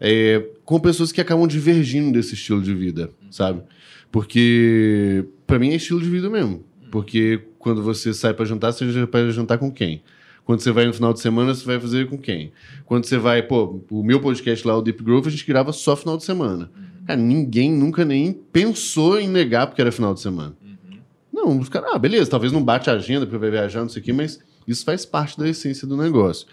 é, 0.00 0.44
com 0.64 0.78
pessoas 0.78 1.10
que 1.10 1.20
acabam 1.20 1.46
divergindo 1.46 2.12
desse 2.12 2.34
estilo 2.34 2.62
de 2.62 2.74
vida, 2.74 3.10
sabe? 3.30 3.62
Porque 4.10 5.24
pra 5.46 5.58
mim 5.58 5.70
é 5.70 5.76
estilo 5.76 6.00
de 6.00 6.08
vida 6.08 6.30
mesmo. 6.30 6.64
Porque 6.90 7.40
quando 7.62 7.80
você 7.80 8.12
sai 8.12 8.34
pra 8.34 8.44
jantar, 8.44 8.72
você 8.72 8.84
vai 9.06 9.30
jantar 9.30 9.56
com 9.56 9.70
quem? 9.70 10.02
Quando 10.44 10.60
você 10.60 10.72
vai 10.72 10.84
no 10.84 10.92
final 10.92 11.12
de 11.12 11.20
semana, 11.20 11.54
você 11.54 11.64
vai 11.64 11.78
fazer 11.78 12.08
com 12.08 12.18
quem? 12.18 12.52
Quando 12.84 13.04
você 13.04 13.16
vai, 13.16 13.40
pô, 13.40 13.80
o 13.88 14.02
meu 14.02 14.20
podcast 14.20 14.66
lá, 14.66 14.76
o 14.76 14.82
Deep 14.82 15.00
Growth, 15.00 15.28
a 15.28 15.30
gente 15.30 15.46
grava 15.46 15.72
só 15.72 15.94
final 15.94 16.16
de 16.16 16.24
semana. 16.24 16.68
Cara, 17.06 17.20
ninguém 17.20 17.70
nunca 17.70 18.04
nem 18.04 18.32
pensou 18.32 19.20
em 19.20 19.28
negar 19.28 19.68
porque 19.68 19.80
era 19.80 19.92
final 19.92 20.12
de 20.12 20.20
semana. 20.20 20.56
Uhum. 20.60 20.98
Não, 21.32 21.58
os 21.60 21.68
caras, 21.68 21.92
ah, 21.94 21.98
beleza, 22.00 22.28
talvez 22.28 22.52
não 22.52 22.64
bate 22.64 22.90
a 22.90 22.94
agenda 22.94 23.26
porque 23.26 23.38
vai 23.38 23.50
viajar, 23.52 23.80
não 23.80 23.88
sei 23.88 24.02
o 24.02 24.04
quê, 24.04 24.12
mas 24.12 24.40
isso 24.66 24.84
faz 24.84 25.06
parte 25.06 25.38
da 25.38 25.48
essência 25.48 25.86
do 25.86 25.96
negócio. 25.96 26.48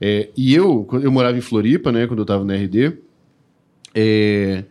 É, 0.00 0.30
e 0.34 0.54
eu, 0.54 0.88
eu 1.02 1.12
morava 1.12 1.36
em 1.36 1.42
Floripa, 1.42 1.92
né, 1.92 2.06
quando 2.06 2.20
eu 2.20 2.26
tava 2.26 2.46
na 2.46 2.54
RD, 2.54 2.96
é, 3.94 4.64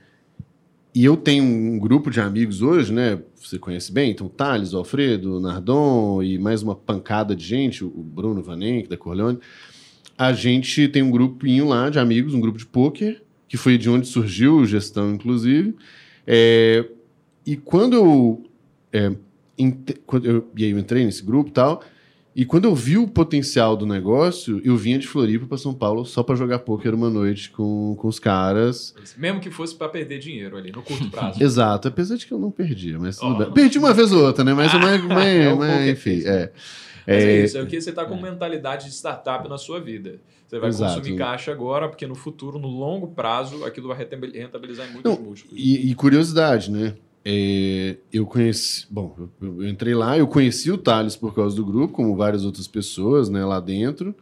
e 0.95 1.03
eu 1.03 1.17
tenho 1.17 1.43
um 1.43 1.77
grupo 1.77 2.09
de 2.09 2.21
amigos 2.21 2.61
hoje, 2.61 2.93
né, 2.93 3.21
você 3.35 3.59
conhece 3.59 3.91
bem, 3.91 4.11
então 4.11 4.29
Thales, 4.29 4.73
o 4.73 4.77
Alfredo, 4.77 5.37
o 5.37 5.39
Nardon 5.41 6.23
e 6.23 6.39
mais 6.39 6.63
uma 6.63 6.73
pancada 6.73 7.35
de 7.35 7.43
gente, 7.43 7.83
o 7.83 7.89
Bruno 7.89 8.41
Vanenck, 8.41 8.87
da 8.87 8.95
Corleone, 8.95 9.37
a 10.17 10.31
gente 10.31 10.87
tem 10.87 11.03
um 11.03 11.11
grupinho 11.11 11.67
lá 11.67 11.89
de 11.89 11.99
amigos, 11.99 12.33
um 12.33 12.39
grupo 12.39 12.57
de 12.57 12.65
pôquer, 12.65 13.21
que 13.47 13.57
foi 13.57 13.77
de 13.77 13.89
onde 13.89 14.07
surgiu 14.07 14.55
o 14.55 14.65
gestão, 14.65 15.13
inclusive, 15.13 15.75
é, 16.25 16.85
e 17.45 17.55
quando 17.55 17.93
eu, 17.93 18.43
é, 18.91 19.11
quando 20.05 20.25
eu. 20.25 20.49
E 20.57 20.63
aí 20.63 20.71
eu 20.71 20.79
entrei 20.79 21.05
nesse 21.05 21.23
grupo 21.23 21.49
e 21.49 21.53
tal. 21.53 21.83
E 22.35 22.43
quando 22.45 22.65
eu 22.65 22.75
vi 22.75 22.97
o 22.97 23.07
potencial 23.07 23.77
do 23.77 23.85
negócio, 23.85 24.59
eu 24.61 24.75
vinha 24.75 24.99
de 24.99 25.07
Floripa 25.07 25.45
para 25.45 25.57
São 25.57 25.73
Paulo 25.73 26.03
só 26.05 26.21
para 26.21 26.35
jogar 26.35 26.59
pôquer 26.59 26.93
uma 26.93 27.09
noite 27.09 27.49
com, 27.49 27.95
com 27.97 28.07
os 28.09 28.19
caras. 28.19 28.93
Mesmo 29.17 29.39
que 29.39 29.49
fosse 29.49 29.73
para 29.73 29.87
perder 29.87 30.19
dinheiro 30.19 30.57
ali, 30.57 30.69
no 30.69 30.81
curto 30.81 31.09
prazo. 31.09 31.39
Exato, 31.43 31.87
apesar 31.87 32.17
de 32.17 32.25
que 32.25 32.33
eu 32.33 32.37
não 32.39 32.51
perdia, 32.51 32.99
mas 32.99 33.17
Oh. 33.21 33.51
Perdi 33.51 33.77
uma 33.79 33.93
vez 33.93 34.11
ou 34.11 34.21
outra, 34.25 34.43
né? 34.43 34.53
Mas, 34.53 34.71
mas, 34.75 35.01
mas, 35.03 35.27
É 35.27 35.53
mas, 35.53 35.71
poker 35.71 35.89
enfim, 35.89 36.21
é. 36.25 36.51
Mas 37.07 37.15
é, 37.23 37.23
É, 37.41 37.45
isso, 37.45 37.57
é 37.57 37.61
o 37.61 37.67
que 37.67 37.79
você 37.79 37.91
está 37.91 38.03
com 38.03 38.19
mentalidade 38.19 38.85
de 38.85 38.91
startup 38.91 39.47
na 39.47 39.57
sua 39.57 39.79
vida. 39.79 40.19
Você 40.47 40.59
vai 40.59 40.69
Exato. 40.69 40.95
consumir 40.99 41.17
caixa 41.17 41.51
agora, 41.51 41.87
porque 41.87 42.05
no 42.05 42.15
futuro, 42.15 42.59
no 42.59 42.67
longo 42.67 43.07
prazo, 43.07 43.63
aquilo 43.63 43.87
vai 43.87 43.97
rentabil- 43.97 44.31
rentabilizar 44.33 44.87
em 44.89 44.91
muitos 44.91 45.11
Não, 45.15 45.21
múltiplos. 45.23 45.57
E, 45.57 45.89
e 45.89 45.95
curiosidade, 45.95 46.69
né? 46.69 46.95
É, 47.27 47.97
eu 48.13 48.23
conheci. 48.27 48.85
Bom, 48.87 49.15
eu, 49.41 49.61
eu 49.61 49.67
entrei 49.67 49.95
lá, 49.95 50.15
eu 50.15 50.27
conheci 50.27 50.71
o 50.71 50.77
Thales 50.77 51.15
por 51.15 51.33
causa 51.33 51.55
do 51.55 51.65
grupo, 51.65 51.95
como 51.95 52.15
várias 52.15 52.45
outras 52.45 52.67
pessoas 52.67 53.29
né, 53.29 53.43
lá 53.43 53.59
dentro. 53.59 54.13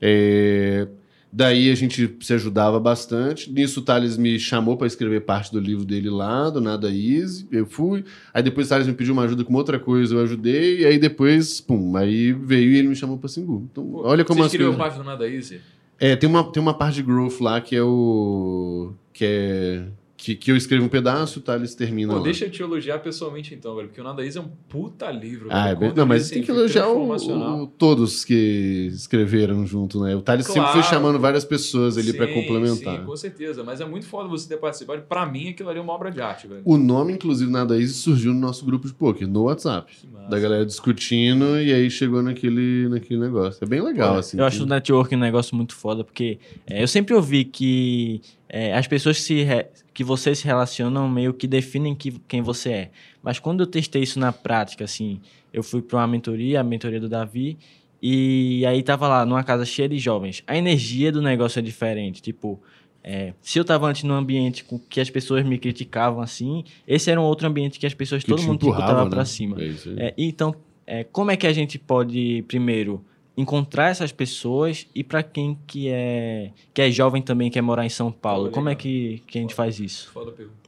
É, 0.00 0.86
daí 1.32 1.72
a 1.72 1.74
gente 1.74 2.16
se 2.20 2.34
ajudava 2.34 2.78
bastante. 2.78 3.50
Nisso 3.50 3.80
o 3.80 3.82
Thales 3.82 4.16
me 4.16 4.38
chamou 4.38 4.76
para 4.76 4.86
escrever 4.86 5.22
parte 5.22 5.50
do 5.50 5.58
livro 5.58 5.84
dele 5.84 6.08
lá, 6.08 6.50
do 6.50 6.60
Nada 6.60 6.88
Easy. 6.88 7.48
Eu 7.50 7.66
fui. 7.66 8.04
Aí 8.32 8.44
depois 8.44 8.68
o 8.68 8.70
Thales 8.70 8.86
me 8.86 8.94
pediu 8.94 9.12
uma 9.12 9.24
ajuda 9.24 9.42
com 9.42 9.54
outra 9.54 9.80
coisa, 9.80 10.14
eu 10.14 10.20
ajudei. 10.20 10.82
E 10.82 10.86
aí 10.86 10.98
depois, 10.98 11.60
pum, 11.60 11.96
aí 11.96 12.32
veio 12.32 12.70
e 12.70 12.78
ele 12.78 12.88
me 12.88 12.94
chamou 12.94 13.18
para 13.18 13.28
Singu. 13.28 13.68
Então, 13.72 13.94
olha 13.94 14.24
como 14.24 14.40
Você 14.40 14.46
escreveu 14.46 14.74
coisas... 14.74 14.86
parte 14.86 14.98
do 14.98 15.04
Nada 15.04 15.28
Easy? 15.28 15.60
É, 15.98 16.14
tem 16.14 16.28
uma, 16.28 16.44
tem 16.44 16.62
uma 16.62 16.74
parte 16.74 16.96
de 16.96 17.02
growth 17.02 17.40
lá 17.40 17.60
que 17.60 17.74
é 17.74 17.82
o. 17.82 18.92
que 19.12 19.24
é. 19.24 19.84
Que, 20.24 20.36
que 20.36 20.52
eu 20.52 20.56
escrevo 20.56 20.84
um 20.84 20.88
pedaço, 20.88 21.40
o 21.40 21.42
Thales 21.42 21.74
termina 21.74 22.12
Pô, 22.12 22.18
lá. 22.18 22.22
deixa 22.24 22.44
eu 22.44 22.50
te 22.50 22.62
elogiar 22.62 23.00
pessoalmente 23.00 23.52
então, 23.54 23.74
velho, 23.74 23.88
porque 23.88 24.00
o 24.00 24.04
Nada 24.04 24.24
Easy 24.24 24.38
é 24.38 24.40
um 24.40 24.46
puta 24.68 25.10
livro. 25.10 25.48
Ah, 25.50 25.70
é 25.70 25.74
bem, 25.74 25.92
não, 25.96 26.06
mas 26.06 26.30
tem 26.30 26.44
que 26.44 26.50
elogiar 26.52 26.86
o, 26.86 27.10
o- 27.12 27.66
todos 27.66 28.24
que 28.24 28.88
escreveram 28.92 29.66
junto, 29.66 30.00
né? 30.00 30.14
O 30.14 30.22
Thales 30.22 30.46
sempre 30.46 30.60
Claro. 30.62 30.80
foi 30.80 30.82
chamando 30.88 31.18
várias 31.18 31.44
pessoas 31.44 31.98
ali 31.98 32.12
pra 32.12 32.28
Sim, 32.28 32.34
complementar. 32.34 33.00
Sim, 33.00 33.04
com 33.04 33.16
certeza. 33.16 33.64
Mas 33.64 33.80
é 33.80 33.84
muito 33.84 34.06
foda 34.06 34.28
você 34.28 34.48
ter 34.48 34.58
participado. 34.58 35.02
Pra 35.08 35.26
mim, 35.26 35.48
aquilo 35.48 35.68
ali 35.70 35.80
é 35.80 35.82
uma 35.82 35.92
obra 35.92 36.08
de 36.08 36.20
arte, 36.20 36.46
velho. 36.46 36.62
O 36.64 36.76
nome, 36.78 37.12
inclusive, 37.14 37.50
Nada 37.50 37.76
Easy 37.76 37.94
surgiu 37.94 38.32
no 38.32 38.38
nosso 38.38 38.64
grupo 38.64 38.86
de 38.86 38.94
poker, 38.94 39.26
no 39.26 39.42
WhatsApp. 39.42 39.92
Que 39.92 40.06
massa. 40.06 40.28
Da 40.30 40.38
galera 40.38 40.64
discutindo 40.64 41.60
e 41.60 41.72
aí 41.72 41.90
chegou 41.90 42.22
naquele, 42.22 42.88
naquele 42.88 43.18
negócio. 43.18 43.64
É 43.64 43.66
bem 43.66 43.80
legal, 43.82 44.10
Olha, 44.12 44.20
assim. 44.20 44.38
Eu 44.38 44.44
acho 44.44 44.62
o 44.62 44.66
networking 44.66 45.16
um 45.16 45.18
negócio 45.18 45.56
muito 45.56 45.74
foda, 45.74 46.04
porque 46.04 46.38
é, 46.64 46.80
eu 46.80 46.86
sempre 46.86 47.12
ouvi 47.12 47.44
que 47.44 48.20
é, 48.48 48.72
as 48.76 48.86
pessoas 48.86 49.16
que, 49.16 49.22
se 49.24 49.42
re- 49.42 49.66
que 49.92 50.02
você 50.02 50.34
se 50.34 50.44
relacionam 50.44 51.08
meio 51.08 51.34
que 51.34 51.46
definem 51.46 51.94
que, 51.94 52.12
quem 52.26 52.40
você 52.40 52.70
é. 52.70 52.90
Mas 53.22 53.38
quando 53.38 53.60
eu 53.60 53.66
testei 53.66 54.02
isso 54.02 54.18
na 54.18 54.32
prática, 54.32 54.84
assim, 54.84 55.20
eu 55.52 55.62
fui 55.62 55.82
para 55.82 55.98
uma 55.98 56.06
mentoria, 56.06 56.60
a 56.60 56.64
mentoria 56.64 57.00
do 57.00 57.08
Davi, 57.08 57.58
e 58.00 58.64
aí 58.66 58.82
tava 58.82 59.06
lá 59.06 59.24
numa 59.24 59.44
casa 59.44 59.64
cheia 59.64 59.88
de 59.88 59.98
jovens. 59.98 60.42
A 60.46 60.56
energia 60.56 61.12
do 61.12 61.22
negócio 61.22 61.58
é 61.58 61.62
diferente. 61.62 62.20
Tipo, 62.20 62.60
é, 63.04 63.32
se 63.40 63.58
eu 63.58 63.64
tava 63.64 63.86
antes 63.86 64.02
num 64.02 64.14
ambiente 64.14 64.64
com 64.64 64.78
que 64.78 65.00
as 65.00 65.10
pessoas 65.10 65.44
me 65.44 65.58
criticavam 65.58 66.20
assim, 66.20 66.64
esse 66.86 67.10
era 67.10 67.20
um 67.20 67.24
outro 67.24 67.46
ambiente 67.46 67.78
que 67.78 67.86
as 67.86 67.94
pessoas, 67.94 68.22
Que 68.24 68.30
todo 68.30 68.42
mundo 68.42 68.66
empurrava, 68.66 69.04
né? 69.04 69.10
pra 69.10 69.24
cima. 69.24 69.56
É. 69.60 70.06
É, 70.06 70.14
então, 70.16 70.54
é, 70.86 71.04
como 71.04 71.30
é 71.30 71.36
que 71.36 71.46
a 71.46 71.52
gente 71.52 71.78
pode, 71.78 72.44
primeiro, 72.48 73.04
encontrar 73.36 73.90
essas 73.90 74.12
pessoas 74.12 74.86
e 74.94 75.02
para 75.02 75.22
quem 75.22 75.58
que 75.66 75.88
é, 75.88 76.50
que 76.72 76.82
é 76.82 76.90
jovem 76.90 77.22
também, 77.22 77.50
quer 77.50 77.62
morar 77.62 77.86
em 77.86 77.90
São 77.90 78.12
Paulo, 78.12 78.50
como 78.50 78.68
é 78.68 78.74
que, 78.74 79.22
que 79.26 79.38
a 79.38 79.40
gente 79.40 79.54
faz 79.54 79.80
isso? 79.80 80.10
Foda 80.10 80.30
a 80.30 80.34
pergunta. 80.34 80.62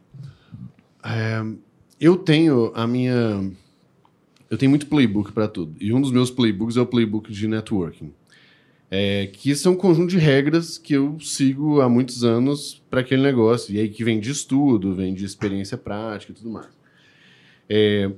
É, 1.04 1.44
eu 2.00 2.16
tenho 2.16 2.72
a 2.74 2.86
minha. 2.86 3.50
Eu 4.48 4.56
tenho 4.56 4.70
muito 4.70 4.86
playbook 4.86 5.32
para 5.32 5.48
tudo. 5.48 5.74
E 5.80 5.92
um 5.92 6.00
dos 6.00 6.10
meus 6.10 6.30
playbooks 6.30 6.76
é 6.76 6.80
o 6.80 6.86
playbook 6.86 7.32
de 7.32 7.46
networking. 7.46 8.12
É, 8.90 9.26
que 9.26 9.50
é 9.50 9.68
um 9.68 9.74
conjunto 9.74 10.10
de 10.10 10.18
regras 10.18 10.78
que 10.78 10.92
eu 10.92 11.18
sigo 11.18 11.80
há 11.80 11.88
muitos 11.88 12.22
anos 12.22 12.80
para 12.88 13.00
aquele 13.00 13.22
negócio. 13.22 13.74
E 13.74 13.80
aí 13.80 13.88
que 13.88 14.04
vem 14.04 14.20
de 14.20 14.30
estudo, 14.30 14.94
vem 14.94 15.12
de 15.12 15.24
experiência 15.24 15.76
prática 15.76 16.32
e 16.32 16.34
tudo 16.34 16.50
mais. 16.50 16.68
É, 17.68 18.10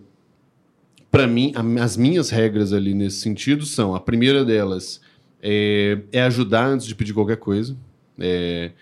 para 1.17 1.27
mim, 1.27 1.51
a- 1.55 1.83
as 1.83 1.97
minhas 1.97 2.29
regras 2.29 2.75
ali 2.75 2.93
nesse 2.93 3.21
sentido 3.21 3.65
são: 3.65 3.95
a 3.95 4.01
primeira 4.01 4.45
delas 4.45 5.01
é, 5.43 5.99
é 6.13 6.21
ajudar 6.21 6.67
antes 6.67 6.87
de 6.87 6.95
pedir 6.95 7.15
qualquer 7.15 7.39
coisa. 7.39 7.75
É, 8.19 8.73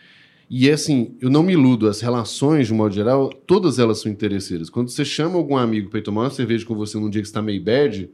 e 0.50 0.68
é 0.68 0.72
assim, 0.72 1.14
eu 1.20 1.30
não 1.30 1.44
me 1.44 1.52
iludo, 1.52 1.88
as 1.88 2.00
relações, 2.00 2.66
de 2.66 2.72
um 2.72 2.76
modo 2.76 2.92
geral, 2.92 3.30
todas 3.46 3.78
elas 3.78 4.00
são 4.00 4.10
interesseiras. 4.10 4.68
Quando 4.68 4.88
você 4.90 5.04
chama 5.04 5.36
algum 5.36 5.56
amigo 5.56 5.90
para 5.90 6.02
tomar 6.02 6.22
uma 6.22 6.30
cerveja 6.30 6.66
com 6.66 6.74
você 6.74 6.98
num 6.98 7.08
dia 7.08 7.22
que 7.22 7.28
está 7.28 7.40
meio 7.40 7.62
bad, 7.62 8.10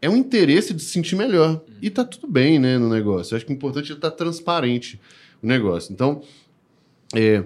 é 0.00 0.08
um 0.08 0.16
interesse 0.16 0.72
de 0.72 0.82
se 0.82 0.88
sentir 0.88 1.14
melhor. 1.14 1.62
E 1.80 1.90
tá 1.90 2.04
tudo 2.06 2.26
bem, 2.26 2.58
né, 2.58 2.78
no 2.78 2.88
negócio. 2.88 3.34
Eu 3.34 3.36
acho 3.36 3.44
que 3.44 3.52
o 3.52 3.54
importante 3.54 3.92
é 3.92 3.94
estar 3.94 4.10
transparente 4.12 4.98
o 5.42 5.46
negócio. 5.46 5.92
Então, 5.92 6.22
é, 7.14 7.44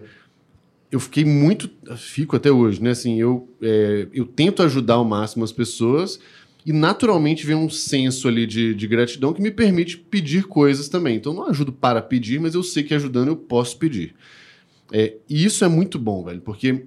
eu 0.91 1.01
fiquei 1.01 1.25
muito, 1.25 1.71
fico 1.97 2.37
até 2.37 2.51
hoje, 2.51 2.83
né, 2.83 2.91
assim, 2.91 3.21
eu, 3.21 3.49
é, 3.61 4.07
eu 4.13 4.25
tento 4.25 4.63
ajudar 4.63 4.95
ao 4.95 5.05
máximo 5.05 5.45
as 5.45 5.53
pessoas 5.53 6.19
e 6.65 6.73
naturalmente 6.73 7.47
vem 7.47 7.55
um 7.55 7.71
senso 7.71 8.27
ali 8.27 8.47
de, 8.47 8.75
de 8.75 8.87
gratidão 8.87 9.33
que 9.33 9.41
me 9.41 9.51
permite 9.51 9.97
pedir 9.97 10.45
coisas 10.45 10.89
também. 10.89 11.17
Então 11.17 11.33
não 11.33 11.47
ajudo 11.47 11.73
para 11.73 12.03
pedir, 12.03 12.41
mas 12.41 12.57
eu 12.57 12.63
sei 12.63 12.83
que 12.83 12.93
ajudando 12.93 13.29
eu 13.29 13.37
posso 13.37 13.79
pedir. 13.79 14.15
É, 14.93 15.15
e 15.29 15.45
isso 15.45 15.65
é 15.65 15.69
muito 15.69 15.99
bom, 15.99 16.25
velho, 16.25 16.41
porque 16.41 16.85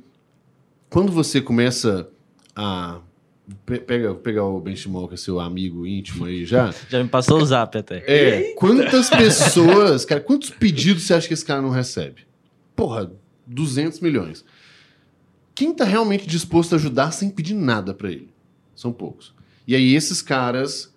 quando 0.89 1.11
você 1.11 1.39
começa 1.39 2.09
a 2.55 2.99
pega, 3.65 4.15
pegar 4.15 4.43
o 4.43 4.59
Benchimol, 4.59 5.07
que 5.07 5.13
é 5.13 5.17
seu 5.17 5.39
amigo 5.39 5.85
íntimo 5.85 6.25
aí 6.25 6.45
já. 6.45 6.73
já 6.89 7.01
me 7.01 7.09
passou 7.09 7.41
o 7.41 7.45
zap 7.45 7.77
até. 7.77 8.03
É, 8.05 8.53
quantas 8.55 9.09
pessoas, 9.09 10.03
cara, 10.03 10.19
quantos 10.19 10.49
pedidos 10.49 11.03
você 11.03 11.13
acha 11.13 11.27
que 11.27 11.33
esse 11.33 11.45
cara 11.45 11.61
não 11.61 11.69
recebe? 11.69 12.23
Porra, 12.75 13.11
200 13.49 13.99
milhões. 13.99 14.45
Quem 15.55 15.73
tá 15.73 15.83
realmente 15.83 16.25
disposto 16.25 16.73
a 16.73 16.75
ajudar 16.77 17.11
sem 17.11 17.29
pedir 17.29 17.53
nada 17.53 17.93
para 17.93 18.11
ele? 18.11 18.29
São 18.75 18.93
poucos. 18.93 19.33
E 19.67 19.75
aí 19.75 19.93
esses 19.93 20.21
caras 20.21 20.93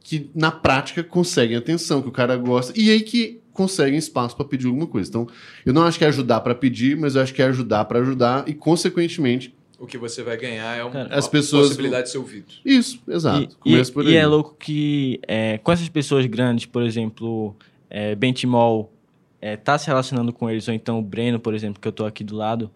que 0.00 0.30
na 0.34 0.50
prática 0.50 1.04
conseguem 1.04 1.56
atenção, 1.56 2.02
que 2.02 2.08
o 2.08 2.12
cara 2.12 2.36
gosta, 2.36 2.72
e 2.76 2.90
aí 2.90 3.02
que 3.02 3.40
conseguem 3.52 3.98
espaço 3.98 4.34
para 4.34 4.44
pedir 4.44 4.66
alguma 4.66 4.86
coisa. 4.86 5.08
Então, 5.08 5.28
eu 5.64 5.72
não 5.72 5.82
acho 5.82 5.98
que 5.98 6.04
é 6.04 6.08
ajudar 6.08 6.40
para 6.40 6.54
pedir, 6.54 6.96
mas 6.96 7.14
eu 7.14 7.22
acho 7.22 7.34
que 7.34 7.42
é 7.42 7.44
ajudar 7.46 7.84
para 7.84 8.00
ajudar 8.00 8.48
e 8.48 8.54
consequentemente 8.54 9.54
o 9.78 9.86
que 9.86 9.96
você 9.96 10.22
vai 10.22 10.36
ganhar 10.36 10.76
é 10.76 10.84
uma, 10.84 11.04
as 11.04 11.26
pessoas... 11.26 11.68
possibilidade 11.68 12.06
de 12.06 12.10
ser 12.10 12.18
ouvido. 12.18 12.46
Isso, 12.62 13.00
exato. 13.08 13.56
E, 13.64 13.74
e, 13.74 14.10
e 14.10 14.14
é 14.14 14.26
louco 14.26 14.54
que 14.58 15.18
é, 15.26 15.56
com 15.58 15.72
essas 15.72 15.88
pessoas 15.88 16.26
grandes, 16.26 16.66
por 16.66 16.82
exemplo, 16.82 17.56
é, 17.88 18.14
Bentimol 18.14 18.92
é, 19.40 19.56
tá 19.56 19.78
se 19.78 19.86
relacionando 19.86 20.32
com 20.32 20.50
eles, 20.50 20.68
ou 20.68 20.74
então 20.74 20.98
o 20.98 21.02
Breno, 21.02 21.40
por 21.40 21.54
exemplo, 21.54 21.80
que 21.80 21.88
eu 21.88 21.90
estou 21.90 22.06
aqui 22.06 22.22
do 22.22 22.36
lado, 22.36 22.70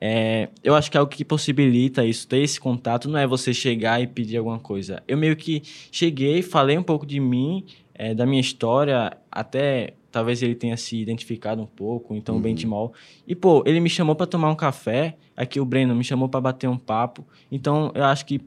é, 0.00 0.48
eu 0.62 0.74
acho 0.74 0.90
que 0.90 0.96
é 0.96 1.00
algo 1.00 1.10
que 1.10 1.24
possibilita 1.24 2.04
isso, 2.04 2.26
ter 2.26 2.38
esse 2.38 2.60
contato, 2.60 3.08
não 3.08 3.18
é 3.18 3.26
você 3.26 3.52
chegar 3.52 4.00
e 4.00 4.06
pedir 4.06 4.36
alguma 4.36 4.58
coisa. 4.58 5.02
Eu 5.08 5.18
meio 5.18 5.36
que 5.36 5.62
cheguei, 5.90 6.42
falei 6.42 6.78
um 6.78 6.82
pouco 6.82 7.04
de 7.04 7.18
mim, 7.18 7.64
é, 7.94 8.14
da 8.14 8.24
minha 8.24 8.40
história, 8.40 9.16
até 9.30 9.94
talvez 10.10 10.42
ele 10.42 10.54
tenha 10.54 10.76
se 10.76 10.96
identificado 10.96 11.60
um 11.60 11.66
pouco, 11.66 12.14
então 12.14 12.34
uhum. 12.34 12.40
o 12.40 12.42
Bentimol. 12.42 12.92
E, 13.26 13.34
pô, 13.34 13.62
ele 13.66 13.80
me 13.80 13.90
chamou 13.90 14.14
para 14.14 14.26
tomar 14.26 14.50
um 14.50 14.54
café, 14.54 15.16
aqui 15.36 15.60
o 15.60 15.64
Breno 15.64 15.94
me 15.94 16.04
chamou 16.04 16.28
para 16.28 16.40
bater 16.40 16.68
um 16.68 16.78
papo. 16.78 17.26
Então, 17.50 17.92
eu 17.94 18.04
acho 18.04 18.24
que 18.24 18.40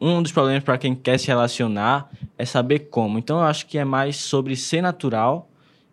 um 0.00 0.22
dos 0.22 0.32
problemas 0.32 0.62
para 0.62 0.78
quem 0.78 0.94
quer 0.94 1.18
se 1.18 1.26
relacionar 1.28 2.10
é 2.36 2.44
saber 2.44 2.80
como. 2.90 3.18
Então, 3.18 3.38
eu 3.38 3.44
acho 3.44 3.66
que 3.66 3.78
é 3.78 3.84
mais 3.84 4.16
sobre 4.16 4.54
ser 4.56 4.82
natural 4.82 5.47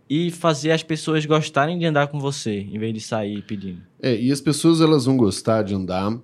e 0.10 0.30
fazer 0.30 0.72
as 0.72 0.84
pessoas 0.84 1.26
gostarem 1.26 1.80
de 1.80 1.86
andar 1.86 2.08
com 2.08 2.20
você, 2.20 2.60
em 2.60 2.78
vez 2.78 2.94
de 2.94 3.02
sair 3.02 3.42
pedindo. 3.42 3.82
É, 4.02 4.16
e 4.16 4.32
as 4.32 4.40
pessoas 4.40 4.82
elas 4.82 5.06
vão 5.06 5.18
gostar 5.18 5.64
de 5.64 5.74
andar. 5.74 6.18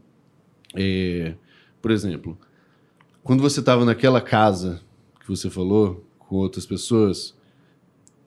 É, 0.75 1.33
por 1.81 1.91
exemplo, 1.91 2.37
quando 3.23 3.41
você 3.41 3.59
estava 3.59 3.83
naquela 3.83 4.21
casa 4.21 4.81
que 5.19 5.27
você 5.27 5.49
falou 5.49 6.05
com 6.19 6.35
outras 6.35 6.65
pessoas, 6.65 7.35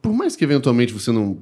por 0.02 0.12
mais 0.12 0.34
que 0.36 0.44
eventualmente 0.44 0.92
você 0.92 1.12
não 1.12 1.38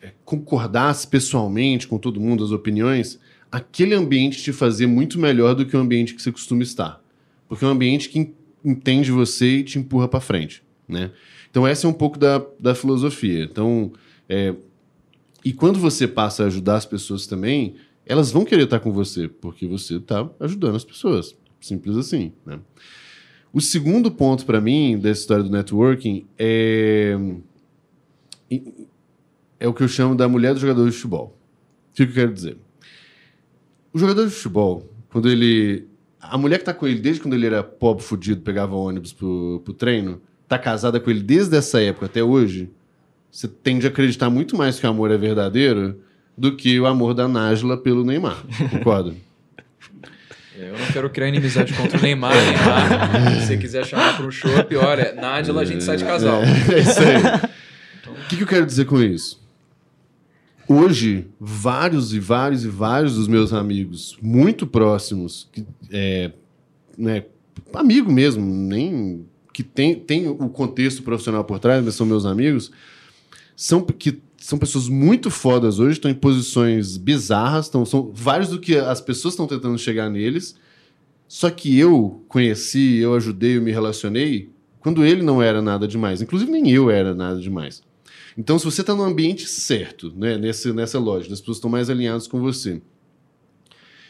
é, 0.00 0.12
concordasse 0.24 1.06
pessoalmente 1.06 1.86
com 1.86 1.98
todo 1.98 2.20
mundo 2.20 2.42
as 2.42 2.50
opiniões, 2.50 3.20
aquele 3.52 3.94
ambiente 3.94 4.42
te 4.42 4.52
fazia 4.52 4.88
muito 4.88 5.18
melhor 5.18 5.54
do 5.54 5.64
que 5.66 5.76
o 5.76 5.80
ambiente 5.80 6.14
que 6.14 6.22
você 6.22 6.32
costuma 6.32 6.62
estar. 6.62 7.02
Porque 7.48 7.64
é 7.64 7.68
um 7.68 7.72
ambiente 7.72 8.08
que 8.08 8.32
entende 8.64 9.12
você 9.12 9.58
e 9.58 9.64
te 9.64 9.78
empurra 9.78 10.08
para 10.08 10.20
frente, 10.20 10.62
né? 10.88 11.12
Então 11.56 11.66
essa 11.66 11.86
é 11.86 11.88
um 11.88 11.92
pouco 11.94 12.18
da, 12.18 12.44
da 12.60 12.74
filosofia. 12.74 13.44
Então, 13.44 13.90
é, 14.28 14.54
e 15.42 15.54
quando 15.54 15.78
você 15.78 16.06
passa 16.06 16.44
a 16.44 16.48
ajudar 16.48 16.76
as 16.76 16.84
pessoas 16.84 17.26
também, 17.26 17.76
elas 18.04 18.30
vão 18.30 18.44
querer 18.44 18.64
estar 18.64 18.78
com 18.78 18.92
você, 18.92 19.26
porque 19.26 19.66
você 19.66 19.96
está 19.96 20.28
ajudando 20.38 20.76
as 20.76 20.84
pessoas. 20.84 21.34
Simples 21.58 21.96
assim, 21.96 22.34
né? 22.44 22.60
O 23.54 23.62
segundo 23.62 24.10
ponto 24.10 24.44
para 24.44 24.60
mim 24.60 24.98
dessa 24.98 25.22
história 25.22 25.42
do 25.42 25.48
networking 25.48 26.26
é 26.38 27.16
é 29.58 29.66
o 29.66 29.72
que 29.72 29.82
eu 29.82 29.88
chamo 29.88 30.14
da 30.14 30.28
mulher 30.28 30.52
do 30.52 30.60
jogador 30.60 30.84
de 30.84 30.94
futebol. 30.94 31.38
O 31.90 31.94
que 31.94 32.02
eu 32.02 32.12
quero 32.12 32.34
dizer? 32.34 32.58
O 33.94 33.98
jogador 33.98 34.26
de 34.26 34.30
futebol, 34.30 34.86
quando 35.08 35.30
ele. 35.30 35.88
A 36.20 36.36
mulher 36.36 36.58
que 36.58 36.66
tá 36.66 36.74
com 36.74 36.86
ele 36.86 37.00
desde 37.00 37.22
quando 37.22 37.32
ele 37.32 37.46
era 37.46 37.64
pobre, 37.64 38.04
fudido, 38.04 38.42
pegava 38.42 38.76
ônibus 38.76 39.14
pro, 39.14 39.62
pro 39.64 39.72
treino, 39.72 40.20
tá 40.48 40.58
casada 40.58 41.00
com 41.00 41.10
ele 41.10 41.22
desde 41.22 41.56
essa 41.56 41.80
época 41.80 42.06
até 42.06 42.22
hoje, 42.22 42.70
você 43.30 43.48
tende 43.48 43.86
a 43.86 43.90
acreditar 43.90 44.30
muito 44.30 44.56
mais 44.56 44.78
que 44.78 44.86
o 44.86 44.90
amor 44.90 45.10
é 45.10 45.18
verdadeiro 45.18 46.00
do 46.36 46.54
que 46.56 46.78
o 46.78 46.86
amor 46.86 47.14
da 47.14 47.26
Nájila 47.26 47.76
pelo 47.76 48.04
Neymar. 48.04 48.42
Concorda? 48.70 49.14
Eu 50.58 50.72
não 50.72 50.86
quero 50.86 51.10
criar 51.10 51.28
inimizade 51.28 51.74
contra 51.74 51.98
o 51.98 52.02
Neymar, 52.02 52.32
Neymar. 52.34 53.40
Se 53.40 53.46
você 53.46 53.56
quiser 53.58 53.84
chamar 53.84 54.16
para 54.16 54.26
um 54.26 54.30
show, 54.30 54.50
é 54.56 54.62
pior. 54.62 54.98
É 54.98 55.12
Nájila, 55.12 55.60
a 55.60 55.64
gente 55.64 55.84
sai 55.84 55.98
de 55.98 56.04
casal. 56.04 56.42
É, 56.42 56.74
é 56.74 56.78
isso 56.80 57.00
aí. 57.00 57.50
O 58.10 58.28
que, 58.28 58.36
que 58.36 58.42
eu 58.42 58.46
quero 58.46 58.64
dizer 58.64 58.86
com 58.86 59.00
isso? 59.00 59.44
Hoje, 60.66 61.28
vários 61.38 62.12
e 62.12 62.18
vários 62.18 62.64
e 62.64 62.68
vários 62.68 63.14
dos 63.14 63.28
meus 63.28 63.52
amigos 63.52 64.16
muito 64.20 64.66
próximos, 64.66 65.48
que, 65.52 65.64
é, 65.92 66.32
né, 66.98 67.24
amigo 67.72 68.10
mesmo, 68.10 68.44
nem 68.44 69.26
que 69.56 69.62
tem, 69.62 69.94
tem 69.94 70.28
o 70.28 70.50
contexto 70.50 71.02
profissional 71.02 71.42
por 71.42 71.58
trás, 71.58 71.82
mas 71.82 71.94
são 71.94 72.04
meus 72.04 72.26
amigos, 72.26 72.70
são 73.56 73.80
que 73.80 74.20
são 74.36 74.58
pessoas 74.58 74.86
muito 74.86 75.30
fodas 75.30 75.78
hoje, 75.78 75.92
estão 75.92 76.10
em 76.10 76.14
posições 76.14 76.98
bizarras, 76.98 77.64
estão, 77.64 77.86
são 77.86 78.12
vários 78.12 78.50
do 78.50 78.60
que 78.60 78.76
as 78.76 79.00
pessoas 79.00 79.32
estão 79.32 79.46
tentando 79.46 79.78
chegar 79.78 80.10
neles. 80.10 80.56
Só 81.26 81.48
que 81.48 81.78
eu 81.78 82.22
conheci, 82.28 82.98
eu 82.98 83.14
ajudei, 83.14 83.56
eu 83.56 83.62
me 83.62 83.72
relacionei 83.72 84.50
quando 84.78 85.02
ele 85.02 85.22
não 85.22 85.40
era 85.40 85.62
nada 85.62 85.88
demais. 85.88 86.20
Inclusive, 86.20 86.52
nem 86.52 86.70
eu 86.70 86.90
era 86.90 87.14
nada 87.14 87.40
demais. 87.40 87.82
Então, 88.36 88.58
se 88.58 88.64
você 88.66 88.82
está 88.82 88.94
no 88.94 89.04
ambiente 89.04 89.48
certo, 89.48 90.12
né, 90.14 90.36
nessa, 90.36 90.70
nessa 90.74 90.98
lógica, 90.98 91.32
as 91.32 91.40
pessoas 91.40 91.56
estão 91.56 91.70
mais 91.70 91.88
alinhadas 91.88 92.26
com 92.26 92.42
você, 92.42 92.82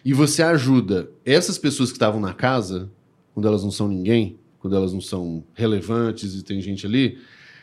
e 0.04 0.12
você 0.12 0.42
ajuda 0.42 1.08
essas 1.24 1.56
pessoas 1.56 1.90
que 1.90 1.96
estavam 1.96 2.20
na 2.20 2.34
casa, 2.34 2.90
quando 3.32 3.46
elas 3.46 3.62
não 3.62 3.70
são 3.70 3.86
ninguém, 3.86 4.36
quando 4.66 4.76
elas 4.76 4.92
não 4.92 5.00
são 5.00 5.44
relevantes 5.54 6.34
e 6.34 6.42
tem 6.42 6.60
gente 6.60 6.84
ali, 6.84 7.18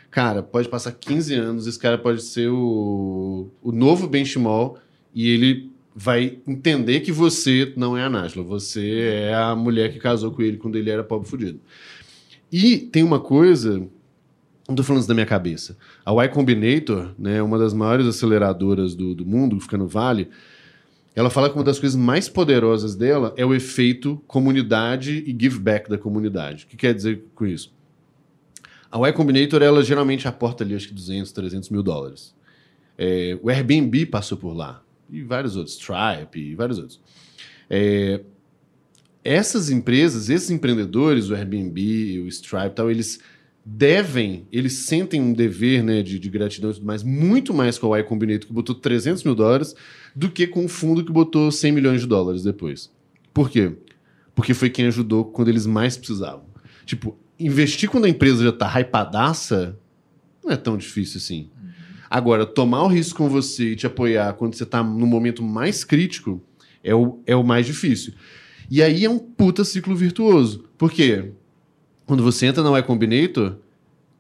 cara, 0.10 0.42
pode 0.42 0.70
passar 0.70 0.94
15 0.94 1.34
anos, 1.36 1.68
esse 1.68 1.78
cara 1.78 1.98
pode 1.98 2.22
ser 2.22 2.48
o, 2.50 3.52
o 3.62 3.72
novo 3.72 4.08
benchmark 4.08 4.78
e 5.14 5.30
ele 5.30 5.70
vai 5.94 6.40
entender 6.48 7.02
que 7.02 7.12
você 7.12 7.74
não 7.76 7.98
é 7.98 8.04
a 8.04 8.10
Nájila, 8.10 8.44
você 8.44 9.26
é 9.28 9.36
a 9.36 9.56
mulher 9.56 9.92
que 9.92 10.00
casou 10.00 10.32
com 10.32 10.42
ele 10.42 10.58
quando 10.58 10.78
ele 10.78 10.90
era 10.90 11.04
pobre 11.04 11.28
fudido. 11.28 11.60
E 12.52 12.78
tem 12.78 13.04
uma 13.04 13.20
coisa 13.20 13.86
não 14.66 14.76
estou 14.76 14.86
falando 14.86 15.02
isso 15.02 15.10
da 15.10 15.14
minha 15.14 15.26
cabeça. 15.26 15.78
A 16.06 16.14
Y 16.14 16.30
Combinator, 16.30 17.14
né, 17.20 17.42
uma 17.42 17.60
das 17.60 17.74
maiores 17.74 18.08
aceleradoras 18.08 18.96
do, 18.96 19.14
do 19.14 19.26
mundo, 19.26 19.60
fica 19.60 19.78
no 19.78 19.88
Vale, 19.88 20.30
ela 21.16 21.30
fala 21.30 21.50
que 21.50 21.56
uma 21.56 21.64
das 21.64 21.80
coisas 21.80 21.96
mais 21.96 22.28
poderosas 22.28 22.96
dela 22.96 23.34
é 23.38 23.46
o 23.46 23.54
efeito 23.54 24.22
comunidade 24.28 25.24
e 25.28 25.32
give 25.40 25.60
back 25.60 25.90
da 25.90 25.98
comunidade. 25.98 26.66
O 26.66 26.68
que 26.68 26.78
quer 26.78 26.94
dizer 26.94 27.24
com 27.36 27.46
isso? 27.46 27.74
A 28.92 28.98
Y 28.98 29.14
Combinator, 29.14 29.62
ela 29.62 29.84
geralmente 29.84 30.28
aporta 30.28 30.64
ali, 30.64 30.76
acho 30.76 30.88
que 30.88 30.94
200, 30.94 31.32
300 31.32 31.70
mil 31.70 31.84
dólares. 31.84 32.36
É, 32.98 33.38
o 33.42 33.50
Airbnb 33.50 34.06
passou 34.08 34.38
por 34.38 34.54
lá. 34.54 34.84
E 35.10 35.22
vários 35.22 35.56
outros. 35.56 35.76
Stripe 35.76 36.40
e 36.40 36.56
vários 36.56 36.78
outros. 36.78 37.00
É, 37.70 38.22
essas 39.24 39.70
empresas, 39.70 40.30
esses 40.30 40.50
empreendedores, 40.52 41.30
o 41.30 41.36
Airbnb, 41.36 42.22
o 42.22 42.28
Stripe 42.28 42.68
e 42.68 42.70
tal, 42.72 42.92
eles 42.92 43.20
devem, 43.66 44.48
eles 44.52 44.74
sentem 44.86 45.22
um 45.22 45.32
dever 45.32 45.84
né, 45.84 46.02
de, 46.02 46.20
de 46.20 46.30
gratidão 46.30 46.72
e 46.72 46.74
tudo 46.74 46.86
mais, 46.86 47.02
muito 47.02 47.54
mais 47.54 47.78
com 47.78 47.94
a 47.94 48.00
Y 48.00 48.04
Combinator, 48.04 48.48
que 48.48 48.54
botou 48.54 48.76
300 48.76 49.24
mil 49.24 49.36
dólares, 49.36 49.76
do 50.16 50.30
que 50.30 50.46
com 50.46 50.66
o 50.66 50.68
fundo 50.68 51.04
que 51.04 51.12
botou 51.12 51.52
100 51.52 51.72
milhões 51.72 52.02
de 52.02 52.08
dólares 52.08 52.44
depois. 52.44 52.92
Por 53.34 53.50
quê? 53.50 53.72
Porque 54.36 54.54
foi 54.54 54.70
quem 54.70 54.88
ajudou 54.88 55.26
quando 55.26 55.48
eles 55.48 55.66
mais 55.66 55.98
precisavam. 55.98 56.46
Tipo, 56.86 57.18
investir 57.40 57.90
quando 57.90 58.06
a 58.06 58.10
empresa 58.10 58.44
já 58.44 58.52
tá 58.52 58.68
hypadaça 58.68 59.80
não 60.44 60.52
é 60.52 60.58
tão 60.58 60.78
difícil 60.78 61.18
assim. 61.18 61.50
Agora, 62.10 62.46
tomar 62.46 62.84
o 62.84 62.88
risco 62.88 63.18
com 63.18 63.30
você 63.30 63.72
e 63.72 63.76
te 63.76 63.88
apoiar 63.88 64.34
quando 64.34 64.56
você 64.56 64.66
tá 64.66 64.84
no 64.84 65.08
momento 65.08 65.42
mais 65.42 65.84
crítico 65.84 66.44
é 66.84 66.94
o, 66.94 67.20
é 67.26 67.36
o 67.36 67.44
mais 67.44 67.66
difícil. 67.66 68.14
E 68.70 68.84
aí 68.84 69.06
é 69.06 69.10
um 69.10 69.18
puta 69.18 69.64
ciclo 69.64 69.96
virtuoso. 69.96 70.66
Por 70.78 70.92
quê? 70.92 71.32
Quando 72.06 72.24
você 72.24 72.46
entra 72.46 72.64
na 72.64 72.70
Y 72.70 72.84
Combinator, 72.84 73.56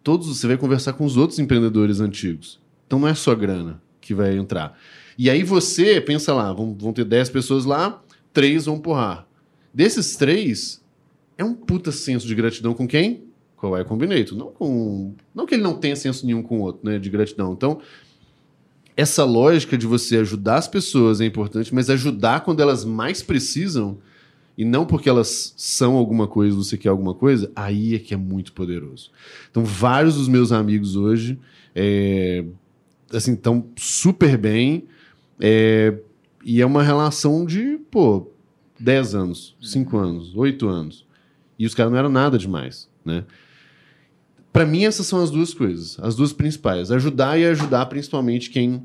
todos 0.03 0.27
você 0.27 0.47
vai 0.47 0.57
conversar 0.57 0.93
com 0.93 1.05
os 1.05 1.17
outros 1.17 1.39
empreendedores 1.39 1.99
antigos. 1.99 2.59
Então 2.87 2.99
não 2.99 3.07
é 3.07 3.15
só 3.15 3.33
grana 3.35 3.81
que 3.99 4.13
vai 4.13 4.37
entrar. 4.37 4.77
E 5.17 5.29
aí 5.29 5.43
você, 5.43 6.01
pensa 6.01 6.33
lá, 6.33 6.51
vão, 6.51 6.73
vão 6.73 6.91
ter 6.91 7.05
10 7.05 7.29
pessoas 7.29 7.65
lá, 7.65 8.01
três 8.31 8.65
vão 8.65 8.79
porrar. 8.79 9.27
Desses 9.73 10.15
três, 10.15 10.83
é 11.37 11.43
um 11.43 11.53
puta 11.53 11.91
senso 11.91 12.27
de 12.27 12.35
gratidão 12.35 12.73
com 12.73 12.87
quem? 12.87 13.23
Com 13.55 13.71
o 13.71 13.77
Y 13.77 13.85
Combinator. 13.85 14.37
Não, 14.37 14.47
com, 14.47 15.13
não 15.33 15.45
que 15.45 15.55
ele 15.55 15.63
não 15.63 15.75
tenha 15.75 15.95
senso 15.95 16.25
nenhum 16.25 16.43
com 16.43 16.59
o 16.59 16.61
outro, 16.61 16.81
né, 16.83 16.99
de 16.99 17.09
gratidão. 17.09 17.53
Então, 17.53 17.79
essa 18.95 19.23
lógica 19.23 19.77
de 19.77 19.87
você 19.87 20.17
ajudar 20.17 20.57
as 20.57 20.67
pessoas 20.67 21.19
é 21.21 21.25
importante, 21.25 21.73
mas 21.73 21.89
ajudar 21.89 22.41
quando 22.41 22.61
elas 22.61 22.85
mais 22.85 23.23
precisam 23.23 23.97
e 24.57 24.63
não 24.63 24.85
porque 24.85 25.09
elas 25.09 25.53
são 25.57 25.95
alguma 25.95 26.27
coisa, 26.27 26.55
você 26.55 26.77
quer 26.77 26.89
alguma 26.89 27.13
coisa, 27.13 27.51
aí 27.55 27.95
é 27.95 27.99
que 27.99 28.13
é 28.13 28.17
muito 28.17 28.53
poderoso. 28.53 29.11
Então, 29.49 29.65
vários 29.65 30.15
dos 30.15 30.27
meus 30.27 30.51
amigos 30.51 30.95
hoje 30.95 31.39
é, 31.75 32.45
assim, 33.11 33.33
estão 33.33 33.65
super 33.75 34.37
bem. 34.37 34.85
É, 35.39 35.97
e 36.45 36.61
é 36.61 36.65
uma 36.65 36.83
relação 36.83 37.45
de, 37.45 37.79
pô, 37.89 38.31
10 38.79 39.15
anos, 39.15 39.55
5 39.61 39.97
anos, 39.97 40.35
8 40.35 40.67
anos. 40.67 41.05
E 41.57 41.65
os 41.65 41.73
caras 41.73 41.91
não 41.91 41.99
eram 41.99 42.09
nada 42.09 42.37
demais, 42.37 42.89
né? 43.03 43.23
Para 44.51 44.65
mim, 44.67 44.83
essas 44.83 45.07
são 45.07 45.23
as 45.23 45.31
duas 45.31 45.51
coisas, 45.51 45.97
as 45.99 46.15
duas 46.15 46.31
principais. 46.31 46.91
Ajudar 46.91 47.39
e 47.39 47.45
ajudar 47.45 47.87
principalmente 47.87 48.51
quem. 48.51 48.83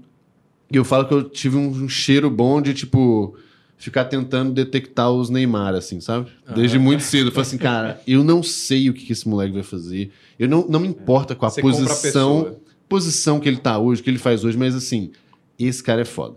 Eu 0.73 0.85
falo 0.85 1.07
que 1.07 1.13
eu 1.13 1.25
tive 1.25 1.57
um 1.57 1.89
cheiro 1.89 2.31
bom 2.31 2.63
de, 2.63 2.73
tipo, 2.73 3.37
ficar 3.79 4.05
tentando 4.07 4.53
detectar 4.53 5.11
os 5.11 5.31
Neymar, 5.31 5.75
assim, 5.75 6.01
sabe? 6.01 6.31
Desde 6.55 6.79
muito 6.79 7.03
cedo. 7.03 7.29
Eu 7.29 7.33
falei 7.33 7.47
assim, 7.47 7.59
cara, 7.59 8.03
eu 8.07 8.25
não 8.25 8.43
sei 8.43 8.91
o 8.91 8.93
que 8.93 9.11
esse 9.11 9.27
moleque 9.27 9.55
vai 9.55 9.63
fazer. 9.63 10.11
Eu 10.39 10.49
não, 10.49 10.67
não 10.69 10.81
me 10.81 10.89
importa 10.89 11.35
com 11.35 11.47
a 11.47 11.51
Você 11.51 11.63
compra 11.63 11.85
a 11.85 11.89
posição, 11.89 12.57
posição 12.89 13.41
que 13.41 13.49
ele 13.49 13.59
tá 13.59 13.79
hoje, 13.79 14.03
que 14.03 14.11
ele 14.11 14.19
faz 14.19 14.45
hoje, 14.45 14.59
mas 14.59 14.75
assim, 14.75 15.13
esse 15.59 15.83
cara 15.83 16.03
é 16.03 16.05
foda. 16.05 16.37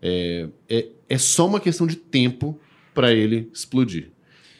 É, 0.00 0.48
é, 0.68 0.86
é 1.08 1.18
só 1.18 1.46
uma 1.46 1.58
questão 1.58 1.86
de 1.86 1.96
tempo 1.96 2.58
para 2.94 3.12
ele 3.12 3.50
explodir. 3.52 4.10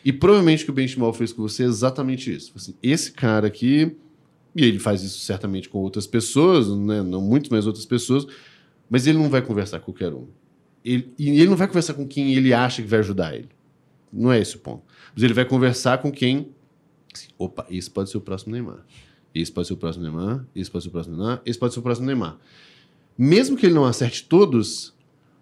E 0.04 0.12
provavelmente 0.12 0.62
o 0.62 0.66
que 0.66 0.70
o 0.70 0.74
Benchimol 0.74 1.12
fez 1.12 1.32
com 1.32 1.42
você 1.42 1.62
é 1.62 1.66
exatamente 1.66 2.34
isso. 2.34 2.52
Assim, 2.56 2.74
esse 2.82 3.12
cara 3.12 3.46
aqui, 3.46 3.96
e 4.56 4.64
ele 4.64 4.80
faz 4.80 5.02
isso 5.02 5.20
certamente 5.20 5.68
com 5.68 5.78
outras 5.78 6.06
pessoas, 6.06 6.68
né? 6.68 7.00
não 7.02 7.20
muito 7.20 7.50
mais 7.50 7.66
outras 7.66 7.86
pessoas, 7.86 8.26
mas 8.90 9.06
ele 9.06 9.18
não 9.18 9.28
vai 9.28 9.42
conversar 9.42 9.78
com 9.78 9.92
qualquer 9.92 10.12
um. 10.12 10.26
Ele, 10.88 11.12
e 11.18 11.28
ele 11.30 11.48
não 11.48 11.56
vai 11.56 11.66
conversar 11.66 11.94
com 11.94 12.06
quem 12.06 12.34
ele 12.34 12.52
acha 12.52 12.82
que 12.82 12.88
vai 12.88 13.00
ajudar 13.00 13.34
ele. 13.34 13.48
Não 14.12 14.32
é 14.32 14.40
esse 14.40 14.56
o 14.56 14.58
ponto. 14.58 14.82
Mas 15.14 15.22
ele 15.22 15.34
vai 15.34 15.44
conversar 15.44 15.98
com 15.98 16.10
quem. 16.10 16.48
Opa, 17.38 17.66
esse 17.70 17.90
pode 17.90 18.10
ser 18.10 18.16
o 18.16 18.20
próximo 18.20 18.52
Neymar. 18.52 18.84
Esse 19.34 19.52
pode 19.52 19.66
ser 19.66 19.74
o 19.74 19.76
próximo 19.76 20.04
Neymar. 20.04 20.46
Esse 20.54 20.70
pode 20.70 20.84
ser 20.84 20.88
o 20.88 20.92
próximo 20.92 21.16
Neymar. 21.16 21.42
Esse 21.44 21.58
pode 21.58 21.74
ser 21.74 21.80
o 21.80 21.82
próximo 21.82 22.06
Neymar. 22.06 22.38
Mesmo 23.16 23.56
que 23.56 23.66
ele 23.66 23.74
não 23.74 23.84
acerte 23.84 24.24
todos, 24.24 24.94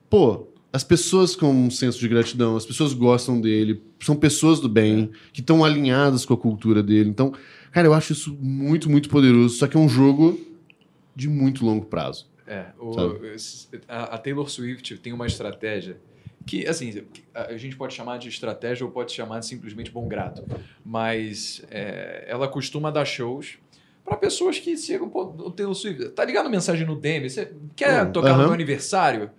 pô, 0.08 0.48
as 0.72 0.82
pessoas 0.82 1.36
com 1.36 1.50
um 1.50 1.70
senso 1.70 1.98
de 1.98 2.08
gratidão, 2.08 2.56
as 2.56 2.66
pessoas 2.66 2.92
gostam 2.92 3.40
dele, 3.40 3.82
são 4.00 4.16
pessoas 4.16 4.60
do 4.60 4.68
bem, 4.68 5.10
que 5.32 5.40
estão 5.40 5.64
alinhadas 5.64 6.24
com 6.24 6.34
a 6.34 6.36
cultura 6.36 6.82
dele. 6.82 7.08
Então, 7.08 7.32
cara, 7.70 7.86
eu 7.86 7.94
acho 7.94 8.12
isso 8.12 8.36
muito, 8.40 8.90
muito 8.90 9.08
poderoso. 9.08 9.56
Só 9.56 9.66
que 9.66 9.76
é 9.76 9.80
um 9.80 9.88
jogo 9.88 10.38
de 11.14 11.28
muito 11.28 11.64
longo 11.64 11.86
prazo. 11.86 12.26
É, 12.46 12.66
o- 12.78 13.18
a, 13.88 14.14
a 14.14 14.18
Taylor 14.18 14.48
Swift 14.48 14.98
tem 14.98 15.12
uma 15.12 15.26
estratégia 15.26 16.00
que, 16.46 16.66
assim, 16.66 17.04
a 17.34 17.56
gente 17.56 17.76
pode 17.76 17.92
chamar 17.92 18.18
de 18.18 18.28
estratégia 18.28 18.86
ou 18.86 18.92
pode 18.92 19.10
chamar 19.12 19.40
de 19.40 19.46
simplesmente 19.46 19.90
bom 19.90 20.06
grado, 20.06 20.44
mas 20.84 21.64
é, 21.70 22.24
ela 22.28 22.46
costuma 22.46 22.90
dar 22.90 23.04
shows 23.04 23.58
para 24.04 24.16
pessoas 24.16 24.56
que 24.60 24.76
chegam, 24.76 25.08
pô, 25.10 25.24
o 25.24 25.50
Taylor 25.50 25.74
Swift, 25.74 26.10
tá 26.10 26.24
ligado 26.24 26.46
a 26.46 26.48
mensagem 26.48 26.86
no 26.86 26.94
DM, 26.94 27.28
você 27.28 27.52
quer 27.74 28.06
Hum, 28.06 28.12
tocar 28.12 28.36
no 28.38 28.44
meu 28.44 28.52
aniversário? 28.52 29.30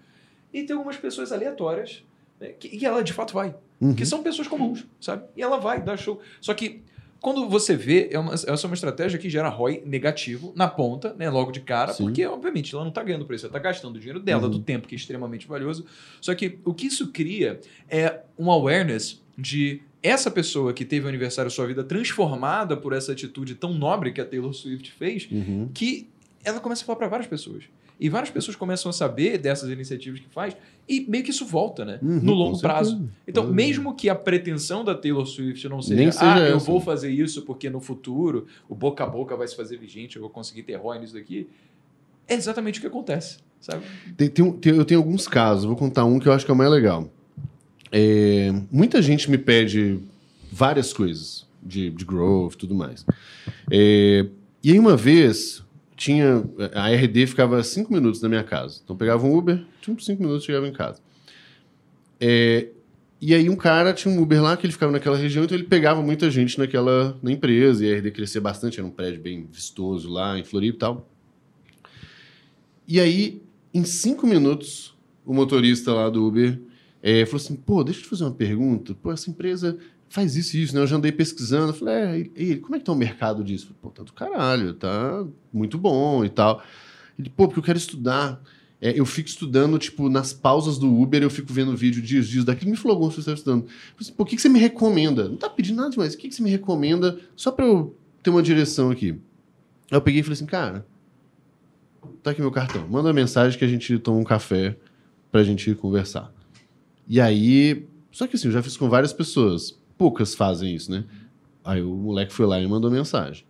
E 0.53 0.63
tem 0.63 0.75
algumas 0.75 0.97
pessoas 0.97 1.31
aleatórias 1.31 2.03
né, 2.39 2.49
que, 2.49 2.75
e 2.75 2.85
ela 2.85 3.01
de 3.01 3.13
fato 3.13 3.33
vai, 3.33 3.55
Uhum. 3.79 3.95
que 3.95 4.05
são 4.05 4.21
pessoas 4.21 4.47
comuns, 4.49 4.85
sabe? 4.99 5.23
E 5.35 5.41
ela 5.41 5.57
vai 5.59 5.81
dar 5.81 5.95
show. 5.97 6.19
Só 6.41 6.53
que 6.53 6.83
quando 7.27 7.49
você 7.49 7.75
vê, 7.75 8.07
é 8.09 8.17
uma, 8.17 8.33
essa 8.33 8.49
é 8.49 8.65
uma 8.65 8.73
estratégia 8.73 9.19
que 9.19 9.29
gera 9.29 9.49
ROI 9.49 9.83
negativo 9.85 10.53
na 10.55 10.65
ponta, 10.65 11.13
né, 11.19 11.29
logo 11.29 11.51
de 11.51 11.59
cara, 11.59 11.91
Sim. 11.91 12.05
porque, 12.05 12.25
obviamente, 12.25 12.73
ela 12.73 12.83
não 12.85 12.89
está 12.89 13.03
ganhando 13.03 13.23
isso, 13.33 13.45
ela 13.45 13.49
está 13.57 13.59
gastando 13.59 13.97
o 13.97 13.99
dinheiro 13.99 14.19
dela, 14.21 14.43
Uhum. 14.43 14.49
do 14.51 14.59
tempo, 14.59 14.87
que 14.87 14.95
é 14.95 14.97
extremamente 14.97 15.45
valioso. 15.45 15.85
Só 16.21 16.33
que 16.33 16.57
o 16.63 16.73
que 16.73 16.87
isso 16.87 17.07
cria 17.11 17.59
é 17.89 18.21
um 18.39 18.49
awareness 18.49 19.21
de 19.37 19.81
essa 20.01 20.31
pessoa 20.31 20.71
que 20.71 20.85
teve 20.85 21.05
o 21.05 21.09
aniversário 21.09 21.51
da 21.51 21.53
sua 21.55 21.67
vida 21.67 21.83
transformada 21.83 22.77
por 22.77 22.93
essa 22.93 23.11
atitude 23.11 23.55
tão 23.55 23.73
nobre 23.73 24.13
que 24.13 24.21
a 24.21 24.25
Taylor 24.25 24.53
Swift 24.53 24.89
fez, 24.93 25.27
Uhum. 25.29 25.69
que 25.73 26.07
ela 26.45 26.61
começa 26.61 26.83
a 26.83 26.85
falar 26.85 26.95
para 26.97 27.07
várias 27.09 27.27
pessoas. 27.27 27.65
E 27.99 28.09
várias 28.09 28.29
pessoas 28.29 28.55
começam 28.55 28.89
a 28.89 28.93
saber 28.93 29.37
dessas 29.39 29.69
iniciativas 29.71 30.19
que 30.19 30.29
faz 30.29 30.55
e 30.87 31.05
meio 31.09 31.23
que 31.23 31.31
isso 31.31 31.45
volta, 31.45 31.83
né? 31.83 31.97
Uhum, 32.01 32.19
no 32.21 32.33
longo 32.33 32.59
prazo. 32.59 33.09
Então, 33.27 33.45
Uhum. 33.45 33.53
mesmo 33.53 33.95
que 33.95 34.07
a 34.07 34.13
pretensão 34.15 34.83
da 34.85 34.93
Taylor 34.93 35.25
Swift 35.25 35.67
não 35.67 35.81
seja, 35.81 36.11
seja 36.11 36.35
ah, 36.35 36.39
eu 36.39 36.57
essa. 36.57 36.65
vou 36.65 36.79
fazer 36.79 37.09
isso 37.09 37.41
porque 37.41 37.69
no 37.69 37.79
futuro 37.81 38.45
o 38.69 38.75
boca 38.75 39.03
a 39.03 39.07
boca 39.07 39.35
vai 39.35 39.47
se 39.47 39.55
fazer 39.55 39.77
vigente, 39.77 40.15
eu 40.15 40.21
vou 40.21 40.29
conseguir 40.29 40.61
ter 40.63 40.75
ROI 40.75 40.99
nisso 40.99 41.15
daqui, 41.15 41.47
é 42.27 42.35
exatamente 42.35 42.77
o 42.77 42.81
que 42.81 42.87
acontece, 42.87 43.39
sabe? 43.59 43.83
Tem- 44.15 44.29
tem 44.29 44.51
tem- 44.53 44.75
eu 44.75 44.85
tenho 44.85 44.99
alguns 44.99 45.27
casos, 45.27 45.65
vou 45.65 45.75
contar 45.75 46.05
um 46.05 46.19
que 46.19 46.27
eu 46.27 46.33
acho 46.33 46.45
que 46.45 46.51
é 46.51 46.53
o 46.53 46.57
mais 46.57 46.69
legal. 46.69 47.09
É, 47.91 48.51
muita 48.71 49.01
gente 49.01 49.29
me 49.31 49.37
pede 49.37 49.99
várias 50.51 50.93
coisas 50.93 51.47
de, 51.63 51.89
de 51.89 52.05
growth 52.05 52.53
e 52.53 52.57
tudo 52.57 52.75
mais. 52.75 53.05
É, 53.71 54.25
e 54.63 54.71
aí 54.71 54.79
uma 54.79 54.95
vez 54.97 55.63
tinha 55.97 56.43
a 56.73 56.89
RD 56.89 57.25
ficava 57.27 57.61
cinco 57.63 57.91
minutos 57.91 58.21
da 58.21 58.29
minha 58.29 58.43
casa. 58.43 58.79
Então 58.83 58.95
pegava 58.95 59.25
um 59.25 59.35
Uber, 59.35 59.65
tipo 59.81 60.01
cinco 60.01 60.21
minutos 60.21 60.45
chegava 60.45 60.67
em 60.67 60.71
casa. 60.71 61.01
É, 62.19 62.67
e 63.19 63.33
aí 63.33 63.49
um 63.49 63.55
cara 63.55 63.93
tinha 63.93 64.13
um 64.13 64.21
Uber 64.21 64.41
lá 64.41 64.55
que 64.55 64.65
ele 64.65 64.73
ficava 64.73 64.91
naquela 64.91 65.17
região, 65.17 65.43
então 65.43 65.57
ele 65.57 65.65
pegava 65.65 66.01
muita 66.03 66.29
gente 66.29 66.59
naquela 66.59 67.17
na 67.21 67.31
empresa 67.31 67.83
e 67.83 67.91
a 67.91 67.97
RD 67.97 68.11
crescia 68.11 68.39
bastante, 68.39 68.79
era 68.79 68.87
um 68.87 68.91
prédio 68.91 69.19
bem 69.19 69.47
vistoso 69.51 70.09
lá 70.09 70.37
em 70.37 70.43
Floripa 70.43 70.75
e 70.75 70.79
tal. 70.79 71.09
E 72.87 72.99
aí, 72.99 73.41
em 73.73 73.83
cinco 73.83 74.25
minutos, 74.27 74.95
o 75.25 75.33
motorista 75.33 75.93
lá 75.93 76.09
do 76.09 76.25
Uber 76.25 76.61
eh, 77.01 77.25
falou 77.25 77.41
assim: 77.43 77.55
pô, 77.55 77.83
deixa 77.83 77.99
eu 77.99 78.03
te 78.03 78.09
fazer 78.09 78.23
uma 78.23 78.31
pergunta. 78.31 78.93
Pô, 78.93 79.11
essa 79.11 79.29
empresa 79.29 79.77
faz 80.09 80.35
isso 80.35 80.57
e 80.57 80.63
isso, 80.63 80.75
né? 80.75 80.81
Eu 80.81 80.87
já 80.87 80.95
andei 80.95 81.11
pesquisando. 81.11 81.73
Falei: 81.73 81.93
é, 81.93 82.19
e 82.19 82.31
ele, 82.35 82.59
como 82.59 82.75
é 82.75 82.79
que 82.79 82.85
tá 82.85 82.91
o 82.91 82.95
mercado 82.95 83.43
disso? 83.43 83.75
Pô, 83.81 83.89
tá 83.89 84.03
do 84.03 84.13
caralho, 84.13 84.73
tá 84.73 85.25
muito 85.51 85.77
bom 85.77 86.23
e 86.23 86.29
tal. 86.29 86.63
Ele, 87.17 87.29
pô, 87.29 87.47
porque 87.47 87.59
eu 87.59 87.63
quero 87.63 87.77
estudar. 87.77 88.41
É, 88.79 88.97
eu 88.97 89.05
fico 89.07 89.27
estudando, 89.27 89.79
tipo, 89.79 90.07
nas 90.07 90.33
pausas 90.33 90.77
do 90.77 91.01
Uber, 91.01 91.23
eu 91.23 91.31
fico 91.31 91.51
vendo 91.51 91.75
vídeo 91.75 91.99
dias, 91.99 92.27
dias 92.27 92.45
daquilo. 92.45 92.69
Me 92.69 92.77
falou 92.77 92.95
alguns 92.95 93.15
que 93.15 93.23
você 93.23 93.33
estudando. 93.33 93.63
Falei 93.63 93.95
assim, 94.01 94.13
pô, 94.13 94.21
o 94.21 94.25
que, 94.25 94.35
que 94.35 94.41
você 94.41 94.49
me 94.49 94.59
recomenda? 94.59 95.27
Não 95.27 95.35
tá 95.35 95.49
pedindo 95.49 95.77
nada 95.77 95.89
demais. 95.89 96.13
O 96.13 96.17
que, 96.17 96.27
que 96.29 96.35
você 96.35 96.43
me 96.43 96.51
recomenda 96.51 97.19
só 97.35 97.51
pra 97.51 97.65
eu 97.65 97.97
ter 98.21 98.29
uma 98.29 98.43
direção 98.43 98.91
aqui? 98.91 99.19
Aí 99.89 99.97
eu 99.97 100.01
peguei 100.01 100.19
e 100.19 100.23
falei 100.23 100.33
assim, 100.33 100.45
cara, 100.45 100.85
tá 102.21 102.31
aqui 102.31 102.41
meu 102.41 102.51
cartão. 102.51 102.87
Manda 102.87 103.11
mensagem 103.11 103.57
que 103.57 103.65
a 103.65 103.67
gente 103.67 103.97
toma 103.97 104.19
um 104.19 104.23
café 104.23 104.77
pra 105.31 105.43
gente 105.43 105.73
conversar. 105.75 106.31
E 107.07 107.19
aí. 107.19 107.87
Só 108.11 108.27
que 108.27 108.35
assim, 108.35 108.47
eu 108.47 108.51
já 108.51 108.61
fiz 108.61 108.77
com 108.77 108.89
várias 108.89 109.13
pessoas. 109.13 109.76
Poucas 109.97 110.35
fazem 110.35 110.73
isso, 110.75 110.91
né? 110.91 111.03
Aí 111.63 111.81
o 111.81 111.89
moleque 111.95 112.31
foi 112.33 112.45
lá 112.45 112.59
e 112.61 112.67
mandou 112.67 112.89
mensagem. 112.91 113.43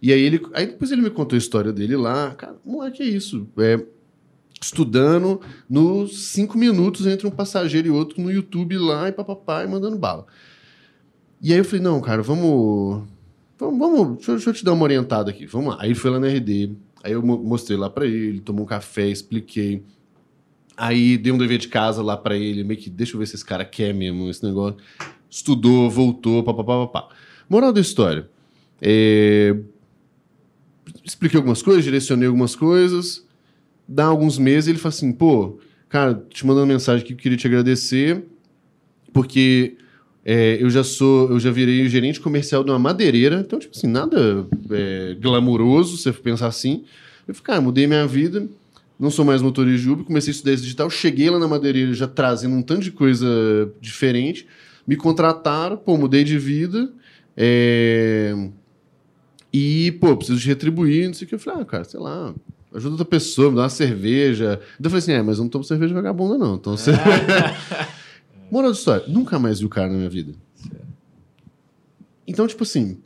E 0.00 0.12
aí 0.12 0.20
ele. 0.20 0.40
Aí 0.52 0.66
depois 0.66 0.90
ele 0.92 1.02
me 1.02 1.10
contou 1.10 1.36
a 1.36 1.38
história 1.38 1.72
dele 1.72 1.96
lá. 1.96 2.34
Cara, 2.34 2.56
moleque, 2.64 3.02
é 3.02 3.06
isso. 3.06 3.46
É, 3.58 3.82
estudando 4.60 5.40
nos 5.68 6.26
cinco 6.28 6.56
minutos 6.56 7.06
entre 7.06 7.26
um 7.26 7.30
passageiro 7.30 7.88
e 7.88 7.90
outro 7.90 8.20
no 8.22 8.30
YouTube 8.30 8.76
lá 8.78 9.08
e 9.08 9.12
papapá 9.12 9.64
e 9.64 9.66
mandando 9.66 9.98
bala. 9.98 10.26
E 11.40 11.52
aí 11.52 11.58
eu 11.58 11.64
falei, 11.64 11.80
não, 11.82 12.00
cara, 12.00 12.22
vamos. 12.22 13.02
Vamos, 13.58 13.78
vamos 13.78 14.16
deixa, 14.16 14.32
deixa 14.32 14.50
eu 14.50 14.54
te 14.54 14.64
dar 14.64 14.72
uma 14.72 14.82
orientada 14.84 15.30
aqui. 15.30 15.46
Vamos 15.46 15.74
lá. 15.74 15.82
Aí 15.82 15.88
ele 15.88 15.94
foi 15.94 16.10
lá 16.10 16.18
na 16.20 16.28
RD. 16.28 16.72
Aí 17.02 17.12
eu 17.12 17.22
mo- 17.22 17.42
mostrei 17.42 17.76
lá 17.76 17.90
pra 17.90 18.06
ele, 18.06 18.40
tomou 18.40 18.64
um 18.64 18.68
café, 18.68 19.08
expliquei. 19.08 19.82
Aí 20.76 21.16
dei 21.18 21.32
um 21.32 21.38
dever 21.38 21.58
de 21.58 21.68
casa 21.68 22.02
lá 22.02 22.16
pra 22.16 22.36
ele, 22.36 22.64
meio 22.64 22.80
que 22.80 22.90
deixa 22.90 23.14
eu 23.14 23.18
ver 23.20 23.26
se 23.26 23.36
esse 23.36 23.44
cara 23.44 23.64
quer 23.64 23.92
mesmo 23.94 24.28
esse 24.28 24.42
negócio. 24.44 24.76
Estudou, 25.34 25.90
voltou, 25.90 26.44
papapá, 26.44 26.86
papá. 26.86 27.08
Moral 27.48 27.72
da 27.72 27.80
história. 27.80 28.30
É... 28.80 29.56
Expliquei 31.02 31.36
algumas 31.36 31.60
coisas, 31.60 31.82
direcionei 31.82 32.28
algumas 32.28 32.54
coisas. 32.54 33.26
Dá 33.86 34.04
alguns 34.04 34.38
meses 34.38 34.68
ele 34.68 34.78
fala 34.78 34.94
assim, 34.94 35.12
pô, 35.12 35.58
cara, 35.88 36.24
te 36.30 36.46
mandando 36.46 36.68
mensagem 36.68 37.04
que 37.04 37.16
queria 37.16 37.36
te 37.36 37.48
agradecer, 37.48 38.24
porque 39.12 39.76
é, 40.24 40.56
eu 40.62 40.70
já 40.70 40.84
sou, 40.84 41.28
eu 41.28 41.40
já 41.40 41.50
virei 41.50 41.88
gerente 41.88 42.20
comercial 42.20 42.62
de 42.62 42.70
uma 42.70 42.78
madeireira, 42.78 43.40
então, 43.44 43.58
tipo 43.58 43.76
assim, 43.76 43.88
nada 43.88 44.46
é, 44.70 45.16
glamuroso, 45.20 45.96
se 45.96 46.04
você 46.04 46.12
pensar 46.12 46.46
assim. 46.46 46.84
Eu 47.26 47.34
falei, 47.34 47.46
cara, 47.46 47.60
mudei 47.60 47.88
minha 47.88 48.06
vida, 48.06 48.48
não 49.00 49.10
sou 49.10 49.24
mais 49.24 49.42
motorista 49.42 49.82
de 49.82 49.90
Uber, 49.90 50.04
comecei 50.04 50.30
a 50.30 50.34
estudar 50.34 50.52
esse 50.52 50.62
digital, 50.62 50.88
cheguei 50.88 51.28
lá 51.28 51.40
na 51.40 51.48
madeireira 51.48 51.92
já 51.92 52.06
trazendo 52.06 52.54
um 52.54 52.62
tanto 52.62 52.82
de 52.82 52.92
coisa 52.92 53.26
diferente, 53.80 54.46
me 54.86 54.96
contrataram, 54.96 55.76
pô, 55.76 55.96
mudei 55.96 56.24
de 56.24 56.38
vida, 56.38 56.92
é, 57.36 58.34
e, 59.52 59.92
pô, 59.92 60.16
preciso 60.16 60.40
te 60.40 60.48
retribuir, 60.48 61.06
não 61.06 61.14
sei 61.14 61.26
o 61.26 61.28
que. 61.28 61.34
Eu 61.36 61.38
falei, 61.38 61.62
ah, 61.62 61.64
cara, 61.64 61.84
sei 61.84 62.00
lá, 62.00 62.34
ajuda 62.74 62.94
outra 62.94 63.04
pessoa, 63.04 63.50
me 63.50 63.56
dá 63.56 63.62
uma 63.62 63.68
cerveja. 63.68 64.60
Então 64.74 64.86
eu 64.86 64.90
falei 64.90 64.98
assim, 64.98 65.12
é, 65.12 65.22
mas 65.22 65.38
eu 65.38 65.44
não 65.44 65.48
tomo 65.48 65.62
cerveja 65.62 65.94
vagabunda, 65.94 66.36
não. 66.36 66.56
Então 66.56 66.76
você... 66.76 66.90
Moral 68.50 68.70
da 68.70 68.76
história, 68.76 69.06
nunca 69.06 69.38
mais 69.38 69.60
vi 69.60 69.66
o 69.66 69.68
cara 69.68 69.88
na 69.88 69.96
minha 69.96 70.10
vida. 70.10 70.34
Então, 72.26 72.46
tipo 72.46 72.62
assim, 72.62 72.98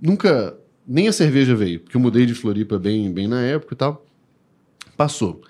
nunca. 0.00 0.56
Nem 0.86 1.06
a 1.06 1.12
cerveja 1.12 1.54
veio, 1.54 1.80
porque 1.80 1.96
eu 1.96 2.00
mudei 2.00 2.26
de 2.26 2.34
Floripa 2.34 2.78
bem, 2.78 3.12
bem 3.12 3.28
na 3.28 3.40
época 3.42 3.74
e 3.74 3.76
tal. 3.76 4.04
Passou. 4.96 5.40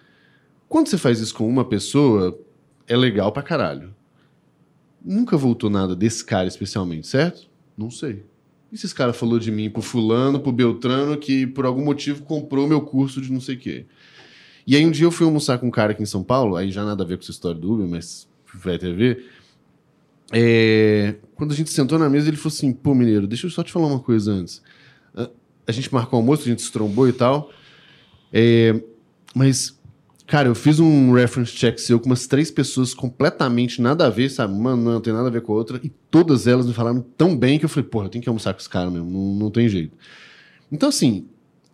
Quando 0.68 0.88
você 0.88 0.98
faz 0.98 1.18
isso 1.18 1.34
com 1.34 1.48
uma 1.48 1.64
pessoa, 1.64 2.38
é 2.86 2.96
legal 2.96 3.32
pra 3.32 3.42
caralho. 3.42 3.94
Nunca 5.04 5.36
voltou 5.36 5.70
nada 5.70 5.96
desse 5.96 6.24
cara 6.24 6.46
especialmente, 6.46 7.06
certo? 7.06 7.48
Não 7.76 7.90
sei. 7.90 8.24
E 8.72 8.76
se 8.76 8.86
esse 8.86 8.94
cara 8.94 9.12
falou 9.12 9.38
de 9.38 9.50
mim 9.50 9.68
pro 9.68 9.82
fulano, 9.82 10.38
pro 10.38 10.52
Beltrano, 10.52 11.16
que 11.16 11.46
por 11.46 11.64
algum 11.66 11.84
motivo 11.84 12.22
comprou 12.22 12.68
meu 12.68 12.80
curso 12.80 13.20
de 13.20 13.32
não 13.32 13.40
sei 13.40 13.56
o 13.56 13.58
quê? 13.58 13.86
E 14.66 14.76
aí 14.76 14.86
um 14.86 14.90
dia 14.90 15.06
eu 15.06 15.10
fui 15.10 15.26
almoçar 15.26 15.58
com 15.58 15.66
um 15.66 15.70
cara 15.70 15.92
aqui 15.92 16.02
em 16.02 16.06
São 16.06 16.22
Paulo, 16.22 16.54
aí 16.54 16.70
já 16.70 16.84
nada 16.84 17.02
a 17.02 17.06
ver 17.06 17.16
com 17.16 17.22
essa 17.22 17.32
história 17.32 17.58
do 17.58 17.72
Uber, 17.72 17.88
mas 17.88 18.28
vai 18.54 18.78
ter 18.78 18.92
a 18.92 18.94
ver. 18.94 19.26
é, 20.32 21.16
quando 21.34 21.52
a 21.52 21.56
gente 21.56 21.70
sentou 21.70 21.98
na 21.98 22.08
mesa, 22.08 22.28
ele 22.28 22.36
falou 22.36 22.54
assim: 22.54 22.72
pô, 22.72 22.94
mineiro, 22.94 23.26
deixa 23.26 23.46
eu 23.46 23.50
só 23.50 23.62
te 23.62 23.72
falar 23.72 23.86
uma 23.86 24.00
coisa 24.00 24.32
antes. 24.32 24.62
A, 25.66 25.72
gente 25.72 25.92
marcou 25.92 26.18
almoço, 26.18 26.42
a 26.42 26.46
gente 26.46 26.62
se 26.62 26.70
trombou 26.70 27.08
e 27.08 27.12
tal. 27.12 27.50
É, 28.32 28.80
mas, 29.34 29.79
cara, 30.30 30.48
eu 30.48 30.54
fiz 30.54 30.78
um 30.78 31.12
reference 31.12 31.52
check 31.52 31.78
seu 31.78 31.98
com 31.98 32.06
umas 32.06 32.26
três 32.26 32.50
pessoas 32.50 32.94
completamente 32.94 33.82
nada 33.82 34.06
a 34.06 34.10
ver, 34.10 34.30
sabe? 34.30 34.54
Mano, 34.54 34.82
não 34.82 35.00
tem 35.00 35.12
nada 35.12 35.26
a 35.28 35.30
ver 35.30 35.40
com 35.42 35.52
a 35.52 35.56
outra. 35.56 35.80
E 35.82 35.88
todas 36.10 36.46
elas 36.46 36.66
me 36.66 36.72
falaram 36.72 37.00
tão 37.18 37.36
bem 37.36 37.58
que 37.58 37.64
eu 37.64 37.68
falei, 37.68 37.88
porra, 37.88 38.06
eu 38.06 38.08
tenho 38.10 38.22
que 38.22 38.28
almoçar 38.28 38.54
com 38.54 38.60
esse 38.60 38.68
cara 38.68 38.90
mesmo, 38.90 39.10
não, 39.10 39.34
não 39.34 39.50
tem 39.50 39.68
jeito. 39.68 39.96
Então, 40.70 40.88
assim, 40.88 41.26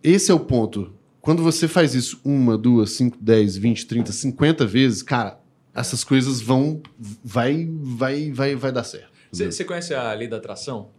esse 0.03 0.31
é 0.31 0.33
o 0.33 0.39
ponto. 0.39 0.91
Quando 1.21 1.43
você 1.43 1.67
faz 1.67 1.93
isso 1.93 2.19
uma, 2.25 2.57
duas, 2.57 2.91
cinco, 2.91 3.17
dez, 3.21 3.55
vinte, 3.57 3.85
trinta, 3.85 4.11
cinquenta 4.11 4.65
vezes, 4.65 5.03
cara, 5.03 5.39
essas 5.75 6.03
coisas 6.03 6.41
vão. 6.41 6.81
Vai, 7.23 7.69
vai, 7.71 8.31
vai, 8.31 8.55
vai 8.55 8.71
dar 8.71 8.83
certo. 8.83 9.11
Você 9.31 9.63
conhece 9.63 9.93
a 9.93 10.13
lei 10.13 10.27
da 10.27 10.37
atração? 10.37 10.89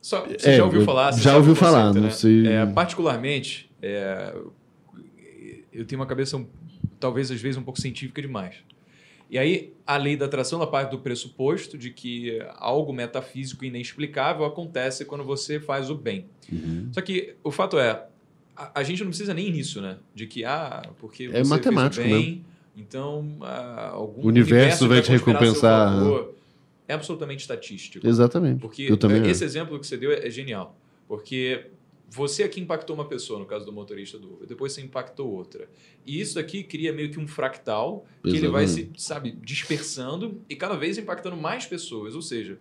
Só, 0.00 0.24
você 0.26 0.50
É, 0.50 0.56
já 0.58 0.64
ouviu 0.64 0.84
falar? 0.84 1.10
Já 1.12 1.18
sabe 1.22 1.36
ouvi 1.38 1.50
o 1.50 1.54
conceito, 1.54 1.72
falar, 1.72 1.92
não 1.94 2.02
né? 2.02 2.10
sei- 2.10 2.46
É, 2.46 2.64
particularmente, 2.66 3.70
é, 3.82 4.34
eu 5.78 5.84
tenho 5.84 6.00
uma 6.00 6.06
cabeça 6.06 6.44
talvez 6.98 7.30
às 7.30 7.40
vezes 7.40 7.56
um 7.56 7.62
pouco 7.62 7.80
científica 7.80 8.20
demais. 8.20 8.56
E 9.30 9.38
aí, 9.38 9.74
a 9.86 9.96
lei 9.96 10.16
da 10.16 10.24
atração 10.24 10.58
ela 10.58 10.70
parte 10.70 10.90
do 10.90 10.98
pressuposto 10.98 11.76
de 11.76 11.90
que 11.90 12.40
algo 12.56 12.92
metafísico 12.92 13.64
inexplicável 13.64 14.44
acontece 14.44 15.04
quando 15.04 15.22
você 15.22 15.60
faz 15.60 15.90
o 15.90 15.94
bem. 15.94 16.26
Uhum. 16.50 16.88
Só 16.92 17.02
que 17.02 17.34
o 17.44 17.50
fato 17.50 17.78
é, 17.78 18.06
a, 18.56 18.80
a 18.80 18.82
gente 18.82 19.02
não 19.02 19.10
precisa 19.10 19.34
nem 19.34 19.52
nisso, 19.52 19.82
né? 19.82 19.98
De 20.14 20.26
que, 20.26 20.44
ah, 20.44 20.82
porque 20.98 21.24
É 21.24 21.44
você 21.44 21.50
matemático, 21.50 22.02
fez 22.02 22.14
o 22.14 22.18
bem, 22.18 22.44
então 22.74 23.36
ah, 23.42 23.90
algum 23.92 24.22
O 24.22 24.28
universo 24.28 24.88
vai 24.88 25.02
te 25.02 25.10
recompensar. 25.10 25.94
É 26.86 26.94
absolutamente 26.94 27.42
estatístico. 27.42 28.06
Exatamente. 28.06 28.60
Porque 28.60 28.84
eu 28.84 28.96
também 28.96 29.20
acho. 29.20 29.30
esse 29.30 29.44
exemplo 29.44 29.78
que 29.78 29.86
você 29.86 29.98
deu 29.98 30.10
é, 30.10 30.26
é 30.26 30.30
genial. 30.30 30.74
Porque 31.06 31.66
você 32.10 32.42
aqui 32.42 32.60
impactou 32.60 32.94
uma 32.96 33.06
pessoa, 33.06 33.38
no 33.38 33.44
caso 33.46 33.66
do 33.66 33.72
motorista 33.72 34.18
do 34.18 34.32
Uber, 34.34 34.46
depois 34.48 34.72
você 34.72 34.80
impactou 34.80 35.30
outra. 35.30 35.68
E 36.06 36.18
isso 36.20 36.38
aqui 36.38 36.62
cria 36.64 36.92
meio 36.92 37.10
que 37.10 37.20
um 37.20 37.28
fractal 37.28 38.06
que 38.22 38.30
ele 38.30 38.48
vai 38.48 38.66
se, 38.66 38.90
sabe, 38.96 39.32
dispersando 39.42 40.40
e 40.48 40.56
cada 40.56 40.74
vez 40.76 40.96
impactando 40.96 41.36
mais 41.36 41.66
pessoas. 41.66 42.14
Ou 42.14 42.22
seja, 42.22 42.58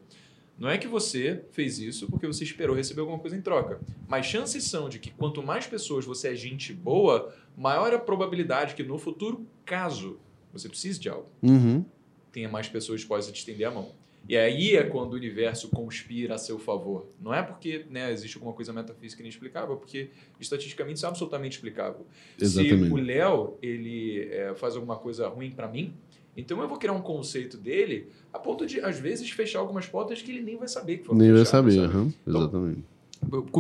não 0.60 0.68
é 0.70 0.78
que 0.78 0.88
você 0.88 1.44
fez 1.52 1.80
isso 1.80 2.08
porque 2.08 2.28
você 2.28 2.44
esperou 2.44 2.76
receber 2.76 3.02
alguma 3.02 3.20
coisa 3.20 3.38
em 3.38 3.42
troca. 3.42 3.80
Mas 4.08 4.26
chances 4.26 4.64
são 4.66 4.90
de 4.90 5.00
que 5.00 5.12
quanto 5.12 5.42
mais 5.42 5.66
pessoas 5.66 6.04
você 6.04 6.30
é 6.30 6.36
gente 6.36 6.74
boa, 6.74 7.34
maior 7.56 7.94
a 7.94 8.00
probabilidade 8.00 8.76
que 8.76 8.84
no 8.84 8.98
futuro, 8.98 9.48
caso 9.64 10.20
você 10.52 10.68
precise 10.68 11.00
de 11.00 11.08
algo, 11.10 11.30
Uhum. 11.42 11.86
tenha 12.32 12.50
mais 12.50 12.68
pessoas 12.68 13.00
dispostas 13.00 13.30
a 13.30 13.34
te 13.34 13.40
estender 13.40 13.68
a 13.68 13.72
mão. 13.72 13.94
E 14.30 14.36
aí 14.36 14.76
é 14.76 14.84
quando 14.84 15.14
o 15.14 15.16
universo 15.16 15.70
conspira 15.70 16.36
a 16.36 16.38
seu 16.38 16.60
favor. 16.60 17.08
Não 17.22 17.34
é 17.34 17.42
porque 17.42 17.86
né, 17.90 18.12
existe 18.12 18.36
alguma 18.36 18.54
coisa 18.54 18.74
metafísica 18.74 19.22
inexplicável, 19.22 19.76
é 19.76 19.78
porque 19.78 20.10
estatisticamente 20.40 20.98
isso 20.98 21.06
é 21.06 21.10
absolutamente 21.10 21.56
explicável. 21.56 22.06
Exatamente. 22.40 22.88
Se 22.88 22.92
o 22.94 22.98
Léo 22.98 23.58
ele 23.62 24.28
é, 24.32 24.54
faz 24.56 24.76
alguma 24.76 24.98
coisa 24.98 25.28
ruim 25.28 25.52
para 25.52 25.68
mim, 25.68 25.94
então 26.36 26.62
eu 26.62 26.68
vou 26.68 26.78
criar 26.78 26.94
um 26.94 27.02
conceito 27.02 27.58
dele 27.58 28.08
a 28.34 28.38
ponto 28.38 28.66
de 28.66 28.80
às 28.82 29.00
vezes 29.00 29.30
fechar 29.32 29.60
algumas 29.60 29.86
portas 29.88 30.22
que 30.22 30.30
ele 30.32 30.42
nem 30.42 30.58
vai 30.58 30.68
saber 30.68 30.98
que 30.98 31.06
foram 31.06 31.20
Nem 31.20 31.32
vai 31.32 31.46
fechadas, 31.46 31.74
saber, 31.74 31.88
sabe? 31.88 31.98
aham, 31.98 32.14
exatamente. 32.28 32.84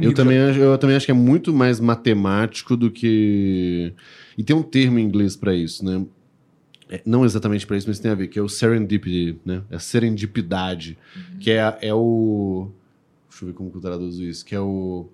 Eu- 0.02 0.14
também, 0.14 0.38
já- 0.38 0.49
acho, 0.52 0.60
eu 0.60 0.77
também 0.77 0.95
acho 0.95 1.06
que 1.07 1.11
é 1.11 1.15
muito 1.15 1.52
mais 1.52 1.80
matemático 1.80 2.77
do 2.77 2.91
que. 2.91 3.91
E 4.38 4.44
tem 4.44 4.56
um 4.56 4.61
termo 4.61 4.99
em 4.99 5.03
inglês 5.03 5.35
para 5.35 5.56
isso, 5.56 5.84
né? 5.84 6.06
É, 6.89 7.01
não 7.05 7.26
exatamente 7.26 7.65
para 7.68 7.76
isso, 7.77 7.88
mas 7.88 7.99
tem 7.99 8.09
a 8.11 8.15
ver, 8.15 8.27
que 8.27 8.39
é 8.39 8.41
o 8.41 8.47
serendipity, 8.47 9.38
né? 9.45 9.61
É 9.69 9.76
a 9.76 9.80
serendipidade, 9.80 10.97
Uhum. 11.15 11.39
que 11.39 11.51
é, 11.51 11.77
é 11.81 11.93
o. 11.93 12.69
Deixa 13.30 13.43
eu 13.43 13.47
ver 13.49 13.53
como 13.53 13.69
que 13.69 13.77
eu 13.77 13.81
traduzo 13.81 14.23
isso, 14.23 14.45
que 14.45 14.55
é 14.55 14.59
o. 14.61 15.07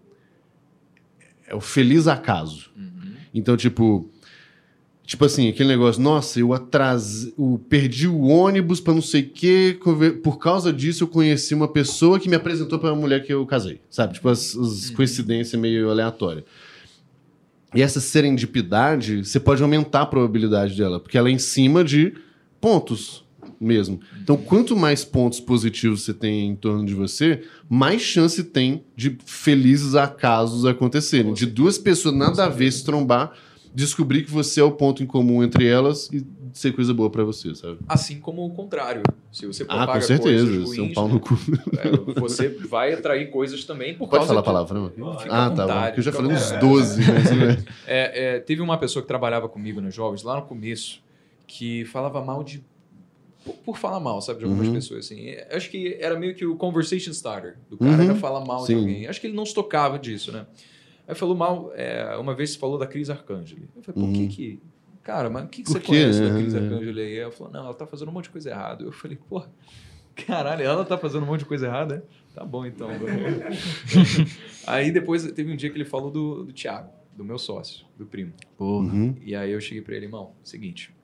É 1.47 1.55
o 1.55 1.61
feliz 1.61 2.07
acaso. 2.07 2.69
Uhum. 2.77 3.13
Então, 3.33 3.57
tipo. 3.57 4.09
Tipo 5.05 5.25
assim, 5.25 5.49
aquele 5.49 5.67
negócio, 5.67 6.01
nossa, 6.01 6.39
eu 6.39 6.53
atrasei, 6.53 7.33
eu 7.37 7.59
perdi 7.67 8.07
o 8.07 8.21
ônibus 8.21 8.79
pra 8.79 8.93
não 8.93 9.01
sei 9.01 9.21
o 9.23 9.29
quê, 9.29 9.77
por 10.23 10.39
causa 10.39 10.71
disso 10.71 11.03
eu 11.03 11.07
conheci 11.09 11.53
uma 11.53 11.67
pessoa 11.67 12.17
que 12.17 12.29
me 12.29 12.37
apresentou 12.37 12.79
pra 12.79 12.93
uma 12.93 13.01
mulher 13.01 13.21
que 13.21 13.33
eu 13.33 13.45
casei, 13.45 13.81
sabe? 13.89 14.13
Tipo, 14.13 14.29
as, 14.29 14.55
as 14.55 14.89
Uhum. 14.89 14.95
coincidências 14.95 15.59
meio 15.61 15.89
aleatórias. 15.89 16.45
E 17.75 17.81
essa 17.81 17.99
serendipidade, 17.99 19.25
você 19.25 19.39
pode 19.39 19.61
aumentar 19.61 20.01
a 20.01 20.05
probabilidade 20.05 20.77
dela, 20.77 20.99
porque 20.99 21.17
ela 21.17 21.29
é 21.29 21.31
em 21.31 21.39
cima 21.39 21.83
de 21.83 22.13
pontos 22.61 23.23
mesmo. 23.59 23.99
Então, 24.21 24.37
quanto 24.37 24.75
mais 24.75 25.03
pontos 25.03 25.39
positivos 25.39 26.03
você 26.03 26.13
tem 26.13 26.49
em 26.49 26.55
torno 26.55 26.85
de 26.85 26.93
você, 26.93 27.43
mais 27.69 28.01
chance 28.01 28.43
tem 28.43 28.83
de 28.95 29.17
felizes 29.25 29.95
acasos 29.95 30.65
acontecerem. 30.65 31.33
De 31.33 31.45
duas 31.45 31.77
pessoas 31.77 32.15
nada 32.15 32.45
a 32.45 32.49
ver 32.49 32.71
se 32.71 32.83
trombar, 32.83 33.31
descobrir 33.73 34.23
que 34.23 34.31
você 34.31 34.59
é 34.59 34.63
o 34.63 34.71
ponto 34.71 35.01
em 35.01 35.07
comum 35.07 35.43
entre 35.43 35.65
elas 35.65 36.09
e 36.11 36.23
ser 36.53 36.71
coisa 36.73 36.93
boa 36.93 37.09
pra 37.09 37.23
você, 37.23 37.53
sabe? 37.55 37.80
Assim 37.88 38.19
como 38.19 38.45
o 38.45 38.49
contrário. 38.51 39.01
Se 39.31 39.45
você 39.45 39.63
Ah, 39.63 39.65
propaga 39.65 39.93
com 39.93 40.01
certeza. 40.01 40.45
coisas 40.45 40.67
Você 40.69 40.80
é 40.80 40.81
um 40.81 40.85
ruins, 40.85 40.93
pau 40.95 41.07
no 41.07 41.19
cu. 41.19 41.34
é, 41.77 42.19
você 42.19 42.47
vai 42.49 42.93
atrair 42.93 43.30
coisas 43.31 43.65
também 43.65 43.93
por 43.95 44.07
Pode 44.07 44.19
causa 44.19 44.27
falar 44.27 44.39
a 44.39 44.43
palavra, 44.43 44.80
não? 44.80 45.17
Fica 45.19 45.34
Ah, 45.34 45.45
à 45.47 45.49
tá. 45.49 45.55
bom, 45.55 45.61
vontade, 45.73 45.97
eu 45.97 46.03
já 46.03 46.11
falei 46.11 46.31
uns 46.31 46.43
vontade. 46.43 46.65
12, 46.67 47.01
mas... 47.11 47.31
né? 47.31 47.65
É, 47.88 48.35
é, 48.35 48.39
teve 48.39 48.61
uma 48.61 48.77
pessoa 48.77 49.01
que 49.01 49.07
trabalhava 49.07 49.49
comigo 49.49 49.81
nos 49.81 49.93
jovens, 49.93 50.23
lá 50.23 50.35
no 50.35 50.43
começo, 50.43 51.01
que 51.47 51.84
falava 51.85 52.23
mal 52.23 52.43
de. 52.43 52.63
Por, 53.43 53.55
por 53.55 53.77
falar 53.77 53.99
mal, 53.99 54.21
sabe? 54.21 54.39
De 54.39 54.45
algumas 54.45 54.67
Uhum. 54.67 54.73
pessoas, 54.73 55.05
assim. 55.05 55.27
É, 55.30 55.55
Acho 55.55 55.69
que 55.69 55.97
era 55.99 56.17
meio 56.17 56.34
que 56.35 56.45
o 56.45 56.55
conversation 56.55 57.11
starter 57.11 57.57
do 57.69 57.77
cara, 57.77 57.91
Uhum. 57.91 58.03
era 58.03 58.15
falar 58.15 58.45
mal 58.45 58.59
Sim. 58.65 58.73
de 58.75 58.80
alguém. 58.80 59.07
Acho 59.07 59.19
que 59.19 59.27
ele 59.27 59.35
não 59.35 59.45
se 59.45 59.53
tocava 59.53 59.99
disso, 59.99 60.31
né? 60.31 60.45
Aí 61.05 61.13
falou 61.15 61.35
mal, 61.35 61.71
é, 61.75 62.15
uma 62.17 62.34
vez 62.34 62.51
você 62.51 62.57
falou 62.59 62.77
da 62.77 62.88
Cris 62.88 63.09
Arcangeli. 63.09 63.67
Eu 63.75 63.81
falei, 63.84 64.01
por 64.01 64.07
Uhum. 64.07 64.13
que 64.13 64.27
que. 64.35 64.59
Cara, 65.03 65.30
mas 65.30 65.43
o 65.43 65.47
que, 65.49 65.63
que 65.63 65.69
você 65.69 65.80
conhece 65.81 66.21
da 66.21 66.30
né? 66.30 66.41
Cris. 66.41 66.55
Arcangeli 66.55 67.01
aí? 67.01 67.17
Ela 67.17 67.31
falou, 67.31 67.51
não, 67.51 67.65
ela 67.65 67.73
tá 67.73 67.85
fazendo 67.85 68.07
um 68.07 68.11
monte 68.13 68.25
de 68.25 68.30
coisa 68.30 68.49
errada. 68.49 68.84
Eu 68.85 68.91
falei, 68.93 69.17
pô, 69.17 69.43
caralho, 70.15 70.63
ela 70.63 70.85
tá 70.85 70.97
fazendo 70.97 71.23
um 71.23 71.25
monte 71.25 71.39
de 71.39 71.45
coisa 71.45 71.65
errada? 71.67 72.05
é? 72.09 72.34
Tá 72.34 72.45
bom 72.45 72.65
então. 72.65 72.89
aí 74.65 74.91
depois 74.91 75.30
teve 75.34 75.51
um 75.51 75.55
dia 75.55 75.69
que 75.69 75.77
ele 75.77 75.85
falou 75.85 76.09
do, 76.09 76.45
do 76.45 76.53
Thiago, 76.53 76.89
do 77.15 77.23
meu 77.23 77.38
sócio, 77.38 77.85
do 77.97 78.05
primo. 78.05 78.31
Porra. 78.57 78.93
Uhum. 78.93 79.15
E 79.21 79.35
aí 79.35 79.51
eu 79.51 79.59
cheguei 79.59 79.81
pra 79.84 79.95
ele, 79.95 80.05
irmão, 80.05 80.34
seguinte. 80.43 80.95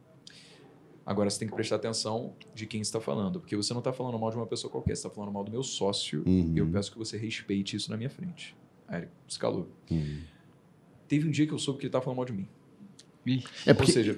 Agora 1.05 1.29
você 1.29 1.39
tem 1.39 1.47
que 1.47 1.55
prestar 1.55 1.77
atenção 1.77 2.35
de 2.53 2.65
quem 2.67 2.81
está 2.81 3.01
falando, 3.01 3.39
porque 3.39 3.55
você 3.55 3.73
não 3.73 3.79
está 3.79 3.91
falando 3.91 4.17
mal 4.17 4.29
de 4.29 4.37
uma 4.37 4.45
pessoa 4.45 4.71
qualquer, 4.71 4.95
você 4.95 5.07
está 5.07 5.09
falando 5.09 5.33
mal 5.33 5.43
do 5.43 5.51
meu 5.51 5.63
sócio, 5.63 6.23
Uhum. 6.25 6.53
e 6.55 6.59
eu 6.59 6.67
peço 6.67 6.91
que 6.91 6.97
você 6.97 7.17
respeite 7.17 7.75
isso 7.75 7.89
na 7.89 7.97
minha 7.97 8.09
frente. 8.09 8.55
Aí 8.87 9.01
ele 9.01 9.09
escalou. 9.27 9.67
Uhum. 9.89 10.21
Teve 11.07 11.27
um 11.27 11.31
dia 11.31 11.47
que 11.47 11.53
eu 11.53 11.57
soube 11.57 11.79
que 11.79 11.85
ele 11.85 11.89
estava 11.89 12.05
falando 12.05 12.17
mal 12.17 12.25
de 12.25 12.33
mim. 12.33 12.47
É 13.65 13.73
porque, 13.73 13.91
Ou 13.91 13.93
seja- 13.93 14.17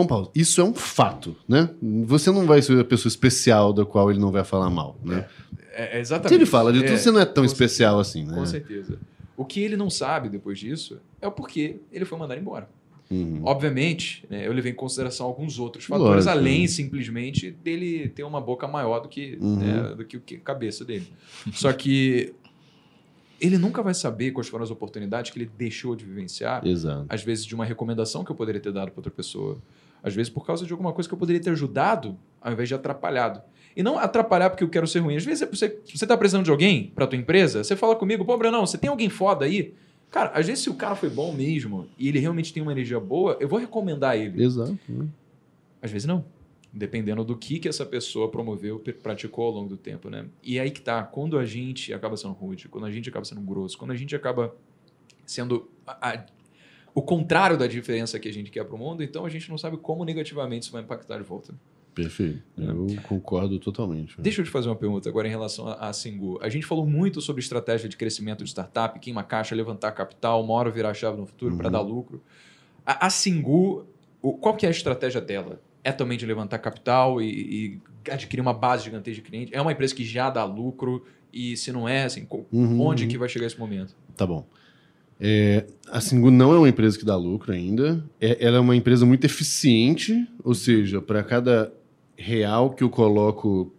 um 0.00 0.06
pausa. 0.06 0.30
Isso 0.34 0.60
é 0.60 0.64
um 0.64 0.74
fato, 0.74 1.36
né? 1.48 1.70
Você 2.06 2.30
não 2.30 2.46
vai 2.46 2.62
ser 2.62 2.78
a 2.78 2.84
pessoa 2.84 3.08
especial 3.10 3.72
da 3.72 3.84
qual 3.84 4.10
ele 4.10 4.20
não 4.20 4.30
vai 4.30 4.44
falar 4.44 4.70
mal, 4.70 4.96
né? 5.04 5.26
É, 5.72 5.96
é 5.98 6.00
exatamente. 6.00 6.28
Se 6.28 6.34
ele 6.36 6.46
fala 6.46 6.72
de 6.72 6.80
tudo, 6.80 6.92
É, 6.92 6.96
você 6.96 7.10
não 7.10 7.20
é 7.20 7.24
tão 7.24 7.44
especial 7.44 7.98
assim, 7.98 8.24
né? 8.24 8.34
Com 8.34 8.46
certeza. 8.46 8.98
O 9.36 9.44
que 9.44 9.60
ele 9.60 9.76
não 9.76 9.90
sabe 9.90 10.28
depois 10.28 10.58
disso 10.58 10.98
é 11.20 11.26
o 11.26 11.32
porquê 11.32 11.76
ele 11.90 12.04
foi 12.04 12.16
mandado 12.18 12.40
embora. 12.40 12.68
Uhum. 13.10 13.40
Obviamente, 13.44 14.24
né, 14.30 14.46
eu 14.46 14.52
levei 14.52 14.72
em 14.72 14.74
consideração 14.74 15.26
alguns 15.26 15.58
outros 15.58 15.84
fatores, 15.84 16.24
Lógico, 16.24 16.30
além 16.30 16.62
né? 16.62 16.68
simplesmente 16.68 17.50
dele 17.50 18.08
ter 18.08 18.22
uma 18.24 18.40
boca 18.40 18.66
maior 18.66 19.00
do 19.00 19.08
que, 19.08 19.36
Uhum. 19.40 19.56
né, 19.56 19.94
do 19.96 20.04
que- 20.04 20.36
a 20.36 20.40
cabeça 20.40 20.84
dele. 20.84 21.12
Só 21.52 21.72
que 21.72 22.32
ele 23.40 23.58
nunca 23.58 23.82
vai 23.82 23.94
saber 23.94 24.30
quais 24.32 24.48
foram 24.48 24.64
as 24.64 24.70
oportunidades 24.70 25.30
que 25.30 25.38
ele 25.38 25.50
deixou 25.56 25.94
de 25.96 26.04
vivenciar, 26.04 26.66
Exato. 26.66 27.06
às 27.08 27.22
vezes 27.22 27.44
de 27.44 27.54
uma 27.54 27.64
recomendação 27.64 28.24
que 28.24 28.30
eu 28.30 28.36
poderia 28.36 28.60
ter 28.60 28.72
dado 28.72 28.90
para 28.90 28.98
outra 28.98 29.10
pessoa, 29.12 29.58
às 30.02 30.14
vezes 30.14 30.30
por 30.30 30.46
causa 30.46 30.64
de 30.66 30.72
alguma 30.72 30.92
coisa 30.92 31.08
que 31.08 31.14
eu 31.14 31.18
poderia 31.18 31.40
ter 31.40 31.50
ajudado, 31.50 32.16
ao 32.40 32.52
invés 32.52 32.68
de 32.68 32.74
atrapalhado. 32.74 33.40
E 33.76 33.82
não 33.82 33.98
atrapalhar 33.98 34.50
porque 34.50 34.62
eu 34.62 34.68
quero 34.68 34.86
ser 34.86 35.00
ruim. 35.00 35.16
Às 35.16 35.24
vezes 35.24 35.48
você, 35.50 35.80
você 35.84 36.06
tá 36.06 36.16
precisando 36.16 36.44
de 36.44 36.50
alguém 36.50 36.92
para 36.94 37.06
tua 37.06 37.18
empresa, 37.18 37.64
você 37.64 37.74
fala 37.74 37.96
comigo, 37.96 38.24
pô, 38.24 38.36
Brenão, 38.36 38.64
você 38.64 38.78
tem 38.78 38.88
alguém 38.88 39.08
foda 39.08 39.44
aí? 39.44 39.74
Cara, 40.10 40.30
às 40.32 40.46
vezes 40.46 40.62
se 40.62 40.70
o 40.70 40.74
cara 40.74 40.94
foi 40.94 41.10
bom 41.10 41.32
mesmo 41.32 41.88
e 41.98 42.08
ele 42.08 42.20
realmente 42.20 42.52
tem 42.52 42.62
uma 42.62 42.70
energia 42.70 43.00
boa, 43.00 43.36
eu 43.40 43.48
vou 43.48 43.58
recomendar 43.58 44.16
ele. 44.16 44.44
Exato. 44.44 44.78
né? 44.88 45.08
Às 45.82 45.90
vezes 45.90 46.06
não. 46.06 46.24
Dependendo 46.76 47.22
do 47.22 47.36
que, 47.36 47.60
que 47.60 47.68
essa 47.68 47.86
pessoa 47.86 48.28
promoveu, 48.28 48.80
pr- 48.80 48.94
praticou 48.94 49.46
ao 49.46 49.52
longo 49.52 49.68
do 49.68 49.76
tempo, 49.76 50.10
né? 50.10 50.26
E 50.42 50.58
aí 50.58 50.72
que 50.72 50.80
tá, 50.80 51.04
quando 51.04 51.38
a 51.38 51.44
gente 51.46 51.92
acaba 51.94 52.16
sendo 52.16 52.34
rude, 52.34 52.68
quando 52.68 52.84
a 52.86 52.90
gente 52.90 53.08
acaba 53.08 53.24
sendo 53.24 53.40
grosso, 53.42 53.78
quando 53.78 53.92
a 53.92 53.96
gente 53.96 54.16
acaba 54.16 54.52
sendo 55.24 55.70
a- 55.86 56.10
a- 56.10 56.26
o 56.92 57.00
contrário 57.00 57.56
da 57.56 57.68
diferença 57.68 58.18
que 58.18 58.28
a 58.28 58.32
gente 58.32 58.50
quer 58.50 58.64
pro 58.64 58.76
mundo, 58.76 59.04
então 59.04 59.24
a 59.24 59.28
gente 59.28 59.48
não 59.48 59.56
sabe 59.56 59.76
como 59.76 60.04
negativamente 60.04 60.64
isso 60.64 60.72
vai 60.72 60.82
impactar 60.82 61.16
de 61.18 61.22
volta. 61.22 61.54
Perfeito. 61.94 62.42
Eu 62.58 62.86
concordo 63.04 63.56
totalmente. 63.60 64.20
Deixa 64.20 64.40
eu 64.40 64.44
te 64.44 64.50
fazer 64.50 64.68
uma 64.68 64.74
pergunta 64.74 65.08
agora 65.08 65.28
em 65.28 65.30
relação 65.30 65.68
a 65.68 65.92
Singu. 65.92 66.40
A 66.42 66.48
gente 66.48 66.66
falou 66.66 66.84
muito 66.84 67.20
sobre 67.20 67.40
estratégia 67.40 67.88
de 67.88 67.96
crescimento 67.96 68.42
de 68.42 68.50
startup, 68.50 68.98
queima 68.98 69.22
caixa, 69.22 69.54
levantar 69.54 69.92
capital, 69.92 70.42
uma 70.42 70.54
hora 70.54 70.70
virar 70.72 70.92
chave 70.92 71.16
no 71.16 71.24
futuro 71.24 71.56
para 71.56 71.66
Uhum. 71.68 71.72
dar 71.72 71.80
lucro. 71.82 72.20
A, 72.84 73.06
a 73.06 73.10
Singu, 73.10 73.86
o- 74.20 74.32
qual 74.32 74.56
que 74.56 74.66
é 74.66 74.68
a 74.68 74.72
estratégia 74.72 75.20
dela? 75.20 75.60
É 75.84 75.92
também 75.92 76.16
de 76.18 76.26
levantar 76.26 76.58
capital 76.58 77.20
e, 77.22 77.78
e 78.06 78.10
adquirir 78.10 78.40
uma 78.40 78.54
base 78.54 78.84
gigantesca 78.84 79.22
de 79.22 79.28
cliente? 79.28 79.54
É 79.54 79.60
uma 79.60 79.70
empresa 79.70 79.94
que 79.94 80.04
já 80.04 80.30
dá 80.30 80.44
lucro 80.44 81.04
e 81.32 81.56
se 81.56 81.70
não 81.70 81.88
é, 81.88 82.04
assim, 82.04 82.26
Uhum, 82.50 82.80
onde 82.80 83.04
uhum. 83.04 83.08
que 83.10 83.18
vai 83.18 83.28
chegar 83.28 83.46
esse 83.46 83.58
momento? 83.58 83.94
Tá 84.16 84.26
bom. 84.26 84.46
É, 85.20 85.66
a 85.90 86.00
Singu 86.00 86.30
não 86.30 86.52
é 86.52 86.58
uma 86.58 86.68
empresa 86.68 86.98
que 86.98 87.04
dá 87.04 87.16
lucro 87.16 87.52
ainda. 87.52 88.04
É- 88.20 88.44
ela 88.44 88.56
é 88.56 88.60
uma 88.60 88.74
empresa 88.74 89.06
muito 89.06 89.24
eficiente, 89.24 90.26
ou 90.42 90.54
seja, 90.54 91.00
para 91.00 91.22
cada 91.22 91.72
real 92.16 92.70
que 92.70 92.82
eu 92.82 92.90
coloco 92.90 93.72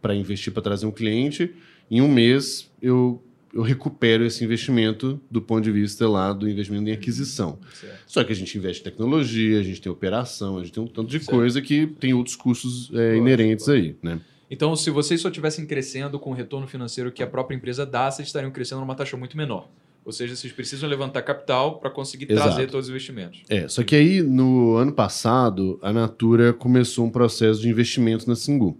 para 0.00 0.14
investir 0.14 0.52
para 0.52 0.62
trazer 0.62 0.86
um 0.86 0.90
cliente, 0.90 1.54
em 1.90 2.00
um 2.00 2.08
mês 2.08 2.70
eu, 2.80 3.22
eu 3.52 3.62
recupero 3.62 4.24
esse 4.24 4.42
investimento 4.44 5.20
do 5.30 5.42
ponto 5.42 5.62
de 5.62 5.70
vista 5.70 6.08
lá 6.08 6.32
do 6.32 6.48
investimento 6.48 6.88
em 6.88 6.92
aquisição. 6.92 7.58
Certo. 7.74 8.02
Só 8.06 8.24
que 8.24 8.32
a 8.32 8.36
gente 8.36 8.56
investe 8.56 8.80
em 8.80 8.84
tecnologia, 8.84 9.60
a 9.60 9.62
gente 9.62 9.80
tem 9.80 9.92
operação, 9.92 10.58
a 10.58 10.62
gente 10.62 10.72
tem 10.72 10.82
um 10.82 10.86
tanto 10.86 11.10
de 11.10 11.18
Certo. 11.18 11.30
coisa 11.30 11.60
que 11.60 11.86
tem 11.86 12.14
outros 12.14 12.34
custos 12.36 12.90
é, 12.94 13.16
inerentes 13.16 13.68
aí, 13.68 13.96
né? 14.02 14.20
Então, 14.50 14.76
se 14.76 14.90
vocês 14.90 15.20
só 15.20 15.28
estivessem 15.28 15.64
crescendo 15.64 16.18
com 16.18 16.30
o 16.30 16.34
retorno 16.34 16.66
financeiro 16.66 17.10
que 17.10 17.22
a 17.22 17.26
própria 17.26 17.56
empresa 17.56 17.86
dá, 17.86 18.10
vocês 18.10 18.28
estariam 18.28 18.50
crescendo 18.50 18.80
numa 18.82 18.94
taxa 18.94 19.16
muito 19.16 19.34
menor. 19.36 19.68
Ou 20.04 20.12
seja, 20.12 20.34
vocês 20.34 20.52
precisam 20.52 20.88
levantar 20.88 21.22
capital 21.22 21.78
para 21.78 21.88
conseguir 21.88 22.30
Exato. 22.30 22.48
trazer 22.48 22.66
todos 22.68 22.86
os 22.86 22.90
investimentos. 22.90 23.40
É, 23.48 23.68
só 23.68 23.82
que 23.82 23.94
aí 23.94 24.20
no 24.20 24.76
ano 24.76 24.92
passado 24.92 25.78
a 25.80 25.92
Natura 25.92 26.52
começou 26.52 27.06
um 27.06 27.10
processo 27.10 27.60
de 27.60 27.68
investimento 27.68 28.28
na 28.28 28.34
Singu. 28.34 28.76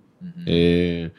É, 0.46 1.10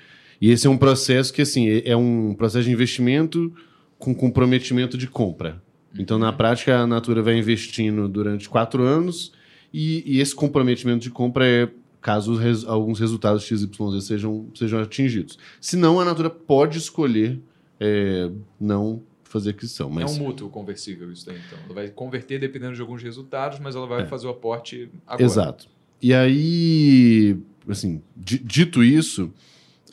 e 0.44 0.50
esse 0.52 0.68
é 0.68 0.70
um 0.70 0.78
processo 0.78 1.32
que 1.34 1.42
assim 1.42 1.68
é- 1.70 1.90
é 1.92 1.96
um 1.96 2.34
processo 2.34 2.66
de 2.66 2.72
investimento 2.72 3.54
com 3.98 4.14
comprometimento 4.14 4.98
de 4.98 5.08
compra. 5.08 5.62
Então 5.98 6.18
na 6.20 6.34
prática 6.34 6.80
a 6.80 6.88
Natura 6.88 7.22
vai 7.22 7.38
investindo 7.38 8.08
durante 8.10 8.50
quatro 8.50 8.84
anos 8.84 9.32
e, 9.74 10.04
e 10.06 10.20
esse 10.20 10.36
comprometimento 10.36 11.00
de 11.04 11.10
compra 11.10 11.48
é 11.48 11.70
caso 12.02 12.36
res- 12.36 12.66
alguns 12.66 13.00
resultados 13.00 13.44
XYZ 13.44 13.70
sejam, 14.04 14.48
sejam 14.56 14.80
atingidos. 14.82 15.38
Se 15.62 15.78
não, 15.78 16.00
a 16.00 16.06
Natura 16.06 16.30
pode 16.30 16.78
escolher 16.78 17.40
é, 17.80 18.30
não 18.60 19.02
fazer 19.24 19.52
aquisição. 19.52 19.90
Mas 19.90 20.12
É 20.12 20.22
um 20.22 20.26
mútuo 20.26 20.50
conversível 20.50 21.12
isso 21.12 21.26
daí, 21.26 21.38
então. 21.48 21.58
Ela 21.66 21.74
vai 21.74 21.88
converter 21.90 22.40
dependendo 22.40 22.76
de 22.76 22.82
alguns 22.82 23.02
resultados, 23.02 23.60
mas 23.60 23.76
ela 23.76 23.88
vai 23.88 24.02
É. 24.04 24.06
fazer 24.06 24.28
o 24.28 24.30
aporte 24.32 24.90
agora. 25.08 25.24
Exato. 25.24 25.68
E 26.02 26.14
aí, 26.14 27.38
assim, 27.68 28.02
di- 28.16 28.40
dito 28.44 28.84
isso, 28.84 29.32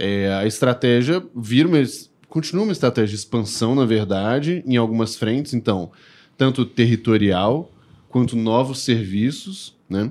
é, 0.01 0.33
a 0.33 0.47
estratégia 0.47 1.23
vira 1.37 1.69
uma, 1.69 1.79
continua 2.27 2.65
uma 2.65 2.73
estratégia 2.73 3.11
de 3.11 3.17
expansão, 3.17 3.75
na 3.75 3.85
verdade, 3.85 4.65
em 4.67 4.79
algumas 4.79 5.15
frentes, 5.15 5.53
então, 5.53 5.93
tanto 6.39 6.65
territorial, 6.65 7.71
quanto 8.09 8.35
novos 8.35 8.81
serviços, 8.81 9.77
né? 9.89 10.11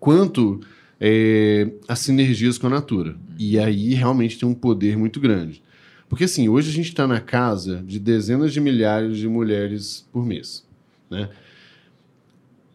Quanto 0.00 0.60
é, 1.00 1.70
as 1.86 2.00
sinergias 2.00 2.58
com 2.58 2.66
a 2.66 2.70
Natura. 2.70 3.16
E 3.38 3.56
aí 3.56 3.94
realmente 3.94 4.36
tem 4.36 4.48
um 4.48 4.54
poder 4.54 4.96
muito 4.98 5.20
grande. 5.20 5.62
Porque 6.08 6.24
assim, 6.24 6.48
hoje 6.48 6.70
a 6.70 6.72
gente 6.72 6.88
está 6.88 7.06
na 7.06 7.20
casa 7.20 7.84
de 7.86 8.00
dezenas 8.00 8.52
de 8.52 8.60
milhares 8.60 9.16
de 9.16 9.28
mulheres 9.28 10.08
por 10.12 10.26
mês, 10.26 10.66
né? 11.08 11.28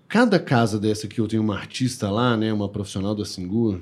Cada 0.08 0.40
casa 0.40 0.80
dessa 0.80 1.08
que 1.08 1.20
eu 1.20 1.28
tenho 1.28 1.42
uma 1.42 1.58
artista 1.58 2.10
lá, 2.10 2.38
né, 2.38 2.54
uma 2.54 2.70
profissional 2.70 3.16
da 3.16 3.26
Singur, 3.26 3.82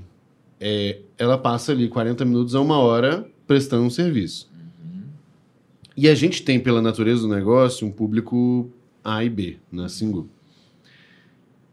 é, 0.62 1.00
ela 1.18 1.40
passa 1.40 1.72
ali 1.72 1.90
40 1.90 2.24
minutos 2.24 2.54
a 2.54 2.62
uma 2.62 2.78
hora 2.78 3.28
prestando 3.48 3.84
um 3.84 3.90
serviço. 3.90 4.48
E 5.98 6.08
a 6.08 6.14
gente 6.16 6.44
tem, 6.44 6.60
pela 6.60 6.82
natureza 6.82 7.24
do 7.24 7.28
negócio, 7.28 7.86
um 7.86 7.92
público 7.92 8.70
A 9.04 9.24
e 9.26 9.30
B 9.30 9.58
na 9.72 9.90
Singu. 9.90 10.30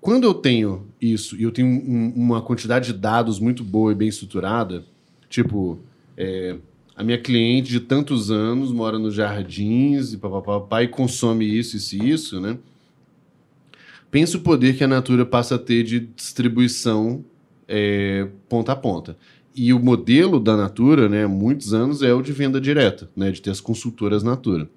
Quando 0.01 0.25
eu 0.25 0.33
tenho 0.33 0.87
isso 1.01 1.37
e 1.37 1.43
eu 1.43 1.53
tenho 1.53 1.69
um- 1.69 2.13
uma 2.17 2.41
quantidade 2.41 2.93
de 2.93 2.99
dados 2.99 3.39
muito 3.39 3.63
boa 3.63 3.93
e 3.93 3.95
bem 3.95 4.09
estruturada, 4.09 4.85
tipo, 5.29 5.79
é, 6.17 6.57
a 6.97 7.05
minha 7.05 7.19
cliente 7.19 7.71
de 7.71 7.81
tantos 7.81 8.31
anos 8.31 8.73
mora 8.73 8.99
nos 8.99 9.15
jardins 9.15 10.13
e 10.13 10.17
papapá, 10.17 10.83
e 10.83 10.89
consome 10.89 11.45
isso, 11.45 11.77
isso 11.77 11.95
e 11.97 12.11
isso, 12.11 12.41
né? 12.41 12.59
Pensa 14.11 14.39
o 14.39 14.41
poder 14.41 14.77
que 14.77 14.83
a 14.83 14.89
Natura 14.89 15.27
passa 15.27 15.57
a 15.57 15.59
ter 15.59 15.83
de 15.83 16.01
distribuição 16.01 17.23
é, 17.69 18.27
ponta 18.49 18.73
a 18.73 18.77
ponta. 18.77 19.17
E 19.55 19.73
o 19.73 19.79
modelo 19.79 20.41
da 20.41 20.57
Natura, 20.57 21.09
né, 21.09 21.27
muitos 21.27 21.75
anos, 21.75 22.03
é 22.03 22.15
o 22.15 22.23
de 22.23 22.33
venda 22.33 22.61
direta, 22.61 23.11
né, 23.15 23.31
de 23.31 23.43
ter 23.43 23.51
as 23.51 23.61
consultoras 23.61 24.23
Natura. 24.23 24.69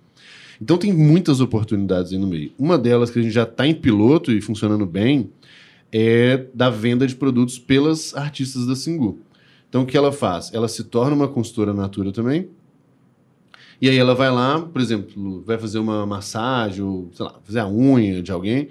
Então 0.62 0.78
tem 0.78 0.94
muitas 0.94 1.40
oportunidades 1.40 2.12
aí 2.12 2.20
no 2.20 2.28
meio. 2.28 2.52
Uma 2.58 2.78
delas 2.78 3.10
que 3.10 3.18
a 3.18 3.22
gente 3.22 3.34
já 3.34 3.44
está 3.44 3.66
em 3.66 3.74
piloto 3.74 4.32
e 4.32 4.42
funcionando 4.42 4.86
bem 4.86 5.32
é 5.92 6.46
da 6.54 6.70
venda 6.70 7.08
de 7.08 7.16
produtos 7.16 7.58
pelas 7.58 8.16
artistas 8.16 8.68
da 8.68 8.76
Singu. 8.76 9.20
Então 9.68 9.84
o 9.84 9.86
que 9.86 9.98
ela 9.98 10.12
faz? 10.12 10.54
Ela 10.54 10.68
se 10.68 10.84
torna 10.84 11.16
uma 11.16 11.28
consultora 11.28 11.74
Natura 11.74 12.12
também. 12.12 12.50
E 13.82 13.90
aí 13.90 13.98
ela 13.98 14.14
vai 14.14 14.30
lá, 14.30 14.62
por 14.62 14.80
exemplo, 14.80 15.44
vai 15.44 15.58
fazer 15.58 15.80
uma 15.80 16.06
massagem 16.06 16.84
ou, 16.84 17.10
sei 17.14 17.26
lá, 17.26 17.36
fazer 17.44 17.60
a 17.60 17.68
unha 17.68 18.22
de 18.22 18.32
alguém. 18.32 18.70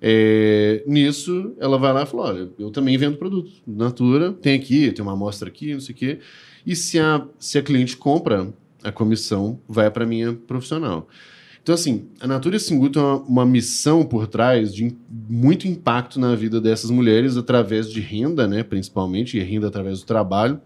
É, 0.00 0.82
nisso, 0.86 1.54
ela 1.58 1.78
vai 1.78 1.92
lá 1.92 2.02
e 2.02 2.06
fala: 2.06 2.24
olha, 2.24 2.48
eu 2.58 2.70
também 2.70 2.96
vendo 2.96 3.16
produto. 3.16 3.50
Natura, 3.66 4.32
tem 4.32 4.54
aqui, 4.54 4.92
tem 4.92 5.02
uma 5.02 5.12
amostra 5.12 5.48
aqui, 5.48 5.72
não 5.72 5.80
sei 5.80 5.94
o 5.94 5.98
quê. 5.98 6.18
E 6.66 6.74
se 6.76 6.98
a, 6.98 7.26
se 7.38 7.58
a 7.58 7.62
cliente 7.62 7.96
compra, 7.96 8.52
a 8.82 8.92
comissão 8.92 9.58
vai 9.68 9.90
para 9.90 10.06
minha 10.06 10.32
profissional. 10.32 11.08
Então, 11.62 11.74
assim, 11.74 12.06
a 12.20 12.28
Natura 12.28 12.60
Singu 12.60 12.88
tem 12.88 13.02
uma, 13.02 13.16
uma 13.22 13.46
missão 13.46 14.04
por 14.04 14.28
trás 14.28 14.72
de 14.72 14.94
muito 15.10 15.66
impacto 15.66 16.20
na 16.20 16.32
vida 16.36 16.60
dessas 16.60 16.92
mulheres 16.92 17.36
através 17.36 17.90
de 17.90 18.00
renda, 18.00 18.46
né, 18.46 18.62
principalmente, 18.62 19.36
e 19.36 19.42
renda 19.42 19.66
através 19.66 19.98
do 19.98 20.06
trabalho. 20.06 20.60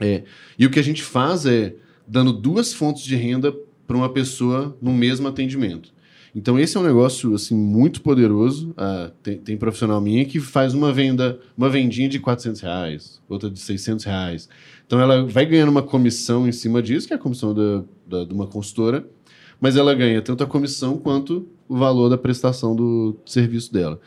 É, 0.00 0.24
e 0.58 0.66
o 0.66 0.70
que 0.70 0.80
a 0.80 0.82
gente 0.82 1.02
faz 1.02 1.46
é 1.46 1.76
dando 2.08 2.32
duas 2.32 2.72
fontes 2.72 3.04
de 3.04 3.14
renda 3.14 3.54
para 3.86 3.96
uma 3.96 4.12
pessoa 4.12 4.76
no 4.82 4.92
mesmo 4.92 5.28
atendimento. 5.28 5.92
Então 6.34 6.58
esse 6.58 6.76
é 6.76 6.80
um 6.80 6.84
negócio 6.84 7.34
assim 7.34 7.56
muito 7.56 8.02
poderoso. 8.02 8.72
Ah, 8.76 9.10
tem, 9.22 9.36
tem 9.38 9.56
profissional 9.56 10.00
minha 10.00 10.24
que 10.24 10.38
faz 10.38 10.74
uma 10.74 10.92
venda, 10.92 11.40
uma 11.58 11.68
vendinha 11.68 12.08
de 12.08 12.20
400 12.20 12.60
reais, 12.60 13.20
outra 13.28 13.50
de 13.50 13.58
600 13.58 14.04
reais. 14.04 14.48
Então 14.86 15.00
ela 15.00 15.24
vai 15.26 15.44
ganhando 15.44 15.70
uma 15.70 15.82
comissão 15.82 16.46
em 16.48 16.52
cima 16.52 16.80
disso, 16.82 17.06
que 17.08 17.12
é 17.12 17.16
a 17.16 17.20
comissão 17.20 17.52
da, 17.52 17.82
da- 18.06 18.24
de 18.24 18.32
uma 18.32 18.46
consultora, 18.46 19.04
mas 19.60 19.76
ela 19.76 19.92
ganha 19.94 20.22
tanto 20.22 20.44
a 20.44 20.46
comissão 20.46 20.96
quanto 20.98 21.48
o 21.68 21.76
valor 21.76 22.08
da 22.08 22.16
prestação 22.18 22.74
do 22.76 23.16
serviço 23.26 23.72
dela. 23.72 24.00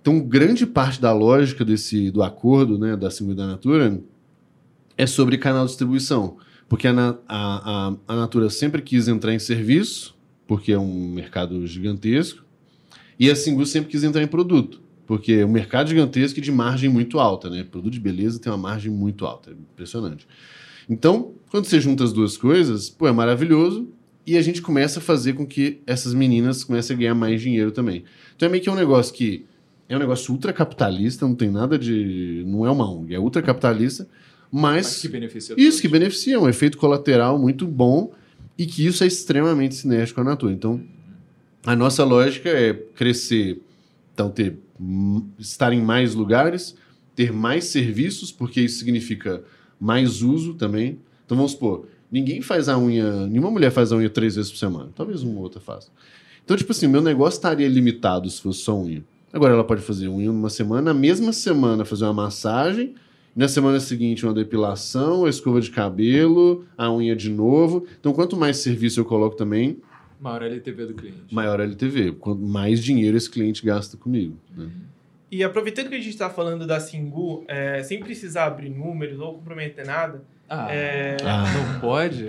Então 0.00 0.18
grande 0.20 0.66
parte 0.66 1.00
da 1.00 1.12
lógica 1.12 1.64
desse 1.64 2.10
do 2.10 2.22
acordo, 2.22 2.78
né, 2.78 2.96
da 2.96 3.10
Singu 3.10 3.32
e 3.32 3.34
da 3.34 3.46
Natura, 3.46 4.00
é 4.96 5.06
sobre 5.06 5.38
canal 5.38 5.64
de 5.64 5.70
distribuição. 5.70 6.36
Porque 6.68 6.86
a, 6.86 6.92
a, 6.92 7.16
a, 7.28 7.94
a 8.08 8.16
Natura 8.16 8.48
sempre 8.50 8.80
quis 8.82 9.08
entrar 9.08 9.32
em 9.34 9.38
serviço, 9.38 10.14
porque 10.50 10.72
é 10.72 10.78
um 10.80 11.06
mercado 11.06 11.64
gigantesco, 11.64 12.44
e 13.16 13.30
a 13.30 13.36
Singu 13.36 13.64
sempre 13.64 13.88
quis 13.88 14.02
entrar 14.02 14.20
em 14.20 14.26
produto, 14.26 14.80
porque 15.06 15.34
é 15.34 15.46
um 15.46 15.48
mercado 15.48 15.90
gigantesco 15.90 16.40
e 16.40 16.42
de 16.42 16.50
margem 16.50 16.90
muito 16.90 17.20
alta, 17.20 17.48
né? 17.48 17.62
Produto 17.62 17.92
de 17.92 18.00
beleza 18.00 18.40
tem 18.40 18.50
uma 18.50 18.58
margem 18.58 18.90
muito 18.90 19.24
alta, 19.24 19.50
é 19.50 19.52
impressionante. 19.52 20.26
Então, 20.88 21.34
quando 21.52 21.66
você 21.66 21.80
junta 21.80 22.02
as 22.02 22.12
duas 22.12 22.36
coisas, 22.36 22.90
pô, 22.90 23.06
é 23.06 23.12
maravilhoso, 23.12 23.90
e 24.26 24.36
a 24.36 24.42
gente 24.42 24.60
começa 24.60 24.98
a 24.98 25.02
fazer 25.02 25.34
com 25.34 25.46
que 25.46 25.82
essas 25.86 26.12
meninas 26.12 26.64
comecem 26.64 26.96
a 26.96 26.98
ganhar 26.98 27.14
mais 27.14 27.40
dinheiro 27.40 27.70
também. 27.70 28.02
Então 28.34 28.48
é 28.48 28.50
meio 28.50 28.60
que 28.60 28.68
um 28.68 28.74
negócio 28.74 29.14
que 29.14 29.46
é 29.88 29.94
um 29.94 30.00
negócio 30.00 30.32
ultracapitalista, 30.32 31.28
não 31.28 31.36
tem 31.36 31.48
nada 31.48 31.78
de. 31.78 32.42
não 32.44 32.66
é 32.66 32.70
uma 32.72 32.90
ONG, 32.90 33.14
é 33.14 33.20
ultracapitalista, 33.20 34.08
mas, 34.50 34.86
Mas 34.86 35.02
que 35.02 35.06
beneficia 35.06 35.54
isso 35.56 35.80
que 35.80 35.86
beneficia, 35.86 36.34
é 36.34 36.38
um 36.40 36.48
efeito 36.48 36.76
colateral 36.76 37.38
muito 37.38 37.68
bom 37.68 38.10
e 38.60 38.66
que 38.66 38.84
isso 38.84 39.02
é 39.02 39.06
extremamente 39.06 39.74
sinérgico 39.74 40.20
a 40.20 40.24
Natura. 40.24 40.52
Então, 40.52 40.82
a 41.64 41.74
nossa 41.74 42.04
lógica 42.04 42.50
é 42.50 42.74
crescer, 42.74 43.58
então 44.12 44.28
ter 44.28 44.58
estar 45.38 45.72
em 45.72 45.80
mais 45.80 46.14
lugares, 46.14 46.76
ter 47.16 47.32
mais 47.32 47.64
serviços, 47.64 48.30
porque 48.30 48.60
isso 48.60 48.78
significa 48.78 49.42
mais 49.80 50.20
uso 50.20 50.52
também. 50.52 50.98
Então 51.24 51.38
vamos 51.38 51.52
supor, 51.52 51.88
ninguém 52.12 52.42
faz 52.42 52.68
a 52.68 52.78
unha, 52.78 53.26
nenhuma 53.26 53.50
mulher 53.50 53.70
faz 53.70 53.92
a 53.92 53.96
unha 53.96 54.10
três 54.10 54.36
vezes 54.36 54.50
por 54.50 54.58
semana, 54.58 54.90
talvez 54.94 55.22
uma 55.22 55.36
ou 55.36 55.42
outra 55.42 55.58
faça. 55.58 55.88
Então, 56.44 56.54
tipo 56.54 56.72
assim, 56.72 56.86
meu 56.86 57.00
negócio 57.00 57.38
estaria 57.38 57.66
limitado 57.66 58.28
se 58.28 58.42
fosse 58.42 58.60
só 58.60 58.78
unha. 58.78 59.02
Agora 59.32 59.54
ela 59.54 59.64
pode 59.64 59.80
fazer 59.80 60.06
unha 60.08 60.26
numa 60.26 60.50
semana, 60.50 60.92
na 60.92 60.94
mesma 60.94 61.32
semana 61.32 61.86
fazer 61.86 62.04
uma 62.04 62.12
massagem, 62.12 62.94
na 63.40 63.48
semana 63.48 63.80
seguinte 63.80 64.24
uma 64.24 64.34
depilação, 64.34 65.24
a 65.24 65.30
escova 65.30 65.60
de 65.60 65.70
cabelo, 65.70 66.64
a 66.76 66.92
unha 66.92 67.16
de 67.16 67.30
novo. 67.30 67.86
Então, 67.98 68.12
quanto 68.12 68.36
mais 68.36 68.58
serviço 68.58 69.00
eu 69.00 69.04
coloco 69.04 69.34
também, 69.36 69.78
Maior 70.20 70.42
LTV 70.42 70.86
do 70.86 70.94
cliente. 70.94 71.34
maior 71.34 71.58
LTV. 71.60 72.12
Quanto 72.20 72.42
mais 72.42 72.84
dinheiro 72.84 73.16
esse 73.16 73.30
cliente 73.30 73.64
gasta 73.64 73.96
comigo. 73.96 74.36
né? 74.54 74.68
E 75.32 75.42
aproveitando 75.42 75.88
que 75.88 75.94
a 75.94 75.98
gente 75.98 76.10
está 76.10 76.28
falando 76.28 76.66
da 76.66 76.78
Singu, 76.78 77.44
é, 77.48 77.82
sem 77.82 78.00
precisar 78.00 78.44
abrir 78.46 78.68
números 78.68 79.18
ou 79.18 79.32
comprometer 79.34 79.86
nada, 79.86 80.22
Ah, 80.52 80.66
é, 80.70 81.16
Ah, 81.24 81.44
não 81.54 81.80
pode? 81.80 82.26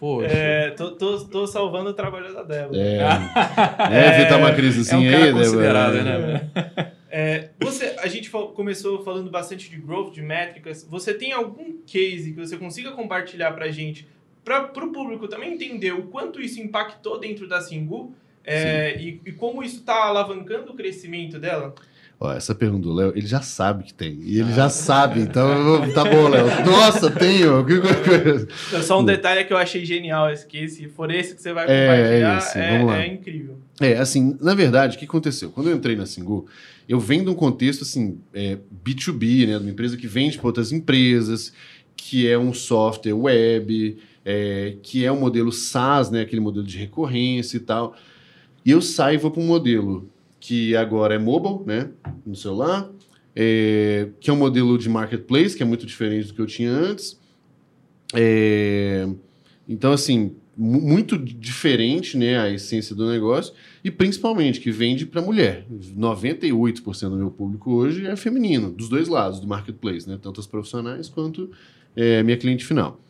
Poxa. 0.00 0.26
é, 0.26 0.70
tô, 0.70 0.92
tô, 0.92 1.18
tô 1.26 1.46
salvando 1.46 1.90
o 1.90 1.92
trabalho 1.92 2.32
da 2.34 2.42
Débora. 2.42 2.76
É, 2.80 2.98
é 3.92 4.20
evitar 4.20 4.38
uma 4.38 4.52
crise 4.54 4.78
É 4.78 4.80
assim 4.80 4.96
um 4.96 5.00
aí, 5.00 5.10
cara 5.12 5.24
Débora. 5.26 5.44
considerado, 5.44 5.96
É. 5.98 6.02
né? 6.02 6.91
É, 7.14 7.50
você, 7.60 7.94
a 7.98 8.06
gente 8.06 8.30
começou 8.30 9.04
falando 9.04 9.30
bastante 9.30 9.68
de 9.68 9.76
growth, 9.76 10.14
de 10.14 10.22
métricas. 10.22 10.82
Você 10.88 11.12
tem 11.12 11.30
algum 11.30 11.76
case 11.86 12.32
que 12.32 12.40
você 12.40 12.56
consiga 12.56 12.92
compartilhar 12.92 13.52
para 13.52 13.66
a 13.66 13.70
gente, 13.70 14.08
para 14.42 14.64
o 14.64 14.90
público 14.90 15.28
também 15.28 15.52
entender 15.52 15.92
o 15.92 16.04
quanto 16.04 16.40
isso 16.40 16.58
impactou 16.58 17.20
dentro 17.20 17.46
da 17.46 17.60
Singu 17.60 18.14
é, 18.42 18.96
e, 18.98 19.20
e, 19.26 19.32
como 19.32 19.62
isso 19.62 19.80
está 19.80 20.06
alavancando 20.06 20.72
o 20.72 20.74
crescimento 20.74 21.38
dela? 21.38 21.74
Ó, 22.18 22.32
essa 22.32 22.54
pergunta 22.54 22.82
do 22.82 22.94
Léo, 22.94 23.12
ele 23.14 23.26
já 23.26 23.42
sabe 23.42 23.84
que 23.84 23.92
tem. 23.92 24.18
E 24.22 24.38
ele 24.38 24.50
ah. 24.52 24.54
já 24.54 24.68
sabe, 24.68 25.20
então 25.20 25.92
tá 25.92 26.04
bom, 26.04 26.28
Léo. 26.28 26.46
Nossa, 26.64 27.10
tenho! 27.10 27.66
Só 28.82 29.00
um 29.00 29.04
detalhe 29.04 29.40
é 29.40 29.44
que 29.44 29.52
eu 29.52 29.56
achei 29.56 29.84
genial, 29.84 30.30
esse, 30.30 30.46
que 30.46 30.68
se 30.68 30.88
for 30.88 31.10
esse 31.10 31.34
que 31.34 31.42
você 31.42 31.52
vai 31.52 31.64
é, 31.64 31.66
compartilhar, 31.66 32.34
é, 32.34 32.38
esse, 32.38 32.58
é, 32.58 33.02
é, 33.02 33.06
incrível. 33.06 33.58
É, 33.82 33.98
assim, 33.98 34.36
na 34.40 34.54
verdade, 34.54 34.96
o 34.96 34.98
que 34.98 35.04
aconteceu? 35.04 35.50
Quando 35.50 35.68
eu 35.68 35.76
entrei 35.76 35.96
na 35.96 36.06
Singu, 36.06 36.46
eu 36.88 37.00
venho 37.00 37.24
de 37.24 37.30
um 37.30 37.34
contexto, 37.34 37.82
assim, 37.82 38.20
é, 38.32 38.56
B2B, 38.84 39.46
né? 39.46 39.58
De 39.58 39.64
uma 39.64 39.70
empresa 39.70 39.96
que 39.96 40.06
vende 40.06 40.38
para 40.38 40.46
outras 40.46 40.70
empresas, 40.70 41.52
que 41.96 42.28
é 42.28 42.38
um 42.38 42.54
software 42.54 43.12
web, 43.12 43.98
é, 44.24 44.76
que 44.82 45.04
é 45.04 45.10
um 45.10 45.18
modelo 45.18 45.50
SaaS, 45.50 46.10
né? 46.10 46.20
Aquele 46.20 46.40
modelo 46.40 46.64
de 46.64 46.78
recorrência 46.78 47.56
e 47.56 47.60
tal. 47.60 47.96
E 48.64 48.70
eu 48.70 48.80
saio 48.80 49.16
e 49.16 49.18
vou 49.18 49.32
para 49.32 49.42
um 49.42 49.46
modelo 49.46 50.08
que 50.38 50.76
agora 50.76 51.14
é 51.14 51.18
mobile, 51.18 51.64
né, 51.64 51.90
no 52.26 52.34
celular, 52.34 52.90
é, 53.34 54.08
que 54.20 54.28
é 54.28 54.32
um 54.32 54.36
modelo 54.36 54.76
de 54.76 54.88
marketplace, 54.88 55.56
que 55.56 55.62
é 55.62 55.66
muito 55.66 55.86
diferente 55.86 56.28
do 56.28 56.34
que 56.34 56.40
eu 56.40 56.46
tinha 56.46 56.70
antes. 56.70 57.18
É, 58.14 59.08
então, 59.68 59.92
assim, 59.92 60.34
muito 60.56 61.18
diferente 61.18 62.16
né, 62.16 62.38
a 62.38 62.50
essência 62.50 62.94
do 62.94 63.08
negócio 63.08 63.54
e 63.82 63.90
principalmente 63.90 64.60
que 64.60 64.70
vende 64.70 65.06
para 65.06 65.22
mulher. 65.22 65.66
98% 65.70 67.08
do 67.08 67.16
meu 67.16 67.30
público 67.30 67.72
hoje 67.72 68.06
é 68.06 68.14
feminino, 68.16 68.70
dos 68.70 68.88
dois 68.88 69.08
lados 69.08 69.40
do 69.40 69.46
marketplace, 69.46 70.08
né, 70.08 70.18
tanto 70.20 70.40
as 70.40 70.46
profissionais 70.46 71.08
quanto 71.08 71.50
é, 71.96 72.22
minha 72.22 72.36
cliente 72.36 72.64
final. 72.64 73.00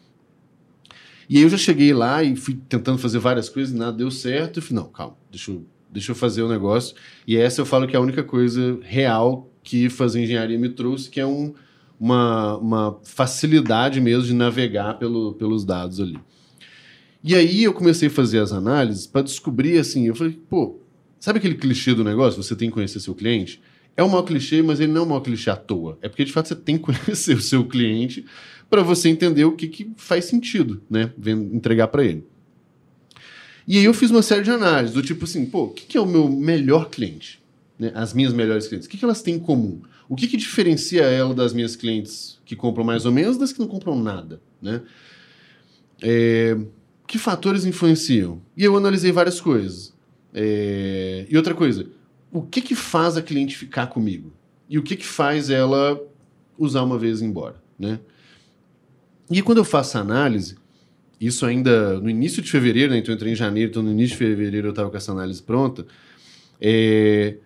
E 1.29 1.39
aí 1.39 1.43
eu 1.43 1.49
já 1.49 1.57
cheguei 1.57 1.93
lá 1.93 2.23
e 2.23 2.37
fui 2.37 2.59
tentando 2.69 2.99
fazer 2.99 3.19
várias 3.19 3.49
coisas 3.49 3.75
nada 3.75 3.97
deu 3.97 4.11
certo. 4.11 4.59
E 4.59 4.63
falei, 4.63 4.83
não, 4.83 4.91
calma, 4.91 5.17
deixa 5.31 5.51
eu 5.51 5.65
deixa 5.93 6.11
eu 6.13 6.17
fazer 6.17 6.43
o 6.43 6.47
um 6.47 6.49
negócio. 6.49 6.97
E 7.27 7.37
essa 7.37 7.61
eu 7.61 7.67
falo 7.67 7.87
que 7.87 7.95
é 7.95 7.99
a 7.99 8.03
única 8.03 8.25
coisa 8.25 8.79
real 8.83 9.51
que 9.63 9.91
fazer 9.91 10.23
engenharia 10.23 10.59
me 10.59 10.71
trouxe, 10.71 11.11
que 11.11 11.21
é 11.21 11.27
um, 11.27 11.53
uma, 12.01 12.57
uma 12.57 12.99
facilidade 13.05 14.01
mesmo 14.01 14.25
de 14.25 14.35
navegar 14.35 14.95
pelo, 14.99 15.35
pelos 15.35 15.65
dados 15.65 16.01
ali. 16.01 16.19
E 17.25 17.35
aí 17.35 17.63
eu 17.63 17.73
comecei 17.73 18.09
a 18.09 18.11
fazer 18.11 18.39
as 18.39 18.53
análises 18.53 19.07
para 19.07 19.23
descobrir 19.23 19.79
assim, 19.79 20.09
eu 20.09 20.15
falei, 20.15 20.39
pô, 20.49 20.81
sabe 21.21 21.39
aquele 21.39 21.55
clichê 21.55 21.95
do 21.95 22.03
negócio? 22.03 22.43
Você 22.43 22.57
tem 22.57 22.69
que 22.69 22.75
conhecer 22.75 22.99
seu 22.99 23.15
cliente? 23.15 23.63
É 23.97 24.03
um 24.03 24.09
mau 24.09 24.25
clichê, 24.25 24.63
mas 24.63 24.81
ele 24.81 24.91
não 24.91 25.03
é 25.03 25.05
um 25.05 25.09
mau 25.09 25.21
clichê 25.21 25.51
à 25.51 25.57
toa. 25.57 25.99
É 26.03 26.09
porque 26.09 26.25
de 26.25 26.33
fato 26.33 26.49
você 26.49 26.57
tem 26.57 26.77
que 26.77 26.85
conhecer 26.93 27.37
o 27.37 27.41
seu 27.41 27.65
cliente 27.65 28.25
para 28.69 28.83
você 28.83 29.09
entender 29.09 29.45
o 29.45 29.53
que, 29.53 29.69
que 29.69 29.93
faz 29.97 30.25
sentido, 30.25 30.83
né? 30.89 31.13
Entregar 31.53 31.89
para 31.89 32.05
ele. 32.05 32.25
E 33.69 33.79
aí 33.79 33.85
eu 33.85 33.95
fiz 33.95 34.11
uma 34.11 34.23
série 34.23 34.43
de 34.43 34.51
análises, 34.51 34.95
do 34.95 35.03
tipo 35.03 35.25
assim, 35.25 35.47
pô, 35.47 35.65
o 35.65 35.71
que, 35.71 35.87
que 35.87 35.97
é 35.97 36.01
o 36.01 36.07
meu 36.07 36.29
melhor 36.29 36.91
cliente? 36.91 37.41
Né? 37.79 37.93
As 37.95 38.13
minhas 38.13 38.33
melhores 38.33 38.67
clientes. 38.67 38.89
O 38.89 38.91
que, 38.91 38.99
que 38.99 39.05
elas 39.05 39.23
têm 39.23 39.37
em 39.37 39.39
comum? 39.39 39.83
O 40.09 40.17
que, 40.17 40.27
que 40.27 40.37
diferencia 40.37 41.03
ela 41.03 41.33
das 41.33 41.53
minhas 41.53 41.77
clientes 41.77 42.41
que 42.45 42.57
compram 42.57 42.85
mais 42.85 43.07
ou 43.07 43.13
menos 43.13 43.39
das 43.39 43.53
que 43.53 43.61
não 43.61 43.69
compram 43.69 44.01
nada? 44.01 44.41
Né? 44.61 44.83
É, 46.03 46.57
que 47.13 47.19
fatores 47.19 47.67
influenciam? 47.67 48.41
E 48.57 48.65
eu 48.65 48.75
analisei 48.75 49.13
várias 49.13 49.39
coisas. 49.39 49.93
É, 50.33 51.27
e 51.29 51.37
outra 51.37 51.53
coisa, 51.53 51.87
o 52.33 52.41
que, 52.41 52.63
que 52.63 52.75
faz 52.75 53.19
a 53.19 53.23
cliente 53.23 53.55
ficar 53.55 53.89
comigo? 53.89 54.33
E 54.67 54.79
o 54.79 54.83
que, 54.83 54.97
que 54.97 55.05
faz 55.05 55.51
ela 55.51 56.01
usar 56.59 56.83
uma 56.83 56.99
vez 56.99 57.21
e 57.21 57.25
ir 57.25 57.29
embora? 57.29 57.63
Né? 57.79 58.01
E 59.31 59.43
quando 59.43 59.59
eu 59.59 59.65
faço 59.65 59.99
a 59.99 60.01
análise, 60.01 60.57
isso 61.21 61.45
ainda 61.45 62.01
no 62.01 62.09
início 62.09 62.41
de 62.41 62.51
fevereiro, 62.51 62.93
né? 62.93 62.99
então 62.99 63.13
eu 63.13 63.17
entrei 63.17 63.33
em 63.33 63.37
janeiro, 63.37 63.69
então 63.69 63.83
no 63.83 63.91
início 63.91 64.17
de 64.17 64.25
fevereiro 64.25 64.69
eu 64.69 64.71
estava 64.71 64.89
com 64.89 64.97
essa 64.97 65.13
análise 65.13 65.43
pronta. 65.43 65.87
É... 66.59 67.37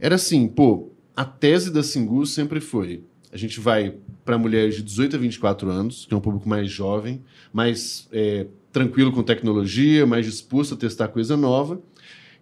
Era 0.00 0.16
assim, 0.16 0.48
pô, 0.48 0.90
a 1.14 1.24
tese 1.24 1.70
da 1.70 1.84
Singu 1.84 2.26
sempre 2.26 2.58
foi: 2.60 3.04
a 3.32 3.36
gente 3.36 3.60
vai 3.60 3.94
para 4.24 4.36
mulheres 4.36 4.74
de 4.74 4.82
18 4.82 5.14
a 5.14 5.18
24 5.20 5.70
anos, 5.70 6.06
que 6.06 6.12
é 6.12 6.16
um 6.16 6.20
público 6.20 6.48
mais 6.48 6.68
jovem, 6.68 7.22
mais 7.52 8.08
é, 8.10 8.48
tranquilo 8.72 9.12
com 9.12 9.22
tecnologia, 9.22 10.06
mais 10.06 10.24
disposto 10.24 10.74
a 10.74 10.76
testar 10.76 11.08
coisa 11.08 11.36
nova. 11.36 11.80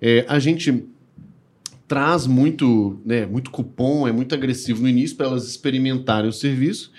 É, 0.01 0.24
a 0.28 0.39
gente 0.39 0.85
traz 1.86 2.27
muito, 2.27 3.01
né, 3.05 3.27
muito 3.27 3.51
cupom, 3.51 4.07
é 4.07 4.12
muito 4.12 4.35
agressivo 4.35 4.82
no 4.82 4.89
início 4.89 5.16
para 5.16 5.27
elas 5.27 5.48
experimentarem 5.48 6.31
o 6.31 6.32
serviço. 6.32 6.93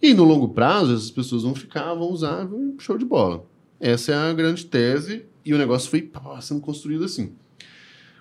E 0.00 0.14
no 0.14 0.22
longo 0.22 0.50
prazo, 0.50 0.94
essas 0.94 1.10
pessoas 1.10 1.42
vão 1.42 1.54
ficar, 1.54 1.92
vão 1.94 2.10
usar, 2.10 2.48
show 2.78 2.96
de 2.96 3.04
bola. 3.04 3.44
Essa 3.80 4.12
é 4.12 4.14
a 4.14 4.32
grande 4.32 4.64
tese 4.64 5.24
e 5.44 5.52
o 5.52 5.58
negócio 5.58 5.90
foi 5.90 6.00
pá, 6.02 6.40
sendo 6.40 6.60
construído 6.60 7.04
assim. 7.04 7.32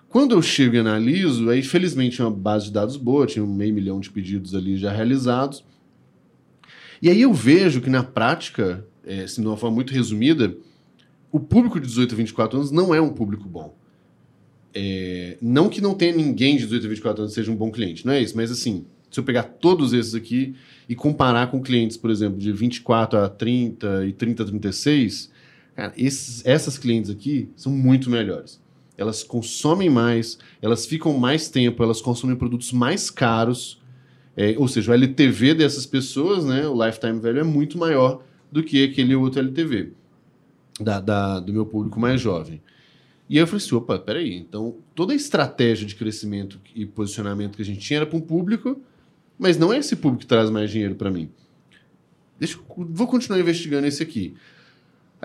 Quando 0.10 0.34
eu 0.34 0.42
chego 0.42 0.76
e 0.76 0.80
analiso, 0.80 1.50
aí 1.50 1.62
felizmente 1.62 2.16
tinha 2.16 2.28
uma 2.28 2.36
base 2.36 2.66
de 2.66 2.72
dados 2.72 2.98
boa, 2.98 3.28
tinha 3.28 3.44
um 3.44 3.54
meio 3.54 3.74
milhão 3.74 4.00
de 4.00 4.10
pedidos 4.10 4.56
ali 4.56 4.78
já 4.78 4.92
realizados. 4.92 5.64
E 7.02 7.10
aí 7.10 7.22
eu 7.22 7.34
vejo 7.34 7.82
que 7.82 7.90
na 7.90 8.02
prática, 8.02 8.86
é, 9.06 9.24
assim, 9.24 9.42
de 9.42 9.48
uma 9.48 9.58
forma 9.58 9.76
muito 9.76 9.94
resumida, 9.94 10.56
o 11.32 11.40
público 11.40 11.80
de 11.80 11.88
18 11.88 12.14
a 12.14 12.18
24 12.18 12.58
anos 12.58 12.72
não 12.72 12.94
é 12.94 13.02
um 13.02 13.10
público 13.10 13.48
bom. 13.48 13.76
É, 14.74 15.38
não 15.42 15.70
que 15.70 15.80
não 15.80 15.94
tenha 15.94 16.16
ninguém 16.16 16.58
de 16.58 16.64
18 16.64 16.86
a 16.86 16.90
24 16.90 17.22
anos 17.22 17.34
que 17.34 17.36
seja 17.40 17.52
um 17.52 17.56
bom 17.56 17.72
cliente, 17.72 18.06
não 18.06 18.14
é 18.14 18.22
isso, 18.22 18.36
mas 18.36 18.52
assim, 18.52 18.86
se 19.10 19.20
eu 19.20 19.24
pegar 19.24 19.44
todos 19.44 19.94
esses 19.94 20.14
aqui 20.14 20.56
e 20.90 20.96
comparar 20.96 21.48
com 21.48 21.62
clientes, 21.62 21.96
por 21.96 22.10
exemplo, 22.10 22.38
de 22.38 22.52
24 22.52 23.20
a 23.20 23.30
30 23.30 24.06
e 24.06 24.12
30 24.12 24.44
a 24.44 24.46
36, 24.46 25.32
cara, 25.76 25.94
esses, 25.98 26.46
essas 26.46 26.78
clientes 26.78 27.10
aqui 27.10 27.50
são 27.56 27.72
muito 27.72 28.10
melhores. 28.10 28.62
Elas 28.98 29.24
consomem 29.24 29.90
mais, 29.90 30.38
elas 30.62 30.86
ficam 30.86 31.18
mais 31.18 31.50
tempo, 31.50 31.84
elas 31.84 32.02
consomem 32.02 32.36
produtos 32.36 32.72
mais 32.72 33.10
caros. 33.10 33.82
É, 34.38 34.56
ou 34.58 34.68
seja, 34.68 34.92
o 34.92 34.94
LTV 34.94 35.54
dessas 35.54 35.86
pessoas, 35.86 36.44
né, 36.44 36.68
o 36.68 36.86
lifetime 36.86 37.20
value 37.20 37.40
é 37.40 37.44
muito 37.44 37.78
maior 37.78 38.22
do 38.56 38.64
que 38.64 38.84
aquele 38.84 39.16
outro 39.16 39.40
LTV 39.40 39.92
da, 40.80 41.00
da, 41.02 41.40
do 41.40 41.52
meu 41.52 41.66
público 41.66 42.00
mais 42.00 42.22
jovem. 42.22 42.62
E 43.30 43.36
aí 43.36 43.44
eu 43.44 43.48
falei 43.48 43.64
assim, 43.64 43.76
opa, 43.76 44.00
peraí, 44.00 44.34
então 44.36 44.78
toda 44.94 45.14
a 45.14 45.16
estratégia 45.16 45.86
de 45.86 45.96
crescimento 45.96 46.60
e 46.74 46.86
posicionamento 46.86 47.56
que 47.56 47.62
a 47.62 47.66
gente 47.66 47.80
tinha 47.80 47.98
era 47.98 48.06
para 48.06 48.18
um 48.18 48.22
público 48.22 48.82
mas 49.38 49.58
não 49.58 49.74
é 49.74 49.78
esse 49.78 49.96
público 49.96 50.22
que 50.22 50.28
traz 50.28 50.50
mais 50.50 50.72
dinheiro 50.72 50.96
para 50.96 51.12
mim. 51.12 51.30
Deixa, 52.40 52.58
vou 52.78 53.08
continuar 53.08 53.40
investigando 53.40 53.86
esse 53.86 54.02
aqui. 54.02 54.36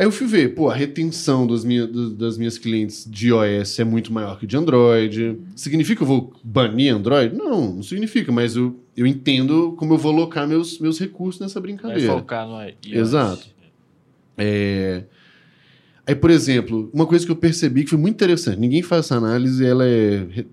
Aí 0.00 0.06
eu 0.06 0.10
fui 0.10 0.26
ver, 0.26 0.54
pô, 0.54 0.70
a 0.70 0.74
retenção 0.74 1.46
das, 1.46 1.62
minha, 1.62 1.86
das 1.86 2.38
minhas 2.38 2.56
clientes 2.56 3.06
de 3.06 3.28
iOS 3.28 3.80
é 3.80 3.84
muito 3.84 4.10
maior 4.10 4.38
que 4.38 4.46
de 4.46 4.56
Android. 4.56 5.36
Significa 5.54 5.98
que 5.98 6.02
eu 6.02 6.06
vou 6.06 6.32
banir 6.42 6.94
Android? 6.94 7.36
Não, 7.36 7.74
não 7.74 7.82
significa, 7.82 8.32
mas 8.32 8.56
eu, 8.56 8.80
eu 8.96 9.06
entendo 9.06 9.74
como 9.76 9.92
eu 9.92 9.98
vou 9.98 10.10
alocar 10.10 10.48
meus, 10.48 10.78
meus 10.78 10.98
recursos 10.98 11.38
nessa 11.38 11.60
brincadeira. 11.60 12.12
Vai 12.12 12.18
focar 12.18 12.48
no 12.48 12.62
iOS. 12.62 12.76
Exato. 12.90 13.46
É... 14.38 15.04
Aí, 16.06 16.14
por 16.14 16.30
exemplo, 16.30 16.88
uma 16.94 17.04
coisa 17.04 17.26
que 17.26 17.30
eu 17.30 17.36
percebi 17.36 17.84
que 17.84 17.90
foi 17.90 17.98
muito 17.98 18.14
interessante, 18.14 18.58
ninguém 18.58 18.80
faz 18.80 19.04
essa 19.04 19.16
análise, 19.16 19.62
ela 19.62 19.86
é 19.86 20.46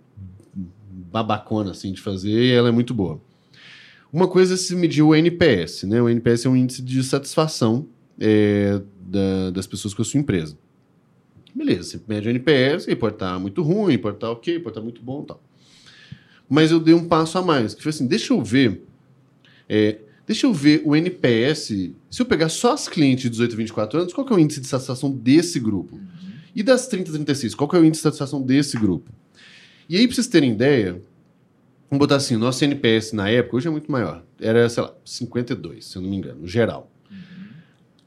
babacona 1.10 1.72
assim 1.72 1.94
de 1.94 2.02
fazer 2.02 2.38
e 2.38 2.52
ela 2.52 2.68
é 2.68 2.72
muito 2.74 2.94
boa. 2.94 3.22
Uma 4.12 4.28
coisa 4.28 4.56
é 4.56 4.58
se 4.58 4.76
medir 4.76 5.04
o 5.04 5.16
NPS, 5.16 5.84
né? 5.84 6.02
O 6.02 6.10
NPS 6.10 6.48
é 6.48 6.50
um 6.50 6.56
índice 6.58 6.82
de 6.82 7.02
satisfação 7.02 7.88
é, 8.20 8.82
da, 9.08 9.52
das 9.52 9.66
pessoas 9.66 9.94
com 9.94 10.02
a 10.02 10.06
sua 10.06 10.20
empresa. 10.20 10.58
Beleza, 11.56 11.84
você 11.84 12.02
mede 12.08 12.28
o 12.28 12.30
NPS, 12.30 12.88
e 12.88 12.96
pode 12.96 13.16
estar 13.16 13.40
muito 13.40 13.64
ruim, 13.64 13.98
pode 13.98 14.18
estar 14.18 14.30
ok, 14.30 14.60
pode 14.60 14.70
estar 14.70 14.82
muito 14.82 15.02
bom 15.02 15.24
tal. 15.24 15.42
Mas 16.48 16.72
eu 16.72 16.80
dei 16.80 16.94
um 16.94 17.08
passo 17.08 17.38
a 17.38 17.42
mais, 17.42 17.74
que 17.74 17.82
foi 17.82 17.90
assim, 17.90 18.06
deixa 18.06 18.34
eu 18.34 18.44
ver, 18.44 18.84
é, 19.68 19.98
deixa 20.26 20.46
eu 20.46 20.54
ver 20.54 20.82
o 20.86 20.96
NPS, 20.96 21.92
se 22.10 22.22
eu 22.22 22.26
pegar 22.26 22.50
só 22.50 22.74
as 22.74 22.88
clientes 22.88 23.24
de 23.24 23.30
18 23.32 23.54
a 23.54 23.58
24 23.58 24.00
anos, 24.00 24.14
qual 24.14 24.28
é 24.28 24.34
o 24.34 24.40
índice 24.40 24.62
de 24.62 24.68
satisfação 24.68 25.12
desse 25.12 25.60
grupo? 25.60 25.96
Uhum. 25.96 26.02
E 26.56 26.62
das 26.62 26.88
30 26.88 27.10
a 27.10 27.14
36, 27.14 27.56
qual 27.56 27.70
é 27.74 27.78
o 27.78 27.86
índice 27.86 28.02
de 28.02 28.04
satisfação 28.04 28.42
desse 28.42 28.78
grupo? 28.78 29.12
E 29.90 29.98
aí, 29.98 30.06
para 30.06 30.16
vocês 30.16 30.28
terem 30.28 30.52
ideia, 30.52 31.02
Vamos 31.90 32.06
botar 32.06 32.18
assim, 32.18 32.36
o 32.36 32.40
nosso 32.40 32.64
NPS 32.66 33.14
na 33.14 33.30
época, 33.30 33.56
hoje 33.56 33.68
é 33.68 33.72
muito 33.72 33.90
maior. 33.90 34.22
Era, 34.42 34.68
sei 34.68 34.84
lá, 34.84 34.94
52, 35.06 35.86
se 35.86 35.96
eu 35.96 36.02
não 36.02 36.10
me 36.10 36.18
engano, 36.18 36.46
geral. 36.46 36.92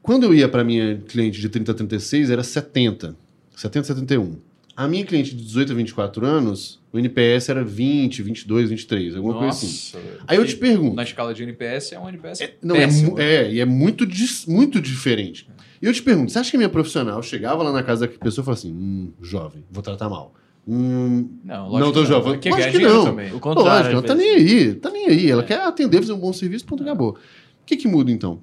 Quando 0.01 0.23
eu 0.23 0.33
ia 0.33 0.47
para 0.49 0.63
minha 0.63 0.97
cliente 1.07 1.39
de 1.39 1.47
30 1.49 1.71
a 1.71 1.75
36, 1.75 2.29
era 2.29 2.43
70. 2.43 3.15
70 3.55 3.79
a 3.79 3.95
71. 3.95 4.37
A 4.75 4.87
minha 4.87 5.05
cliente 5.05 5.35
de 5.35 5.43
18 5.43 5.73
a 5.73 5.75
24 5.75 6.25
anos, 6.25 6.79
o 6.91 6.97
NPS 6.97 7.49
era 7.49 7.63
20, 7.63 8.23
22, 8.23 8.69
23, 8.69 9.15
alguma 9.15 9.33
Nossa, 9.35 9.59
coisa 9.59 9.65
assim. 9.65 9.97
Aí 10.25 10.37
eu 10.37 10.45
te 10.45 10.55
pergunto. 10.55 10.95
Na 10.95 11.03
escala 11.03 11.33
de 11.33 11.43
NPS 11.43 11.91
é 11.91 11.99
um 11.99 12.09
NPS. 12.09 12.41
É, 12.41 12.55
não, 12.61 12.75
é 12.75 12.79
péssimo, 12.79 13.19
é, 13.19 13.35
é, 13.35 13.51
e 13.53 13.59
é 13.59 13.65
muito, 13.65 14.07
muito 14.47 14.81
diferente. 14.81 15.47
E 15.81 15.85
eu 15.85 15.93
te 15.93 16.01
pergunto, 16.01 16.31
você 16.31 16.39
acha 16.39 16.49
que 16.49 16.57
a 16.57 16.59
minha 16.59 16.69
profissional 16.69 17.21
chegava 17.21 17.61
lá 17.63 17.71
na 17.71 17.83
casa 17.83 18.07
da 18.07 18.13
pessoa 18.13 18.43
e 18.43 18.45
falava 18.45 18.59
assim: 18.59 18.71
hum, 18.71 19.11
jovem, 19.21 19.63
vou 19.69 19.83
tratar 19.83 20.09
mal. 20.09 20.33
Hum, 20.67 21.27
Não, 21.43 21.63
não 21.63 21.69
lógico 21.69 21.91
tô 21.93 22.01
que 22.01 22.07
jovem. 22.07 22.39
Quer 22.39 22.49
Lógico 22.51 22.71
que 22.71 22.79
não. 22.79 23.05
também. 23.05 23.33
O 23.33 23.39
contrário. 23.39 23.69
Lógico, 23.71 23.93
ela 23.93 24.01
tá 24.03 24.15
nem 24.15 24.29
aí, 24.35 24.75
tá 24.75 24.89
nem 24.89 25.07
aí. 25.07 25.29
Ela 25.29 25.43
quer 25.43 25.59
atender, 25.61 25.97
fazer 25.97 26.13
um 26.13 26.19
bom 26.19 26.31
serviço, 26.31 26.65
ponto, 26.65 26.83
acabou. 26.83 27.11
O 27.11 27.65
que, 27.65 27.75
que 27.75 27.87
muda 27.87 28.11
então? 28.11 28.41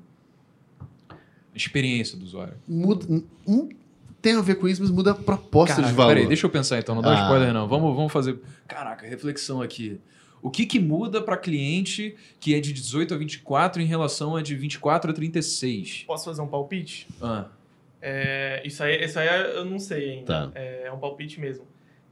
Experiência 1.66 2.16
do 2.16 2.24
usuário. 2.24 2.54
Muda. 2.66 3.06
Um, 3.46 3.68
tem 4.20 4.34
a 4.36 4.40
ver 4.40 4.56
com 4.56 4.66
isso, 4.68 4.82
mas 4.82 4.90
muda 4.90 5.12
a 5.12 5.14
proposta 5.14 5.76
Caraca, 5.76 5.90
de 5.92 5.96
valor. 5.96 6.14
Peraí, 6.14 6.26
deixa 6.26 6.44
eu 6.46 6.50
pensar 6.50 6.78
então, 6.78 6.94
não 6.94 7.02
dá 7.02 7.18
Ah. 7.18 7.22
spoiler 7.22 7.52
não. 7.52 7.68
Vamos, 7.68 7.94
vamos 7.94 8.12
fazer. 8.12 8.38
Caraca, 8.66 9.06
reflexão 9.06 9.62
aqui. 9.62 10.00
O 10.40 10.50
que, 10.50 10.66
que 10.66 10.78
muda 10.78 11.20
para 11.20 11.36
cliente 11.36 12.14
que 12.38 12.54
é 12.54 12.60
de 12.60 12.72
18 12.72 13.12
a 13.14 13.16
24 13.16 13.82
em 13.82 13.84
relação 13.86 14.36
a 14.36 14.42
de 14.42 14.54
24 14.54 15.10
a 15.10 15.14
36? 15.14 16.04
Posso 16.06 16.24
fazer 16.26 16.40
um 16.42 16.46
palpite? 16.46 17.06
Ah, 17.20 17.46
É, 18.00 18.62
isso, 18.64 18.82
aí, 18.82 19.04
isso 19.04 19.18
aí 19.18 19.26
eu 19.56 19.64
não 19.64 19.78
sei 19.80 20.10
ainda. 20.10 20.26
Tá. 20.26 20.50
É, 20.54 20.84
é 20.86 20.92
um 20.92 20.98
palpite 20.98 21.40
mesmo. 21.40 21.64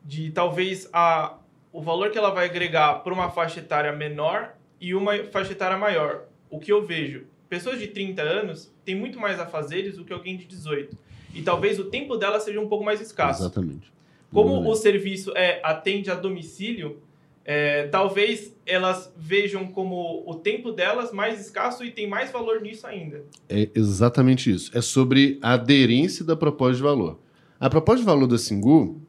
De 0.05 0.31
talvez 0.31 0.89
a, 0.93 1.37
o 1.73 1.81
valor 1.81 2.11
que 2.11 2.19
ela 2.19 2.31
vai 2.31 2.47
agregar 2.47 2.95
para 3.05 3.13
uma 3.13 3.31
faixa 3.31 3.61
etária 3.61 3.93
menor 3.93 4.55
e 4.81 4.95
uma 4.95 5.17
faixa 5.31 5.53
etária 5.53 5.77
maior. 5.77 6.25
O 6.51 6.59
que 6.59 6.73
eu 6.73 6.85
vejo, 6.85 7.25
pessoas 7.49 7.79
de 7.79 7.89
30 7.89 8.23
anos 8.23 8.73
têm 8.85 8.95
muito 8.95 9.19
mais 9.19 9.39
afazeres 9.41 9.97
do 9.97 10.05
que 10.05 10.13
alguém 10.13 10.37
de 10.37 10.45
18. 10.45 10.97
E 11.35 11.43
talvez 11.43 11.79
o 11.79 11.85
tempo 11.85 12.17
dela 12.17 12.41
seja 12.41 12.61
um 12.61 12.69
pouco 12.69 12.85
mais 12.85 13.01
escasso. 13.01 13.43
Exatamente. 13.43 13.93
Como 14.33 14.51
Exatamente. 14.51 14.73
o 14.73 14.77
serviço 14.77 15.33
é 15.37 15.61
atende 15.63 16.11
a 16.11 16.15
domicílio, 16.15 17.01
é, 17.45 17.87
talvez 17.87 18.55
elas 18.67 19.13
vejam 19.17 19.69
como 19.69 20.25
o 20.27 20.35
tempo 20.35 20.73
delas 20.73 21.13
mais 21.13 21.41
escasso 21.41 21.85
e 21.85 21.93
tem 21.93 22.09
mais 22.09 22.33
valor 22.33 22.61
nisso 22.61 22.87
ainda. 22.87 23.23
É 23.49 23.69
exatamente 23.75 24.51
isso. 24.51 24.77
É 24.77 24.81
sobre 24.81 25.39
a 25.41 25.53
aderência 25.53 26.25
da 26.25 26.35
proposta 26.35 26.77
de 26.77 26.83
valor. 26.83 27.21
A 27.61 27.71
proposta 27.71 28.01
de 28.01 28.07
valor 28.07 28.27
da 28.27 28.37
Singu, 28.37 29.01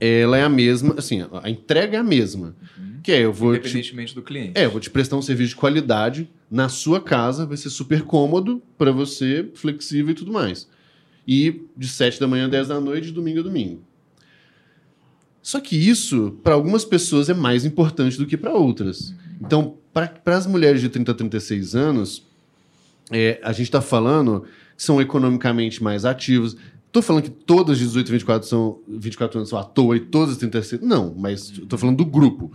ela 0.00 0.36
é 0.36 0.42
a 0.42 0.48
mesma, 0.48 0.96
assim, 0.98 1.24
a 1.42 1.48
entrega 1.48 1.96
é 1.96 2.00
a 2.00 2.04
mesma. 2.04 2.56
Que 3.04 3.12
é, 3.12 3.20
eu 3.20 3.32
vou 3.32 3.52
te, 3.52 3.60
independentemente 3.60 4.14
do 4.14 4.22
cliente. 4.22 4.58
é, 4.58 4.64
eu 4.64 4.70
vou 4.70 4.80
te 4.80 4.90
prestar 4.90 5.16
um 5.16 5.22
serviço 5.22 5.50
de 5.50 5.56
qualidade 5.56 6.28
na 6.54 6.68
sua 6.68 7.00
casa, 7.00 7.44
vai 7.44 7.56
ser 7.56 7.68
super 7.68 8.02
cômodo 8.02 8.62
para 8.78 8.92
você, 8.92 9.50
flexível 9.56 10.12
e 10.12 10.14
tudo 10.14 10.32
mais. 10.32 10.68
E 11.26 11.62
de 11.76 11.88
7 11.88 12.20
da 12.20 12.28
manhã 12.28 12.44
a 12.44 12.48
10 12.48 12.68
da 12.68 12.80
noite, 12.80 13.08
de 13.08 13.12
domingo 13.12 13.40
a 13.40 13.42
domingo. 13.42 13.82
Só 15.42 15.58
que 15.58 15.76
isso, 15.76 16.38
para 16.44 16.54
algumas 16.54 16.84
pessoas, 16.84 17.28
é 17.28 17.34
mais 17.34 17.64
importante 17.64 18.16
do 18.16 18.24
que 18.24 18.36
para 18.36 18.52
outras. 18.52 19.12
Então, 19.40 19.78
para 19.92 20.36
as 20.36 20.46
mulheres 20.46 20.80
de 20.80 20.88
30 20.88 21.10
a 21.10 21.14
36 21.16 21.74
anos, 21.74 22.24
é, 23.10 23.40
a 23.42 23.50
gente 23.50 23.66
está 23.66 23.80
falando 23.80 24.44
que 24.76 24.82
são 24.84 25.00
economicamente 25.00 25.82
mais 25.82 26.04
ativos. 26.04 26.56
Estou 26.86 27.02
falando 27.02 27.24
que 27.24 27.30
todas 27.30 27.78
de 27.78 27.84
18 27.84 28.06
a 28.06 28.12
24, 28.12 28.48
são, 28.48 28.78
24 28.86 29.38
anos 29.40 29.48
são 29.48 29.58
à 29.58 29.64
toa 29.64 29.96
e 29.96 30.00
todas 30.00 30.34
as 30.34 30.36
36. 30.38 30.82
Não, 30.82 31.12
mas 31.18 31.50
estou 31.50 31.76
falando 31.76 31.96
do 31.96 32.06
grupo. 32.06 32.52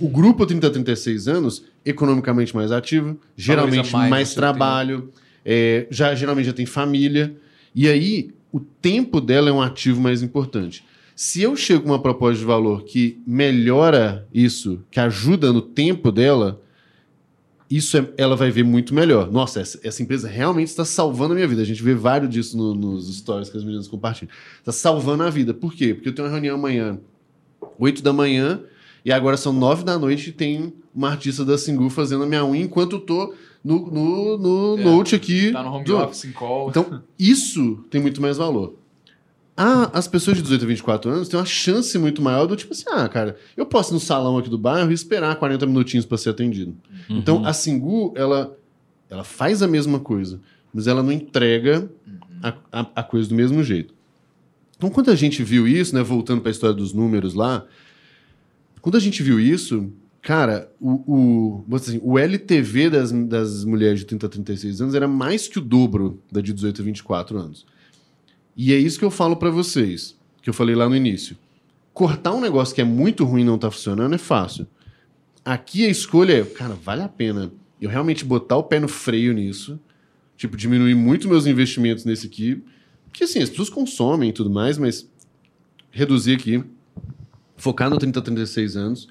O 0.00 0.08
grupo 0.08 0.46
30 0.46 0.66
a 0.66 0.70
36 0.70 1.28
anos, 1.28 1.64
economicamente 1.84 2.54
mais 2.54 2.72
ativo, 2.72 3.18
geralmente 3.36 3.92
mais 3.92 4.10
mais, 4.10 4.34
trabalho, 4.34 5.10
é, 5.44 5.86
já, 5.90 6.14
geralmente 6.14 6.46
já 6.46 6.52
tem 6.52 6.66
família. 6.66 7.36
E 7.74 7.88
aí, 7.88 8.30
o 8.52 8.58
tempo 8.60 9.20
dela 9.20 9.48
é 9.50 9.52
um 9.52 9.60
ativo 9.62 10.00
mais 10.00 10.22
importante. 10.22 10.84
Se 11.14 11.42
eu 11.42 11.54
chego 11.54 11.82
com 11.82 11.90
uma 11.90 12.00
proposta 12.02 12.38
de 12.38 12.44
valor 12.44 12.82
que 12.84 13.20
melhora 13.26 14.26
isso, 14.32 14.82
que 14.90 14.98
ajuda 14.98 15.52
no 15.52 15.60
tempo 15.60 16.10
dela, 16.10 16.60
isso 17.70 17.96
é- 17.98 18.08
ela 18.16 18.34
vai 18.34 18.50
ver 18.50 18.64
muito 18.64 18.94
melhor. 18.94 19.30
Nossa, 19.30 19.60
essa, 19.60 19.78
essa 19.84 20.02
empresa 20.02 20.26
realmente 20.26 20.68
está 20.68 20.84
salvando 20.84 21.32
a 21.32 21.36
minha 21.36 21.46
vida. 21.46 21.62
A 21.62 21.64
gente 21.64 21.82
vê 21.82 21.94
vários 21.94 22.30
disso 22.30 22.56
no- 22.56 22.74
nos 22.74 23.14
stories 23.18 23.48
que 23.50 23.56
as 23.56 23.62
meninas 23.62 23.86
compartilham. 23.86 24.32
Está 24.58 24.72
salvando 24.72 25.22
a 25.22 25.30
vida. 25.30 25.52
Por 25.54 25.74
quê? 25.74 25.94
Porque 25.94 26.08
eu 26.08 26.14
tenho 26.14 26.26
uma 26.26 26.32
reunião 26.32 26.56
amanhã, 26.56 26.98
8 27.78 28.02
da 28.02 28.12
manhã, 28.12 28.60
e 29.04 29.12
agora 29.12 29.36
são 29.36 29.52
9 29.52 29.84
da 29.84 29.98
noite 29.98 30.30
e 30.30 30.32
tem 30.32 30.72
uma 30.94 31.10
artista 31.10 31.44
da 31.44 31.56
Singu 31.56 31.88
fazendo 31.90 32.24
a 32.24 32.26
minha 32.26 32.44
unha 32.44 32.62
enquanto 32.62 32.96
eu 32.96 33.00
tô 33.00 33.34
no, 33.64 33.90
no, 33.90 34.38
no 34.38 34.78
É, 34.80 34.84
note 34.84 35.14
aqui. 35.14 35.52
Tá 35.52 35.62
no 35.62 35.72
home 35.72 35.84
do- 35.84 35.96
office, 35.96 36.24
em 36.24 36.32
call. 36.32 36.68
Então, 36.70 37.02
isso 37.18 37.84
tem 37.90 38.00
muito 38.00 38.20
mais 38.20 38.36
valor. 38.36 38.74
Ah, 39.56 39.90
as 39.92 40.08
pessoas 40.08 40.36
de 40.38 40.42
18 40.42 40.64
a 40.64 40.68
24 40.68 41.10
anos 41.10 41.28
têm 41.28 41.38
uma 41.38 41.44
chance 41.44 41.96
muito 41.98 42.22
maior 42.22 42.46
do 42.46 42.56
tipo 42.56 42.72
assim, 42.72 42.84
ah, 42.88 43.06
cara, 43.08 43.36
eu 43.56 43.66
posso 43.66 43.92
ir 43.92 43.94
no 43.94 44.00
salão 44.00 44.38
aqui 44.38 44.48
do 44.48 44.56
bairro 44.56 44.90
e 44.90 44.94
esperar 44.94 45.36
40 45.36 45.66
minutinhos 45.66 46.06
para 46.06 46.16
ser 46.16 46.30
atendido. 46.30 46.74
Uhum. 47.10 47.18
Então, 47.18 47.44
a 47.44 47.52
Singu, 47.52 48.14
ela, 48.16 48.56
ela 49.10 49.22
faz 49.24 49.62
a 49.62 49.68
mesma 49.68 50.00
coisa, 50.00 50.40
mas 50.72 50.86
ela 50.86 51.02
não 51.02 51.12
entrega 51.12 51.90
a, 52.42 52.54
a, 52.72 52.86
a 52.96 53.02
coisa 53.02 53.28
do 53.28 53.34
mesmo 53.34 53.62
jeito. 53.62 53.92
Então, 54.78 54.88
quando 54.88 55.10
a 55.10 55.14
gente 55.14 55.42
viu 55.42 55.68
isso, 55.68 55.94
né, 55.94 56.02
voltando 56.02 56.40
para 56.40 56.48
a 56.48 56.52
história 56.52 56.74
dos 56.74 56.94
números 56.94 57.34
lá, 57.34 57.66
quando 58.80 58.96
a 58.96 59.00
gente 59.00 59.22
viu 59.22 59.38
isso, 59.38 59.92
cara, 60.22 60.70
o, 60.80 61.64
o, 61.68 61.76
assim, 61.76 62.00
o 62.02 62.18
LTV 62.18 62.90
das, 62.90 63.12
das 63.12 63.64
mulheres 63.64 64.00
de 64.00 64.06
30 64.06 64.26
a 64.26 64.28
36 64.28 64.80
anos 64.80 64.94
era 64.94 65.08
mais 65.08 65.48
que 65.48 65.58
o 65.58 65.62
dobro 65.62 66.22
da 66.30 66.40
de 66.40 66.52
18 66.52 66.80
a 66.80 66.84
24 66.84 67.38
anos. 67.38 67.66
E 68.56 68.72
é 68.72 68.78
isso 68.78 68.98
que 68.98 69.04
eu 69.04 69.10
falo 69.10 69.36
para 69.36 69.50
vocês, 69.50 70.16
que 70.42 70.50
eu 70.50 70.54
falei 70.54 70.74
lá 70.74 70.88
no 70.88 70.96
início. 70.96 71.36
Cortar 71.92 72.32
um 72.32 72.40
negócio 72.40 72.74
que 72.74 72.80
é 72.80 72.84
muito 72.84 73.24
ruim 73.24 73.42
e 73.42 73.44
não 73.44 73.58
tá 73.58 73.70
funcionando 73.70 74.14
é 74.14 74.18
fácil. 74.18 74.66
Aqui 75.44 75.86
a 75.86 75.88
escolha 75.88 76.40
é, 76.40 76.44
cara, 76.44 76.74
vale 76.74 77.02
a 77.02 77.08
pena 77.08 77.50
eu 77.80 77.88
realmente 77.88 78.24
botar 78.24 78.56
o 78.56 78.62
pé 78.62 78.78
no 78.78 78.88
freio 78.88 79.32
nisso, 79.32 79.80
tipo, 80.36 80.56
diminuir 80.56 80.94
muito 80.94 81.28
meus 81.28 81.46
investimentos 81.46 82.04
nesse 82.04 82.26
aqui, 82.26 82.62
porque 83.06 83.24
assim, 83.24 83.40
as 83.40 83.48
pessoas 83.48 83.70
consomem 83.70 84.30
e 84.30 84.32
tudo 84.32 84.50
mais, 84.50 84.76
mas 84.76 85.08
reduzir 85.90 86.34
aqui, 86.34 86.62
focar 87.60 87.90
no 87.90 87.98
30 87.98 88.18
a 88.18 88.22
36 88.22 88.76
anos. 88.76 89.08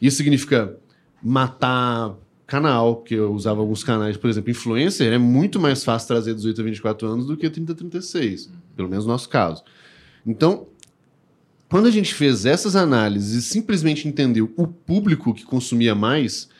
Isso 0.00 0.16
significa 0.16 0.76
matar 1.22 2.14
canal, 2.46 2.96
porque 2.96 3.14
eu 3.14 3.32
usava 3.32 3.60
alguns 3.60 3.82
canais, 3.82 4.16
por 4.16 4.28
exemplo, 4.28 4.50
influencer, 4.50 5.10
é 5.12 5.18
muito 5.18 5.58
mais 5.58 5.82
fácil 5.82 6.08
trazer 6.08 6.34
18 6.34 6.60
a 6.60 6.64
24 6.64 7.08
anos 7.08 7.26
do 7.26 7.36
que 7.36 7.48
30 7.48 7.72
a 7.72 7.74
36, 7.74 8.50
pelo 8.76 8.88
menos 8.88 9.06
no 9.06 9.12
nosso 9.12 9.28
caso. 9.28 9.62
Então, 10.26 10.66
quando 11.68 11.86
a 11.86 11.90
gente 11.90 12.12
fez 12.12 12.44
essas 12.44 12.76
análises 12.76 13.32
e 13.32 13.48
simplesmente 13.48 14.06
entendeu 14.06 14.52
o 14.56 14.66
público 14.66 15.32
que 15.32 15.44
consumia 15.44 15.94
mais, 15.94 16.50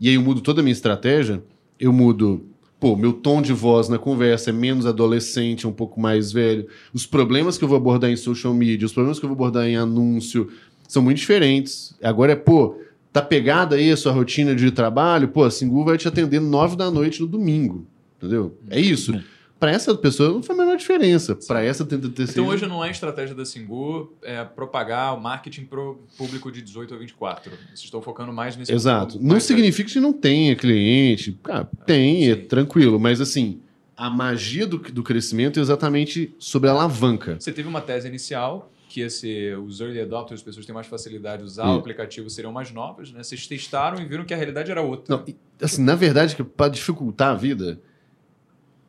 e 0.00 0.08
aí 0.08 0.14
eu 0.14 0.22
mudo 0.22 0.40
toda 0.40 0.60
a 0.60 0.62
minha 0.62 0.72
estratégia, 0.72 1.42
eu 1.78 1.92
mudo, 1.92 2.46
pô, 2.78 2.94
meu 2.94 3.12
tom 3.12 3.42
de 3.42 3.52
voz 3.52 3.88
na 3.88 3.98
conversa 3.98 4.50
é 4.50 4.52
menos 4.52 4.86
adolescente, 4.86 5.66
é 5.66 5.68
um 5.68 5.72
pouco 5.72 6.00
mais 6.00 6.30
velho. 6.30 6.68
Os 6.94 7.04
problemas 7.06 7.58
que 7.58 7.64
eu 7.64 7.68
vou 7.68 7.76
abordar 7.76 8.08
em 8.08 8.16
social 8.16 8.54
media, 8.54 8.86
os 8.86 8.92
problemas 8.92 9.18
que 9.18 9.24
eu 9.24 9.28
vou 9.28 9.34
abordar 9.34 9.66
em 9.66 9.76
anúncio 9.76 10.48
são 10.90 11.00
muito 11.00 11.18
diferentes. 11.18 11.94
Agora 12.02 12.32
é, 12.32 12.36
pô, 12.36 12.76
tá 13.12 13.22
pegada 13.22 13.76
aí 13.76 13.92
a 13.92 13.96
sua 13.96 14.10
rotina 14.10 14.56
de 14.56 14.70
trabalho, 14.72 15.28
pô, 15.28 15.44
a 15.44 15.50
Singu 15.50 15.84
vai 15.84 15.96
te 15.96 16.08
atender 16.08 16.40
nove 16.40 16.76
da 16.76 16.90
noite 16.90 17.20
no 17.20 17.28
domingo, 17.28 17.86
entendeu? 18.18 18.58
É 18.68 18.80
isso. 18.80 19.14
Para 19.60 19.70
essa 19.70 19.94
pessoa 19.94 20.30
não 20.30 20.42
faz 20.42 20.58
a 20.58 20.62
menor 20.62 20.76
diferença. 20.76 21.36
Para 21.46 21.62
essa 21.62 21.84
36 21.84 22.30
Então 22.30 22.46
hoje 22.46 22.66
não 22.66 22.84
é 22.84 22.90
estratégia 22.90 23.36
da 23.36 23.44
Singu 23.44 24.16
é, 24.22 24.42
propagar 24.42 25.14
o 25.16 25.20
marketing 25.20 25.66
pro 25.66 26.00
público 26.18 26.50
de 26.50 26.60
18 26.60 26.94
a 26.94 26.96
24. 26.96 27.52
Vocês 27.52 27.80
estão 27.80 28.02
focando 28.02 28.32
mais 28.32 28.56
nesse 28.56 28.72
Exato. 28.72 29.12
público 29.12 29.22
Não 29.22 29.32
mais 29.32 29.44
significa 29.44 29.90
que 29.90 30.00
não 30.00 30.12
tenha 30.12 30.56
cliente. 30.56 31.38
Cara, 31.42 31.68
tem, 31.86 32.30
é 32.30 32.34
sim. 32.34 32.42
tranquilo. 32.46 32.98
Mas 32.98 33.20
assim, 33.20 33.60
a 33.96 34.08
magia 34.08 34.66
do, 34.66 34.78
do 34.78 35.02
crescimento 35.02 35.60
é 35.60 35.62
exatamente 35.62 36.34
sobre 36.38 36.68
a 36.68 36.72
alavanca. 36.72 37.36
Você 37.38 37.52
teve 37.52 37.68
uma 37.68 37.82
tese 37.82 38.08
inicial, 38.08 38.72
que 38.90 39.08
ser 39.08 39.56
os 39.56 39.80
early 39.80 40.00
adopters, 40.00 40.40
as 40.40 40.44
pessoas 40.44 40.66
têm 40.66 40.74
mais 40.74 40.88
facilidade 40.88 41.42
de 41.42 41.48
usar 41.48 41.70
o 41.70 41.78
aplicativo, 41.78 42.28
seriam 42.28 42.52
mais 42.52 42.72
novas, 42.72 43.12
né? 43.12 43.22
Vocês 43.22 43.46
testaram 43.46 44.00
e 44.02 44.04
viram 44.04 44.24
que 44.24 44.34
a 44.34 44.36
realidade 44.36 44.68
era 44.68 44.82
outra. 44.82 45.16
Não, 45.16 45.24
e, 45.26 45.36
assim, 45.62 45.82
na 45.82 45.94
verdade, 45.94 46.36
para 46.42 46.68
dificultar 46.68 47.30
a 47.30 47.34
vida, 47.34 47.80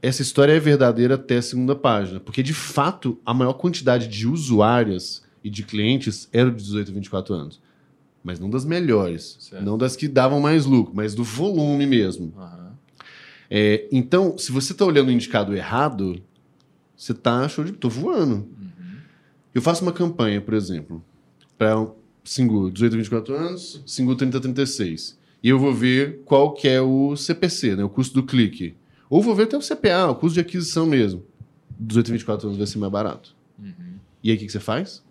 essa 0.01 0.23
história 0.23 0.53
é 0.53 0.59
verdadeira 0.59 1.13
até 1.15 1.37
a 1.37 1.41
segunda 1.41 1.75
página. 1.75 2.19
Porque, 2.19 2.41
de 2.41 2.53
fato, 2.53 3.19
a 3.23 3.31
maior 3.31 3.53
quantidade 3.53 4.07
de 4.07 4.27
usuárias 4.27 5.23
e 5.43 5.49
de 5.49 5.61
clientes 5.61 6.27
era 6.33 6.49
de 6.49 6.57
18 6.57 6.89
a 6.89 6.93
24 6.95 7.35
anos. 7.35 7.61
Mas 8.23 8.39
não 8.39 8.49
das 8.49 8.65
melhores. 8.65 9.37
Certo. 9.39 9.63
Não 9.63 9.77
das 9.77 9.95
que 9.95 10.07
davam 10.07 10.39
mais 10.39 10.65
lucro, 10.65 10.93
mas 10.95 11.13
do 11.13 11.23
volume 11.23 11.85
mesmo. 11.85 12.33
Aham. 12.35 12.71
É, 13.49 13.87
então, 13.91 14.35
se 14.37 14.51
você 14.51 14.71
está 14.71 14.83
olhando 14.83 15.09
o 15.09 15.11
indicado 15.11 15.55
errado, 15.55 16.21
você 16.95 17.11
está 17.11 17.47
show 17.47 17.63
de. 17.63 17.71
tô 17.71 17.89
voando. 17.89 18.47
Eu 19.53 19.61
faço 19.61 19.83
uma 19.83 19.91
campanha, 19.91 20.39
por 20.39 20.53
exemplo, 20.53 21.03
para 21.57 21.87
Singu 22.23 22.71
18 22.71 22.93
a 22.93 22.97
24 22.97 23.35
anos, 23.35 23.83
Singu 23.85 24.15
30 24.15 24.37
a 24.37 24.41
36. 24.41 25.19
E 25.43 25.49
eu 25.49 25.59
vou 25.59 25.73
ver 25.73 26.21
qual 26.23 26.53
que 26.53 26.67
é 26.67 26.79
o 26.79 27.15
CPC, 27.15 27.75
né, 27.75 27.83
o 27.83 27.89
custo 27.89 28.13
do 28.13 28.23
clique. 28.25 28.75
Ou 29.09 29.21
vou 29.21 29.35
ver 29.35 29.43
até 29.43 29.57
o 29.57 29.61
CPA, 29.61 30.09
o 30.09 30.15
custo 30.15 30.35
de 30.35 30.39
aquisição 30.39 30.85
mesmo. 30.85 31.23
18 31.79 32.07
a 32.07 32.11
24 32.13 32.47
anos 32.47 32.57
vai 32.57 32.67
ser 32.67 32.77
mais 32.77 32.91
barato. 32.91 33.35
Uhum. 33.59 33.95
E 34.23 34.29
aí 34.29 34.35
o 34.35 34.39
que, 34.39 34.45
que 34.45 34.51
você 34.51 34.59
faz? 34.59 35.03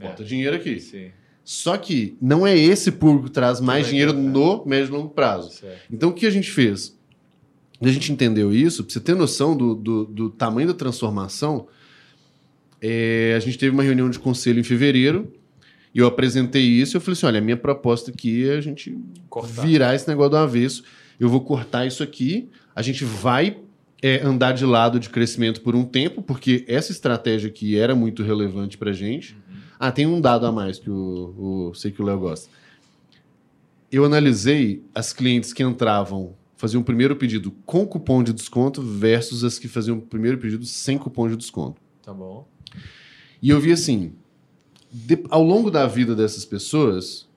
É. 0.00 0.08
Bota 0.08 0.24
dinheiro 0.24 0.56
aqui. 0.56 0.80
Sim. 0.80 1.10
Só 1.44 1.76
que 1.76 2.16
não 2.20 2.44
é 2.44 2.58
esse 2.58 2.90
público 2.90 3.26
que 3.26 3.30
traz 3.30 3.60
mais 3.60 3.86
dinheiro 3.86 4.10
é. 4.10 4.14
no 4.14 4.64
médio 4.66 4.88
e 4.88 4.96
longo 4.96 5.10
prazo. 5.10 5.52
Certo. 5.52 5.82
Então, 5.92 6.08
o 6.08 6.12
que 6.12 6.26
a 6.26 6.30
gente 6.30 6.50
fez? 6.50 6.96
A 7.80 7.88
gente 7.88 8.10
entendeu 8.10 8.52
isso, 8.52 8.82
pra 8.82 8.92
você 8.92 8.98
ter 8.98 9.14
noção 9.14 9.56
do, 9.56 9.74
do, 9.74 10.04
do 10.06 10.30
tamanho 10.30 10.66
da 10.66 10.74
transformação, 10.74 11.68
é, 12.86 13.34
a 13.36 13.40
gente 13.40 13.58
teve 13.58 13.72
uma 13.72 13.82
reunião 13.82 14.08
de 14.08 14.18
conselho 14.18 14.60
em 14.60 14.62
fevereiro 14.62 15.32
E 15.94 15.98
eu 15.98 16.06
apresentei 16.06 16.62
isso 16.62 16.94
e 16.94 16.98
eu 16.98 17.00
falei 17.00 17.12
assim: 17.14 17.26
olha, 17.26 17.38
a 17.38 17.42
minha 17.42 17.56
proposta 17.56 18.10
aqui 18.10 18.48
é 18.48 18.56
a 18.56 18.60
gente 18.60 18.96
Cortar. 19.28 19.62
virar 19.62 19.94
esse 19.94 20.06
negócio 20.06 20.30
do 20.30 20.36
avesso. 20.36 20.84
Eu 21.18 21.28
vou 21.28 21.40
cortar 21.40 21.86
isso 21.86 22.02
aqui, 22.02 22.48
a 22.74 22.82
gente 22.82 23.04
vai 23.04 23.56
é, 24.02 24.22
andar 24.22 24.52
de 24.52 24.66
lado 24.66 25.00
de 25.00 25.08
crescimento 25.08 25.62
por 25.62 25.74
um 25.74 25.84
tempo, 25.84 26.22
porque 26.22 26.64
essa 26.68 26.92
estratégia 26.92 27.48
aqui 27.48 27.78
era 27.78 27.94
muito 27.94 28.22
relevante 28.22 28.76
pra 28.76 28.92
gente. 28.92 29.36
Ah, 29.78 29.90
tem 29.90 30.06
um 30.06 30.20
dado 30.20 30.46
a 30.46 30.52
mais 30.52 30.78
que 30.78 30.90
o, 30.90 31.70
o 31.70 31.74
sei 31.74 31.90
que 31.90 32.02
o 32.02 32.04
Léo 32.04 32.20
gosta. 32.20 32.50
Eu 33.90 34.04
analisei 34.04 34.82
as 34.94 35.12
clientes 35.12 35.52
que 35.52 35.62
entravam, 35.62 36.34
faziam 36.56 36.82
o 36.82 36.84
primeiro 36.84 37.16
pedido 37.16 37.50
com 37.64 37.86
cupom 37.86 38.22
de 38.22 38.32
desconto 38.32 38.82
versus 38.82 39.42
as 39.42 39.58
que 39.58 39.68
faziam 39.68 39.98
o 39.98 40.02
primeiro 40.02 40.38
pedido 40.38 40.64
sem 40.66 40.98
cupom 40.98 41.28
de 41.28 41.36
desconto. 41.36 41.80
Tá 42.02 42.12
bom. 42.12 42.46
E 43.42 43.50
eu 43.50 43.60
vi 43.60 43.72
assim, 43.72 44.12
de- 44.90 45.24
ao 45.30 45.42
longo 45.42 45.70
da 45.70 45.86
vida 45.86 46.14
dessas 46.14 46.44
pessoas, 46.44 47.28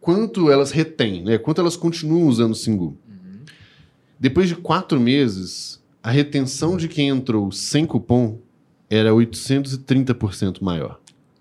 quanto 0.00 0.50
elas 0.50 0.70
retêm, 0.70 1.22
né? 1.22 1.38
Quanto 1.38 1.60
elas 1.60 1.76
continuam 1.76 2.26
usando 2.28 2.52
o 2.52 2.56
Singu. 2.56 2.96
Depois 4.18 4.48
de 4.48 4.56
quatro 4.56 4.98
meses, 4.98 5.82
a 6.02 6.10
retenção 6.10 6.76
de 6.76 6.88
quem 6.88 7.08
entrou 7.08 7.52
sem 7.52 7.84
cupom 7.84 8.38
era 8.88 9.12
830% 9.12 10.62
maior. 10.62 11.00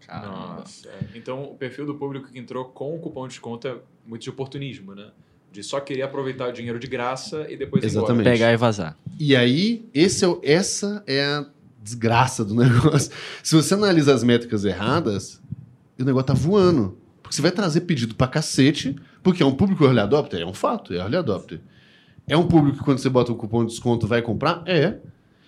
Nossa. 0.10 0.88
é. 0.89 0.99
Então, 1.18 1.43
o 1.43 1.56
perfil 1.56 1.85
do 1.85 1.95
público 1.95 2.30
que 2.31 2.38
entrou 2.39 2.65
com 2.65 2.95
o 2.95 2.99
cupom 2.99 3.23
de 3.27 3.34
desconto 3.34 3.68
é 3.68 3.77
muito 4.06 4.23
de 4.23 4.30
oportunismo, 4.30 4.93
né? 4.93 5.10
De 5.52 5.64
só 5.64 5.80
querer 5.80 6.02
aproveitar 6.02 6.49
o 6.49 6.52
dinheiro 6.52 6.77
de 6.80 6.88
graça 6.88 7.45
e 7.49 7.56
depois 7.56 7.84
embora. 7.84 7.99
Exatamente. 8.06 8.26
Pegar 8.30 8.52
e 8.52 8.57
vazar. 8.57 8.97
E 9.19 9.35
aí, 9.35 9.85
esse 9.93 10.26
é 10.26 10.38
essa 10.43 11.02
é 11.07 11.23
a 11.23 11.45
desgraça 11.86 12.44
do 12.44 12.56
negócio. 12.57 13.12
Se 13.44 13.56
você 13.56 13.76
analisa 13.76 14.14
as 14.14 14.24
métricas 14.24 14.66
erradas, 14.66 15.40
o 15.98 16.03
negócio 16.03 16.28
tá 16.28 16.34
voando. 16.34 16.98
Porque 17.22 17.36
você 17.36 17.41
vai 17.41 17.52
trazer 17.52 17.82
pedido 17.82 18.16
pra 18.16 18.28
cacete, 18.28 18.95
porque 19.24 19.41
é 19.41 19.45
um 19.45 19.56
público 19.56 19.84
early 19.84 19.99
adopter? 19.99 20.41
É 20.41 20.45
um 20.45 20.53
fato, 20.53 20.94
é 20.94 20.98
early 20.98 21.16
adopter. 21.16 21.62
É 22.28 22.36
um 22.36 22.48
público 22.48 22.80
que 22.80 22.84
quando 22.84 22.98
você 22.98 23.10
bota 23.10 23.32
um 23.32 23.36
cupom 23.36 23.64
de 23.64 23.72
desconto 23.72 24.07
vai 24.07 24.22
comprar? 24.22 24.64
É. 24.66 24.99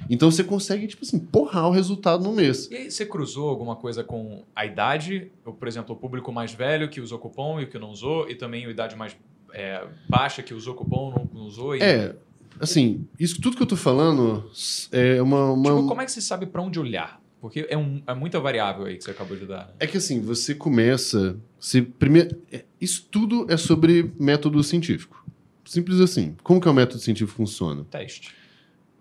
Então 0.09 0.29
você 0.29 0.43
consegue, 0.43 0.85
tipo 0.87 1.03
assim, 1.03 1.17
porrar 1.17 1.67
o 1.67 1.71
resultado 1.71 2.23
no 2.23 2.31
mês. 2.31 2.69
E 2.71 2.75
aí, 2.75 2.91
você 2.91 3.05
cruzou 3.05 3.49
alguma 3.49 3.75
coisa 3.75 4.03
com 4.03 4.43
a 4.55 4.65
idade? 4.65 5.31
Ou, 5.43 5.53
por 5.53 5.67
exemplo, 5.67 5.95
o 5.95 5.97
público 5.97 6.31
mais 6.31 6.53
velho 6.53 6.87
que 6.87 7.01
usou 7.01 7.17
cupom 7.17 7.59
e 7.59 7.63
o 7.63 7.67
que 7.67 7.79
não 7.79 7.89
usou, 7.89 8.29
e 8.29 8.35
também 8.35 8.65
a 8.65 8.69
idade 8.69 8.95
mais 8.95 9.17
é, 9.53 9.87
baixa 10.07 10.43
que 10.43 10.53
usou 10.53 10.75
cupom 10.75 11.11
não, 11.11 11.41
não 11.41 11.47
usou? 11.47 11.75
E... 11.75 11.81
É, 11.81 12.15
assim, 12.59 13.05
isso 13.19 13.39
tudo 13.41 13.55
que 13.57 13.63
eu 13.63 13.67
tô 13.67 13.75
falando 13.75 14.49
é 14.91 15.21
uma. 15.21 15.51
uma- 15.51 15.69
Tipo, 15.75 15.87
como 15.87 16.01
é 16.01 16.05
que 16.05 16.11
você 16.11 16.21
sabe 16.21 16.45
pra 16.45 16.61
onde 16.61 16.79
olhar? 16.79 17.21
Porque 17.39 17.67
é, 17.69 17.77
um, 17.77 18.01
é 18.07 18.13
muita 18.15 18.39
variável 18.39 18.85
aí 18.85 18.97
que 18.97 19.03
você 19.03 19.11
acabou 19.11 19.37
de 19.37 19.45
dar. 19.45 19.67
né? 19.67 19.73
É 19.79 19.87
que 19.87 19.97
assim, 19.97 20.19
você 20.21 20.55
começa. 20.55 21.37
Você 21.59 21.81
primeiro, 21.81 22.35
é, 22.51 22.65
isso 22.81 23.07
tudo 23.11 23.45
é 23.49 23.55
sobre 23.57 24.11
método 24.19 24.61
científico. 24.63 25.23
Simples 25.63 25.99
assim. 25.99 26.35
Como 26.43 26.59
que 26.59 26.67
é 26.67 26.71
o 26.71 26.73
método 26.73 26.99
científico 27.01 27.37
funciona? 27.37 27.85
Teste. 27.91 28.33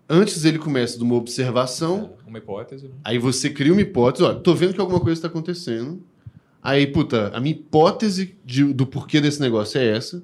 Antes 0.09 0.45
ele 0.45 0.57
começa 0.59 0.97
de 0.97 1.03
uma 1.03 1.15
observação, 1.15 2.13
É, 2.25 2.29
uma 2.29 2.37
hipótese. 2.37 2.85
Né? 2.87 2.93
aí 3.03 3.17
você 3.17 3.49
cria 3.49 3.73
uma 3.73 3.81
hipótese, 3.81 4.23
olha, 4.23 4.39
tô 4.39 4.53
vendo 4.55 4.73
que 4.73 4.79
alguma 4.79 4.99
coisa 5.01 5.17
está 5.17 5.27
acontecendo. 5.27 6.01
Aí, 6.63 6.87
puta, 6.87 7.29
a 7.35 7.39
minha 7.39 7.53
hipótese 7.55 8.35
de- 8.45 8.73
do 8.73 8.85
porquê 8.85 9.19
desse 9.19 9.39
negócio 9.41 9.79
é 9.79 9.85
essa. 9.97 10.23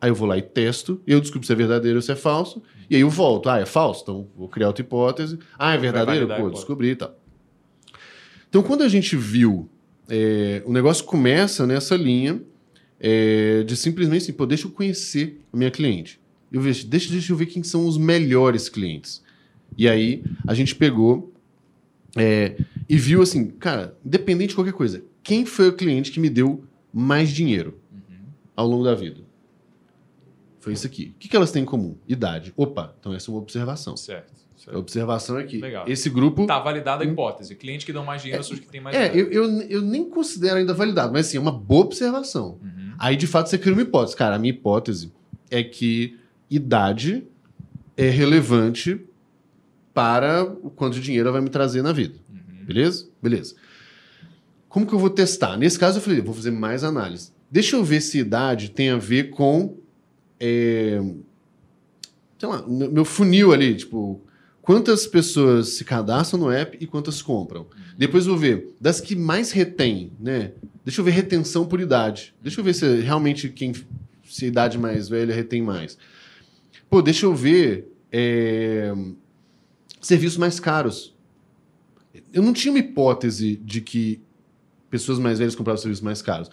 Aí 0.00 0.10
eu 0.10 0.14
vou 0.14 0.26
lá 0.26 0.38
e 0.38 0.42
testo, 0.42 1.00
eu 1.06 1.20
descubro 1.20 1.46
se 1.46 1.52
é 1.52 1.56
verdadeiro 1.56 1.98
ou 1.98 2.02
se 2.02 2.10
é 2.10 2.16
falso. 2.16 2.62
E 2.88 2.96
aí 2.96 3.02
eu 3.02 3.10
volto. 3.10 3.48
Ah, 3.48 3.60
é 3.60 3.66
falso? 3.66 4.02
Então 4.02 4.28
vou 4.36 4.48
criar 4.48 4.68
outra 4.68 4.82
hipótese. 4.82 5.38
Ah, 5.58 5.74
é 5.74 5.78
verdadeiro? 5.78 6.26
Pô, 6.26 6.50
descobri 6.50 6.90
e 6.90 6.96
tal. 6.96 7.14
Então, 8.48 8.62
quando 8.62 8.82
a 8.82 8.88
gente 8.88 9.14
viu, 9.16 9.68
é, 10.08 10.62
o 10.66 10.72
negócio 10.72 11.04
começa 11.04 11.66
nessa 11.66 11.94
linha 11.96 12.42
é, 12.98 13.62
de 13.62 13.76
simplesmente 13.76 14.22
assim, 14.22 14.32
pô, 14.32 14.44
deixa 14.44 14.66
eu 14.66 14.70
conhecer 14.70 15.40
a 15.52 15.56
minha 15.56 15.70
cliente. 15.70 16.20
Eu 16.50 16.60
vejo, 16.60 16.86
deixa, 16.86 17.10
deixa 17.12 17.32
eu 17.32 17.36
ver 17.36 17.46
quem 17.46 17.62
são 17.62 17.86
os 17.86 17.96
melhores 17.96 18.68
clientes. 18.68 19.22
E 19.78 19.88
aí 19.88 20.24
a 20.46 20.52
gente 20.52 20.74
pegou 20.74 21.32
é, 22.16 22.56
e 22.88 22.96
viu 22.96 23.22
assim, 23.22 23.46
cara, 23.50 23.96
independente 24.04 24.48
de 24.48 24.54
qualquer 24.56 24.72
coisa, 24.72 25.04
quem 25.22 25.46
foi 25.46 25.68
o 25.68 25.72
cliente 25.72 26.10
que 26.10 26.18
me 26.18 26.28
deu 26.28 26.64
mais 26.92 27.30
dinheiro 27.30 27.78
ao 28.56 28.66
longo 28.66 28.82
da 28.82 28.96
vida? 28.96 29.20
Foi 30.60 30.72
isso 30.74 30.86
aqui. 30.86 31.12
O 31.16 31.18
que, 31.18 31.28
que 31.28 31.36
elas 31.36 31.50
têm 31.50 31.62
em 31.62 31.66
comum? 31.66 31.96
Idade. 32.06 32.52
Opa, 32.56 32.94
então 33.00 33.12
essa 33.14 33.30
é 33.30 33.34
uma 33.34 33.40
observação. 33.40 33.96
Certo. 33.96 34.32
A 34.32 34.62
certo. 34.62 34.78
observação 34.78 35.38
é 35.38 35.44
que 35.44 35.58
Legal. 35.58 35.86
esse 35.88 36.10
grupo. 36.10 36.46
Tá 36.46 36.58
validada 36.58 37.02
a 37.02 37.06
hipótese. 37.06 37.54
Clientes 37.56 37.86
que 37.86 37.92
dão 37.94 38.04
mais 38.04 38.20
dinheiro 38.20 38.44
são 38.44 38.52
os 38.54 38.60
que 38.60 38.66
têm 38.66 38.80
mais 38.80 38.94
É, 38.94 39.08
dinheiro. 39.08 39.32
eu, 39.32 39.44
eu, 39.44 39.60
eu 39.62 39.82
nem 39.82 40.04
considero 40.08 40.56
ainda 40.58 40.74
validado, 40.74 41.12
mas 41.14 41.26
assim, 41.26 41.38
é 41.38 41.40
uma 41.40 41.50
boa 41.50 41.86
observação. 41.86 42.58
Uhum. 42.62 42.92
Aí, 42.98 43.16
de 43.16 43.26
fato, 43.26 43.48
você 43.48 43.56
cria 43.56 43.72
uma 43.72 43.80
hipótese. 43.82 44.14
Cara, 44.16 44.36
a 44.36 44.38
minha 44.38 44.52
hipótese 44.52 45.10
é 45.50 45.62
que 45.64 46.18
idade 46.50 47.24
é 47.96 48.10
relevante 48.10 49.00
para 49.94 50.44
o 50.44 50.70
quanto 50.70 50.94
de 50.94 51.00
dinheiro 51.00 51.28
ela 51.28 51.32
vai 51.32 51.40
me 51.42 51.48
trazer 51.50 51.80
na 51.82 51.92
vida. 51.92 52.16
Uhum. 52.28 52.64
Beleza? 52.66 53.08
Beleza. 53.22 53.54
Como 54.68 54.86
que 54.86 54.92
eu 54.92 54.98
vou 54.98 55.10
testar? 55.10 55.56
Nesse 55.56 55.78
caso, 55.78 55.98
eu 55.98 56.02
falei, 56.02 56.20
vou 56.20 56.34
fazer 56.34 56.50
mais 56.50 56.84
análise. 56.84 57.32
Deixa 57.50 57.76
eu 57.76 57.82
ver 57.82 58.00
se 58.00 58.18
idade 58.18 58.70
tem 58.70 58.90
a 58.90 58.96
ver 58.98 59.30
com. 59.30 59.79
É, 60.40 61.00
sei 62.38 62.48
lá, 62.48 62.66
meu 62.66 63.04
funil 63.04 63.52
ali, 63.52 63.76
tipo, 63.76 64.20
quantas 64.62 65.06
pessoas 65.06 65.70
se 65.70 65.84
cadastram 65.84 66.40
no 66.40 66.50
app 66.50 66.76
e 66.80 66.86
quantas 66.86 67.20
compram. 67.20 67.66
Depois 67.96 68.24
eu 68.24 68.32
vou 68.32 68.40
ver, 68.40 68.74
das 68.80 69.00
que 69.00 69.14
mais 69.14 69.52
retém, 69.52 70.12
né? 70.18 70.52
Deixa 70.84 71.00
eu 71.00 71.04
ver 71.04 71.10
retenção 71.10 71.66
por 71.66 71.80
idade. 71.80 72.34
Deixa 72.42 72.60
eu 72.60 72.64
ver 72.64 72.74
se 72.74 73.00
realmente 73.00 73.50
quem 73.50 73.74
se 74.24 74.44
a 74.46 74.48
idade 74.48 74.78
mais 74.78 75.08
velha 75.08 75.34
retém 75.34 75.60
mais. 75.60 75.98
Pô, 76.88 77.02
deixa 77.02 77.26
eu 77.26 77.34
ver 77.34 77.92
é, 78.10 78.92
serviços 80.00 80.38
mais 80.38 80.58
caros. 80.58 81.14
Eu 82.32 82.42
não 82.42 82.52
tinha 82.52 82.72
uma 82.72 82.78
hipótese 82.78 83.56
de 83.56 83.80
que 83.80 84.22
pessoas 84.88 85.18
mais 85.18 85.38
velhas 85.38 85.54
compravam 85.54 85.80
serviços 85.80 86.02
mais 86.02 86.22
caros. 86.22 86.50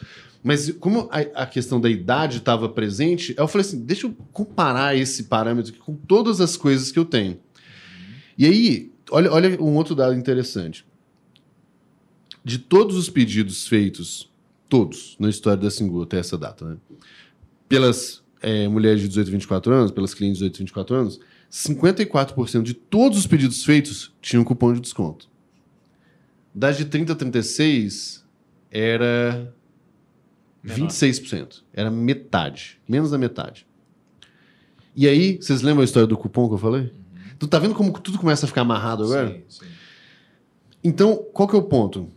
Mas 0.47 0.71
como 0.71 1.09
a, 1.11 1.43
a 1.43 1.45
questão 1.45 1.77
da 1.77 1.89
idade 1.89 2.37
estava 2.37 2.69
presente, 2.69 3.35
eu 3.37 3.49
falei 3.49 3.67
assim, 3.67 3.83
deixa 3.83 4.07
eu 4.07 4.15
comparar 4.31 4.95
esse 4.95 5.23
parâmetro 5.23 5.73
com 5.73 5.93
todas 5.93 6.39
as 6.39 6.55
coisas 6.55 6.89
que 6.89 6.97
eu 6.97 7.03
tenho. 7.03 7.37
E 8.37 8.45
aí, 8.45 8.91
olha, 9.11 9.29
olha 9.29 9.61
um 9.61 9.75
outro 9.75 9.93
dado 9.93 10.13
interessante. 10.13 10.85
De 12.45 12.57
todos 12.57 12.95
os 12.95 13.09
pedidos 13.09 13.67
feitos, 13.67 14.31
todos, 14.69 15.17
na 15.19 15.29
história 15.29 15.61
da 15.61 15.69
Singu 15.69 16.03
até 16.03 16.17
essa 16.17 16.37
data, 16.37 16.63
né? 16.63 16.77
pelas 17.67 18.23
é, 18.41 18.69
mulheres 18.69 19.01
de 19.01 19.09
18 19.09 19.27
a 19.27 19.31
24 19.31 19.73
anos, 19.73 19.91
pelas 19.91 20.13
clientes 20.13 20.37
de 20.37 20.45
18 20.45 20.55
a 20.55 20.59
24 20.59 20.95
anos, 20.95 21.19
54% 21.51 22.61
de 22.61 22.73
todos 22.73 23.17
os 23.17 23.27
pedidos 23.27 23.65
feitos 23.65 24.15
tinham 24.21 24.45
cupom 24.45 24.71
de 24.71 24.79
desconto. 24.79 25.27
Das 26.55 26.77
de 26.77 26.85
30 26.85 27.11
a 27.11 27.15
36, 27.17 28.25
era 28.71 29.53
Menor. 30.67 30.89
26%. 30.89 31.63
Era 31.73 31.89
metade. 31.89 32.79
Menos 32.87 33.11
da 33.11 33.17
metade. 33.17 33.65
E 34.95 35.07
aí, 35.07 35.37
vocês 35.37 35.61
lembram 35.61 35.81
a 35.81 35.85
história 35.85 36.07
do 36.07 36.17
cupom 36.17 36.47
que 36.47 36.55
eu 36.55 36.57
falei? 36.57 36.91
Tu 37.39 37.47
tá 37.47 37.59
vendo 37.59 37.75
como 37.75 37.91
tudo 37.99 38.17
começa 38.17 38.45
a 38.45 38.47
ficar 38.47 38.61
amarrado 38.61 39.03
agora? 39.03 39.29
Sim, 39.29 39.43
sim. 39.47 39.65
Então, 40.83 41.23
qual 41.33 41.47
que 41.47 41.55
é 41.55 41.59
o 41.59 41.63
ponto? 41.63 42.09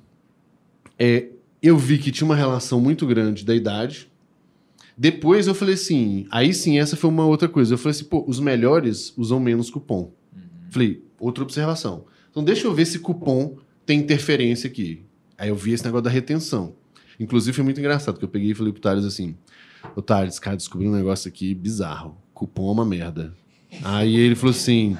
É, 0.99 1.29
eu 1.63 1.77
vi 1.77 1.99
que 1.99 2.11
tinha 2.11 2.25
uma 2.25 2.37
relação 2.37 2.81
muito 2.81 3.07
grande 3.07 3.45
da 3.45 3.55
idade. 3.55 4.11
Depois 4.97 5.47
eu 5.47 5.55
falei 5.55 5.75
assim, 5.75 6.27
aí 6.31 6.53
sim, 6.53 6.79
essa 6.79 6.97
foi 6.97 7.09
uma 7.09 7.25
outra 7.27 7.49
coisa. 7.49 7.75
Eu 7.75 7.79
falei 7.79 7.93
assim, 7.93 8.05
pô, 8.05 8.25
os 8.27 8.41
melhores 8.41 9.13
usam 9.17 9.41
menos 9.41 9.71
cupom. 9.71 10.13
Falei, 10.71 11.03
outra 11.19 11.43
observação. 11.43 12.05
Então 12.31 12.45
deixa 12.45 12.67
eu 12.67 12.75
ver 12.75 12.87
se 12.87 12.99
cupom 12.99 13.57
tem 13.85 13.99
interferência 13.99 14.69
aqui. 14.69 15.05
Aí 15.37 15.49
eu 15.49 15.57
vi 15.57 15.73
esse 15.73 15.85
negócio 15.85 16.05
da 16.05 16.11
retenção. 16.11 16.75
Inclusive 17.21 17.55
foi 17.55 17.63
muito 17.63 17.79
engraçado, 17.79 18.19
que 18.19 18.25
eu 18.25 18.29
peguei 18.29 18.51
e 18.51 18.55
falei 18.55 18.73
pro 18.73 18.81
Thales 18.81 19.05
assim, 19.05 19.37
ô 19.95 20.01
Thales, 20.01 20.39
cara, 20.39 20.57
descobri 20.57 20.89
um 20.89 20.93
negócio 20.93 21.29
aqui 21.29 21.55
bizarro. 21.55 22.17
Cupom 22.33 22.71
é 22.71 22.73
uma 22.73 22.85
merda. 22.85 23.35
Aí 23.85 24.17
ele 24.17 24.35
falou 24.35 24.53
assim, 24.53 24.97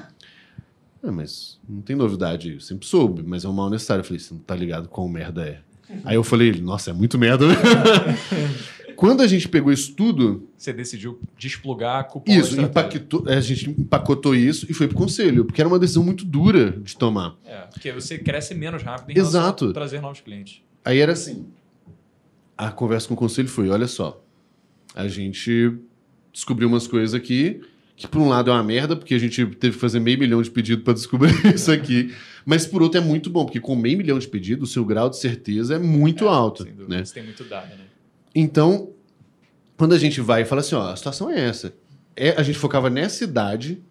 é, 1.03 1.11
mas 1.11 1.59
não 1.67 1.81
tem 1.81 1.97
novidade, 1.97 2.53
eu 2.53 2.61
sempre 2.61 2.87
soube, 2.87 3.23
mas 3.23 3.45
é 3.45 3.49
um 3.49 3.53
mal 3.53 3.71
necessário. 3.71 4.01
Eu 4.03 4.05
falei, 4.05 4.19
você 4.21 4.35
não 4.35 4.41
tá 4.41 4.55
ligado 4.55 4.89
qual 4.89 5.09
merda 5.09 5.43
é. 5.43 5.61
Aí 6.05 6.15
eu 6.15 6.23
falei, 6.23 6.53
nossa, 6.61 6.91
é 6.91 6.93
muito 6.93 7.19
merda. 7.19 7.47
Quando 8.95 9.23
a 9.23 9.27
gente 9.27 9.49
pegou 9.49 9.73
isso 9.73 9.95
tudo, 9.95 10.47
Você 10.59 10.75
decidiu 10.75 11.19
desplugar 11.39 12.07
cupom 12.07 12.31
isso, 12.31 12.61
impactou, 12.61 13.25
a 13.27 13.41
gente 13.41 13.71
empacotou 13.71 14.35
isso 14.35 14.67
e 14.69 14.75
foi 14.75 14.89
pro 14.89 14.97
conselho, 14.99 15.47
porque 15.47 15.59
era 15.59 15.67
uma 15.67 15.79
decisão 15.79 16.05
muito 16.05 16.23
dura 16.23 16.73
de 16.73 16.95
tomar. 16.95 17.35
É, 17.47 17.61
porque 17.63 17.91
você 17.93 18.19
cresce 18.19 18.55
menos 18.55 18.83
rápido 18.83 19.11
em 19.11 19.15
relação 19.15 19.41
Exato. 19.41 19.73
trazer 19.73 20.03
novos 20.03 20.21
clientes. 20.21 20.61
Aí 20.85 20.99
era 20.99 21.13
assim, 21.13 21.47
a 22.67 22.71
conversa 22.71 23.09
com 23.09 23.15
o 23.15 23.17
conselho 23.17 23.49
foi, 23.49 23.71
olha 23.71 23.87
só, 23.87 24.23
a 24.95 25.09
gente 25.09 25.79
descobriu 26.31 26.69
umas 26.69 26.87
coisas 26.87 27.15
aqui 27.15 27.63
que 27.97 28.07
por 28.07 28.21
um 28.21 28.29
lado 28.29 28.51
é 28.51 28.55
uma 28.55 28.63
merda, 28.63 28.97
porque 28.97 29.15
a 29.15 29.19
gente 29.19 29.45
teve 29.47 29.75
que 29.75 29.81
fazer 29.81 30.01
meio 30.01 30.19
milhão 30.19 30.41
de 30.41 30.51
pedidos 30.51 30.85
para 30.85 30.95
descobrir 30.95 31.35
isso 31.55 31.71
aqui. 31.71 32.15
Mas 32.47 32.67
por 32.67 32.83
outro 32.83 33.01
é 33.01 33.05
muito 33.05 33.29
bom, 33.29 33.45
porque 33.45 33.61
com 33.61 33.77
meio 33.77 33.99
milhão 33.99 34.19
de 34.19 34.27
pedidos, 34.27 34.71
o 34.71 34.73
seu 34.73 34.85
grau 34.85 35.11
de 35.11 35.19
certeza 35.19 35.75
é 35.75 35.79
muito 35.79 36.29
alto. 36.29 36.63
Sem 36.63 36.73
dúvida, 36.73 36.97
Né? 36.97 37.05
Você 37.05 37.15
tem 37.15 37.23
muito 37.23 37.45
dado, 37.45 37.69
né? 37.69 37.85
Então, 38.35 38.91
quando 39.77 39.95
a 39.95 39.99
gente 39.99 40.21
vai 40.21 40.43
e 40.43 40.45
fala 40.45 40.61
assim, 40.61 40.75
ó, 40.75 40.91
a 40.91 40.97
situação 40.97 41.31
é 41.31 41.41
essa. 41.41 41.75
É, 42.17 42.31
a 42.31 42.43
gente 42.43 42.59
focava 42.59 42.89
nessa 42.89 43.25
idade 43.25 43.83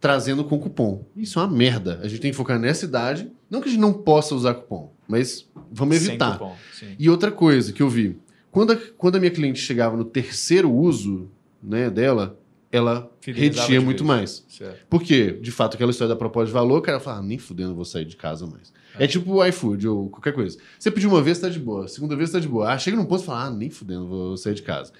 trazendo 0.00 0.44
com 0.44 0.58
cupom. 0.58 1.04
Isso 1.16 1.38
é 1.38 1.42
uma 1.42 1.54
merda. 1.54 2.00
A 2.02 2.08
gente 2.08 2.20
tem 2.20 2.30
que 2.30 2.36
focar 2.36 2.58
nessa 2.58 2.84
idade. 2.84 3.30
Não 3.48 3.60
que 3.60 3.68
a 3.68 3.70
gente 3.70 3.80
não 3.80 3.92
possa 3.92 4.34
usar 4.34 4.54
cupom, 4.54 4.92
mas 5.10 5.50
vamos 5.70 5.96
evitar. 5.96 6.38
cupom. 6.38 6.56
E 6.98 7.10
outra 7.10 7.32
coisa 7.32 7.72
que 7.72 7.82
eu 7.82 7.88
vi, 7.88 8.16
quando 8.50 8.72
a, 8.72 8.76
quando 8.96 9.16
a 9.16 9.18
minha 9.18 9.30
cliente 9.30 9.60
chegava 9.60 9.96
no 9.96 10.04
terceiro 10.04 10.72
uso 10.72 11.28
né, 11.62 11.90
dela, 11.90 12.38
ela 12.70 13.10
de 13.20 13.32
muito 13.80 14.04
vez. 14.04 14.08
mais. 14.08 14.46
Certo. 14.48 14.86
Porque, 14.88 15.32
de 15.32 15.50
fato, 15.50 15.74
aquela 15.74 15.90
história 15.90 16.14
da 16.14 16.16
proposta 16.16 16.46
de 16.46 16.52
valor, 16.52 16.78
o 16.78 16.82
cara 16.82 17.00
fala, 17.00 17.18
ah, 17.18 17.22
nem 17.22 17.38
fudendo, 17.38 17.74
vou 17.74 17.84
sair 17.84 18.04
de 18.04 18.16
casa 18.16 18.46
mais. 18.46 18.72
É, 18.98 19.06
tipo 19.06 19.32
o 19.32 19.44
iFood 19.44 19.88
ou 19.88 20.08
qualquer 20.08 20.32
coisa. 20.32 20.58
Você 20.78 20.90
pediu 20.90 21.10
uma 21.10 21.22
vez, 21.22 21.38
tá 21.38 21.48
de 21.48 21.58
boa. 21.58 21.88
Segunda 21.88 22.14
vez, 22.14 22.30
tá 22.30 22.38
de 22.38 22.48
boa. 22.48 22.72
Ah, 22.72 22.78
chega 22.78 22.96
num 22.96 23.04
ponto 23.04 23.22
e 23.22 23.26
fala, 23.26 23.46
ah, 23.46 23.50
nem 23.50 23.68
fudendo, 23.68 24.06
vou 24.06 24.36
sair 24.36 24.54
de 24.54 24.62
casa. 24.62 24.92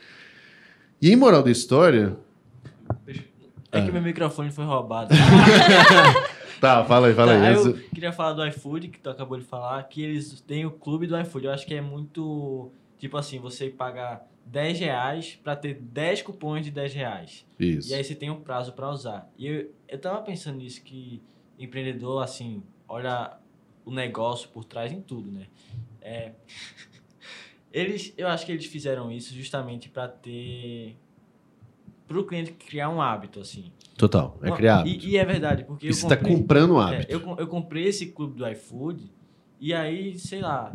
E 1.01 1.11
em 1.11 1.17
moral 1.17 1.43
da 1.43 1.51
história... 1.51 2.17
É 3.73 3.81
que 3.83 3.93
meu 3.93 4.03
microfone 4.03 4.51
foi 4.51 4.65
roubado. 4.65 5.15
Tá, 6.61 6.85
fala 6.85 7.07
aí, 7.07 7.15
fala 7.15 7.33
Tá, 7.39 7.49
aí. 7.49 7.55
eu 7.55 7.73
queria 7.95 8.13
falar 8.13 8.35
do 8.35 8.47
iFood, 8.47 8.89
que 8.89 8.99
tu 9.01 9.09
acabou 9.09 9.39
de 9.39 9.45
falar, 9.47 9.83
que 9.85 10.03
eles 10.03 10.43
têm 10.43 10.67
o 10.67 10.71
clube 10.71 11.07
do 11.07 11.19
iFood. 11.19 11.47
Eu 11.47 11.53
acho 11.53 11.67
que 11.67 11.73
é 11.75 11.81
muito. 11.81 12.71
Tipo 12.99 13.17
assim, 13.17 13.39
você 13.39 13.71
pagar 13.71 14.27
10 14.45 14.79
reais 14.79 15.39
pra 15.43 15.57
ter 15.57 15.73
10 15.81 16.21
cupons 16.21 16.63
de 16.63 16.71
10 16.71 16.93
reais. 16.93 17.47
Isso. 17.59 17.91
E 17.91 17.95
aí 17.95 18.05
você 18.05 18.15
tem 18.15 18.29
um 18.29 18.43
prazo 18.43 18.75
pra 18.75 18.91
usar. 18.91 19.27
E 19.39 19.47
eu, 19.47 19.71
eu 19.89 19.99
tava 19.99 20.21
pensando 20.21 20.59
nisso, 20.59 20.83
que 20.83 21.23
empreendedor, 21.59 22.23
assim, 22.23 22.63
olha 22.87 23.39
o 23.87 23.91
negócio 23.91 24.51
por 24.51 24.63
trás 24.63 24.93
em 24.93 25.01
tudo, 25.01 25.31
né? 25.33 25.47
É, 26.03 26.33
eles, 27.73 28.13
eu 28.19 28.29
acho 28.29 28.45
que 28.45 28.53
eles 28.53 28.67
fizeram 28.67 29.11
isso 29.11 29.33
justamente 29.35 29.89
pra 29.89 30.09
ter. 30.09 30.95
Pro 32.11 32.25
cliente 32.25 32.51
criar 32.53 32.89
um 32.91 33.01
hábito, 33.01 33.39
assim. 33.39 33.71
Total, 33.97 34.37
é 34.43 34.51
criado. 34.51 34.89
E, 34.89 35.11
e 35.11 35.17
é 35.17 35.25
verdade, 35.25 35.63
porque 35.63 35.87
E 35.87 35.91
eu 35.91 35.95
você 35.95 36.09
tá 36.09 36.17
comprei- 36.17 36.37
comprando 36.37 36.71
o 36.75 36.81
é, 36.81 36.85
hábito. 36.97 37.13
eu, 37.13 37.21
com- 37.21 37.37
eu 37.39 37.47
comprei 37.47 37.85
esse 37.87 38.07
clube 38.07 38.37
do 38.37 38.49
iFood 38.49 39.05
e 39.61 39.73
aí, 39.73 40.19
sei 40.19 40.41
lá, 40.41 40.75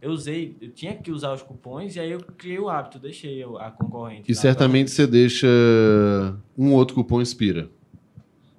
eu 0.00 0.10
usei, 0.10 0.56
eu 0.60 0.70
tinha 0.70 0.94
que 0.96 1.12
usar 1.12 1.32
os 1.32 1.42
cupons 1.42 1.94
e 1.94 2.00
aí 2.00 2.10
eu 2.10 2.18
criei 2.36 2.58
o 2.58 2.68
hábito, 2.68 2.98
deixei 2.98 3.44
a 3.60 3.70
concorrente. 3.70 4.30
E 4.30 4.34
certamente 4.34 4.90
você 4.90 5.06
deixa 5.06 5.46
um 6.58 6.72
outro 6.72 6.94
cupom 6.96 7.20
expira. 7.22 7.68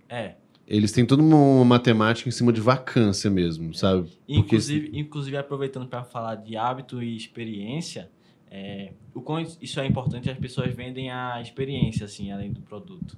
É. 0.08 0.36
Eles 0.66 0.94
têm 0.94 1.06
toda 1.06 1.22
uma 1.22 1.66
matemática 1.66 2.30
em 2.30 2.32
cima 2.32 2.54
de 2.54 2.62
vacância 2.62 3.30
mesmo, 3.30 3.74
sabe? 3.74 4.08
E, 4.28 4.36
Porque 4.36 4.56
Inclusive, 4.56 4.92
inclusive 4.98 5.36
aproveitando 5.38 5.88
para 5.88 6.04
falar 6.06 6.36
de 6.36 6.56
hábito 6.56 7.04
e 7.04 7.16
experiência, 7.18 8.10
é, 8.56 8.92
o 9.16 9.22
quão 9.22 9.42
isso 9.60 9.80
é 9.80 9.86
importante, 9.88 10.30
as 10.30 10.38
pessoas 10.38 10.72
vendem 10.76 11.10
a 11.10 11.42
experiência, 11.42 12.06
assim, 12.06 12.32
além 12.32 12.52
do 12.52 12.62
produto. 12.62 13.18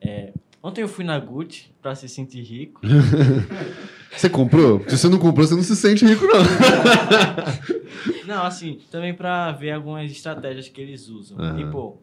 É, 0.00 0.32
ontem 0.62 0.80
eu 0.80 0.88
fui 0.88 1.04
na 1.04 1.18
Gucci 1.18 1.70
para 1.82 1.94
se 1.94 2.08
sentir 2.08 2.42
rico. 2.42 2.80
Você 4.16 4.28
comprou? 4.30 4.82
Se 4.88 4.98
você 4.98 5.08
não 5.08 5.18
comprou, 5.18 5.46
você 5.46 5.54
não 5.54 5.62
se 5.62 5.76
sente 5.76 6.04
rico, 6.04 6.24
não. 6.26 6.40
Não, 8.26 8.44
assim, 8.44 8.78
também 8.90 9.12
pra 9.14 9.52
ver 9.52 9.72
algumas 9.72 10.10
estratégias 10.10 10.68
que 10.68 10.80
eles 10.80 11.08
usam. 11.08 11.38
Aham. 11.38 11.56
Tipo, 11.56 11.98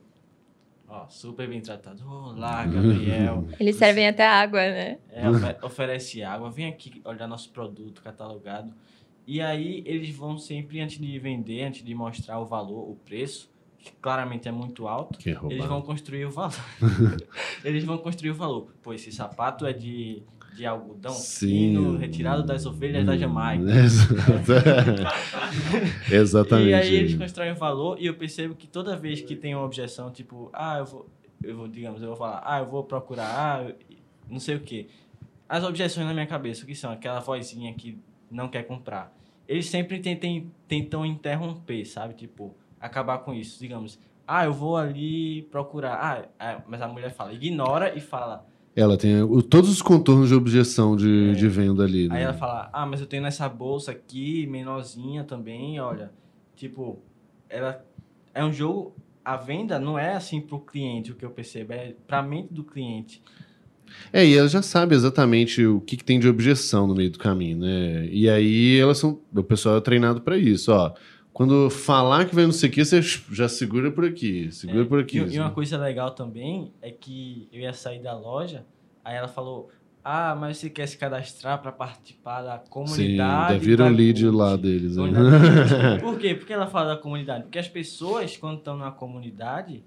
ó, 0.87 1.07
super 1.07 1.47
bem 1.47 1.61
tratado. 1.61 2.03
Olá, 2.09 2.65
Gabriel. 2.65 3.45
Eles 3.59 3.75
servem 3.77 4.07
até 4.07 4.25
água, 4.27 4.59
né? 4.59 4.97
É, 5.11 5.29
ofe- 5.29 5.55
oferece 5.63 6.23
água, 6.23 6.49
vem 6.51 6.67
aqui 6.67 7.01
olhar 7.05 7.27
nosso 7.27 7.49
produto 7.51 8.01
catalogado. 8.01 8.73
E 9.27 9.41
aí 9.41 9.83
eles 9.85 10.15
vão 10.15 10.37
sempre, 10.37 10.79
antes 10.79 10.97
de 10.97 11.19
vender, 11.19 11.63
antes 11.63 11.83
de 11.83 11.93
mostrar 11.93 12.39
o 12.39 12.45
valor, 12.45 12.89
o 12.89 12.95
preço, 12.95 13.51
que 13.77 13.91
claramente 14.01 14.47
é 14.47 14.51
muito 14.53 14.87
alto, 14.87 15.19
eles 15.49 15.65
vão 15.65 15.81
construir 15.81 16.25
o 16.25 16.31
valor. 16.31 16.55
eles 17.61 17.83
vão 17.83 17.97
construir 17.97 18.31
o 18.31 18.35
valor. 18.35 18.73
Pô, 18.81 18.93
esse 18.93 19.11
sapato 19.11 19.65
é 19.65 19.73
de, 19.73 20.23
de 20.55 20.65
algodão 20.65 21.11
Sim. 21.11 21.47
fino, 21.47 21.97
retirado 21.97 22.41
das 22.41 22.65
ovelhas 22.65 23.05
da 23.05 23.17
Jamaica. 23.17 23.65
Exatamente. 26.09 26.69
E 26.69 26.73
aí 26.73 26.95
eles 26.95 27.15
constroem 27.15 27.51
o 27.51 27.55
valor 27.55 27.97
e 27.99 28.05
eu 28.05 28.13
percebo 28.13 28.55
que 28.55 28.65
toda 28.65 28.95
vez 28.95 29.19
que 29.19 29.35
tem 29.35 29.53
uma 29.53 29.65
objeção, 29.65 30.09
tipo, 30.09 30.49
ah, 30.53 30.77
eu 30.77 30.85
vou, 30.85 31.09
eu 31.43 31.57
vou, 31.57 31.67
digamos, 31.67 32.01
eu 32.01 32.07
vou 32.07 32.15
falar, 32.15 32.41
ah, 32.45 32.59
eu 32.59 32.65
vou 32.65 32.81
procurar, 32.81 33.27
ah, 33.27 33.73
não 34.29 34.39
sei 34.39 34.55
o 34.55 34.61
quê. 34.61 34.87
As 35.49 35.65
objeções 35.65 36.07
na 36.07 36.13
minha 36.13 36.27
cabeça, 36.27 36.63
o 36.63 36.65
que 36.65 36.75
são? 36.75 36.93
Aquela 36.93 37.19
vozinha 37.19 37.73
que 37.73 37.99
não 38.31 38.47
quer 38.47 38.63
comprar. 38.63 39.16
Eles 39.47 39.67
sempre 39.67 39.99
tentem, 39.99 40.51
tentam 40.67 41.05
interromper, 41.05 41.85
sabe? 41.85 42.13
Tipo, 42.13 42.53
acabar 42.79 43.19
com 43.19 43.33
isso. 43.33 43.59
Digamos, 43.59 43.99
ah, 44.27 44.45
eu 44.45 44.53
vou 44.53 44.75
ali 44.77 45.43
procurar. 45.43 45.93
Ah, 45.95 46.25
ah, 46.39 46.61
mas 46.67 46.81
a 46.81 46.87
mulher 46.87 47.11
fala, 47.13 47.33
ignora 47.33 47.95
e 47.95 48.01
fala. 48.01 48.45
Ela 48.75 48.97
tem 48.97 49.21
o- 49.23 49.41
todos 49.41 49.69
os 49.69 49.81
contornos 49.81 50.29
de 50.29 50.35
objeção 50.35 50.95
de, 50.95 51.33
de 51.35 51.47
venda 51.47 51.83
ali. 51.83 52.07
Né? 52.07 52.17
Aí 52.17 52.23
ela 52.23 52.33
fala, 52.33 52.69
ah, 52.73 52.85
mas 52.85 52.99
eu 53.01 53.07
tenho 53.07 53.23
nessa 53.23 53.47
bolsa 53.49 53.91
aqui, 53.91 54.45
menorzinha 54.47 55.23
também, 55.23 55.79
olha. 55.79 56.11
Tipo, 56.55 56.99
ela 57.49 57.83
é 58.33 58.43
um 58.43 58.51
jogo. 58.53 58.93
A 59.25 59.35
venda 59.35 59.79
não 59.79 59.97
é 59.97 60.13
assim 60.13 60.39
pro 60.39 60.59
cliente, 60.59 61.11
o 61.11 61.15
que 61.15 61.25
eu 61.25 61.31
percebo, 61.31 61.73
é 61.73 61.95
pra 62.05 62.21
mente 62.21 62.53
do 62.53 62.63
cliente. 62.63 63.21
É, 64.13 64.25
e 64.25 64.37
ela 64.37 64.47
já 64.47 64.61
sabe 64.61 64.95
exatamente 64.95 65.65
o 65.65 65.81
que, 65.81 65.97
que 65.97 66.03
tem 66.03 66.19
de 66.19 66.27
objeção 66.27 66.87
no 66.87 66.95
meio 66.95 67.11
do 67.11 67.19
caminho, 67.19 67.57
né? 67.59 68.07
E 68.11 68.29
aí 68.29 68.77
elas 68.79 68.97
são. 68.97 69.19
O 69.35 69.43
pessoal 69.43 69.77
é 69.77 69.81
treinado 69.81 70.21
pra 70.21 70.37
isso, 70.37 70.71
ó. 70.71 70.93
Quando 71.33 71.69
falar 71.69 72.25
que 72.25 72.33
vai 72.33 72.45
não 72.45 72.51
sei 72.51 72.67
o 72.67 72.71
que, 72.71 72.83
você 72.83 72.99
já 73.31 73.47
segura 73.47 73.91
por 73.91 74.03
aqui, 74.05 74.51
segura 74.51 74.81
É, 74.81 74.85
por 74.85 74.99
aqui. 74.99 75.17
E, 75.19 75.35
e 75.35 75.37
uma 75.37 75.45
assim. 75.45 75.53
coisa 75.55 75.77
legal 75.77 76.11
também 76.11 76.71
é 76.81 76.89
que 76.89 77.47
eu 77.53 77.59
ia 77.61 77.73
sair 77.73 78.01
da 78.01 78.17
loja, 78.17 78.65
aí 79.05 79.15
ela 79.15 79.27
falou: 79.27 79.69
Ah, 80.03 80.35
mas 80.39 80.57
você 80.57 80.67
quer 80.67 80.87
se 80.87 80.97
cadastrar 80.97 81.61
para 81.61 81.71
participar 81.71 82.41
da 82.41 82.57
Sim, 82.57 82.69
comunidade? 82.71 83.53
ainda 83.53 83.63
vira 83.63 83.83
um 83.85 83.89
lead 83.89 84.23
Gucci?" 84.23 84.35
lá 84.35 84.55
deles. 84.55 84.95
né? 84.95 85.03
Comunidade. 85.03 86.01
Por 86.01 86.17
quê? 86.17 86.33
Por 86.33 86.47
que 86.47 86.53
ela 86.53 86.65
fala 86.65 86.95
da 86.95 86.97
comunidade? 87.01 87.43
Porque 87.43 87.59
as 87.59 87.67
pessoas, 87.67 88.35
quando 88.35 88.57
estão 88.57 88.75
na 88.75 88.89
comunidade, 88.89 89.83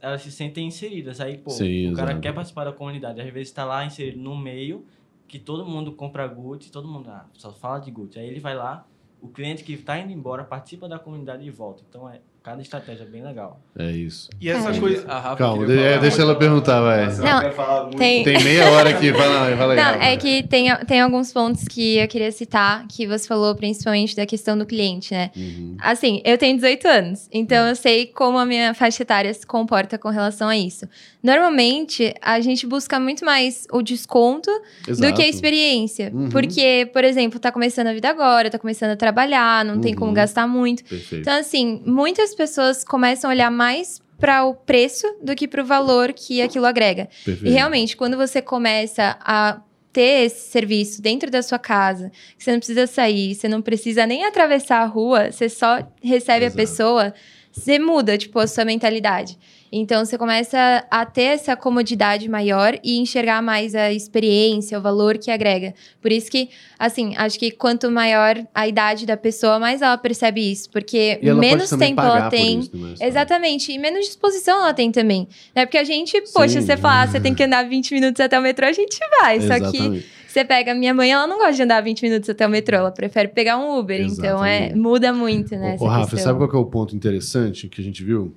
elas 0.00 0.22
se 0.22 0.30
sentem 0.30 0.66
inseridas. 0.66 1.20
Aí, 1.20 1.38
pô, 1.38 1.50
Sim, 1.50 1.92
o 1.92 1.94
cara 1.94 2.18
quer 2.18 2.32
participar 2.32 2.64
da 2.64 2.72
comunidade. 2.72 3.20
Às 3.20 3.32
vezes 3.32 3.48
está 3.48 3.64
lá 3.64 3.84
inserido 3.84 4.18
no 4.18 4.36
meio, 4.36 4.84
que 5.26 5.38
todo 5.38 5.64
mundo 5.66 5.92
compra 5.92 6.26
Gucci, 6.26 6.70
todo 6.70 6.86
mundo 6.86 7.10
ah, 7.10 7.26
só 7.32 7.52
fala 7.52 7.78
de 7.78 7.90
Gucci. 7.90 8.18
Aí 8.18 8.26
ele 8.26 8.40
vai 8.40 8.54
lá, 8.54 8.86
o 9.20 9.28
cliente 9.28 9.64
que 9.64 9.72
está 9.72 9.98
indo 9.98 10.12
embora 10.12 10.44
participa 10.44 10.88
da 10.88 10.98
comunidade 10.98 11.46
e 11.46 11.50
volta. 11.50 11.82
Então, 11.88 12.08
é 12.08 12.20
cada 12.46 12.62
estratégia 12.62 13.02
é 13.02 13.06
bem 13.06 13.24
legal. 13.24 13.58
É 13.76 13.90
isso. 13.90 14.30
E 14.40 14.48
essa 14.48 14.70
É. 14.70 14.78
coisa. 14.78 15.04
A 15.08 15.18
Rafa 15.18 15.36
Calma, 15.36 15.64
é, 15.64 15.98
deixa 15.98 16.22
ela 16.22 16.36
perguntar, 16.36 16.80
vai. 16.80 17.06
Não, 17.06 17.90
tem, 17.90 18.22
Tem 18.22 18.40
meia 18.44 18.70
hora 18.70 18.90
aqui, 18.90 19.10
vai 19.10 19.26
lá, 19.28 19.50
vai 19.52 19.66
lá. 19.66 19.74
Não, 19.74 20.00
é 20.00 20.16
que 20.16 20.44
tem, 20.44 20.72
tem 20.86 21.00
alguns 21.00 21.32
pontos 21.32 21.64
que 21.64 21.98
eu 21.98 22.06
queria 22.06 22.30
citar, 22.30 22.86
que 22.86 23.04
você 23.04 23.26
falou 23.26 23.52
principalmente 23.56 24.14
da 24.14 24.24
questão 24.24 24.56
do 24.56 24.64
cliente, 24.64 25.12
né? 25.12 25.32
Uhum. 25.36 25.76
Assim, 25.80 26.22
eu 26.24 26.38
tenho 26.38 26.54
18 26.54 26.86
anos, 26.86 27.28
então 27.32 27.66
eu 27.66 27.74
sei 27.74 28.06
como 28.06 28.38
a 28.38 28.46
minha 28.46 28.72
faixa 28.74 29.02
etária 29.02 29.34
se 29.34 29.44
comporta 29.44 29.98
com 29.98 30.08
relação 30.08 30.48
a 30.48 30.56
isso. 30.56 30.86
Normalmente, 31.26 32.14
a 32.22 32.40
gente 32.40 32.66
busca 32.66 33.00
muito 33.00 33.24
mais 33.24 33.66
o 33.72 33.82
desconto 33.82 34.48
do 34.86 34.90
Exato. 34.92 35.14
que 35.14 35.22
a 35.22 35.28
experiência. 35.28 36.12
Uhum. 36.14 36.28
Porque, 36.28 36.88
por 36.92 37.02
exemplo, 37.02 37.40
tá 37.40 37.50
começando 37.50 37.88
a 37.88 37.92
vida 37.92 38.08
agora, 38.08 38.48
tá 38.48 38.58
começando 38.60 38.90
a 38.92 38.96
trabalhar, 38.96 39.64
não 39.64 39.80
tem 39.80 39.92
como 39.92 40.08
Uhum. 40.10 40.14
gastar 40.14 40.46
muito. 40.46 40.84
Perfeito. 40.84 41.20
Então, 41.22 41.36
assim, 41.38 41.82
muitas 41.84 42.32
pessoas 42.34 42.84
começam 42.84 43.28
a 43.28 43.32
olhar 43.34 43.50
mais 43.50 44.00
para 44.20 44.44
o 44.44 44.54
preço 44.54 45.04
do 45.20 45.34
que 45.34 45.48
para 45.48 45.60
o 45.62 45.64
valor 45.64 46.12
que 46.12 46.40
aquilo 46.40 46.64
agrega. 46.64 47.08
perfeito. 47.24 47.44
E 47.46 47.50
realmente, 47.50 47.96
quando 47.96 48.16
você 48.16 48.40
começa 48.40 49.18
a 49.20 49.60
ter 49.92 50.26
esse 50.26 50.50
serviço 50.50 51.00
dentro 51.02 51.30
da 51.30 51.42
sua 51.42 51.58
casa, 51.58 52.10
que 52.38 52.44
você 52.44 52.52
não 52.52 52.58
precisa 52.58 52.86
sair, 52.86 53.34
você 53.34 53.48
não 53.48 53.60
precisa 53.62 54.06
nem 54.06 54.24
atravessar 54.26 54.82
a 54.82 54.84
rua, 54.86 55.32
você 55.32 55.48
só 55.48 55.78
recebe 56.02 56.44
Exato. 56.44 56.54
a 56.60 56.62
pessoa, 56.62 57.14
você 57.56 57.78
muda, 57.78 58.18
tipo, 58.18 58.38
a 58.38 58.46
sua 58.46 58.64
mentalidade. 58.64 59.38
Então, 59.72 60.04
você 60.04 60.16
começa 60.16 60.86
a 60.90 61.04
ter 61.04 61.22
essa 61.22 61.56
comodidade 61.56 62.28
maior 62.28 62.78
e 62.84 62.98
enxergar 62.98 63.42
mais 63.42 63.74
a 63.74 63.92
experiência, 63.92 64.78
o 64.78 64.80
valor 64.80 65.18
que 65.18 65.30
agrega. 65.30 65.74
Por 66.00 66.12
isso 66.12 66.30
que, 66.30 66.50
assim, 66.78 67.14
acho 67.16 67.38
que 67.38 67.50
quanto 67.50 67.90
maior 67.90 68.36
a 68.54 68.68
idade 68.68 69.04
da 69.04 69.16
pessoa, 69.16 69.58
mais 69.58 69.82
ela 69.82 69.98
percebe 69.98 70.52
isso. 70.52 70.70
Porque 70.70 71.18
menos 71.22 71.70
tempo 71.70 72.00
ela 72.00 72.30
tem. 72.30 72.60
isso, 72.60 72.76
né? 72.76 72.94
Exatamente, 73.00 73.72
e 73.72 73.78
menos 73.78 74.06
disposição 74.06 74.60
ela 74.60 74.72
tem 74.72 74.92
também. 74.92 75.26
Né? 75.54 75.66
Porque 75.66 75.78
a 75.78 75.84
gente, 75.84 76.20
poxa, 76.32 76.60
Sim. 76.60 76.66
você 76.66 76.76
falar, 76.76 77.02
ah, 77.02 77.06
você 77.08 77.20
tem 77.20 77.34
que 77.34 77.42
andar 77.42 77.64
20 77.64 77.94
minutos 77.94 78.20
até 78.20 78.38
o 78.38 78.42
metrô, 78.42 78.66
a 78.66 78.72
gente 78.72 78.98
vai. 79.20 79.40
Só 79.40 79.58
que 79.58 79.76
Exatamente. 79.76 80.15
Você 80.36 80.44
pega, 80.44 80.74
minha 80.74 80.92
mãe, 80.92 81.12
ela 81.12 81.26
não 81.26 81.38
gosta 81.38 81.54
de 81.54 81.62
andar 81.62 81.80
20 81.80 82.02
minutos 82.02 82.28
até 82.28 82.46
o 82.46 82.50
metrô, 82.50 82.76
ela 82.76 82.92
prefere 82.92 83.28
pegar 83.28 83.56
um 83.56 83.78
Uber. 83.78 84.00
Então 84.02 84.44
é, 84.44 84.56
Exatamente. 84.56 84.78
muda 84.78 85.12
muito, 85.12 85.56
né? 85.56 85.76
Ô, 85.80 85.86
Rafa, 85.86 86.16
sabe 86.18 86.38
qual 86.38 86.48
que 86.48 86.56
é 86.56 86.58
o 86.58 86.66
ponto 86.66 86.94
interessante 86.94 87.68
que 87.68 87.80
a 87.80 87.84
gente 87.84 88.04
viu? 88.04 88.34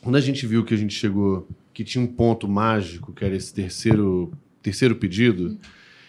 Quando 0.00 0.14
a 0.16 0.20
gente 0.20 0.46
viu 0.46 0.64
que 0.64 0.72
a 0.72 0.76
gente 0.76 0.94
chegou 0.94 1.48
que 1.72 1.82
tinha 1.82 2.02
um 2.02 2.06
ponto 2.06 2.46
mágico, 2.46 3.12
que 3.12 3.24
era 3.24 3.34
esse 3.34 3.52
terceiro, 3.52 4.32
terceiro 4.62 4.94
pedido, 4.94 5.58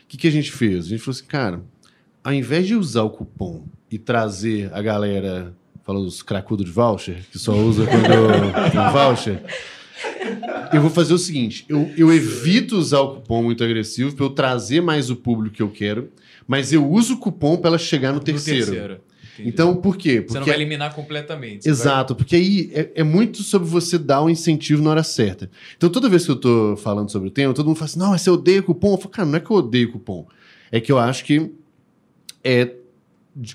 o 0.04 0.08
que, 0.08 0.16
que 0.16 0.28
a 0.28 0.32
gente 0.32 0.52
fez? 0.52 0.86
A 0.86 0.90
gente 0.90 1.00
falou 1.00 1.18
assim, 1.18 1.26
cara, 1.26 1.62
ao 2.24 2.32
invés 2.32 2.68
de 2.68 2.76
usar 2.76 3.02
o 3.02 3.10
cupom 3.10 3.64
e 3.90 3.98
trazer 3.98 4.72
a 4.74 4.82
galera, 4.82 5.56
fala 5.84 5.98
os 5.98 6.22
cracudos 6.22 6.66
de 6.66 6.72
voucher, 6.72 7.24
que 7.32 7.40
só 7.40 7.54
usa 7.54 7.88
quando 7.88 8.04
tem 8.72 8.92
voucher, 8.92 9.42
eu 10.74 10.82
vou 10.82 10.90
fazer 10.90 11.14
o 11.14 11.18
seguinte: 11.18 11.66
eu, 11.70 11.92
eu 11.98 12.14
evito 12.14 12.78
usar 12.78 13.00
o 13.00 13.16
cupom 13.16 13.44
muito 13.44 13.64
agressivo 13.64 14.16
para 14.16 14.26
eu 14.26 14.30
trazer 14.30 14.82
mais 14.82 15.10
o 15.10 15.16
público 15.16 15.56
que 15.56 15.62
eu 15.62 15.70
quero, 15.70 16.10
mas 16.48 16.74
eu 16.74 16.90
uso 16.90 17.16
o 17.16 17.18
cupom 17.18 17.58
para 17.58 17.70
ela 17.70 17.78
chegar 17.78 18.14
no 18.14 18.20
terceiro. 18.20 18.66
terceiro. 18.66 19.02
Então, 19.40 19.76
por 19.76 19.98
quê? 19.98 20.22
Porque 20.22 20.32
você 20.32 20.40
não 20.40 20.46
vai 20.46 20.56
eliminar 20.56 20.94
completamente. 20.94 21.68
Exato, 21.68 22.16
porque 22.16 22.36
aí 22.36 22.72
é, 22.74 22.92
é 22.96 23.04
muito 23.04 23.44
sobre 23.44 23.68
você 23.68 23.98
dar 23.98 24.22
o 24.22 24.30
incentivo 24.30 24.82
na 24.82 24.92
hora 24.92 25.04
certa. 25.04 25.50
Então, 25.76 25.90
toda 25.90 26.08
vez 26.08 26.26
que 26.26 26.32
eu 26.32 26.38
tô 26.38 26.78
falando 26.78 27.12
sobre 27.12 27.28
o 27.28 27.32
tema, 27.32 27.54
todo 27.54 27.66
mundo 27.66 27.76
fala 27.76 27.90
assim: 27.90 28.00
não, 28.00 28.12
mas 28.12 28.22
você 28.22 28.30
odeia 28.30 28.62
cupom. 28.62 28.94
Eu 28.94 28.98
falo, 28.98 29.10
cara, 29.10 29.28
não 29.28 29.38
é 29.38 29.40
que 29.40 29.52
eu 29.52 29.58
odeio 29.58 29.92
cupom. 29.92 30.26
É 30.72 30.80
que 30.80 30.92
eu 30.92 30.98
acho 30.98 31.26
que 31.26 31.52
é 32.44 32.72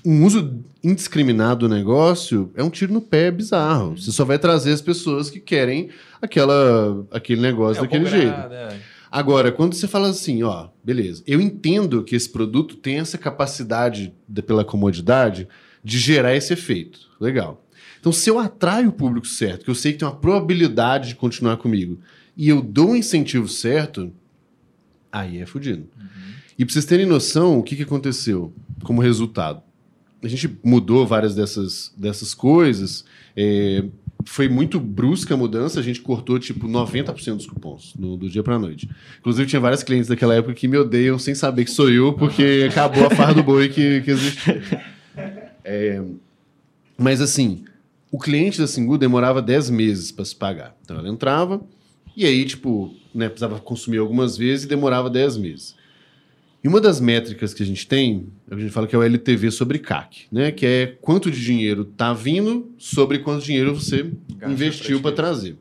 um 0.05 0.25
uso 0.25 0.63
indiscriminado 0.83 1.67
do 1.67 1.73
negócio 1.73 2.51
é 2.55 2.63
um 2.63 2.69
tiro 2.69 2.93
no 2.93 3.01
pé 3.01 3.31
bizarro. 3.31 3.97
Você 3.97 4.11
só 4.11 4.23
vai 4.23 4.37
trazer 4.37 4.71
as 4.71 4.81
pessoas 4.81 5.29
que 5.29 5.39
querem 5.39 5.89
aquela, 6.21 7.05
aquele 7.09 7.41
negócio 7.41 7.79
é, 7.79 7.81
daquele 7.81 8.05
jeito. 8.05 8.33
É. 8.33 8.79
Agora, 9.11 9.51
quando 9.51 9.73
você 9.73 9.87
fala 9.87 10.09
assim, 10.09 10.43
ó, 10.43 10.69
beleza, 10.83 11.23
eu 11.25 11.41
entendo 11.41 12.03
que 12.03 12.15
esse 12.15 12.29
produto 12.29 12.77
tem 12.77 12.99
essa 12.99 13.17
capacidade, 13.17 14.13
de, 14.29 14.41
pela 14.41 14.63
comodidade, 14.63 15.47
de 15.83 15.97
gerar 15.97 16.35
esse 16.35 16.53
efeito. 16.53 16.99
Legal. 17.19 17.65
Então, 17.99 18.11
se 18.11 18.29
eu 18.29 18.39
atraio 18.39 18.89
o 18.89 18.93
público 18.93 19.27
certo, 19.27 19.65
que 19.65 19.69
eu 19.69 19.75
sei 19.75 19.93
que 19.93 19.99
tem 19.99 20.07
uma 20.07 20.15
probabilidade 20.15 21.09
de 21.09 21.15
continuar 21.15 21.57
comigo, 21.57 21.99
e 22.37 22.47
eu 22.47 22.61
dou 22.61 22.91
um 22.91 22.95
incentivo 22.95 23.47
certo, 23.47 24.13
aí 25.11 25.39
é 25.39 25.45
fodido. 25.45 25.87
Uhum. 25.99 26.31
E 26.57 26.65
pra 26.65 26.71
vocês 26.71 26.85
terem 26.85 27.05
noção, 27.05 27.59
o 27.59 27.63
que, 27.63 27.75
que 27.75 27.83
aconteceu 27.83 28.53
como 28.83 29.01
resultado? 29.01 29.61
A 30.23 30.27
gente 30.27 30.57
mudou 30.63 31.05
várias 31.05 31.35
dessas, 31.35 31.93
dessas 31.97 32.33
coisas. 32.33 33.05
É, 33.35 33.83
foi 34.25 34.47
muito 34.47 34.79
brusca 34.79 35.33
a 35.33 35.37
mudança, 35.37 35.79
a 35.79 35.83
gente 35.83 36.01
cortou 36.01 36.37
tipo 36.37 36.67
90% 36.67 37.35
dos 37.35 37.45
cupons 37.45 37.93
no, 37.97 38.17
do 38.17 38.29
dia 38.29 38.43
para 38.43 38.59
noite. 38.59 38.89
Inclusive, 39.19 39.49
tinha 39.49 39.59
várias 39.59 39.83
clientes 39.83 40.07
daquela 40.07 40.35
época 40.35 40.53
que 40.53 40.67
me 40.67 40.77
odeiam 40.77 41.17
sem 41.17 41.33
saber 41.33 41.65
que 41.65 41.71
sou 41.71 41.89
eu, 41.89 42.13
porque 42.13 42.67
acabou 42.69 43.05
a 43.05 43.09
farra 43.09 43.33
do 43.33 43.43
boi 43.43 43.69
que, 43.69 44.01
que 44.01 44.11
existia. 44.11 44.61
É, 45.63 46.03
mas 46.97 47.21
assim, 47.21 47.63
o 48.11 48.19
cliente 48.19 48.59
da 48.59 48.67
Singu 48.67 48.97
demorava 48.97 49.41
10 49.41 49.69
meses 49.69 50.11
para 50.11 50.25
se 50.25 50.35
pagar. 50.35 50.75
Então 50.83 50.97
ela 50.97 51.09
entrava 51.09 51.61
e 52.15 52.25
aí, 52.25 52.45
tipo, 52.45 52.93
né, 53.13 53.29
precisava 53.29 53.59
consumir 53.59 53.99
algumas 53.99 54.37
vezes 54.37 54.65
e 54.65 54.67
demorava 54.67 55.09
10 55.09 55.37
meses. 55.37 55.75
E 56.63 56.67
uma 56.67 56.79
das 56.79 56.99
métricas 56.99 57.53
que 57.53 57.63
a 57.63 57.65
gente 57.65 57.87
tem, 57.87 58.27
a 58.49 58.55
gente 58.55 58.71
fala 58.71 58.85
que 58.85 58.95
é 58.95 58.99
o 58.99 59.01
LTV 59.01 59.49
sobre 59.49 59.79
CAC, 59.79 60.27
né? 60.31 60.51
Que 60.51 60.65
é 60.65 60.97
quanto 61.01 61.31
de 61.31 61.43
dinheiro 61.43 61.81
está 61.81 62.13
vindo 62.13 62.71
sobre 62.77 63.19
quanto 63.19 63.43
dinheiro 63.43 63.73
você 63.73 64.11
Gasta 64.35 64.53
investiu 64.53 65.01
para 65.01 65.15
trazer. 65.15 65.57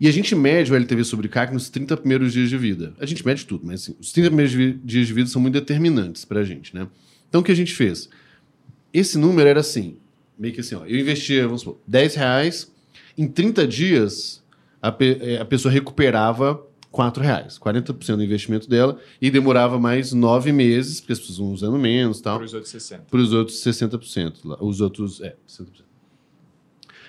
E 0.00 0.06
a 0.06 0.12
gente 0.12 0.34
mede 0.34 0.72
o 0.72 0.76
LTV 0.76 1.04
sobre 1.04 1.28
CAC 1.28 1.52
nos 1.52 1.68
30 1.70 1.96
primeiros 1.96 2.32
dias 2.32 2.50
de 2.50 2.56
vida. 2.56 2.94
A 3.00 3.06
gente 3.06 3.24
mede 3.26 3.44
tudo, 3.44 3.66
mas 3.66 3.82
assim, 3.82 3.96
os 4.00 4.12
30 4.12 4.30
primeiros 4.30 4.80
dias 4.84 5.06
de 5.06 5.12
vida 5.12 5.28
são 5.28 5.42
muito 5.42 5.54
determinantes 5.54 6.24
para 6.24 6.40
a 6.40 6.44
gente, 6.44 6.74
né? 6.74 6.86
Então 7.28 7.40
o 7.40 7.44
que 7.44 7.52
a 7.52 7.56
gente 7.56 7.72
fez? 7.72 8.08
Esse 8.92 9.18
número 9.18 9.48
era 9.48 9.60
assim, 9.60 9.96
meio 10.38 10.54
que 10.54 10.60
assim, 10.60 10.74
ó, 10.74 10.84
eu 10.84 10.98
investia, 10.98 11.44
vamos 11.44 11.62
supor, 11.62 11.80
10 11.86 12.14
reais, 12.14 12.72
em 13.16 13.26
30 13.26 13.66
dias 13.66 14.42
a, 14.80 14.90
pe 14.90 15.18
eh, 15.20 15.38
a 15.40 15.44
pessoa 15.44 15.72
recuperava 15.72 16.60
4 16.92 17.22
reais, 17.22 17.58
40% 17.58 18.16
do 18.16 18.22
investimento 18.22 18.68
dela, 18.68 18.98
e 19.20 19.30
demorava 19.30 19.80
mais 19.80 20.12
9 20.12 20.52
meses, 20.52 21.00
porque 21.00 21.14
as 21.14 21.18
pessoas 21.18 21.38
vão 21.38 21.52
usando 21.52 21.78
menos 21.78 22.20
tal. 22.20 22.36
Para 22.36 22.44
os 22.44 22.54
outros 22.54 22.72
60%. 22.72 23.00
Para 23.10 23.20
os 23.20 23.32
outros 23.32 23.64
60%. 23.64 24.56
Os 24.60 24.80
outros, 24.80 25.20
é, 25.22 25.34
60%. 25.48 25.80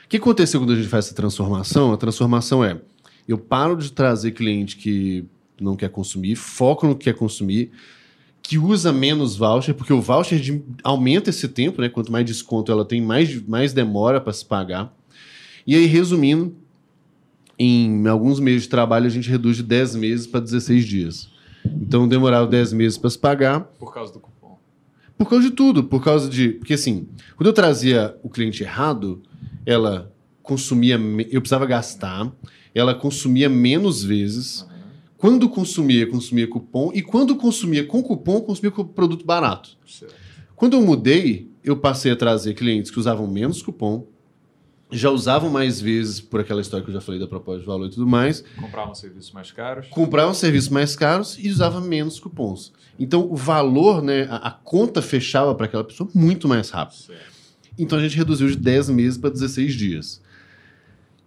O 0.05 0.07
que 0.07 0.17
aconteceu 0.17 0.59
quando 0.59 0.71
a 0.71 0.75
gente 0.75 0.87
faz 0.87 1.05
essa 1.05 1.15
transformação? 1.15 1.91
A 1.91 1.97
transformação 1.97 2.63
é, 2.63 2.79
eu 3.27 3.37
paro 3.37 3.75
de 3.75 3.91
trazer 3.91 4.31
cliente 4.31 4.77
que 4.77 5.25
não 5.59 5.75
quer 5.75 5.89
consumir, 5.89 6.35
foco 6.35 6.87
no 6.87 6.95
que 6.95 7.05
quer 7.05 7.13
consumir, 7.13 7.71
que 8.41 8.57
usa 8.57 8.91
menos 8.91 9.35
voucher, 9.35 9.73
porque 9.73 9.93
o 9.93 10.01
voucher 10.01 10.39
de, 10.39 10.63
aumenta 10.83 11.29
esse 11.29 11.47
tempo, 11.47 11.81
né? 11.81 11.89
Quanto 11.89 12.11
mais 12.11 12.25
desconto 12.25 12.71
ela 12.71 12.85
tem, 12.85 13.01
mais, 13.01 13.41
mais 13.47 13.73
demora 13.73 14.19
para 14.21 14.33
se 14.33 14.45
pagar. 14.45 14.93
E 15.65 15.75
aí, 15.75 15.85
resumindo, 15.85 16.55
em 17.63 18.07
alguns 18.07 18.39
meses 18.39 18.63
de 18.63 18.69
trabalho, 18.69 19.05
a 19.05 19.09
gente 19.09 19.29
reduz 19.29 19.57
de 19.57 19.63
10 19.63 19.95
meses 19.95 20.27
para 20.27 20.39
16 20.39 20.85
dias. 20.85 21.29
Então, 21.65 22.07
demorava 22.07 22.47
10 22.47 22.73
meses 22.73 22.97
para 22.97 23.09
se 23.09 23.17
pagar. 23.17 23.61
Por 23.79 23.93
causa 23.93 24.11
do 24.11 24.19
cupom. 24.19 24.57
Por 25.17 25.29
causa 25.29 25.49
de 25.49 25.55
tudo. 25.55 25.83
Por 25.83 26.03
causa 26.03 26.29
de. 26.29 26.49
Porque, 26.49 26.73
assim, 26.73 27.07
quando 27.35 27.47
eu 27.47 27.53
trazia 27.53 28.17
o 28.21 28.29
cliente 28.29 28.63
errado, 28.63 29.21
ela 29.65 30.11
consumia. 30.41 30.99
Eu 31.31 31.41
precisava 31.41 31.65
gastar, 31.65 32.31
ela 32.75 32.93
consumia 32.93 33.47
menos 33.47 34.03
vezes. 34.03 34.61
Uhum. 34.61 34.67
Quando 35.17 35.49
consumia, 35.49 36.05
consumia 36.05 36.47
cupom. 36.47 36.91
E 36.93 37.01
quando 37.01 37.35
consumia 37.35 37.85
com 37.85 38.03
cupom, 38.03 38.41
consumia 38.41 38.71
com 38.71 38.83
produto 38.83 39.25
barato. 39.25 39.77
Certo. 39.87 40.13
Quando 40.55 40.73
eu 40.73 40.81
mudei, 40.81 41.49
eu 41.63 41.77
passei 41.77 42.11
a 42.11 42.15
trazer 42.15 42.53
clientes 42.53 42.91
que 42.91 42.99
usavam 42.99 43.27
menos 43.27 43.61
cupom, 43.61 44.05
já 44.93 45.09
usavam 45.09 45.49
mais 45.49 45.81
vezes 45.81 46.21
por 46.21 46.39
aquela 46.39 46.61
história 46.61 46.83
que 46.83 46.89
eu 46.89 46.93
já 46.93 47.01
falei 47.01 47.19
da 47.19 47.27
proposta 47.27 47.61
de 47.61 47.65
valor 47.65 47.87
e 47.87 47.89
tudo 47.89 48.07
mais. 48.07 48.43
Compravam 48.59 48.93
serviços 48.95 49.31
mais 49.31 49.51
caros. 49.51 49.87
Compravam 49.87 50.33
serviços 50.33 50.69
mais 50.69 50.95
caros 50.95 51.37
e 51.39 51.49
usavam 51.49 51.81
menos 51.81 52.19
cupons. 52.19 52.71
Então 52.99 53.27
o 53.31 53.35
valor, 53.35 54.01
né, 54.01 54.27
a, 54.29 54.47
a 54.47 54.51
conta 54.51 55.01
fechava 55.01 55.53
para 55.55 55.65
aquela 55.65 55.83
pessoa 55.83 56.09
muito 56.13 56.47
mais 56.47 56.69
rápido. 56.69 56.99
Certo. 56.99 57.33
Então 57.77 57.97
a 57.97 58.01
gente 58.01 58.15
reduziu 58.15 58.47
de 58.47 58.55
10 58.55 58.89
meses 58.89 59.17
para 59.17 59.29
16 59.29 59.73
dias. 59.73 60.21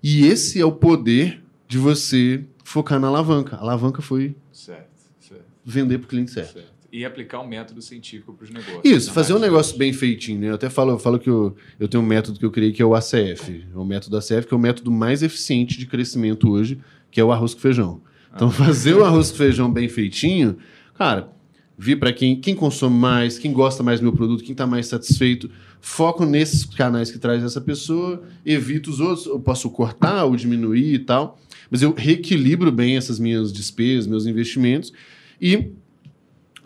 E 0.02 0.26
esse 0.26 0.60
é 0.60 0.64
o 0.64 0.72
poder 0.72 1.43
de 1.66 1.78
você 1.78 2.44
focar 2.62 3.01
na 3.01 3.09
alavanca. 3.09 3.56
A 3.56 3.60
alavanca 3.60 4.01
foi 4.01 4.36
certo, 4.52 4.88
certo. 5.18 5.44
vender 5.64 5.98
para 5.98 6.06
o 6.06 6.09
cliente 6.09 6.30
certo. 6.30 6.52
certo 6.52 6.76
e 6.93 7.05
aplicar 7.05 7.41
um 7.41 7.47
método 7.47 7.83
científico 7.83 8.33
para 8.33 8.45
os 8.45 8.51
negócios. 8.51 8.83
Isso, 8.85 9.13
fazer 9.13 9.35
um 9.35 9.39
negócio 9.39 9.77
bem 9.77 9.93
feitinho. 9.93 10.41
Né? 10.41 10.51
Eu 10.51 10.55
até 10.55 10.71
falo, 10.71 10.93
eu 10.93 10.99
falo 10.99 11.19
que 11.19 11.29
eu, 11.29 11.57
eu 11.79 11.89
tenho 11.89 12.03
um 12.03 12.07
método 12.07 12.39
que 12.39 12.45
eu 12.45 12.51
criei 12.51 12.73
que 12.73 12.83
é 12.83 12.85
o 12.85 12.95
ACF. 12.95 13.65
O 13.75 13.85
método 13.85 14.17
ACF 14.17 14.47
que 14.47 14.55
é 14.55 14.57
o 14.57 14.61
método 14.61 14.91
mais 14.91 15.23
eficiente 15.23 15.79
de 15.79 15.87
crescimento 15.87 16.49
hoje, 16.51 16.79
que 17.11 17.21
é 17.21 17.25
o 17.25 17.33
arroz 17.33 17.55
com 17.55 17.61
feijão. 17.61 18.01
Então, 18.35 18.49
ah. 18.49 18.53
fazer 18.53 18.95
o 18.95 19.05
arroz 19.05 19.31
com 19.31 19.39
feijão 19.39 19.71
bem 19.71 19.89
feitinho, 19.89 20.57
cara, 20.95 21.33
vir 21.79 21.99
para 21.99 22.13
quem, 22.13 22.41
quem 22.41 22.55
consome 22.55 22.97
mais, 22.97 23.39
quem 23.39 23.53
gosta 23.53 23.83
mais 23.83 24.01
do 24.01 24.05
meu 24.05 24.13
produto, 24.13 24.43
quem 24.43 24.53
está 24.53 24.67
mais 24.67 24.87
satisfeito, 24.87 25.51
foco 25.81 26.25
nesses 26.25 26.65
canais 26.65 27.11
que 27.11 27.19
traz 27.19 27.43
essa 27.43 27.61
pessoa, 27.61 28.23
evito 28.45 28.91
os 28.91 29.01
outros, 29.01 29.27
eu 29.27 29.39
posso 29.39 29.71
cortar 29.71 30.25
ou 30.25 30.37
diminuir 30.37 30.95
e 30.95 30.99
tal, 30.99 31.39
mas 31.71 31.83
eu 31.83 31.93
reequilibro 31.93 32.73
bem 32.73 32.97
essas 32.97 33.19
minhas 33.19 33.53
despesas, 33.53 34.07
meus 34.07 34.27
investimentos 34.27 34.93
e 35.41 35.73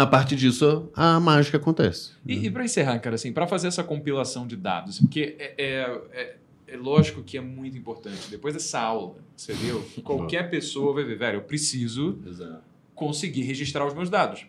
a 0.03 0.07
partir 0.07 0.37
disso, 0.37 0.89
a 0.95 1.21
mágica 1.21 1.59
acontece. 1.59 2.13
E, 2.27 2.37
né? 2.37 2.47
e 2.47 2.51
para 2.51 2.65
encerrar, 2.65 2.99
cara, 3.01 3.17
assim, 3.17 3.33
para 3.33 3.47
fazer 3.47 3.69
essa 3.69 3.85
compilação 3.85 4.47
de 4.47 4.57
dados, 4.57 4.99
porque 4.99 5.37
é, 5.39 5.55
é, 5.59 6.01
é, 6.13 6.37
é, 6.69 6.77
lógico 6.77 7.23
que 7.23 7.37
é 7.37 7.41
muito 7.41 7.77
importante. 7.77 8.31
Depois 8.31 8.55
dessa 8.55 8.81
aula, 8.81 9.17
você 9.37 9.53
viu? 9.53 9.85
Qualquer 10.03 10.51
pessoa 10.51 10.95
vai 10.95 11.05
ver, 11.05 11.19
velho, 11.19 11.37
eu 11.37 11.43
preciso 11.43 12.19
Exato. 12.27 12.63
conseguir 12.95 13.43
registrar 13.43 13.87
os 13.87 13.93
meus 13.93 14.09
dados. 14.09 14.47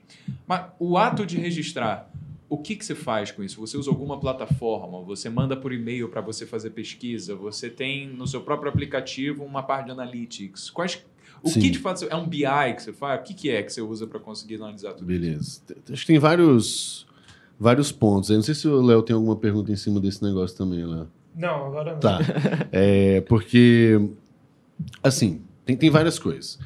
Mas 0.48 0.68
o 0.80 0.98
ato 0.98 1.26
de 1.26 1.38
registrar, 1.38 2.10
o 2.48 2.58
que, 2.58 2.76
que 2.76 2.86
você 2.86 2.96
faz 2.96 3.32
com 3.32 3.44
isso? 3.44 3.60
Você 3.60 3.78
usa 3.78 3.90
alguma 3.90 4.20
plataforma? 4.20 5.02
Você 5.04 5.30
manda 5.30 5.58
por 5.58 5.74
e-mail 5.74 6.08
para 6.08 6.22
você 6.22 6.46
fazer 6.46 6.70
pesquisa? 6.70 7.36
Você 7.36 7.70
tem 7.70 8.08
no 8.08 8.26
seu 8.26 8.42
próprio 8.42 8.70
aplicativo 8.70 9.44
uma 9.44 9.64
parte 9.64 9.86
de 9.86 9.92
analytics? 9.92 10.70
Quais 10.70 11.06
o 11.44 11.50
Sim. 11.50 11.60
que 11.60 11.70
de 11.70 11.80
fato 11.80 12.06
é 12.10 12.16
um 12.16 12.28
BI 12.28 12.44
que 12.76 12.84
você 12.84 12.94
faz? 12.94 13.22
O 13.22 13.24
que, 13.24 13.34
que 13.34 13.50
é 13.50 13.64
que 13.64 13.72
você 13.72 13.82
usa 13.82 14.06
para 14.06 14.20
conseguir 14.20 14.56
analisar 14.56 14.94
tudo 14.94 15.08
Beleza. 15.08 15.42
isso? 15.42 15.64
Beleza. 15.68 15.94
Acho 15.94 16.02
que 16.02 16.08
tem 16.08 16.20
vários, 16.20 17.08
vários 17.60 17.92
pontos. 17.92 18.30
Eu 18.30 18.36
não 18.36 18.44
sei 18.44 18.54
se 18.54 18.68
o 18.68 18.82
Léo 18.82 19.02
tem 19.02 19.16
alguma 19.16 19.36
pergunta 19.36 19.72
em 19.72 19.76
cima 19.76 20.00
desse 20.00 20.24
negócio 20.24 20.58
também, 20.58 20.86
Léo. 20.86 21.08
Não, 21.36 21.66
agora 21.68 21.94
não. 21.94 22.00
Tá. 22.00 22.20
é, 22.72 23.22
porque, 23.22 24.10
assim, 25.02 25.42
tem, 25.66 25.76
tem 25.78 25.90
várias 25.90 26.20
coisas. 26.20 26.60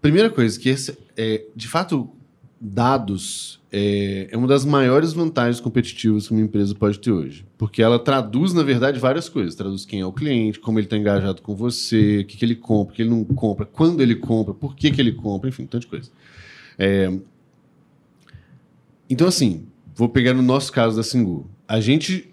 Primeira 0.00 0.30
coisa, 0.30 0.58
que 0.58 0.68
esse, 0.68 0.98
é, 1.16 1.44
de 1.54 1.68
fato, 1.68 2.10
dados 2.60 3.61
é, 3.74 4.28
é, 4.30 4.36
uma 4.36 4.46
das 4.46 4.66
maiores 4.66 5.14
vantagens 5.14 5.58
competitivas 5.58 6.28
que 6.28 6.34
uma 6.34 6.42
empresa 6.42 6.74
pode 6.74 6.98
ter 6.98 7.10
hoje. 7.10 7.46
Porque 7.56 7.82
ela 7.82 7.98
traduz, 7.98 8.52
na 8.52 8.62
verdade, 8.62 9.00
várias 9.00 9.30
coisas. 9.30 9.54
Traduz 9.54 9.86
quem 9.86 10.00
é 10.00 10.06
o 10.06 10.12
cliente, 10.12 10.60
como 10.60 10.78
ele 10.78 10.86
está 10.86 10.98
engajado 10.98 11.40
com 11.40 11.56
você, 11.56 12.18
o 12.18 12.26
que, 12.26 12.36
que 12.36 12.44
ele 12.44 12.54
compra, 12.54 12.92
o 12.92 12.96
que 12.96 13.02
ele 13.02 13.10
não 13.10 13.24
compra, 13.24 13.64
quando 13.64 14.02
ele 14.02 14.14
compra, 14.14 14.52
por 14.52 14.76
que, 14.76 14.90
que 14.90 15.00
ele 15.00 15.12
compra, 15.12 15.48
enfim, 15.48 15.64
tanta 15.64 15.86
coisa. 15.86 16.10
É... 16.78 17.10
Então, 19.08 19.26
assim, 19.26 19.64
vou 19.94 20.08
pegar 20.08 20.34
no 20.34 20.42
nosso 20.42 20.70
caso 20.70 20.94
da 20.94 21.02
Singu. 21.02 21.50
A 21.66 21.80
gente 21.80 22.28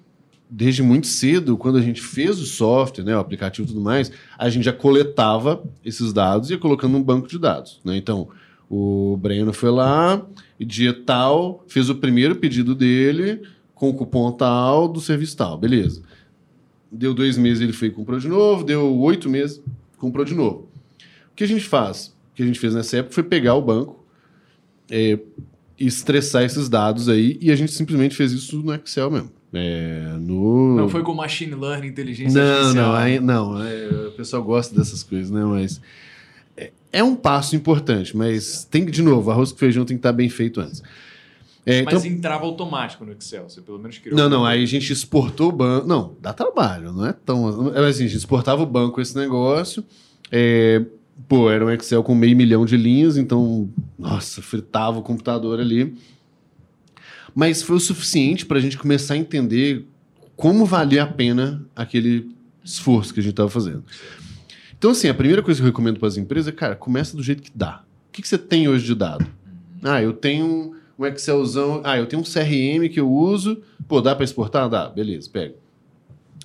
desde 0.52 0.82
muito 0.82 1.06
cedo, 1.06 1.56
quando 1.56 1.78
a 1.78 1.82
gente 1.82 2.02
fez 2.02 2.40
o 2.40 2.46
software, 2.46 3.04
né, 3.04 3.16
o 3.16 3.20
aplicativo 3.20 3.68
e 3.68 3.72
tudo 3.72 3.82
mais, 3.82 4.12
a 4.36 4.50
gente 4.50 4.64
já 4.64 4.74
coletava 4.74 5.64
esses 5.86 6.12
dados 6.12 6.50
e 6.50 6.54
ia 6.54 6.58
colocando 6.58 6.94
num 6.94 7.04
banco 7.04 7.28
de 7.28 7.38
dados. 7.38 7.80
Né? 7.86 7.98
Então, 7.98 8.30
o 8.70 9.18
Breno 9.18 9.52
foi 9.52 9.72
lá, 9.72 10.24
e 10.60 10.64
dia 10.64 10.94
tal, 10.94 11.64
fez 11.68 11.90
o 11.90 11.96
primeiro 11.96 12.36
pedido 12.36 12.76
dele 12.76 13.42
com 13.74 13.90
o 13.90 13.94
cupom 13.94 14.32
tal 14.32 14.88
do 14.88 15.02
serviço 15.02 15.36
tal, 15.36 15.58
beleza. 15.58 16.02
Deu 16.92 17.14
dois 17.14 17.38
meses, 17.38 17.62
ele 17.62 17.74
foi 17.74 17.88
e 17.88 17.92
comprou 17.92 18.20
de 18.20 18.28
novo, 18.28 18.64
deu 18.64 18.96
oito 19.00 19.30
meses, 19.30 19.62
comprou 19.98 20.26
de 20.26 20.36
novo. 20.36 20.68
O 21.32 21.36
que 21.36 21.44
a 21.44 21.48
gente 21.48 21.64
faz? 21.64 22.16
O 22.32 22.36
que 22.36 22.44
a 22.44 22.46
gente 22.46 22.60
fez 22.60 22.76
nessa 22.76 22.98
época 22.98 23.14
foi 23.14 23.24
pegar 23.24 23.56
o 23.56 23.62
banco, 23.62 24.04
é, 24.90 25.18
estressar 25.80 26.44
esses 26.44 26.70
dados 26.70 27.10
aí, 27.10 27.38
e 27.42 27.52
a 27.52 27.56
gente 27.56 27.72
simplesmente 27.72 28.16
fez 28.16 28.32
isso 28.32 28.62
no 28.62 28.74
Excel 28.74 29.10
mesmo. 29.10 29.32
É, 29.52 30.16
no... 30.20 30.76
Não 30.76 30.90
foi 30.90 31.02
com 31.02 31.14
machine 31.14 31.56
learning, 31.56 31.88
inteligência 31.88 32.40
não, 32.40 32.52
artificial. 32.52 32.88
Não, 32.88 32.96
aí, 32.96 33.20
não. 33.20 33.64
É, 33.64 34.08
o 34.08 34.12
pessoal 34.12 34.44
gosta 34.44 34.76
dessas 34.76 35.02
coisas, 35.02 35.32
né? 35.32 35.44
Mas 35.44 35.82
é, 36.92 37.04
um 37.04 37.16
passo 37.16 37.56
importante, 37.56 38.16
mas 38.16 38.66
tem 38.66 38.86
que, 38.86 38.92
de 38.92 39.02
novo, 39.02 39.30
arroz 39.32 39.52
com 39.52 39.58
feijão 39.58 39.86
tem 39.86 39.98
que 39.98 40.00
estar 40.00 40.14
bem 40.14 40.30
feito 40.30 40.60
antes. 40.60 40.82
É, 41.66 41.84
mas 41.84 42.04
então... 42.04 42.18
entrava 42.18 42.46
automático 42.46 43.06
no 43.06 43.12
Excel, 43.12 43.50
você 43.50 43.62
pelo 43.62 43.78
menos 43.78 43.98
criou. 43.98 44.18
Não, 44.18 44.30
não, 44.30 44.46
aí 44.46 44.64
a 44.64 44.66
gente 44.66 44.92
exportou 44.92 45.50
o 45.50 45.52
banco. 45.52 45.88
Não, 45.88 46.16
dá 46.20 46.34
trabalho, 46.34 46.92
não 46.92 47.06
é 47.06 47.14
tão. 47.14 47.76
É 47.76 47.88
assim, 47.88 48.06
a 48.06 48.08
gente 48.08 48.18
exportava 48.18 48.64
o 48.64 48.66
banco 48.66 49.00
esse 49.00 49.16
negócio. 49.16 49.84
É, 50.32 50.84
pô, 51.28 51.52
era 51.52 51.66
um 51.66 51.70
Excel 51.70 52.02
com 52.02 52.16
meio 52.16 52.36
milhão 52.36 52.66
de 52.66 52.76
linhas, 52.76 53.18
então, 53.18 53.70
nossa, 53.98 54.42
fritava 54.42 55.00
o 55.00 55.02
computador 55.04 55.60
ali 55.60 55.96
mas 57.40 57.62
foi 57.62 57.78
o 57.78 57.80
suficiente 57.80 58.46
para 58.46 58.58
a 58.58 58.62
gente 58.62 58.78
começar 58.78 59.14
a 59.14 59.18
entender 59.18 59.86
como 60.36 60.66
valia 60.66 61.04
a 61.04 61.08
pena 61.08 61.66
aquele 61.76 62.30
esforço 62.64 63.14
que 63.14 63.20
a 63.20 63.24
gente 63.24 63.32
estava 63.32 63.50
fazendo. 63.50 63.84
Então, 64.80 64.92
assim, 64.92 65.10
a 65.10 65.14
primeira 65.14 65.44
coisa 65.44 65.60
que 65.60 65.62
eu 65.62 65.68
recomendo 65.68 66.00
para 66.00 66.08
as 66.08 66.16
empresas 66.16 66.48
é, 66.48 66.56
cara, 66.56 66.74
começa 66.74 67.16
do 67.16 67.22
jeito 67.22 67.44
que 67.44 67.52
dá. 67.54 67.84
O 68.08 68.12
que, 68.14 68.22
que 68.22 68.28
você 68.28 68.38
tem 68.38 68.70
hoje 68.70 68.86
de 68.86 68.96
dado? 68.96 69.28
Ah, 69.84 70.02
eu 70.02 70.14
tenho 70.14 70.74
um 70.98 71.06
Excelzão. 71.06 71.82
Ah, 71.84 71.98
eu 71.98 72.06
tenho 72.06 72.22
um 72.22 72.26
CRM 72.26 72.90
que 72.90 72.98
eu 72.98 73.12
uso. 73.12 73.62
Pô, 73.90 74.00
dá 74.00 74.16
para 74.16 74.24
exportar? 74.24 74.70
Dá, 74.70 74.88
beleza, 74.88 75.30
pega. 75.30 75.56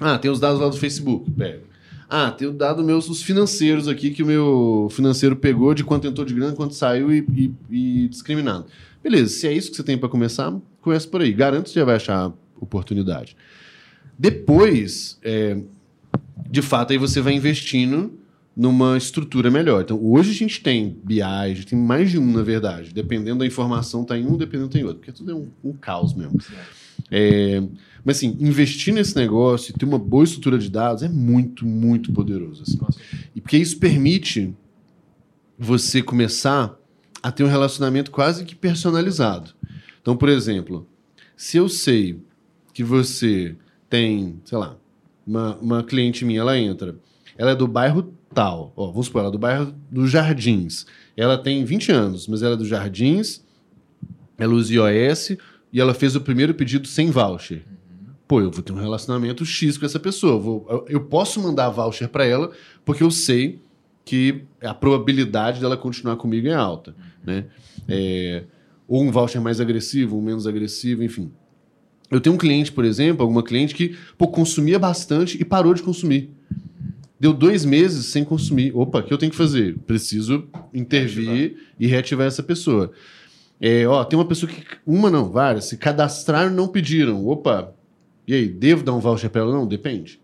Ah, 0.00 0.18
tem 0.18 0.28
os 0.28 0.40
dados 0.40 0.60
lá 0.60 0.68
do 0.68 0.76
Facebook, 0.76 1.30
pega. 1.30 1.62
Ah, 2.10 2.32
tem 2.32 2.48
o 2.48 2.52
dado 2.52 2.82
meus 2.82 3.08
os 3.08 3.22
financeiros 3.22 3.86
aqui 3.86 4.10
que 4.10 4.24
o 4.24 4.26
meu 4.26 4.88
financeiro 4.90 5.36
pegou 5.36 5.72
de 5.72 5.84
quanto 5.84 6.08
entrou 6.08 6.26
de 6.26 6.34
grana, 6.34 6.54
quanto 6.54 6.74
saiu 6.74 7.12
e, 7.12 7.24
e, 7.32 7.54
e 7.70 8.08
discriminado. 8.08 8.66
Beleza, 9.00 9.32
se 9.32 9.46
é 9.46 9.52
isso 9.52 9.70
que 9.70 9.76
você 9.76 9.84
tem 9.84 9.96
para 9.96 10.08
começar, 10.08 10.52
começa 10.80 11.06
por 11.06 11.22
aí. 11.22 11.32
Garanto 11.32 11.66
que 11.66 11.70
você 11.70 11.78
já 11.78 11.84
vai 11.84 11.94
achar 11.94 12.32
oportunidade. 12.60 13.36
Depois, 14.18 15.20
é, 15.22 15.56
de 16.50 16.62
fato, 16.62 16.92
aí 16.92 16.98
você 16.98 17.20
vai 17.20 17.32
investindo 17.32 18.23
numa 18.56 18.96
estrutura 18.96 19.50
melhor. 19.50 19.82
Então, 19.82 19.98
hoje 20.02 20.30
a 20.30 20.34
gente 20.34 20.62
tem 20.62 20.96
BI, 21.02 21.20
a 21.20 21.48
gente 21.48 21.66
tem 21.66 21.78
mais 21.78 22.10
de 22.10 22.18
um, 22.18 22.32
na 22.32 22.42
verdade. 22.42 22.92
Dependendo 22.92 23.40
da 23.40 23.46
informação, 23.46 24.04
tá 24.04 24.16
em 24.16 24.26
um, 24.26 24.36
dependendo 24.36 24.68
tem 24.68 24.84
outro. 24.84 24.98
Porque 24.98 25.12
tudo 25.12 25.32
é 25.32 25.34
um, 25.34 25.48
um 25.62 25.72
caos 25.72 26.14
mesmo. 26.14 26.38
É, 27.10 27.62
mas, 28.04 28.18
assim, 28.18 28.36
investir 28.38 28.94
nesse 28.94 29.16
negócio 29.16 29.70
e 29.70 29.78
ter 29.78 29.84
uma 29.84 29.98
boa 29.98 30.24
estrutura 30.24 30.58
de 30.58 30.70
dados 30.70 31.02
é 31.02 31.08
muito, 31.08 31.66
muito 31.66 32.12
poderoso. 32.12 32.62
Assim. 32.62 32.78
E 33.34 33.40
porque 33.40 33.56
isso 33.56 33.78
permite 33.78 34.54
você 35.58 36.02
começar 36.02 36.78
a 37.22 37.32
ter 37.32 37.42
um 37.42 37.48
relacionamento 37.48 38.10
quase 38.10 38.44
que 38.44 38.54
personalizado. 38.54 39.52
Então, 40.00 40.16
por 40.16 40.28
exemplo, 40.28 40.86
se 41.36 41.56
eu 41.56 41.68
sei 41.68 42.20
que 42.72 42.84
você 42.84 43.56
tem, 43.88 44.40
sei 44.44 44.58
lá, 44.58 44.76
uma, 45.26 45.56
uma 45.56 45.82
cliente 45.82 46.24
minha, 46.24 46.40
ela 46.40 46.58
entra, 46.58 46.96
ela 47.38 47.52
é 47.52 47.54
do 47.54 47.66
bairro 47.66 48.12
tal, 48.34 48.72
ó, 48.76 48.88
vamos 48.88 49.06
supor, 49.06 49.20
ela 49.20 49.28
é 49.28 49.32
do 49.32 49.38
bairro 49.38 49.74
dos 49.90 50.10
Jardins. 50.10 50.86
Ela 51.16 51.38
tem 51.38 51.64
20 51.64 51.92
anos, 51.92 52.26
mas 52.26 52.42
ela 52.42 52.54
é 52.54 52.56
dos 52.56 52.68
Jardins, 52.68 53.42
ela 54.36 54.52
usa 54.52 54.74
iOS 54.74 55.36
e 55.72 55.80
ela 55.80 55.94
fez 55.94 56.16
o 56.16 56.20
primeiro 56.20 56.52
pedido 56.54 56.88
sem 56.88 57.10
voucher. 57.10 57.64
Pô, 58.26 58.40
eu 58.40 58.50
vou 58.50 58.62
ter 58.62 58.72
um 58.72 58.80
relacionamento 58.80 59.44
X 59.44 59.78
com 59.78 59.86
essa 59.86 60.00
pessoa. 60.00 60.34
Eu, 60.34 60.40
vou, 60.40 60.86
eu 60.88 61.00
posso 61.00 61.40
mandar 61.40 61.68
voucher 61.68 62.08
para 62.08 62.24
ela 62.24 62.50
porque 62.84 63.02
eu 63.02 63.10
sei 63.10 63.60
que 64.04 64.44
a 64.62 64.74
probabilidade 64.74 65.60
dela 65.60 65.76
continuar 65.76 66.16
comigo 66.16 66.48
é 66.48 66.54
alta, 66.54 66.94
né? 67.24 67.46
É, 67.88 68.44
ou 68.86 69.02
um 69.02 69.10
voucher 69.10 69.40
mais 69.40 69.60
agressivo, 69.60 70.18
um 70.18 70.22
menos 70.22 70.46
agressivo, 70.46 71.02
enfim. 71.02 71.32
Eu 72.10 72.20
tenho 72.20 72.34
um 72.34 72.38
cliente, 72.38 72.70
por 72.70 72.84
exemplo, 72.84 73.22
alguma 73.22 73.42
cliente 73.42 73.74
que 73.74 73.96
pô, 74.18 74.28
consumia 74.28 74.78
bastante 74.78 75.40
e 75.40 75.44
parou 75.44 75.72
de 75.74 75.82
consumir. 75.82 76.33
Deu 77.24 77.32
dois 77.32 77.64
meses 77.64 78.04
sem 78.08 78.22
consumir. 78.22 78.70
Opa, 78.76 78.98
o 78.98 79.02
que 79.02 79.10
eu 79.10 79.16
tenho 79.16 79.32
que 79.32 79.38
fazer? 79.38 79.78
Preciso 79.86 80.46
intervir 80.74 81.26
reativar. 81.26 81.60
e 81.80 81.86
reativar 81.86 82.26
essa 82.26 82.42
pessoa. 82.42 82.92
É, 83.58 83.86
ó, 83.86 84.04
tem 84.04 84.18
uma 84.18 84.26
pessoa 84.26 84.52
que. 84.52 84.62
Uma 84.86 85.10
não, 85.10 85.30
várias. 85.30 85.64
Se 85.64 85.78
cadastraram 85.78 86.50
não 86.50 86.68
pediram. 86.68 87.26
Opa, 87.26 87.72
e 88.28 88.34
aí, 88.34 88.46
devo 88.46 88.84
dar 88.84 88.92
um 88.92 89.00
voucher 89.00 89.30
para 89.30 89.40
ela? 89.40 89.54
Não, 89.54 89.66
depende. 89.66 90.20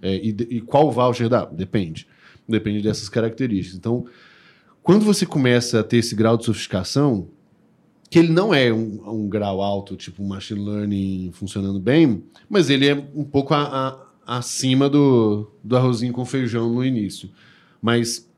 É, 0.00 0.14
e, 0.14 0.28
e 0.28 0.60
qual 0.60 0.92
voucher 0.92 1.28
dá? 1.28 1.44
Depende. 1.44 2.06
Depende 2.48 2.82
dessas 2.82 3.08
características. 3.08 3.76
Então, 3.76 4.06
quando 4.80 5.04
você 5.04 5.26
começa 5.26 5.80
a 5.80 5.82
ter 5.82 5.96
esse 5.96 6.14
grau 6.14 6.36
de 6.36 6.44
sofisticação, 6.44 7.26
que 8.08 8.16
ele 8.16 8.30
não 8.30 8.54
é 8.54 8.72
um, 8.72 9.02
um 9.10 9.28
grau 9.28 9.60
alto, 9.60 9.96
tipo 9.96 10.22
machine 10.22 10.64
learning 10.64 11.30
funcionando 11.32 11.80
bem, 11.80 12.22
mas 12.48 12.70
ele 12.70 12.86
é 12.86 12.94
um 12.94 13.24
pouco 13.24 13.54
a, 13.54 13.88
a, 13.88 14.03
acima 14.26 14.88
do, 14.88 15.50
do 15.62 15.76
arrozinho 15.76 16.12
com 16.12 16.24
feijão 16.24 16.72
no 16.72 16.84
início. 16.84 17.30
Mas 17.80 18.28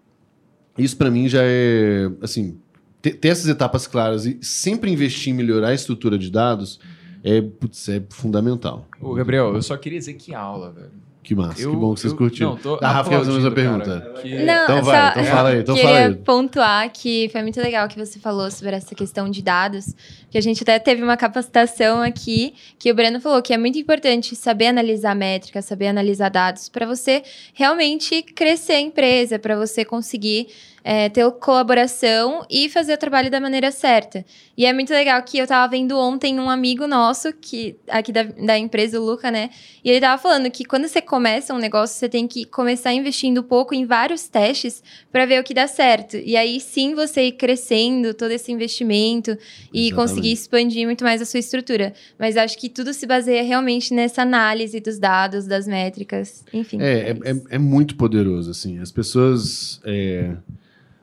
isso 0.76 0.96
para 0.96 1.10
mim 1.10 1.28
já 1.28 1.40
é, 1.42 2.10
assim, 2.20 2.58
ter, 3.00 3.14
ter, 3.14 3.28
essas 3.28 3.48
etapas 3.48 3.86
claras 3.86 4.26
e 4.26 4.38
sempre 4.42 4.90
investir 4.90 5.32
em 5.32 5.36
melhorar 5.36 5.68
a 5.68 5.74
estrutura 5.74 6.18
de 6.18 6.30
dados 6.30 6.80
é, 7.22 7.40
putz, 7.40 7.88
é 7.88 8.02
fundamental. 8.10 8.86
Ô, 9.00 9.14
Gabriel, 9.14 9.54
eu 9.54 9.62
só 9.62 9.76
queria 9.76 9.98
dizer 9.98 10.14
que 10.14 10.32
aula, 10.34 10.72
velho. 10.72 10.92
Que 11.26 11.34
massa, 11.34 11.60
eu, 11.60 11.72
que 11.72 11.76
bom 11.76 11.92
que 11.92 12.00
vocês 12.00 12.12
eu, 12.12 12.16
curtiram. 12.16 12.50
Não, 12.50 12.56
tô 12.56 12.78
a 12.80 12.88
Rafa 12.88 13.10
quer 13.10 13.18
fazer 13.18 13.32
mais 13.32 13.44
uma 13.44 13.50
pergunta. 13.50 14.12
Que... 14.22 14.44
Não, 14.44 14.62
então 14.62 14.82
vai, 14.84 15.10
então 15.10 15.24
fala 15.24 15.48
aí, 15.48 15.58
então 15.58 15.74
queria 15.74 15.90
fala 15.90 16.06
aí. 16.06 16.14
pontuar 16.14 16.92
que 16.92 17.28
foi 17.32 17.42
muito 17.42 17.60
legal 17.60 17.88
que 17.88 17.98
você 17.98 18.20
falou 18.20 18.48
sobre 18.48 18.76
essa 18.76 18.94
questão 18.94 19.28
de 19.28 19.42
dados, 19.42 19.92
que 20.30 20.38
a 20.38 20.40
gente 20.40 20.62
até 20.62 20.78
teve 20.78 21.02
uma 21.02 21.16
capacitação 21.16 22.00
aqui, 22.00 22.54
que 22.78 22.92
o 22.92 22.94
Breno 22.94 23.20
falou 23.20 23.42
que 23.42 23.52
é 23.52 23.58
muito 23.58 23.76
importante 23.76 24.36
saber 24.36 24.68
analisar 24.68 25.16
métricas, 25.16 25.64
saber 25.64 25.88
analisar 25.88 26.28
dados, 26.28 26.68
para 26.68 26.86
você 26.86 27.24
realmente 27.52 28.22
crescer 28.22 28.74
a 28.74 28.80
empresa, 28.80 29.36
para 29.36 29.56
você 29.56 29.84
conseguir 29.84 30.46
é, 30.88 31.08
ter 31.08 31.28
colaboração 31.32 32.46
e 32.48 32.68
fazer 32.68 32.92
o 32.92 32.96
trabalho 32.96 33.28
da 33.28 33.40
maneira 33.40 33.72
certa. 33.72 34.24
E 34.56 34.64
é 34.64 34.72
muito 34.72 34.90
legal 34.90 35.20
que 35.24 35.36
eu 35.36 35.44
tava 35.44 35.68
vendo 35.68 35.98
ontem 35.98 36.38
um 36.38 36.48
amigo 36.48 36.86
nosso, 36.86 37.32
que 37.32 37.76
aqui 37.90 38.12
da, 38.12 38.22
da 38.22 38.56
empresa, 38.56 39.00
o 39.00 39.04
Luca, 39.04 39.28
né? 39.28 39.50
E 39.82 39.90
ele 39.90 40.00
tava 40.00 40.22
falando 40.22 40.48
que 40.48 40.64
quando 40.64 40.86
você 40.86 41.02
começa 41.02 41.52
um 41.52 41.58
negócio, 41.58 41.96
você 41.96 42.08
tem 42.08 42.28
que 42.28 42.44
começar 42.44 42.92
investindo 42.92 43.42
pouco 43.42 43.74
em 43.74 43.84
vários 43.84 44.28
testes 44.28 44.80
para 45.10 45.26
ver 45.26 45.40
o 45.40 45.44
que 45.44 45.52
dá 45.52 45.66
certo. 45.66 46.18
E 46.18 46.36
aí 46.36 46.60
sim 46.60 46.94
você 46.94 47.26
ir 47.26 47.32
crescendo 47.32 48.14
todo 48.14 48.30
esse 48.30 48.52
investimento 48.52 49.32
e 49.72 49.88
Exatamente. 49.88 49.94
conseguir 49.94 50.32
expandir 50.32 50.86
muito 50.86 51.02
mais 51.02 51.20
a 51.20 51.24
sua 51.24 51.40
estrutura. 51.40 51.94
Mas 52.16 52.36
acho 52.36 52.56
que 52.56 52.68
tudo 52.68 52.94
se 52.94 53.08
baseia 53.08 53.42
realmente 53.42 53.92
nessa 53.92 54.22
análise 54.22 54.78
dos 54.78 55.00
dados, 55.00 55.48
das 55.48 55.66
métricas, 55.66 56.44
enfim. 56.52 56.80
É, 56.80 57.10
é, 57.10 57.10
é, 57.10 57.42
é 57.50 57.58
muito 57.58 57.96
poderoso, 57.96 58.52
assim. 58.52 58.78
As 58.78 58.92
pessoas. 58.92 59.80
É 59.84 60.36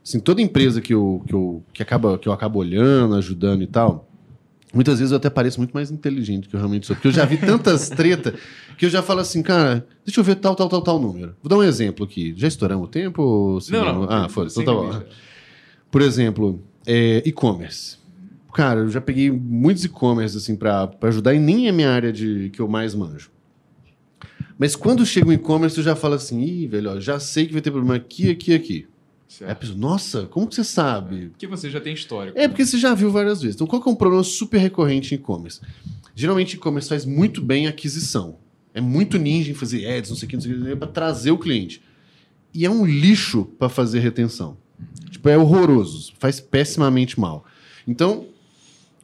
Assim, 0.04 0.20
toda 0.20 0.42
empresa 0.42 0.82
que 0.82 0.94
eu, 0.94 1.24
que, 1.26 1.34
eu, 1.34 1.64
que, 1.72 1.82
acaba, 1.82 2.18
que 2.18 2.28
eu 2.28 2.34
acabo 2.34 2.60
olhando, 2.60 3.16
ajudando 3.16 3.62
e 3.62 3.68
tal, 3.68 4.10
muitas 4.74 5.00
vezes 5.00 5.12
eu 5.12 5.18
até 5.18 5.30
pareço 5.30 5.60
muito 5.60 5.72
mais 5.72 5.92
inteligente 5.92 6.50
que 6.50 6.56
eu 6.56 6.60
realmente 6.60 6.86
sou. 6.86 6.96
Porque 6.96 7.08
eu 7.08 7.12
já 7.12 7.24
vi 7.24 7.38
tantas 7.38 7.88
treta 7.90 8.34
que 8.78 8.86
eu 8.86 8.90
já 8.90 9.02
falo 9.02 9.22
assim, 9.22 9.42
cara, 9.42 9.88
deixa 10.06 10.20
eu 10.20 10.24
ver 10.24 10.36
tal, 10.36 10.56
tal, 10.56 10.68
tal, 10.68 10.82
tal 10.82 11.00
número. 11.00 11.36
Vou 11.42 11.50
dar 11.50 11.58
um 11.58 11.64
exemplo 11.64 12.06
aqui. 12.06 12.34
Já 12.36 12.48
estouramos 12.48 12.88
o 12.88 12.92
tempo? 12.92 13.22
Ou 13.22 13.60
não, 13.70 13.86
não. 13.86 14.04
Ah, 14.10 14.28
foi. 14.28 14.48
Então 14.48 14.66
tá 14.66 14.74
bom. 14.74 15.04
Por 15.90 16.02
exemplo, 16.02 16.62
é, 16.86 17.22
e-commerce. 17.26 17.98
Cara, 18.54 18.82
eu 18.82 18.90
já 18.90 19.00
peguei 19.00 19.32
muitos 19.32 19.86
e-commerce 19.86 20.38
assim 20.38 20.56
para 20.56 20.92
ajudar 21.04 21.34
e 21.34 21.40
nem 21.40 21.68
é 21.68 21.72
minha 21.72 21.90
área 21.90 22.12
de 22.12 22.50
que 22.52 22.60
eu 22.60 22.68
mais 22.68 22.94
manjo. 22.94 23.32
Mas 24.58 24.76
quando 24.76 25.06
chega 25.06 25.28
um 25.28 25.34
e-commerce, 25.34 25.78
eu 25.78 25.84
já 25.84 25.96
falo 25.96 26.14
assim, 26.14 26.42
ih, 26.42 26.68
velho, 26.68 26.92
ó, 26.92 27.00
já 27.00 27.20
sei 27.20 27.48
que 27.48 27.54
vai 27.54 27.62
ter 27.62 27.72
problema 27.72 27.96
aqui, 27.96 28.30
aqui, 28.30 28.54
aqui. 28.54 28.88
Certo. 29.34 29.50
Aí 29.50 29.54
a 29.54 29.56
pessoa, 29.56 29.78
nossa, 29.78 30.28
como 30.28 30.48
que 30.48 30.54
você 30.54 30.64
sabe? 30.64 31.30
Porque 31.30 31.48
você 31.48 31.68
já 31.68 31.82
tem 31.82 31.92
histórico. 31.92 32.38
É, 32.38 32.48
porque 32.48 32.64
você 32.64 32.78
já 32.78 32.94
viu 32.94 33.10
várias 33.10 33.42
vezes. 33.42 33.56
Então, 33.56 33.66
qual 33.66 33.82
que 33.82 33.90
é 33.90 33.92
um 33.92 33.96
problema 33.96 34.24
super 34.24 34.60
recorrente 34.60 35.16
em 35.16 35.18
e-commerce? 35.18 35.60
Geralmente, 36.14 36.54
e-commerce 36.54 36.88
faz 36.88 37.04
muito 37.04 37.42
bem 37.42 37.66
aquisição. 37.66 38.38
É 38.76 38.80
muito 38.80 39.18
ninja 39.18 39.50
em 39.50 39.56
fazer 39.56 39.88
ads, 39.88 40.12
não 40.12 40.18
sei 40.18 40.28
o 40.28 40.30
que, 40.30 40.36
não 40.36 40.44
sei 40.44 40.54
o 40.54 40.64
que, 40.64 40.76
para 40.76 40.88
trazer 40.88 41.32
o 41.32 41.38
cliente. 41.40 41.82
E 42.54 42.64
é 42.64 42.70
um 42.70 42.86
lixo 42.86 43.46
para 43.58 43.70
fazer 43.70 44.02
retenção. 44.02 44.56
Tipo, 45.10 45.28
é 45.30 45.36
horroroso. 45.36 46.14
Faz 46.20 46.40
pessimamente 46.40 47.20
mal. 47.20 47.44
Então, 47.88 48.28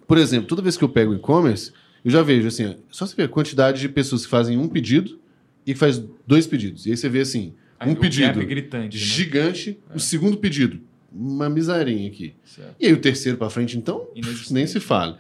por 0.08 0.20
exemplo, 0.20 0.48
toda 0.48 0.62
vez 0.62 0.78
que 0.78 0.84
eu 0.84 0.90
pego 0.90 1.16
e-commerce, 1.16 1.72
Eu 2.04 2.12
já 2.12 2.22
vejo, 2.22 2.48
assim, 2.48 2.76
só 2.90 3.06
você 3.06 3.16
ver 3.16 3.24
a 3.24 3.28
quantidade 3.28 3.82
de 3.82 3.90
pessoas 3.90 4.24
que 4.24 4.30
fazem 4.30 4.58
um 4.58 4.68
pedido 4.68 5.20
e 5.66 5.74
que 5.74 5.80
faz 5.80 6.02
dois 6.26 6.48
pedidos. 6.48 6.86
E 6.86 6.92
aí 6.92 6.98
você 6.98 7.10
vê, 7.10 7.20
assim, 7.22 7.54
um 7.88 7.96
pedido 7.96 8.46
gritante, 8.46 8.98
né? 8.98 9.04
gigante, 9.04 9.80
É. 9.90 9.96
o 9.96 10.00
segundo 10.00 10.38
pedido, 10.38 10.80
uma 11.12 11.50
misarinha 11.50 12.08
aqui. 12.10 12.34
Certo. 12.44 12.76
E 12.80 12.88
aí 12.88 12.94
o 12.94 12.98
terceiro 13.02 13.38
para 13.38 13.50
frente, 13.50 13.78
então, 13.78 14.08
nem 14.52 14.68
se 14.68 14.80
fala. 14.80 15.18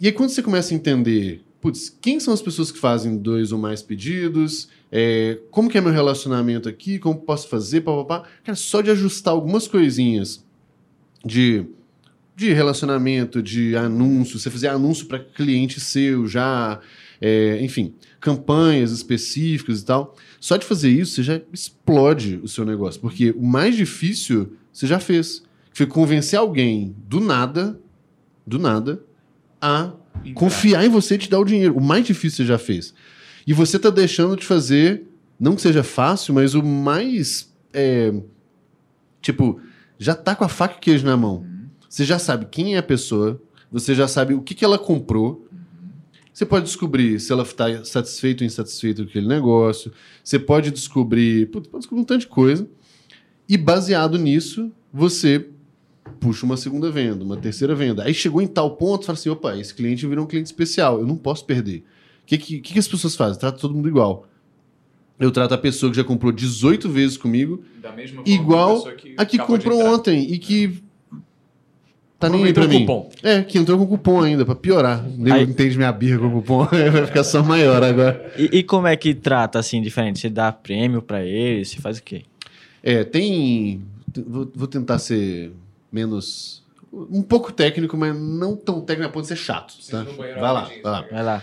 E 0.00 0.06
aí 0.06 0.12
quando 0.12 0.30
você 0.30 0.42
começa 0.42 0.74
a 0.74 0.76
entender, 0.76 1.42
putz, 1.60 1.88
quem 2.00 2.20
são 2.20 2.34
as 2.34 2.42
pessoas 2.42 2.70
que 2.70 2.78
fazem 2.78 3.16
dois 3.16 3.52
ou 3.52 3.58
mais 3.58 3.82
pedidos? 3.82 4.68
É, 4.90 5.38
como 5.50 5.68
que 5.68 5.78
é 5.78 5.80
meu 5.80 5.92
relacionamento 5.92 6.68
aqui? 6.68 6.98
Como 6.98 7.18
posso 7.20 7.48
fazer? 7.48 7.80
Pá, 7.80 7.92
pá, 7.92 8.04
pá. 8.04 8.28
Cara, 8.44 8.56
só 8.56 8.80
de 8.80 8.90
ajustar 8.90 9.32
algumas 9.32 9.66
coisinhas 9.66 10.44
de, 11.24 11.64
de 12.36 12.52
relacionamento, 12.52 13.42
de 13.42 13.74
anúncio, 13.76 14.38
você 14.38 14.50
fazer 14.50 14.68
anúncio 14.68 15.06
para 15.06 15.18
cliente 15.18 15.80
seu 15.80 16.26
já, 16.28 16.80
é, 17.20 17.58
enfim, 17.62 17.94
campanhas 18.20 18.92
específicas 18.92 19.80
e 19.80 19.84
tal. 19.84 20.14
Só 20.40 20.56
de 20.56 20.66
fazer 20.66 20.90
isso, 20.90 21.14
você 21.14 21.22
já 21.22 21.40
explode 21.52 22.40
o 22.42 22.48
seu 22.48 22.64
negócio. 22.64 23.00
Porque 23.00 23.30
o 23.30 23.42
mais 23.42 23.76
difícil 23.76 24.52
você 24.72 24.86
já 24.86 24.98
fez. 24.98 25.42
Foi 25.72 25.86
convencer 25.86 26.38
alguém 26.38 26.94
do 27.06 27.20
nada, 27.20 27.78
do 28.46 28.58
nada, 28.58 29.02
a 29.60 29.92
Entrar. 30.24 30.34
confiar 30.34 30.84
em 30.84 30.88
você 30.88 31.14
e 31.14 31.18
te 31.18 31.30
dar 31.30 31.38
o 31.38 31.44
dinheiro. 31.44 31.76
O 31.76 31.82
mais 31.82 32.06
difícil 32.06 32.44
você 32.44 32.48
já 32.48 32.58
fez. 32.58 32.94
E 33.46 33.52
você 33.52 33.78
tá 33.78 33.90
deixando 33.90 34.36
de 34.36 34.44
fazer, 34.44 35.06
não 35.38 35.54
que 35.54 35.62
seja 35.62 35.82
fácil, 35.82 36.34
mas 36.34 36.54
o 36.54 36.62
mais. 36.62 37.54
é, 37.72 38.12
tipo, 39.20 39.60
já 39.98 40.14
tá 40.14 40.34
com 40.34 40.44
a 40.44 40.48
faca 40.48 40.76
e 40.76 40.80
queijo 40.80 41.06
na 41.06 41.16
mão. 41.16 41.46
Você 41.88 42.04
já 42.04 42.18
sabe 42.18 42.46
quem 42.50 42.74
é 42.74 42.78
a 42.78 42.82
pessoa, 42.82 43.40
você 43.70 43.94
já 43.94 44.06
sabe 44.06 44.34
o 44.34 44.42
que, 44.42 44.54
que 44.54 44.64
ela 44.64 44.78
comprou. 44.78 45.45
Você 46.36 46.44
pode 46.44 46.66
descobrir 46.66 47.18
se 47.18 47.32
ela 47.32 47.44
está 47.44 47.82
satisfeita 47.82 48.44
ou 48.44 48.46
insatisfeita 48.46 49.02
com 49.02 49.08
aquele 49.08 49.26
negócio. 49.26 49.90
Você 50.22 50.38
pode 50.38 50.70
descobrir. 50.70 51.46
Putz, 51.46 51.66
pode 51.66 51.80
descobrir 51.80 52.02
um 52.02 52.04
tanto 52.04 52.20
de 52.20 52.26
coisa. 52.26 52.68
E 53.48 53.56
baseado 53.56 54.18
nisso, 54.18 54.70
você 54.92 55.48
puxa 56.20 56.44
uma 56.44 56.58
segunda 56.58 56.90
venda, 56.90 57.24
uma 57.24 57.38
terceira 57.38 57.74
venda. 57.74 58.04
Aí 58.04 58.12
chegou 58.12 58.42
em 58.42 58.46
tal 58.46 58.76
ponto, 58.76 59.06
fala 59.06 59.16
assim: 59.16 59.30
opa, 59.30 59.56
esse 59.56 59.74
cliente 59.74 60.06
virou 60.06 60.26
um 60.26 60.28
cliente 60.28 60.44
especial, 60.44 61.00
eu 61.00 61.06
não 61.06 61.16
posso 61.16 61.42
perder. 61.46 61.78
O 62.22 62.26
que, 62.26 62.36
que, 62.36 62.60
que 62.60 62.78
as 62.78 62.86
pessoas 62.86 63.16
fazem? 63.16 63.40
Trata 63.40 63.58
todo 63.58 63.72
mundo 63.72 63.88
igual. 63.88 64.28
Eu 65.18 65.30
trato 65.30 65.54
a 65.54 65.58
pessoa 65.58 65.88
que 65.90 65.96
já 65.96 66.04
comprou 66.04 66.30
18 66.30 66.86
vezes 66.90 67.16
comigo, 67.16 67.64
Igual 68.26 68.86
a 68.86 68.92
que 68.92 69.14
a 69.16 69.24
que 69.24 69.38
comprou 69.38 69.82
ontem 69.86 70.30
e 70.30 70.38
que. 70.38 70.84
Tá 72.18 72.28
nem 72.30 72.44
aí 72.44 72.52
pra 72.52 72.66
mim. 72.66 72.80
cupom. 72.80 73.10
É, 73.22 73.42
que 73.42 73.58
entrou 73.58 73.78
com 73.78 73.86
cupom 73.86 74.22
ainda, 74.22 74.44
pra 74.44 74.54
piorar. 74.54 75.04
Nem 75.16 75.32
Aí- 75.32 75.42
entende 75.42 75.76
minha 75.76 75.92
birra 75.92 76.18
com 76.18 76.30
cupom, 76.30 76.64
vai 76.92 77.06
ficar 77.06 77.22
só 77.24 77.42
maior 77.42 77.82
agora. 77.82 78.32
E, 78.38 78.58
e 78.58 78.62
como 78.62 78.86
é 78.86 78.96
que 78.96 79.14
trata 79.14 79.58
assim 79.58 79.82
diferente? 79.82 80.18
Você 80.20 80.30
dá 80.30 80.50
prêmio 80.50 81.02
pra 81.02 81.22
eles? 81.22 81.68
Você 81.70 81.76
faz 81.80 81.98
o 81.98 82.02
quê? 82.02 82.22
É, 82.82 83.04
tem. 83.04 83.82
Vou, 84.26 84.50
vou 84.54 84.66
tentar 84.66 84.98
ser 84.98 85.52
menos. 85.92 86.64
Um 86.92 87.20
pouco 87.20 87.52
técnico, 87.52 87.94
mas 87.96 88.18
não 88.18 88.56
tão 88.56 88.80
técnico 88.80 89.10
a 89.10 89.12
ponto 89.12 89.24
de 89.24 89.28
ser 89.28 89.36
chato. 89.36 89.74
Tá? 89.90 90.02
Vai 90.16 90.32
lá, 90.34 90.70
vai 90.82 90.92
lá. 90.92 91.04
Vai 91.10 91.22
lá. 91.22 91.42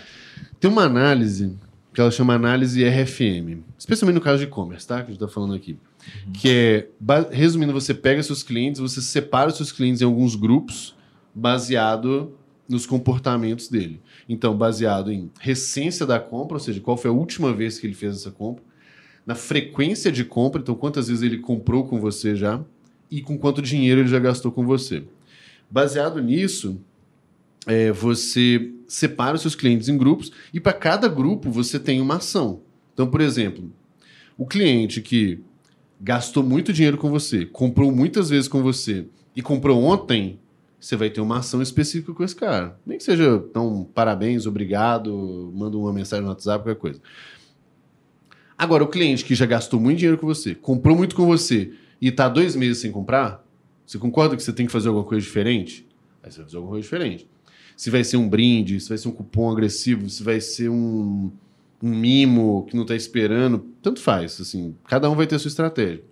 Tem 0.58 0.68
uma 0.68 0.82
análise 0.82 1.54
que 1.92 2.00
ela 2.00 2.10
chama 2.10 2.34
análise 2.34 2.82
RFM, 2.82 3.62
especialmente 3.78 4.16
no 4.16 4.20
caso 4.20 4.38
de 4.38 4.44
e-commerce, 4.44 4.84
tá? 4.88 4.96
Que 4.96 5.02
a 5.02 5.10
gente 5.10 5.20
tá 5.20 5.28
falando 5.28 5.54
aqui. 5.54 5.78
Que 6.32 6.48
é, 6.48 6.88
resumindo, 7.30 7.72
você 7.72 7.94
pega 7.94 8.22
seus 8.22 8.42
clientes, 8.42 8.80
você 8.80 9.00
separa 9.00 9.50
os 9.50 9.56
seus 9.56 9.72
clientes 9.72 10.00
em 10.00 10.04
alguns 10.04 10.34
grupos 10.34 10.94
baseado 11.34 12.32
nos 12.68 12.86
comportamentos 12.86 13.68
dele. 13.68 14.00
Então, 14.28 14.56
baseado 14.56 15.12
em 15.12 15.30
recência 15.38 16.06
da 16.06 16.18
compra, 16.18 16.56
ou 16.56 16.60
seja, 16.60 16.80
qual 16.80 16.96
foi 16.96 17.10
a 17.10 17.14
última 17.14 17.52
vez 17.52 17.78
que 17.78 17.86
ele 17.86 17.94
fez 17.94 18.16
essa 18.16 18.30
compra, 18.30 18.62
na 19.26 19.34
frequência 19.34 20.12
de 20.12 20.24
compra, 20.24 20.60
então 20.60 20.74
quantas 20.74 21.08
vezes 21.08 21.22
ele 21.22 21.38
comprou 21.38 21.84
com 21.86 21.98
você 21.98 22.36
já 22.36 22.62
e 23.10 23.22
com 23.22 23.38
quanto 23.38 23.62
dinheiro 23.62 24.00
ele 24.00 24.08
já 24.08 24.18
gastou 24.18 24.52
com 24.52 24.64
você. 24.66 25.04
Baseado 25.70 26.20
nisso, 26.22 26.78
é, 27.66 27.90
você 27.90 28.70
separa 28.86 29.34
os 29.34 29.40
seus 29.40 29.54
clientes 29.54 29.88
em 29.88 29.96
grupos 29.96 30.30
e 30.52 30.60
para 30.60 30.72
cada 30.72 31.08
grupo 31.08 31.50
você 31.50 31.78
tem 31.78 32.00
uma 32.00 32.16
ação. 32.16 32.60
Então, 32.92 33.06
por 33.06 33.20
exemplo, 33.20 33.72
o 34.36 34.46
cliente 34.46 35.00
que 35.00 35.40
gastou 36.00 36.42
muito 36.42 36.72
dinheiro 36.72 36.98
com 36.98 37.10
você, 37.10 37.46
comprou 37.46 37.90
muitas 37.92 38.30
vezes 38.30 38.48
com 38.48 38.62
você 38.62 39.06
e 39.34 39.42
comprou 39.42 39.82
ontem, 39.82 40.38
você 40.78 40.96
vai 40.96 41.08
ter 41.08 41.20
uma 41.20 41.38
ação 41.38 41.62
específica 41.62 42.12
com 42.12 42.22
esse 42.22 42.36
cara. 42.36 42.78
Nem 42.84 42.98
que 42.98 43.04
seja, 43.04 43.42
então, 43.48 43.88
parabéns, 43.94 44.46
obrigado, 44.46 45.50
manda 45.54 45.76
uma 45.76 45.92
mensagem 45.92 46.24
no 46.24 46.30
WhatsApp, 46.30 46.64
qualquer 46.64 46.80
coisa. 46.80 47.00
Agora, 48.56 48.84
o 48.84 48.88
cliente 48.88 49.24
que 49.24 49.34
já 49.34 49.46
gastou 49.46 49.80
muito 49.80 49.98
dinheiro 49.98 50.18
com 50.18 50.26
você, 50.26 50.54
comprou 50.54 50.96
muito 50.96 51.16
com 51.16 51.26
você 51.26 51.72
e 52.00 52.08
está 52.08 52.28
dois 52.28 52.54
meses 52.54 52.78
sem 52.78 52.92
comprar, 52.92 53.44
você 53.86 53.98
concorda 53.98 54.36
que 54.36 54.42
você 54.42 54.52
tem 54.52 54.66
que 54.66 54.72
fazer 54.72 54.88
alguma 54.88 55.06
coisa 55.06 55.24
diferente? 55.24 55.86
Aí 56.22 56.30
você 56.30 56.38
vai 56.38 56.46
fazer 56.46 56.56
alguma 56.56 56.72
coisa 56.72 56.82
diferente. 56.82 57.28
Se 57.76 57.90
vai 57.90 58.04
ser 58.04 58.16
um 58.16 58.28
brinde, 58.28 58.78
se 58.78 58.88
vai 58.88 58.98
ser 58.98 59.08
um 59.08 59.12
cupom 59.12 59.50
agressivo, 59.50 60.08
se 60.08 60.22
vai 60.22 60.40
ser 60.40 60.68
um, 60.68 61.32
um 61.84 61.90
mimo 61.90 62.64
que 62.66 62.74
não 62.74 62.82
está 62.82 62.96
esperando, 62.96 63.58
tanto 63.82 64.00
faz. 64.00 64.40
Assim, 64.40 64.74
cada 64.88 65.10
um 65.10 65.14
vai 65.14 65.26
ter 65.26 65.34
a 65.34 65.38
sua 65.38 65.50
estratégia. 65.50 66.02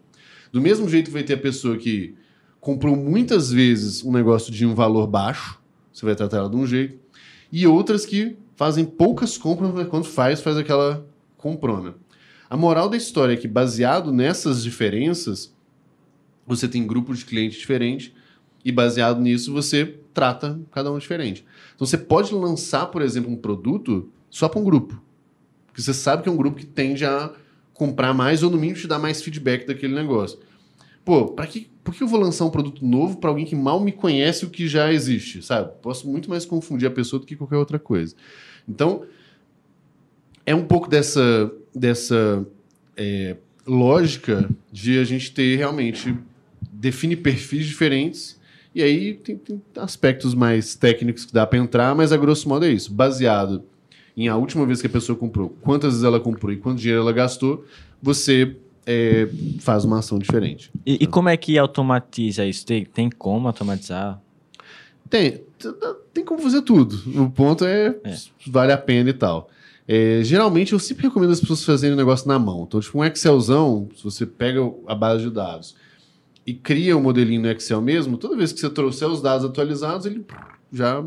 Do 0.52 0.60
mesmo 0.60 0.86
jeito 0.86 1.10
vai 1.10 1.22
ter 1.22 1.32
a 1.32 1.38
pessoa 1.38 1.78
que 1.78 2.14
comprou 2.60 2.94
muitas 2.94 3.50
vezes 3.50 4.04
um 4.04 4.12
negócio 4.12 4.52
de 4.52 4.66
um 4.66 4.74
valor 4.74 5.06
baixo, 5.06 5.58
você 5.90 6.04
vai 6.04 6.14
tratar 6.14 6.36
ela 6.36 6.50
de 6.50 6.56
um 6.56 6.66
jeito, 6.66 6.98
e 7.50 7.66
outras 7.66 8.04
que 8.04 8.36
fazem 8.54 8.84
poucas 8.84 9.38
compras, 9.38 9.72
mas 9.72 9.88
quando 9.88 10.04
faz, 10.04 10.42
faz 10.42 10.58
aquela 10.58 11.06
comprona. 11.38 11.94
A 12.50 12.56
moral 12.56 12.90
da 12.90 12.96
história 12.98 13.32
é 13.32 13.36
que, 13.36 13.48
baseado 13.48 14.12
nessas 14.12 14.62
diferenças, 14.62 15.56
você 16.46 16.68
tem 16.68 16.86
grupos 16.86 17.20
de 17.20 17.24
clientes 17.24 17.58
diferentes 17.58 18.12
e, 18.62 18.70
baseado 18.70 19.22
nisso, 19.22 19.50
você 19.50 19.98
trata 20.12 20.60
cada 20.70 20.92
um 20.92 20.98
diferente. 20.98 21.46
Então, 21.74 21.86
você 21.86 21.96
pode 21.96 22.34
lançar, 22.34 22.88
por 22.88 23.00
exemplo, 23.00 23.32
um 23.32 23.36
produto 23.36 24.10
só 24.28 24.50
para 24.50 24.60
um 24.60 24.64
grupo. 24.64 25.00
Porque 25.72 25.80
você 25.80 25.94
sabe 25.94 26.22
que 26.22 26.28
é 26.28 26.32
um 26.32 26.36
grupo 26.36 26.58
que 26.58 26.66
tende 26.66 27.04
a 27.04 27.32
comprar 27.72 28.12
mais 28.12 28.42
ou, 28.42 28.50
no 28.50 28.58
mínimo, 28.58 28.78
te 28.78 28.86
dar 28.86 28.98
mais 28.98 29.22
feedback 29.22 29.66
daquele 29.66 29.94
negócio. 29.94 30.38
Pô, 31.02 31.28
pra 31.28 31.46
que, 31.46 31.70
por 31.82 31.94
que 31.94 32.02
eu 32.02 32.06
vou 32.06 32.20
lançar 32.20 32.44
um 32.44 32.50
produto 32.50 32.84
novo 32.84 33.16
para 33.16 33.30
alguém 33.30 33.46
que 33.46 33.56
mal 33.56 33.80
me 33.80 33.90
conhece 33.90 34.44
o 34.44 34.50
que 34.50 34.68
já 34.68 34.92
existe, 34.92 35.42
sabe? 35.42 35.72
Posso 35.80 36.08
muito 36.08 36.28
mais 36.28 36.44
confundir 36.44 36.86
a 36.86 36.90
pessoa 36.90 37.18
do 37.18 37.26
que 37.26 37.34
qualquer 37.34 37.56
outra 37.56 37.78
coisa. 37.78 38.14
Então, 38.68 39.04
é 40.44 40.54
um 40.54 40.64
pouco 40.64 40.88
dessa, 40.88 41.50
dessa 41.74 42.46
é, 42.96 43.36
lógica 43.66 44.48
de 44.70 44.98
a 44.98 45.04
gente 45.04 45.32
ter 45.32 45.56
realmente 45.56 46.14
define 46.70 47.16
perfis 47.16 47.66
diferentes 47.66 48.40
e 48.74 48.82
aí 48.82 49.14
tem, 49.14 49.36
tem 49.36 49.62
aspectos 49.76 50.34
mais 50.34 50.74
técnicos 50.74 51.24
que 51.24 51.32
dá 51.32 51.46
para 51.46 51.58
entrar, 51.58 51.94
mas 51.94 52.12
a 52.12 52.16
grosso 52.16 52.48
modo 52.48 52.64
é 52.64 52.70
isso, 52.70 52.92
baseado 52.92 53.64
em 54.16 54.28
a 54.28 54.36
última 54.36 54.66
vez 54.66 54.80
que 54.80 54.86
a 54.86 54.90
pessoa 54.90 55.16
comprou, 55.16 55.50
quantas 55.62 55.90
vezes 55.92 56.04
ela 56.04 56.20
comprou 56.20 56.52
e 56.52 56.56
quanto 56.56 56.78
dinheiro 56.78 57.00
ela 57.02 57.12
gastou, 57.12 57.64
você 58.02 58.56
é, 58.86 59.28
faz 59.60 59.84
uma 59.84 59.98
ação 60.00 60.18
diferente. 60.18 60.70
E, 60.84 60.98
e 61.04 61.06
como 61.06 61.28
é 61.28 61.36
que 61.36 61.56
automatiza 61.58 62.44
isso? 62.44 62.66
Tem, 62.66 62.84
tem 62.84 63.08
como 63.10 63.46
automatizar? 63.48 64.20
Tem, 65.08 65.42
tem 66.12 66.24
como 66.24 66.40
fazer 66.42 66.62
tudo. 66.62 66.96
O 67.22 67.30
ponto 67.30 67.64
é, 67.64 67.94
É. 68.04 68.16
vale 68.46 68.72
a 68.72 68.78
pena 68.78 69.10
e 69.10 69.12
tal. 69.12 69.48
É, 69.86 70.20
geralmente 70.22 70.72
eu 70.72 70.78
sempre 70.78 71.06
recomendo 71.08 71.30
as 71.32 71.40
pessoas 71.40 71.64
fazerem 71.64 71.94
o 71.94 71.96
negócio 71.98 72.26
na 72.28 72.38
mão. 72.38 72.64
Então, 72.66 72.80
tipo, 72.80 72.98
um 72.98 73.04
Excelzão, 73.04 73.88
se 73.96 74.02
você 74.02 74.24
pega 74.24 74.60
a 74.86 74.94
base 74.94 75.24
de 75.24 75.30
dados 75.30 75.74
e 76.46 76.54
cria 76.54 76.96
um 76.96 77.02
modelinho 77.02 77.42
no 77.42 77.50
Excel 77.50 77.80
mesmo, 77.82 78.16
toda 78.16 78.36
vez 78.36 78.52
que 78.52 78.60
você 78.60 78.70
trouxer 78.70 79.08
os 79.08 79.20
dados 79.20 79.44
atualizados, 79.44 80.06
ele 80.06 80.24
já 80.72 81.04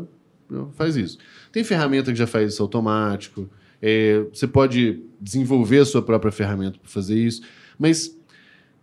faz 0.74 0.96
isso. 0.96 1.18
Tem 1.52 1.64
ferramenta 1.64 2.12
que 2.12 2.18
já 2.18 2.26
faz 2.26 2.52
isso 2.52 2.62
automático. 2.62 3.48
É, 3.80 4.24
você 4.32 4.46
pode 4.46 5.02
desenvolver 5.20 5.80
a 5.80 5.84
sua 5.84 6.02
própria 6.02 6.32
ferramenta 6.32 6.78
para 6.78 6.88
fazer 6.88 7.16
isso. 7.16 7.42
Mas 7.78 8.16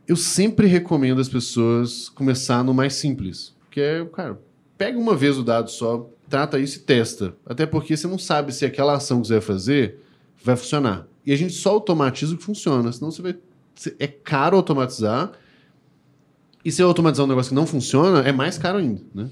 eu 0.07 0.15
sempre 0.15 0.67
recomendo 0.67 1.19
as 1.19 1.29
pessoas 1.29 2.09
começar 2.09 2.63
no 2.63 2.73
mais 2.73 2.93
simples. 2.93 3.55
Que 3.71 3.81
é, 3.81 4.05
cara, 4.05 4.39
pega 4.77 4.97
uma 4.97 5.15
vez 5.15 5.37
o 5.37 5.43
dado 5.43 5.69
só, 5.69 6.09
trata 6.29 6.59
isso 6.59 6.77
e 6.77 6.81
testa. 6.81 7.35
Até 7.45 7.65
porque 7.65 7.95
você 7.95 8.07
não 8.07 8.17
sabe 8.17 8.53
se 8.53 8.65
aquela 8.65 8.95
ação 8.95 9.21
que 9.21 9.27
você 9.27 9.33
vai 9.33 9.41
fazer 9.41 9.99
vai 10.43 10.55
funcionar. 10.55 11.07
E 11.25 11.31
a 11.31 11.37
gente 11.37 11.53
só 11.53 11.71
automatiza 11.71 12.35
o 12.35 12.37
que 12.37 12.43
funciona, 12.43 12.91
senão 12.91 13.09
você 13.09 13.21
vai. 13.21 13.35
É 13.97 14.07
caro 14.07 14.57
automatizar. 14.57 15.31
E 16.63 16.71
se 16.71 16.81
eu 16.81 16.87
automatizar 16.87 17.25
um 17.25 17.29
negócio 17.29 17.49
que 17.49 17.55
não 17.55 17.65
funciona, 17.65 18.21
é 18.21 18.31
mais 18.31 18.57
caro 18.57 18.77
ainda, 18.77 19.01
né? 19.13 19.29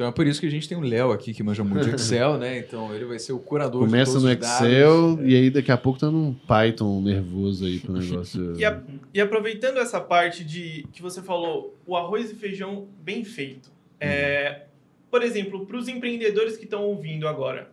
Então 0.00 0.08
é 0.08 0.12
por 0.12 0.26
isso 0.26 0.40
que 0.40 0.46
a 0.46 0.50
gente 0.50 0.66
tem 0.66 0.78
o 0.78 0.80
Léo 0.80 1.12
aqui, 1.12 1.34
que 1.34 1.42
manja 1.42 1.62
muito 1.62 1.84
de 1.86 1.94
Excel, 1.94 2.38
né? 2.38 2.56
Então 2.56 2.94
ele 2.94 3.04
vai 3.04 3.18
ser 3.18 3.34
o 3.34 3.38
curador 3.38 3.82
de 3.82 3.90
Começa 3.90 4.12
todos 4.12 4.24
no 4.24 4.30
os 4.30 4.36
dados. 4.38 4.66
Excel 4.66 5.18
e 5.28 5.36
aí 5.36 5.50
daqui 5.50 5.70
a 5.70 5.76
pouco 5.76 5.98
tá 5.98 6.10
num 6.10 6.32
Python 6.32 7.02
nervoso 7.02 7.66
aí 7.66 7.78
pro 7.80 7.92
negócio. 7.92 8.54
E, 8.56 8.64
a- 8.64 8.82
e 9.12 9.20
aproveitando 9.20 9.76
essa 9.76 10.00
parte 10.00 10.42
de 10.42 10.86
que 10.90 11.02
você 11.02 11.20
falou, 11.20 11.76
o 11.86 11.94
arroz 11.98 12.30
e 12.30 12.34
feijão 12.34 12.88
bem 13.02 13.24
feito. 13.24 13.70
É, 14.00 14.62
por 15.10 15.22
exemplo, 15.22 15.66
para 15.66 15.76
os 15.76 15.86
empreendedores 15.86 16.56
que 16.56 16.64
estão 16.64 16.82
ouvindo 16.84 17.28
agora, 17.28 17.68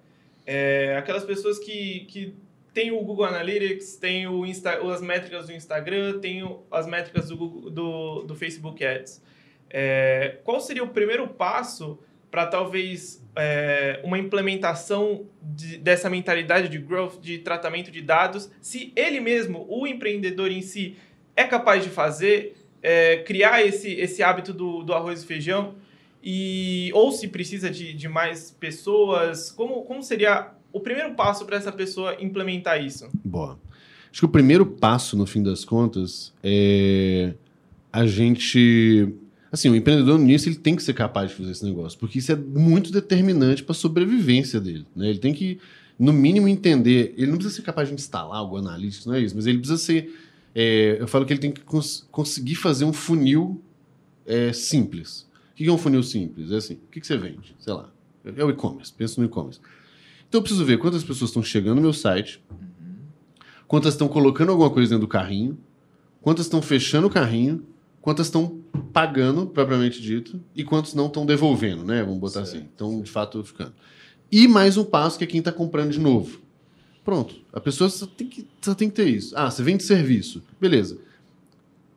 É, 0.45 0.98
aquelas 0.98 1.24
pessoas 1.24 1.58
que, 1.58 2.02
que 2.10 2.34
tem 2.74 2.91
o 2.91 2.99
Google 3.06 3.24
Analytics, 3.24 3.95
tem 3.95 4.28
o 4.28 4.45
Insta, 4.45 4.72
as 4.94 5.02
métricas 5.02 5.45
do 5.48 5.54
Instagram, 5.54 6.20
tem 6.20 6.44
o, 6.44 6.60
as 6.70 6.86
métricas 6.88 7.30
do, 7.30 7.38
Google, 7.38 7.70
do, 7.72 8.24
do 8.24 8.36
Facebook 8.36 8.84
Ads. 8.84 9.22
É, 9.70 10.40
qual 10.44 10.60
seria 10.60 10.84
o 10.84 10.90
primeiro 10.90 11.26
passo 11.30 11.98
para 12.30 12.45
talvez 12.45 13.24
é, 13.36 13.99
uma 14.04 14.18
implementação 14.18 15.26
de, 15.41 15.78
dessa 15.78 16.10
mentalidade 16.10 16.70
de 16.70 16.78
growth, 16.78 17.20
de 17.22 17.40
tratamento 17.40 17.91
de 17.91 18.02
dados, 18.02 18.49
se 18.62 18.91
ele 18.95 19.20
mesmo, 19.20 19.66
o 19.70 19.88
empreendedor 19.88 20.52
em 20.52 20.62
si, 20.62 20.95
é 21.36 21.44
capaz 21.44 21.84
de 21.84 21.90
fazer, 21.90 22.58
é, 22.82 23.18
criar 23.18 23.66
esse, 23.66 23.91
esse 23.91 24.22
hábito 24.22 24.54
do, 24.54 24.84
do 24.84 24.94
arroz 24.94 25.24
e 25.24 25.26
feijão, 25.26 25.76
e, 26.24 26.91
ou 26.94 27.12
se 27.12 27.28
precisa 27.28 27.70
de, 27.70 27.94
de 27.94 28.08
mais 28.08 28.52
pessoas, 28.52 29.52
como, 29.52 29.84
como 29.84 30.04
seria 30.04 30.52
o 30.74 30.80
primeiro 30.80 31.14
passo 31.14 31.45
para 31.45 31.58
essa 31.58 31.72
pessoa 31.72 32.18
implementar 32.20 32.84
isso? 32.84 33.10
Boa. 33.24 33.58
Acho 34.12 34.22
que 34.22 34.26
o 34.26 34.30
primeiro 34.30 34.66
passo, 34.66 35.16
no 35.16 35.26
fim 35.26 35.44
das 35.44 35.64
contas, 35.64 36.34
é 36.44 37.34
a 37.91 38.06
gente 38.06 39.14
Assim, 39.52 39.69
o 39.69 39.76
empreendedor 39.76 40.19
nisso 40.19 40.49
ele 40.49 40.57
tem 40.57 40.76
que 40.76 40.84
ser 40.84 40.94
capaz 40.94 41.30
de 41.30 41.38
fazer 41.38 41.52
esse 41.52 41.65
negócio, 41.65 41.98
porque 41.98 42.19
isso 42.19 42.32
é 42.32 42.36
muito 42.36 42.91
determinante 42.91 43.64
para 43.64 43.72
a 43.72 43.76
sobrevivência 43.76 44.60
dele. 44.60 44.86
Né? 44.95 45.10
Ele 45.10 45.19
tem 45.19 45.34
que, 45.34 45.60
no 45.98 46.11
mínimo, 46.11 46.48
entender. 46.48 47.14
Ele 47.18 47.28
não 47.28 47.38
precisa 47.38 47.56
ser 47.56 47.61
capaz 47.61 47.88
de 47.88 47.94
instalar 47.94 48.38
algo 48.38 48.57
analítico, 48.57 49.07
não 49.07 49.15
é 49.15 49.22
isso, 49.22 49.36
mas 49.36 49.48
ele 49.48 49.60
precisa 49.60 49.78
ser. 49.78 50.14
É, 50.53 50.98
eu 50.99 51.07
falo 51.07 51.26
que 51.26 51.34
ele 51.34 51.40
tem 51.40 51.52
que 51.52 51.61
cons 51.61 52.07
conseguir 52.11 52.56
fazer 52.56 52.84
um 52.84 52.91
funil 52.91 53.61
é, 54.26 54.52
simples. 54.52 55.28
O 55.52 55.56
que 55.56 55.68
é 55.68 55.72
um 55.72 55.78
funil 55.78 56.03
simples? 56.03 56.52
É 56.52 56.57
assim: 56.57 56.74
o 56.74 56.91
que, 56.91 56.99
que 56.99 57.07
você 57.07 57.18
vende? 57.18 57.56
Sei 57.60 57.74
lá. 57.74 57.90
É 58.26 58.44
o 58.44 58.49
e-commerce. 58.49 58.91
Pensa 58.91 59.22
no 59.22 59.28
e-commerce. 59.28 59.61
Então 60.28 60.40
eu 60.40 60.44
preciso 60.44 60.65
ver 60.65 60.78
quantas 60.78 61.03
pessoas 61.03 61.30
estão 61.30 61.41
chegando 61.41 61.76
no 61.76 61.82
meu 61.82 61.94
site, 61.94 62.44
quantas 63.65 63.94
estão 63.94 64.10
colocando 64.10 64.52
alguma 64.52 64.69
coisa 64.69 64.90
dentro 64.90 65.07
do 65.07 65.10
carrinho, 65.10 65.57
quantas 66.22 66.48
estão 66.48 66.61
fechando 66.61 67.07
o 67.07 67.10
carrinho 67.10 67.65
quantas 68.02 68.28
estão 68.28 68.61
pagando, 68.94 69.48
propriamente 69.48 70.02
dito, 70.02 70.41
e 70.56 70.64
quantos 70.64 70.94
não 70.94 71.07
estão 71.07 71.26
devolvendo, 71.26 71.84
né? 71.84 72.03
Vamos 72.03 72.19
botar 72.19 72.45
certo, 72.45 72.57
assim. 72.57 72.65
Estão, 72.65 73.02
de 73.02 73.11
fato, 73.11 73.44
ficando. 73.44 73.74
E 74.32 74.48
mais 74.48 74.78
um 74.78 74.84
passo 74.84 75.18
que 75.18 75.24
é 75.24 75.28
quem 75.28 75.40
está 75.40 75.52
comprando 75.52 75.91
de 75.91 75.99
novo. 75.99 76.40
Pronto. 77.03 77.36
A 77.53 77.60
pessoa 77.60 77.90
só 77.90 78.06
tem, 78.06 78.28
que, 78.28 78.45
só 78.61 78.76
tem 78.76 78.90
que 78.90 78.95
ter 78.95 79.07
isso. 79.07 79.34
Ah, 79.38 79.49
você 79.49 79.64
vende 79.64 79.84
serviço. 79.84 80.44
Beleza. 80.60 80.99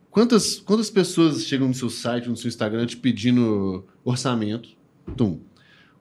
Quantas, 0.09 0.59
quantas 0.59 0.89
pessoas 0.89 1.43
chegam 1.43 1.67
no 1.67 1.73
seu 1.73 1.89
site, 1.89 2.29
no 2.29 2.37
seu 2.37 2.47
Instagram, 2.47 2.85
te 2.85 2.97
pedindo 2.97 3.85
orçamento? 4.03 4.69
Tum. 5.17 5.39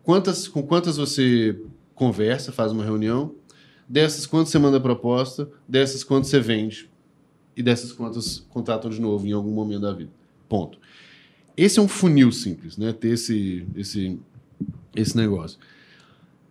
Quantas, 0.02 0.48
com 0.48 0.62
quantas 0.62 0.97
você 0.97 1.60
conversa, 1.94 2.52
faz 2.52 2.72
uma 2.72 2.85
reunião? 2.85 3.35
Dessas, 3.89 4.27
quantas 4.27 4.51
você 4.51 4.59
manda 4.59 4.81
proposta? 4.81 5.51
Dessas, 5.68 6.05
quantas 6.05 6.31
você 6.31 6.39
vende? 6.39 6.89
E 7.60 7.62
dessas 7.62 7.92
contas 7.92 8.42
contratam 8.48 8.90
de 8.90 8.98
novo 9.00 9.26
em 9.26 9.32
algum 9.32 9.50
momento 9.50 9.82
da 9.82 9.92
vida. 9.92 10.10
Ponto. 10.48 10.78
Esse 11.54 11.78
é 11.78 11.82
um 11.82 11.88
funil 11.88 12.32
simples, 12.32 12.78
né? 12.78 12.90
Ter 12.90 13.10
esse, 13.10 13.66
esse, 13.76 14.18
esse 14.96 15.14
negócio. 15.14 15.58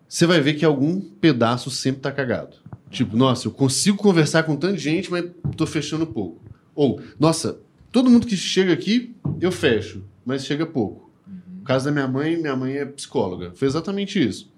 Você 0.07 0.27
vai 0.27 0.39
ver 0.39 0.53
que 0.53 0.63
algum 0.63 1.01
pedaço 1.01 1.71
sempre 1.71 1.99
está 1.99 2.11
cagado. 2.11 2.57
Tipo, 2.91 3.17
nossa, 3.17 3.47
eu 3.47 3.51
consigo 3.51 3.97
conversar 3.97 4.43
com 4.43 4.55
tanta 4.55 4.77
gente, 4.77 5.09
mas 5.09 5.25
estou 5.49 5.65
fechando 5.65 6.05
pouco. 6.05 6.39
Ou, 6.75 7.01
nossa, 7.19 7.59
todo 7.91 8.09
mundo 8.09 8.27
que 8.27 8.37
chega 8.37 8.71
aqui, 8.71 9.15
eu 9.41 9.51
fecho, 9.51 10.03
mas 10.23 10.45
chega 10.45 10.65
pouco. 10.65 11.11
No 11.27 11.63
caso 11.63 11.85
da 11.85 11.91
minha 11.91 12.07
mãe, 12.07 12.37
minha 12.37 12.55
mãe 12.55 12.77
é 12.77 12.85
psicóloga. 12.85 13.51
Foi 13.55 13.67
exatamente 13.67 14.23
isso. 14.23 14.51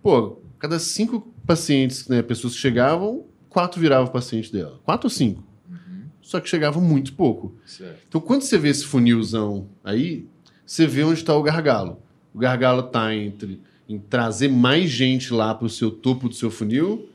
Pô, 0.00 0.40
cada 0.56 0.78
cinco 0.78 1.34
pacientes, 1.44 2.06
né, 2.06 2.22
pessoas 2.22 2.54
que 2.54 2.60
chegavam, 2.60 3.24
quatro 3.48 3.80
viravam 3.80 4.06
paciente 4.06 4.52
dela. 4.52 4.80
Quatro 4.84 5.06
ou 5.06 5.10
cinco 5.10 5.49
só 6.30 6.38
que 6.38 6.48
chegava 6.48 6.80
muito 6.80 7.14
pouco. 7.14 7.56
Certo. 7.66 7.98
Então, 8.08 8.20
quando 8.20 8.42
você 8.42 8.56
vê 8.56 8.68
esse 8.68 8.84
funilzão 8.84 9.66
aí, 9.82 10.28
você 10.64 10.86
vê 10.86 11.02
onde 11.02 11.18
está 11.18 11.34
o 11.34 11.42
gargalo. 11.42 12.00
O 12.32 12.38
gargalo 12.38 12.86
está 12.86 13.12
entre 13.12 13.60
em 13.88 13.98
trazer 13.98 14.46
mais 14.46 14.88
gente 14.88 15.34
lá 15.34 15.52
para 15.52 15.66
o 15.66 15.68
seu 15.68 15.90
topo 15.90 16.28
do 16.28 16.34
seu 16.36 16.48
funil, 16.48 17.08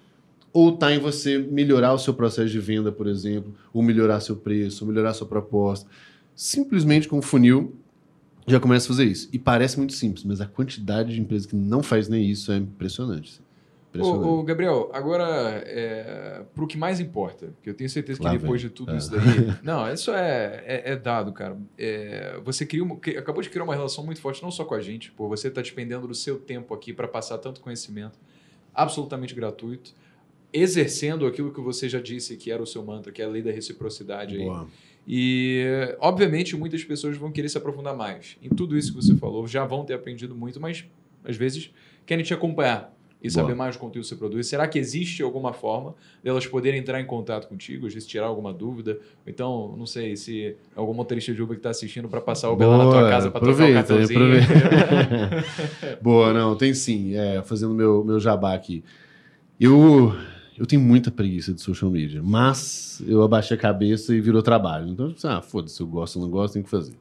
ou 0.51 0.73
está 0.73 0.93
em 0.93 0.99
você 0.99 1.37
melhorar 1.37 1.93
o 1.93 1.97
seu 1.97 2.13
processo 2.13 2.49
de 2.49 2.59
venda, 2.59 2.91
por 2.91 3.07
exemplo, 3.07 3.55
ou 3.71 3.81
melhorar 3.81 4.19
seu 4.19 4.35
preço, 4.35 4.83
ou 4.83 4.91
melhorar 4.91 5.13
sua 5.13 5.25
proposta. 5.25 5.89
Simplesmente 6.35 7.07
com 7.07 7.19
o 7.19 7.21
funil 7.21 7.73
já 8.45 8.59
começa 8.59 8.85
a 8.85 8.89
fazer 8.89 9.05
isso. 9.05 9.29
E 9.31 9.39
parece 9.39 9.77
muito 9.77 9.93
simples, 9.93 10.25
mas 10.25 10.41
a 10.41 10.45
quantidade 10.45 11.13
de 11.13 11.21
empresas 11.21 11.47
que 11.47 11.55
não 11.55 11.81
faz 11.81 12.09
nem 12.09 12.29
isso 12.29 12.51
é 12.51 12.57
impressionante. 12.57 13.39
Ô, 14.01 14.39
ô, 14.39 14.43
Gabriel, 14.43 14.89
agora, 14.93 15.63
é, 15.65 16.43
para 16.53 16.63
o 16.63 16.67
que 16.67 16.77
mais 16.77 16.99
importa, 16.99 17.53
que 17.61 17.69
eu 17.69 17.73
tenho 17.73 17.89
certeza 17.89 18.19
que 18.19 18.25
Lá 18.25 18.31
depois 18.31 18.61
vem. 18.61 18.69
de 18.69 18.75
tudo 18.75 18.93
é. 18.93 18.97
isso 18.97 19.11
daí. 19.11 19.21
Não, 19.63 19.91
isso 19.91 20.11
é, 20.11 20.63
é, 20.65 20.91
é 20.91 20.95
dado, 20.95 21.31
cara. 21.31 21.57
É, 21.77 22.39
você 22.43 22.65
cria 22.65 22.83
uma, 22.83 22.95
acabou 22.95 23.41
de 23.41 23.49
criar 23.49 23.63
uma 23.63 23.73
relação 23.75 24.05
muito 24.05 24.21
forte, 24.21 24.41
não 24.41 24.51
só 24.51 24.65
com 24.65 24.73
a 24.73 24.81
gente, 24.81 25.11
pô, 25.11 25.27
você 25.27 25.47
está 25.47 25.61
despendendo 25.61 26.07
do 26.07 26.15
seu 26.15 26.37
tempo 26.39 26.73
aqui 26.73 26.93
para 26.93 27.07
passar 27.07 27.37
tanto 27.37 27.61
conhecimento 27.61 28.17
absolutamente 28.73 29.33
gratuito, 29.33 29.93
exercendo 30.51 31.25
aquilo 31.25 31.53
que 31.53 31.61
você 31.61 31.87
já 31.89 31.99
disse 31.99 32.35
que 32.37 32.51
era 32.51 32.61
o 32.61 32.65
seu 32.65 32.83
mantra, 32.83 33.11
que 33.11 33.21
é 33.21 33.25
a 33.25 33.27
lei 33.27 33.41
da 33.41 33.51
reciprocidade 33.51 34.37
Boa. 34.37 34.61
aí. 34.61 34.67
E, 35.07 35.95
obviamente, 35.99 36.55
muitas 36.55 36.83
pessoas 36.83 37.15
vão 37.15 37.31
querer 37.31 37.49
se 37.49 37.57
aprofundar 37.57 37.95
mais 37.95 38.37
em 38.41 38.49
tudo 38.49 38.77
isso 38.77 38.91
que 38.91 39.03
você 39.03 39.15
falou, 39.15 39.47
já 39.47 39.65
vão 39.65 39.85
ter 39.85 39.93
aprendido 39.93 40.35
muito, 40.35 40.59
mas 40.59 40.85
às 41.23 41.35
vezes 41.35 41.71
querem 42.05 42.23
te 42.23 42.33
acompanhar 42.33 42.94
e 43.21 43.27
Boa. 43.29 43.41
saber 43.41 43.55
mais 43.55 43.75
do 43.75 43.79
conteúdo 43.79 44.03
que 44.03 44.09
você 44.09 44.15
produz. 44.15 44.47
Será 44.47 44.67
que 44.67 44.77
existe 44.77 45.23
alguma 45.23 45.53
forma 45.53 45.95
delas 46.23 46.45
poderem 46.45 46.79
entrar 46.79 46.99
em 47.01 47.05
contato 47.05 47.47
contigo, 47.47 47.89
se 47.89 48.05
tirar 48.05 48.27
alguma 48.27 48.53
dúvida? 48.53 48.99
Então, 49.25 49.75
não 49.77 49.85
sei 49.85 50.15
se 50.15 50.55
algum 50.75 50.93
motorista 50.93 51.33
de 51.33 51.41
Uber 51.41 51.55
que 51.55 51.59
está 51.59 51.69
assistindo 51.71 52.07
para 52.07 52.21
passar 52.21 52.51
o 52.51 52.55
lá 52.55 52.77
na 52.77 52.83
tua 52.83 53.09
casa 53.09 53.31
para 53.31 53.41
trocar 53.41 53.69
o 53.69 53.73
cartãozinho. 53.73 54.19
Boa, 56.01 56.33
não, 56.33 56.55
tem 56.55 56.73
sim. 56.73 57.15
É, 57.15 57.41
fazendo 57.41 57.73
meu, 57.73 58.03
meu 58.03 58.19
jabá 58.19 58.53
aqui. 58.53 58.83
Eu, 59.59 60.13
eu 60.57 60.65
tenho 60.65 60.81
muita 60.81 61.09
preguiça 61.09 61.53
de 61.53 61.61
social 61.61 61.89
media, 61.89 62.21
mas 62.21 63.01
eu 63.07 63.23
abaixei 63.23 63.57
a 63.57 63.59
cabeça 63.59 64.13
e 64.13 64.21
virou 64.21 64.41
trabalho. 64.41 64.87
Então, 64.89 65.13
ah, 65.23 65.41
foda-se, 65.41 65.79
eu 65.81 65.87
gosto 65.87 66.17
ou 66.17 66.23
não 66.23 66.29
gosto, 66.29 66.53
tem 66.53 66.63
que 66.63 66.69
fazer. 66.69 66.93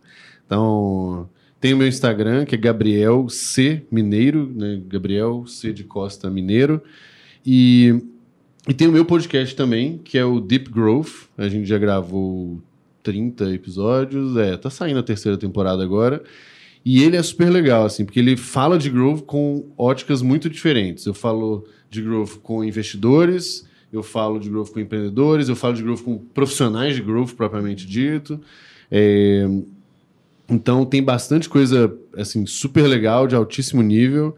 Então, 0.46 1.28
tem 1.64 1.72
o 1.72 1.78
meu 1.78 1.88
Instagram, 1.88 2.44
que 2.44 2.54
é 2.54 2.58
Gabriel 2.58 3.26
C 3.30 3.86
Mineiro, 3.90 4.52
né? 4.54 4.82
Gabriel 4.86 5.46
C 5.46 5.72
de 5.72 5.82
Costa 5.82 6.28
Mineiro. 6.28 6.82
E, 7.42 8.02
e 8.68 8.74
tem 8.74 8.86
o 8.86 8.92
meu 8.92 9.06
podcast 9.06 9.56
também, 9.56 9.96
que 9.96 10.18
é 10.18 10.24
o 10.26 10.40
Deep 10.40 10.70
Growth. 10.70 11.26
A 11.38 11.48
gente 11.48 11.64
já 11.66 11.78
gravou 11.78 12.60
30 13.02 13.54
episódios. 13.54 14.36
É, 14.36 14.58
tá 14.58 14.68
saindo 14.68 14.98
a 14.98 15.02
terceira 15.02 15.38
temporada 15.38 15.82
agora. 15.82 16.22
E 16.84 17.02
ele 17.02 17.16
é 17.16 17.22
super 17.22 17.48
legal, 17.48 17.86
assim, 17.86 18.04
porque 18.04 18.20
ele 18.20 18.36
fala 18.36 18.76
de 18.76 18.90
growth 18.90 19.22
com 19.22 19.64
óticas 19.78 20.20
muito 20.20 20.50
diferentes. 20.50 21.06
Eu 21.06 21.14
falo 21.14 21.66
de 21.88 22.02
growth 22.02 22.40
com 22.42 22.62
investidores, 22.62 23.66
eu 23.90 24.02
falo 24.02 24.38
de 24.38 24.50
growth 24.50 24.68
com 24.68 24.80
empreendedores, 24.80 25.48
eu 25.48 25.56
falo 25.56 25.72
de 25.72 25.82
growth 25.82 26.02
com 26.02 26.18
profissionais 26.18 26.94
de 26.94 27.00
growth 27.00 27.32
propriamente 27.32 27.86
dito. 27.86 28.38
É, 28.90 29.48
então 30.48 30.84
tem 30.84 31.02
bastante 31.02 31.48
coisa 31.48 31.96
assim 32.16 32.46
super 32.46 32.86
legal, 32.86 33.26
de 33.26 33.34
altíssimo 33.34 33.82
nível. 33.82 34.36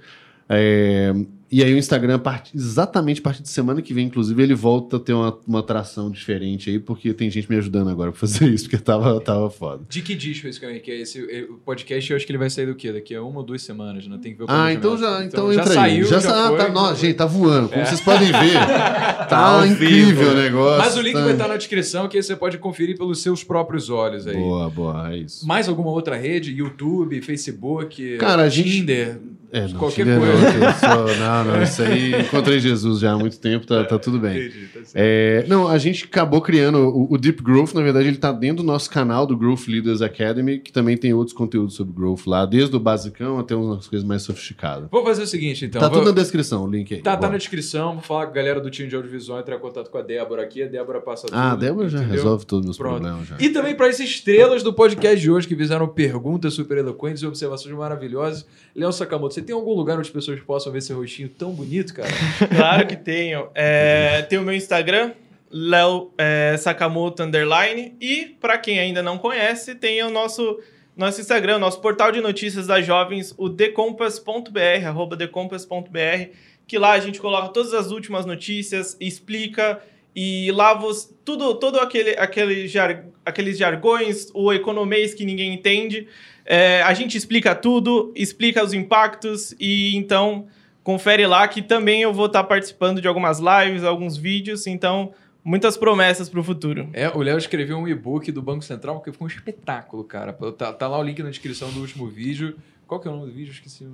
É, 0.49 1.13
e 1.51 1.63
aí 1.63 1.73
o 1.73 1.79
Instagram, 1.79 2.21
exatamente 2.53 3.21
a 3.21 3.23
partir 3.23 3.43
de 3.43 3.49
semana 3.49 3.81
que 3.81 3.95
vem, 3.95 4.07
inclusive, 4.07 4.43
ele 4.43 4.55
volta 4.55 4.97
a 4.97 5.01
ter 5.01 5.13
uma, 5.13 5.39
uma 5.47 5.61
atração 5.61 6.11
diferente 6.11 6.71
aí, 6.71 6.81
porque 6.81 7.15
tem 7.15 7.31
gente 7.31 7.49
me 7.49 7.57
ajudando 7.57 7.89
agora 7.89 8.11
pra 8.11 8.19
fazer 8.19 8.49
isso, 8.51 8.65
porque 8.65 8.79
tava, 8.79 9.21
tava 9.21 9.49
foda. 9.49 9.85
De 9.89 10.03
que 10.03 10.15
disco 10.15 10.49
esse 10.49 10.59
que 10.59 10.91
é 10.91 11.01
esse 11.01 11.23
o 11.49 11.55
podcast? 11.59 12.11
Eu 12.11 12.17
acho 12.17 12.27
que 12.27 12.33
ele 12.33 12.39
vai 12.39 12.51
sair 12.51 12.67
do 12.67 12.75
quê? 12.75 12.93
Daqui 12.93 13.15
a 13.15 13.23
uma 13.23 13.39
ou 13.39 13.47
duas 13.47 13.63
semanas, 13.63 14.07
né? 14.09 14.19
Tem 14.21 14.33
que 14.33 14.39
ver 14.39 14.45
o 14.45 14.47
Ah, 14.49 14.73
então 14.73 14.99
já, 14.99 15.25
então, 15.25 15.53
então 15.53 15.53
já 15.53 15.67
saiu, 15.67 16.07
já, 16.07 16.19
já 16.19 16.49
foi, 16.49 16.59
tá, 16.59 16.69
não, 16.69 16.95
gente, 16.95 17.15
tá 17.15 17.27
voando. 17.27 17.69
Como 17.69 17.81
é. 17.81 17.85
vocês 17.85 18.01
podem 18.01 18.29
ver, 18.29 18.55
tá, 18.59 19.27
tá 19.27 19.67
incrível 19.67 20.33
o 20.33 20.35
negócio. 20.35 20.79
Mas 20.79 20.97
o 20.97 21.01
link 21.01 21.15
tá... 21.15 21.23
vai 21.23 21.33
estar 21.33 21.49
na 21.49 21.57
descrição, 21.57 22.09
que 22.09 22.17
aí 22.17 22.23
você 22.23 22.35
pode 22.35 22.59
conferir 22.59 22.99
pelos 22.99 23.23
seus 23.23 23.45
próprios 23.45 23.89
olhos 23.89 24.27
aí. 24.27 24.37
Boa, 24.37 24.69
boa, 24.69 25.13
é 25.13 25.19
isso. 25.19 25.47
Mais 25.47 25.69
alguma 25.69 25.91
outra 25.91 26.17
rede? 26.17 26.53
YouTube, 26.53 27.23
Facebook, 27.23 28.17
Cara, 28.19 28.51
Tinder? 28.51 29.15
Gente... 29.15 29.36
É, 29.57 29.69
não, 29.69 29.79
qualquer 29.79 30.05
coisa. 30.05 30.87
Não, 30.87 31.45
não, 31.45 31.45
não, 31.53 31.63
isso 31.63 31.83
aí 31.83 32.21
encontrei 32.21 32.61
Jesus 32.61 33.01
já 33.01 33.13
há 33.13 33.19
muito 33.19 33.41
tempo, 33.41 33.67
tá, 33.67 33.85
tá 33.85 33.99
tudo 33.99 34.19
bem. 34.19 34.49
Entendi, 34.49 34.67
tá 34.67 34.81
é, 34.95 35.47
não, 35.49 35.67
a 35.67 35.79
gente 35.79 36.05
acabou 36.05 36.43
criando 36.43 36.79
o, 36.79 37.15
o, 37.15 37.17
Deep 37.17 37.43
Growth, 37.43 37.73
na 37.73 37.81
verdade, 37.81 38.07
ele 38.07 38.19
tá 38.19 38.33
dentro 38.33 38.59
do 38.59 38.67
nosso 38.67 38.91
canal 38.91 39.27
do 39.27 39.35
Growth 39.35 39.67
Leaders 39.67 40.03
Academy, 40.03 40.59
que 40.59 40.71
também 40.71 40.97
tem 40.97 41.15
outros 41.15 41.35
conteúdos 41.35 41.75
sobre 41.75 41.95
growth 41.95 42.27
lá, 42.27 42.45
desde 42.45 42.77
o 42.77 42.81
basicão 42.81 43.39
até 43.39 43.57
umas 43.57 43.89
coisas 43.89 44.07
mais 44.07 44.23
sofisticadas. 44.23 44.89
Vou 44.91 45.03
fazer 45.03 45.23
o 45.23 45.27
seguinte, 45.27 45.65
então. 45.65 45.81
Tá 45.81 45.89
vou... 45.89 46.01
tudo 46.01 46.09
na 46.09 46.21
descrição, 46.21 46.65
o 46.65 46.71
link 46.71 46.95
aí. 46.95 47.01
Tá, 47.01 47.17
tá 47.17 47.31
na 47.31 47.39
descrição. 47.39 47.95
Vou 47.95 48.03
falar 48.03 48.27
com 48.27 48.33
a 48.33 48.35
galera 48.35 48.61
do 48.61 48.71
time 48.71 48.89
de 48.89 48.95
audiovisual, 48.95 49.41
entrar 49.41 49.57
em 49.57 49.61
contato 49.61 49.91
com 49.91 49.97
a 49.97 50.03
Débora 50.03 50.43
aqui. 50.43 50.63
A 50.63 50.69
Débora 50.69 51.01
passa 51.01 51.29
Ah, 51.33 51.53
a 51.53 51.57
Débora 51.57 51.89
já 51.89 51.99
entendeu? 51.99 52.17
resolve 52.17 52.45
todos 52.45 52.61
os 52.61 52.67
meus 52.67 52.77
Pronto. 52.77 53.01
problemas. 53.01 53.29
Já. 53.29 53.37
E 53.41 53.49
também 53.49 53.75
para 53.75 53.87
as 53.87 54.01
estrelas 54.01 54.63
do 54.63 54.73
podcast 54.75 55.19
de 55.19 55.31
hoje 55.31 55.49
que 55.49 55.57
fizeram 55.57 55.89
perguntas 55.89 56.53
super 56.53 56.77
eloquentes 56.77 57.23
e 57.23 57.27
observações 57.27 57.75
maravilhosas. 57.75 58.45
Léo 58.75 58.93
Sakamoto, 58.93 59.33
você 59.33 59.46
tem 59.47 59.55
algum 59.55 59.73
lugar 59.73 59.95
onde 59.95 60.09
as 60.09 60.13
pessoas 60.13 60.41
possam 60.41 60.73
ver 60.73 60.83
seu 60.83 60.97
rostinho 60.97 61.29
tão 61.29 61.53
bonito, 61.53 61.95
cara? 61.95 62.09
Claro 62.55 62.87
que 62.87 62.97
tenho. 62.97 63.49
É, 63.55 64.23
tem 64.23 64.39
o 64.39 64.43
meu 64.43 64.55
Instagram, 64.55 65.13
Léo 65.51 66.13
é, 66.19 66.57
Sakamoto 66.59 67.23
Underline. 67.23 67.97
E, 68.01 68.37
para 68.41 68.59
quem 68.59 68.79
ainda 68.79 69.03
não 69.03 69.17
conhece, 69.17 69.75
tem 69.75 70.03
o 70.03 70.11
nosso, 70.11 70.61
nosso 70.97 71.21
Instagram, 71.21 71.59
nosso 71.59 71.81
portal 71.81 72.11
de 72.13 72.21
notícias 72.21 72.67
das 72.67 72.85
jovens, 72.85 73.35
o 73.39 73.49
decompass.br, 73.49 74.87
arroba 74.87 75.17
decompass.br, 75.17 76.31
que 76.67 76.79
lá 76.79 76.93
a 76.93 77.01
gente 77.01 77.21
coloca 77.21 77.49
todas 77.49 77.73
as 77.73 77.91
últimas 77.91 78.27
notícias, 78.27 78.97
explica 79.01 79.81
e 80.17 80.51
lá 80.53 80.73
você, 80.73 81.13
tudo, 81.23 81.55
todo 81.57 81.79
aquele, 81.79 82.17
aquele 82.19 82.67
jar, 82.67 83.05
aqueles 83.23 83.59
jargões, 83.59 84.31
o 84.33 84.51
economês 84.51 85.13
que 85.13 85.27
ninguém 85.27 85.53
entende, 85.53 86.09
é, 86.47 86.81
a 86.83 86.95
gente 86.95 87.19
explica 87.19 87.55
tudo, 87.55 88.15
explica 88.17 88.65
os 88.65 88.73
impactos 88.73 89.55
e 89.61 89.95
então 89.95 90.47
confere 90.83 91.27
lá 91.27 91.47
que 91.47 91.61
também 91.61 92.01
eu 92.01 92.15
vou 92.15 92.27
estar 92.27 92.45
participando 92.45 93.03
de 93.03 93.07
algumas 93.07 93.41
lives, 93.41 93.85
alguns 93.85 94.17
vídeos, 94.17 94.67
então 94.67 95.13
muitas 95.45 95.77
promessas 95.77 96.31
para 96.31 96.41
o 96.41 96.43
futuro. 96.43 96.89
É, 96.95 97.11
o 97.11 97.21
Léo 97.21 97.37
escreveu 97.37 97.77
um 97.77 97.87
e-book 97.87 98.33
do 98.33 98.41
Banco 98.41 98.65
Central 98.65 99.03
que 99.03 99.13
ficou 99.13 99.27
um 99.27 99.31
espetáculo, 99.31 100.03
cara. 100.03 100.33
Tá, 100.33 100.73
tá, 100.73 100.89
lá 100.89 100.99
o 100.99 101.03
link 101.03 101.23
na 101.23 101.29
descrição 101.29 101.71
do 101.73 101.81
último 101.81 102.07
vídeo. 102.07 102.57
Qual 102.87 102.99
que 102.99 103.07
é 103.07 103.11
o 103.11 103.15
nome 103.15 103.27
do 103.27 103.33
vídeo? 103.33 103.53
Esqueci. 103.53 103.87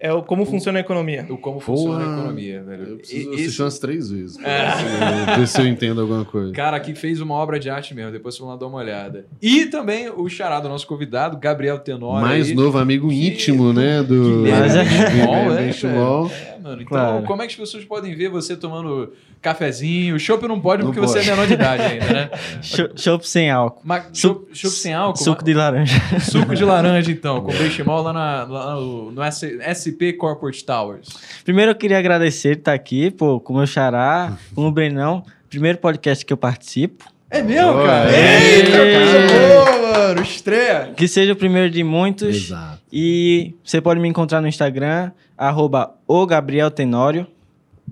É 0.00 0.12
o 0.12 0.22
como 0.22 0.44
o, 0.44 0.46
funciona 0.46 0.78
a 0.78 0.80
economia. 0.80 1.26
O 1.28 1.36
como 1.36 1.58
funciona 1.58 1.98
a 1.98 2.12
economia, 2.12 2.62
velho. 2.62 2.88
Eu 2.90 2.96
preciso 2.98 3.30
e, 3.30 3.34
assistir 3.34 3.62
umas 3.62 3.78
três 3.78 4.10
vezes. 4.10 4.38
É. 4.38 5.36
Ver 5.36 5.48
se 5.48 5.60
eu 5.60 5.66
entendo 5.66 6.00
alguma 6.00 6.24
coisa. 6.24 6.52
Cara, 6.52 6.76
aqui 6.76 6.94
fez 6.94 7.20
uma 7.20 7.34
obra 7.34 7.58
de 7.58 7.68
arte 7.68 7.94
mesmo. 7.94 8.12
Depois 8.12 8.34
vocês 8.34 8.40
vão 8.40 8.50
lá 8.50 8.56
dar 8.56 8.66
uma 8.66 8.78
olhada. 8.78 9.26
E 9.42 9.66
também 9.66 10.08
o 10.08 10.28
charado, 10.28 10.68
nosso 10.68 10.86
convidado, 10.86 11.36
Gabriel 11.36 11.78
Tenório. 11.78 12.26
Mais 12.26 12.48
aí, 12.48 12.54
novo 12.54 12.78
amigo 12.78 13.08
que, 13.08 13.26
íntimo, 13.26 13.72
né? 13.72 14.02
Do. 14.02 14.44
Mas 14.48 14.76
é, 14.76 14.82
é, 14.82 16.57
mano. 16.58 16.82
Então, 16.82 16.86
claro. 16.86 17.24
como 17.24 17.42
é 17.42 17.46
que 17.46 17.52
as 17.52 17.58
pessoas 17.58 17.84
podem 17.84 18.14
ver 18.14 18.28
você 18.28 18.56
tomando 18.56 19.12
cafezinho? 19.40 20.16
O 20.16 20.18
chopp 20.18 20.46
não 20.46 20.60
pode 20.60 20.82
porque 20.82 21.00
não 21.00 21.06
você 21.06 21.20
é 21.20 21.24
menor 21.24 21.46
de 21.46 21.54
idade 21.54 21.82
ainda, 21.82 22.12
né? 22.12 22.30
chopp 22.96 23.28
sem 23.28 23.50
álcool. 23.50 23.82
Chopp 24.12 24.54
sem 24.54 24.94
álcool? 24.94 25.22
Suco 25.22 25.44
de 25.44 25.54
laranja. 25.54 26.00
Suco 26.20 26.54
de 26.54 26.64
laranja, 26.64 27.10
então, 27.10 27.40
com 27.40 27.52
benchimol 27.56 28.02
lá, 28.02 28.12
na, 28.12 28.44
lá 28.44 28.74
no, 28.74 29.12
no 29.12 29.22
SP 29.24 30.12
Corporate 30.18 30.64
Towers. 30.64 31.08
Primeiro 31.44 31.72
eu 31.72 31.74
queria 31.74 31.98
agradecer 31.98 32.58
estar 32.58 32.74
aqui, 32.74 33.10
pô, 33.10 33.40
com 33.40 33.54
o 33.54 33.56
meu 33.56 33.66
xará, 33.66 34.36
com 34.54 34.66
o 34.66 34.72
Brenão. 34.72 35.22
Primeiro 35.48 35.78
podcast 35.78 36.24
que 36.24 36.32
eu 36.32 36.36
participo. 36.36 37.04
É 37.30 37.42
mesmo, 37.42 37.74
cara? 37.74 38.10
Eita, 38.10 38.70
cara. 38.70 39.26
Boa, 39.54 39.92
mano, 39.92 40.22
estreia. 40.22 40.92
Que 40.96 41.06
seja 41.06 41.32
o 41.32 41.36
primeiro 41.36 41.70
de 41.70 41.84
muitos. 41.84 42.34
Exato. 42.34 42.80
E 42.90 43.54
você 43.62 43.80
pode 43.80 44.00
me 44.00 44.08
encontrar 44.08 44.40
no 44.40 44.48
Instagram, 44.48 45.12
arroba 45.36 45.94
o 46.06 46.26
Gabriel 46.26 46.70
Tenório. 46.70 47.26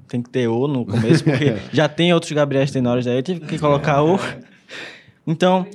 Tem 0.09 0.23
que 0.23 0.31
ter 0.31 0.49
O 0.49 0.67
no 0.67 0.87
começo, 0.87 1.23
porque 1.25 1.57
já 1.73 1.89
tem 1.89 2.13
outros 2.15 2.33
Gabriel 2.33 2.67
Tenórios 2.67 3.07
aí, 3.07 3.17
eu 3.17 3.23
tive 3.23 3.41
que 3.41 3.59
colocar 3.59 4.03
O. 4.03 4.19
Então, 5.27 5.67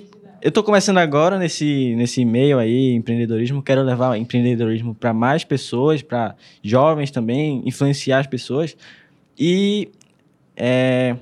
eu 0.41 0.49
estou 0.49 0.63
começando 0.63 0.97
agora 0.97 1.37
nesse, 1.37 1.93
nesse 1.95 2.25
meio 2.25 2.57
aí, 2.57 2.93
empreendedorismo. 2.93 3.61
Quero 3.61 3.83
levar 3.83 4.17
empreendedorismo 4.17 4.95
para 4.95 5.13
mais 5.13 5.43
pessoas, 5.43 6.01
para 6.01 6.35
jovens 6.63 7.11
também, 7.11 7.61
influenciar 7.63 8.19
as 8.19 8.27
pessoas. 8.27 8.75
E 9.37 9.89
é, 10.55 11.15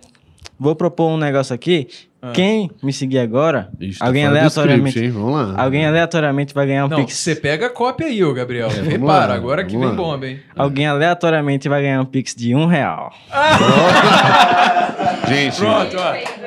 vou 0.60 0.76
propor 0.76 1.10
um 1.10 1.18
negócio 1.18 1.56
aqui 1.56 1.88
ah. 2.22 2.32
Quem 2.34 2.70
me 2.84 2.92
seguir 2.92 3.20
agora, 3.20 3.70
Ixi, 3.80 4.00
tá 4.00 4.06
alguém 4.06 4.26
aleatoriamente, 4.26 5.00
script, 5.00 5.18
alguém 5.56 5.86
aleatoriamente 5.86 6.54
vai 6.54 6.68
ganhar 6.68 6.86
um 6.86 6.90
não, 6.90 6.98
pix. 6.98 7.16
Você 7.16 7.34
pega 7.34 7.68
a 7.68 7.70
cópia 7.70 8.08
aí, 8.08 8.22
ô 8.22 8.34
Gabriel. 8.34 8.68
É, 8.68 8.82
Repara, 8.82 9.28
lá, 9.28 9.36
agora 9.36 9.64
que 9.64 9.78
vem 9.78 9.96
bomba, 9.96 10.28
hein? 10.28 10.42
Alguém 10.54 10.86
aleatoriamente 10.86 11.70
vai 11.70 11.82
ganhar 11.82 12.02
um 12.02 12.06
pix 12.06 12.36
de 12.36 12.54
um 12.54 12.66
real. 12.66 13.14
Gente, 15.30 15.60
Pronto, 15.60 15.96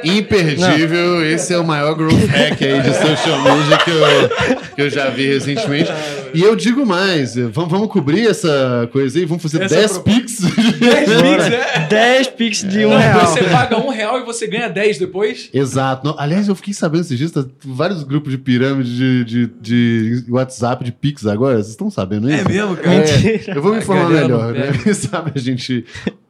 imperdível. 0.04 1.06
Não. 1.06 1.24
Esse 1.24 1.54
é 1.54 1.58
o 1.58 1.64
maior 1.64 1.94
growth 1.94 2.26
hack 2.26 2.60
aí 2.60 2.82
de 2.82 2.92
social 2.92 3.40
media 3.40 3.78
que 3.78 3.90
eu, 3.90 4.74
que 4.74 4.82
eu 4.82 4.90
já 4.90 5.08
vi 5.08 5.32
recentemente. 5.32 5.90
E 6.34 6.42
eu 6.42 6.56
digo 6.56 6.86
mais, 6.86 7.34
vamos, 7.36 7.70
vamos 7.70 7.88
cobrir 7.88 8.26
essa 8.26 8.88
coisa 8.92 9.18
aí, 9.18 9.24
vamos 9.24 9.42
fazer 9.42 9.68
10 9.68 9.98
pix. 9.98 10.40
10 10.80 11.22
pix, 11.22 11.44
é? 11.46 11.86
10 11.88 12.26
pix 12.28 12.68
de 12.68 12.86
um 12.86 12.90
não, 12.90 12.98
real. 12.98 13.26
Você 13.26 13.44
paga 13.44 13.78
um 13.78 13.88
real 13.88 14.20
e 14.20 14.24
você 14.24 14.46
ganha 14.46 14.68
10 14.68 14.98
depois? 14.98 15.50
Exato. 15.52 16.06
Não, 16.06 16.18
aliás, 16.18 16.48
eu 16.48 16.54
fiquei 16.54 16.74
sabendo 16.74 17.02
esses 17.02 17.18
dias, 17.18 17.30
tá, 17.30 17.44
vários 17.64 18.02
grupos 18.02 18.32
de 18.32 18.38
pirâmide 18.38 19.24
de, 19.24 19.24
de, 19.24 19.46
de, 19.60 20.30
WhatsApp, 20.30 20.84
de 20.84 20.92
Pix 20.92 21.26
agora. 21.26 21.56
Vocês 21.56 21.68
estão 21.68 21.90
sabendo 21.90 22.30
isso? 22.30 22.40
É 22.40 22.48
mesmo, 22.48 22.76
cara? 22.76 22.94
É, 22.96 23.56
eu 23.56 23.62
vou 23.62 23.72
me 23.72 23.78
informar 23.78 24.10
melhor, 24.10 24.52
né? 24.52 24.72
Quem 24.82 24.94
sabe 24.94 25.32
a 25.34 25.38
gente. 25.38 25.84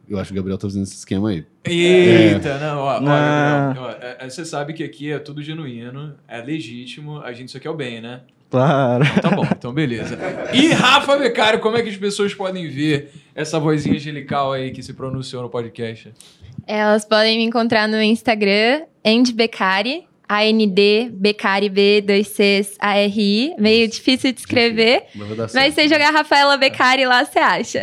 Eu 0.09 0.19
acho 0.19 0.27
que 0.27 0.33
o 0.33 0.35
Gabriel 0.35 0.57
tá 0.57 0.67
fazendo 0.67 0.83
esse 0.83 0.95
esquema 0.95 1.29
aí. 1.29 1.45
Eita, 1.63 2.49
é. 2.49 2.59
não, 2.59 2.79
ó, 2.79 2.99
não. 2.99 3.07
Gabriel, 3.07 3.83
ó, 3.83 4.05
é, 4.05 4.17
é, 4.19 4.29
você 4.29 4.43
sabe 4.45 4.73
que 4.73 4.83
aqui 4.83 5.11
é 5.11 5.17
tudo 5.17 5.41
genuíno, 5.41 6.13
é 6.27 6.41
legítimo, 6.41 7.19
a 7.21 7.31
gente 7.31 7.51
só 7.51 7.59
quer 7.59 7.69
o 7.69 7.75
bem, 7.75 8.01
né? 8.01 8.21
Claro. 8.53 9.03
Tá 9.19 9.31
bom, 9.31 9.47
então 9.49 9.73
beleza. 9.73 10.15
E 10.53 10.67
Rafa 10.67 11.17
Becari, 11.17 11.57
como 11.57 11.75
é 11.75 11.81
que 11.81 11.89
as 11.89 11.97
pessoas 11.97 12.35
podem 12.35 12.69
ver 12.69 13.11
essa 13.33 13.59
vozinha 13.59 13.95
angelical 13.95 14.53
aí 14.53 14.69
que 14.69 14.83
se 14.83 14.93
pronunciou 14.93 15.41
no 15.41 15.49
podcast? 15.49 16.13
Elas 16.67 17.03
podem 17.03 17.39
me 17.39 17.45
encontrar 17.45 17.87
no 17.87 17.99
Instagram, 17.99 18.83
Becari, 19.33 20.03
A-N-D, 20.29 21.09
Becari, 21.13 21.67
B, 21.67 22.01
dois 22.01 22.27
Cs, 22.27 22.77
A-R-I. 22.79 23.55
Meio 23.57 23.87
difícil 23.87 24.31
de 24.31 24.41
escrever. 24.41 25.05
Mas 25.51 25.73
se 25.73 25.87
jogar 25.87 26.11
Rafaela 26.11 26.55
Becari 26.55 27.07
lá, 27.07 27.25
você 27.25 27.39
acha. 27.39 27.81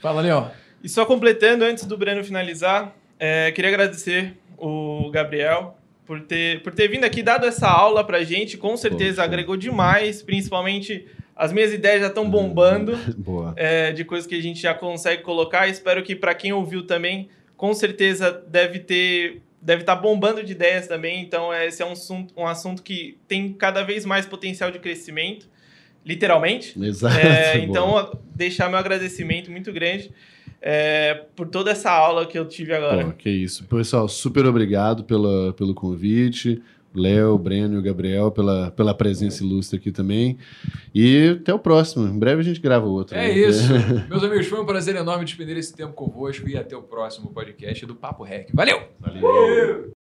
Fala, 0.00 0.22
Leon. 0.22 0.48
E 0.82 0.88
só 0.88 1.06
completando, 1.06 1.64
antes 1.64 1.84
do 1.84 1.96
Breno 1.96 2.24
finalizar, 2.24 2.96
é, 3.16 3.52
queria 3.52 3.70
agradecer 3.70 4.34
o 4.58 5.08
Gabriel 5.12 5.76
por 6.10 6.20
ter, 6.22 6.60
por 6.64 6.74
ter 6.74 6.88
vindo 6.88 7.04
aqui, 7.04 7.22
dado 7.22 7.46
essa 7.46 7.68
aula 7.68 8.02
pra 8.02 8.24
gente. 8.24 8.58
Com 8.58 8.76
certeza 8.76 9.18
Poxa. 9.18 9.22
agregou 9.22 9.56
demais, 9.56 10.20
principalmente 10.24 11.06
as 11.36 11.52
minhas 11.52 11.72
ideias 11.72 12.00
já 12.00 12.08
estão 12.08 12.28
bombando 12.28 12.98
é, 13.54 13.92
de 13.92 14.04
coisas 14.04 14.26
que 14.26 14.34
a 14.34 14.42
gente 14.42 14.60
já 14.60 14.74
consegue 14.74 15.22
colocar. 15.22 15.68
Espero 15.68 16.02
que 16.02 16.16
para 16.16 16.34
quem 16.34 16.52
ouviu 16.52 16.84
também, 16.84 17.28
com 17.56 17.72
certeza 17.72 18.32
deve 18.48 18.80
ter 18.80 19.40
deve 19.62 19.82
estar 19.82 19.94
tá 19.94 20.02
bombando 20.02 20.42
de 20.42 20.50
ideias 20.50 20.88
também. 20.88 21.22
Então 21.22 21.54
esse 21.54 21.80
é 21.80 21.86
um 21.86 21.92
assunto, 21.92 22.34
um 22.36 22.44
assunto 22.44 22.82
que 22.82 23.16
tem 23.28 23.52
cada 23.52 23.84
vez 23.84 24.04
mais 24.04 24.26
potencial 24.26 24.72
de 24.72 24.80
crescimento, 24.80 25.48
literalmente. 26.04 26.76
Exato. 26.76 27.16
É, 27.16 27.56
então 27.62 28.18
deixar 28.34 28.68
meu 28.68 28.80
agradecimento 28.80 29.48
muito 29.48 29.72
grande. 29.72 30.10
É, 30.62 31.26
por 31.34 31.48
toda 31.48 31.70
essa 31.70 31.90
aula 31.90 32.26
que 32.26 32.38
eu 32.38 32.46
tive 32.46 32.74
agora. 32.74 33.06
Pô, 33.06 33.12
que 33.12 33.30
isso. 33.30 33.64
Pessoal, 33.64 34.08
super 34.08 34.44
obrigado 34.46 35.04
pela, 35.04 35.52
pelo 35.54 35.74
convite. 35.74 36.62
Léo, 36.94 37.38
Breno 37.38 37.76
e 37.76 37.78
o 37.78 37.82
Gabriel 37.82 38.30
pela, 38.30 38.70
pela 38.72 38.92
presença 38.92 39.44
ilustre 39.44 39.78
aqui 39.78 39.92
também. 39.92 40.38
E 40.94 41.36
até 41.40 41.54
o 41.54 41.58
próximo. 41.58 42.06
Em 42.06 42.18
breve 42.18 42.40
a 42.40 42.44
gente 42.44 42.60
grava 42.60 42.86
outro. 42.86 43.16
É 43.16 43.28
né? 43.28 43.38
isso. 43.38 43.72
Meus 44.08 44.24
amigos, 44.24 44.46
foi 44.48 44.60
um 44.60 44.66
prazer 44.66 44.96
enorme 44.96 45.24
despender 45.24 45.56
esse 45.56 45.74
tempo 45.74 45.92
convosco 45.92 46.48
e 46.48 46.56
até 46.56 46.76
o 46.76 46.82
próximo 46.82 47.30
podcast 47.30 47.86
do 47.86 47.94
Papo 47.94 48.24
Rec. 48.24 48.48
Valeu! 48.52 48.82
Valeu! 48.98 49.92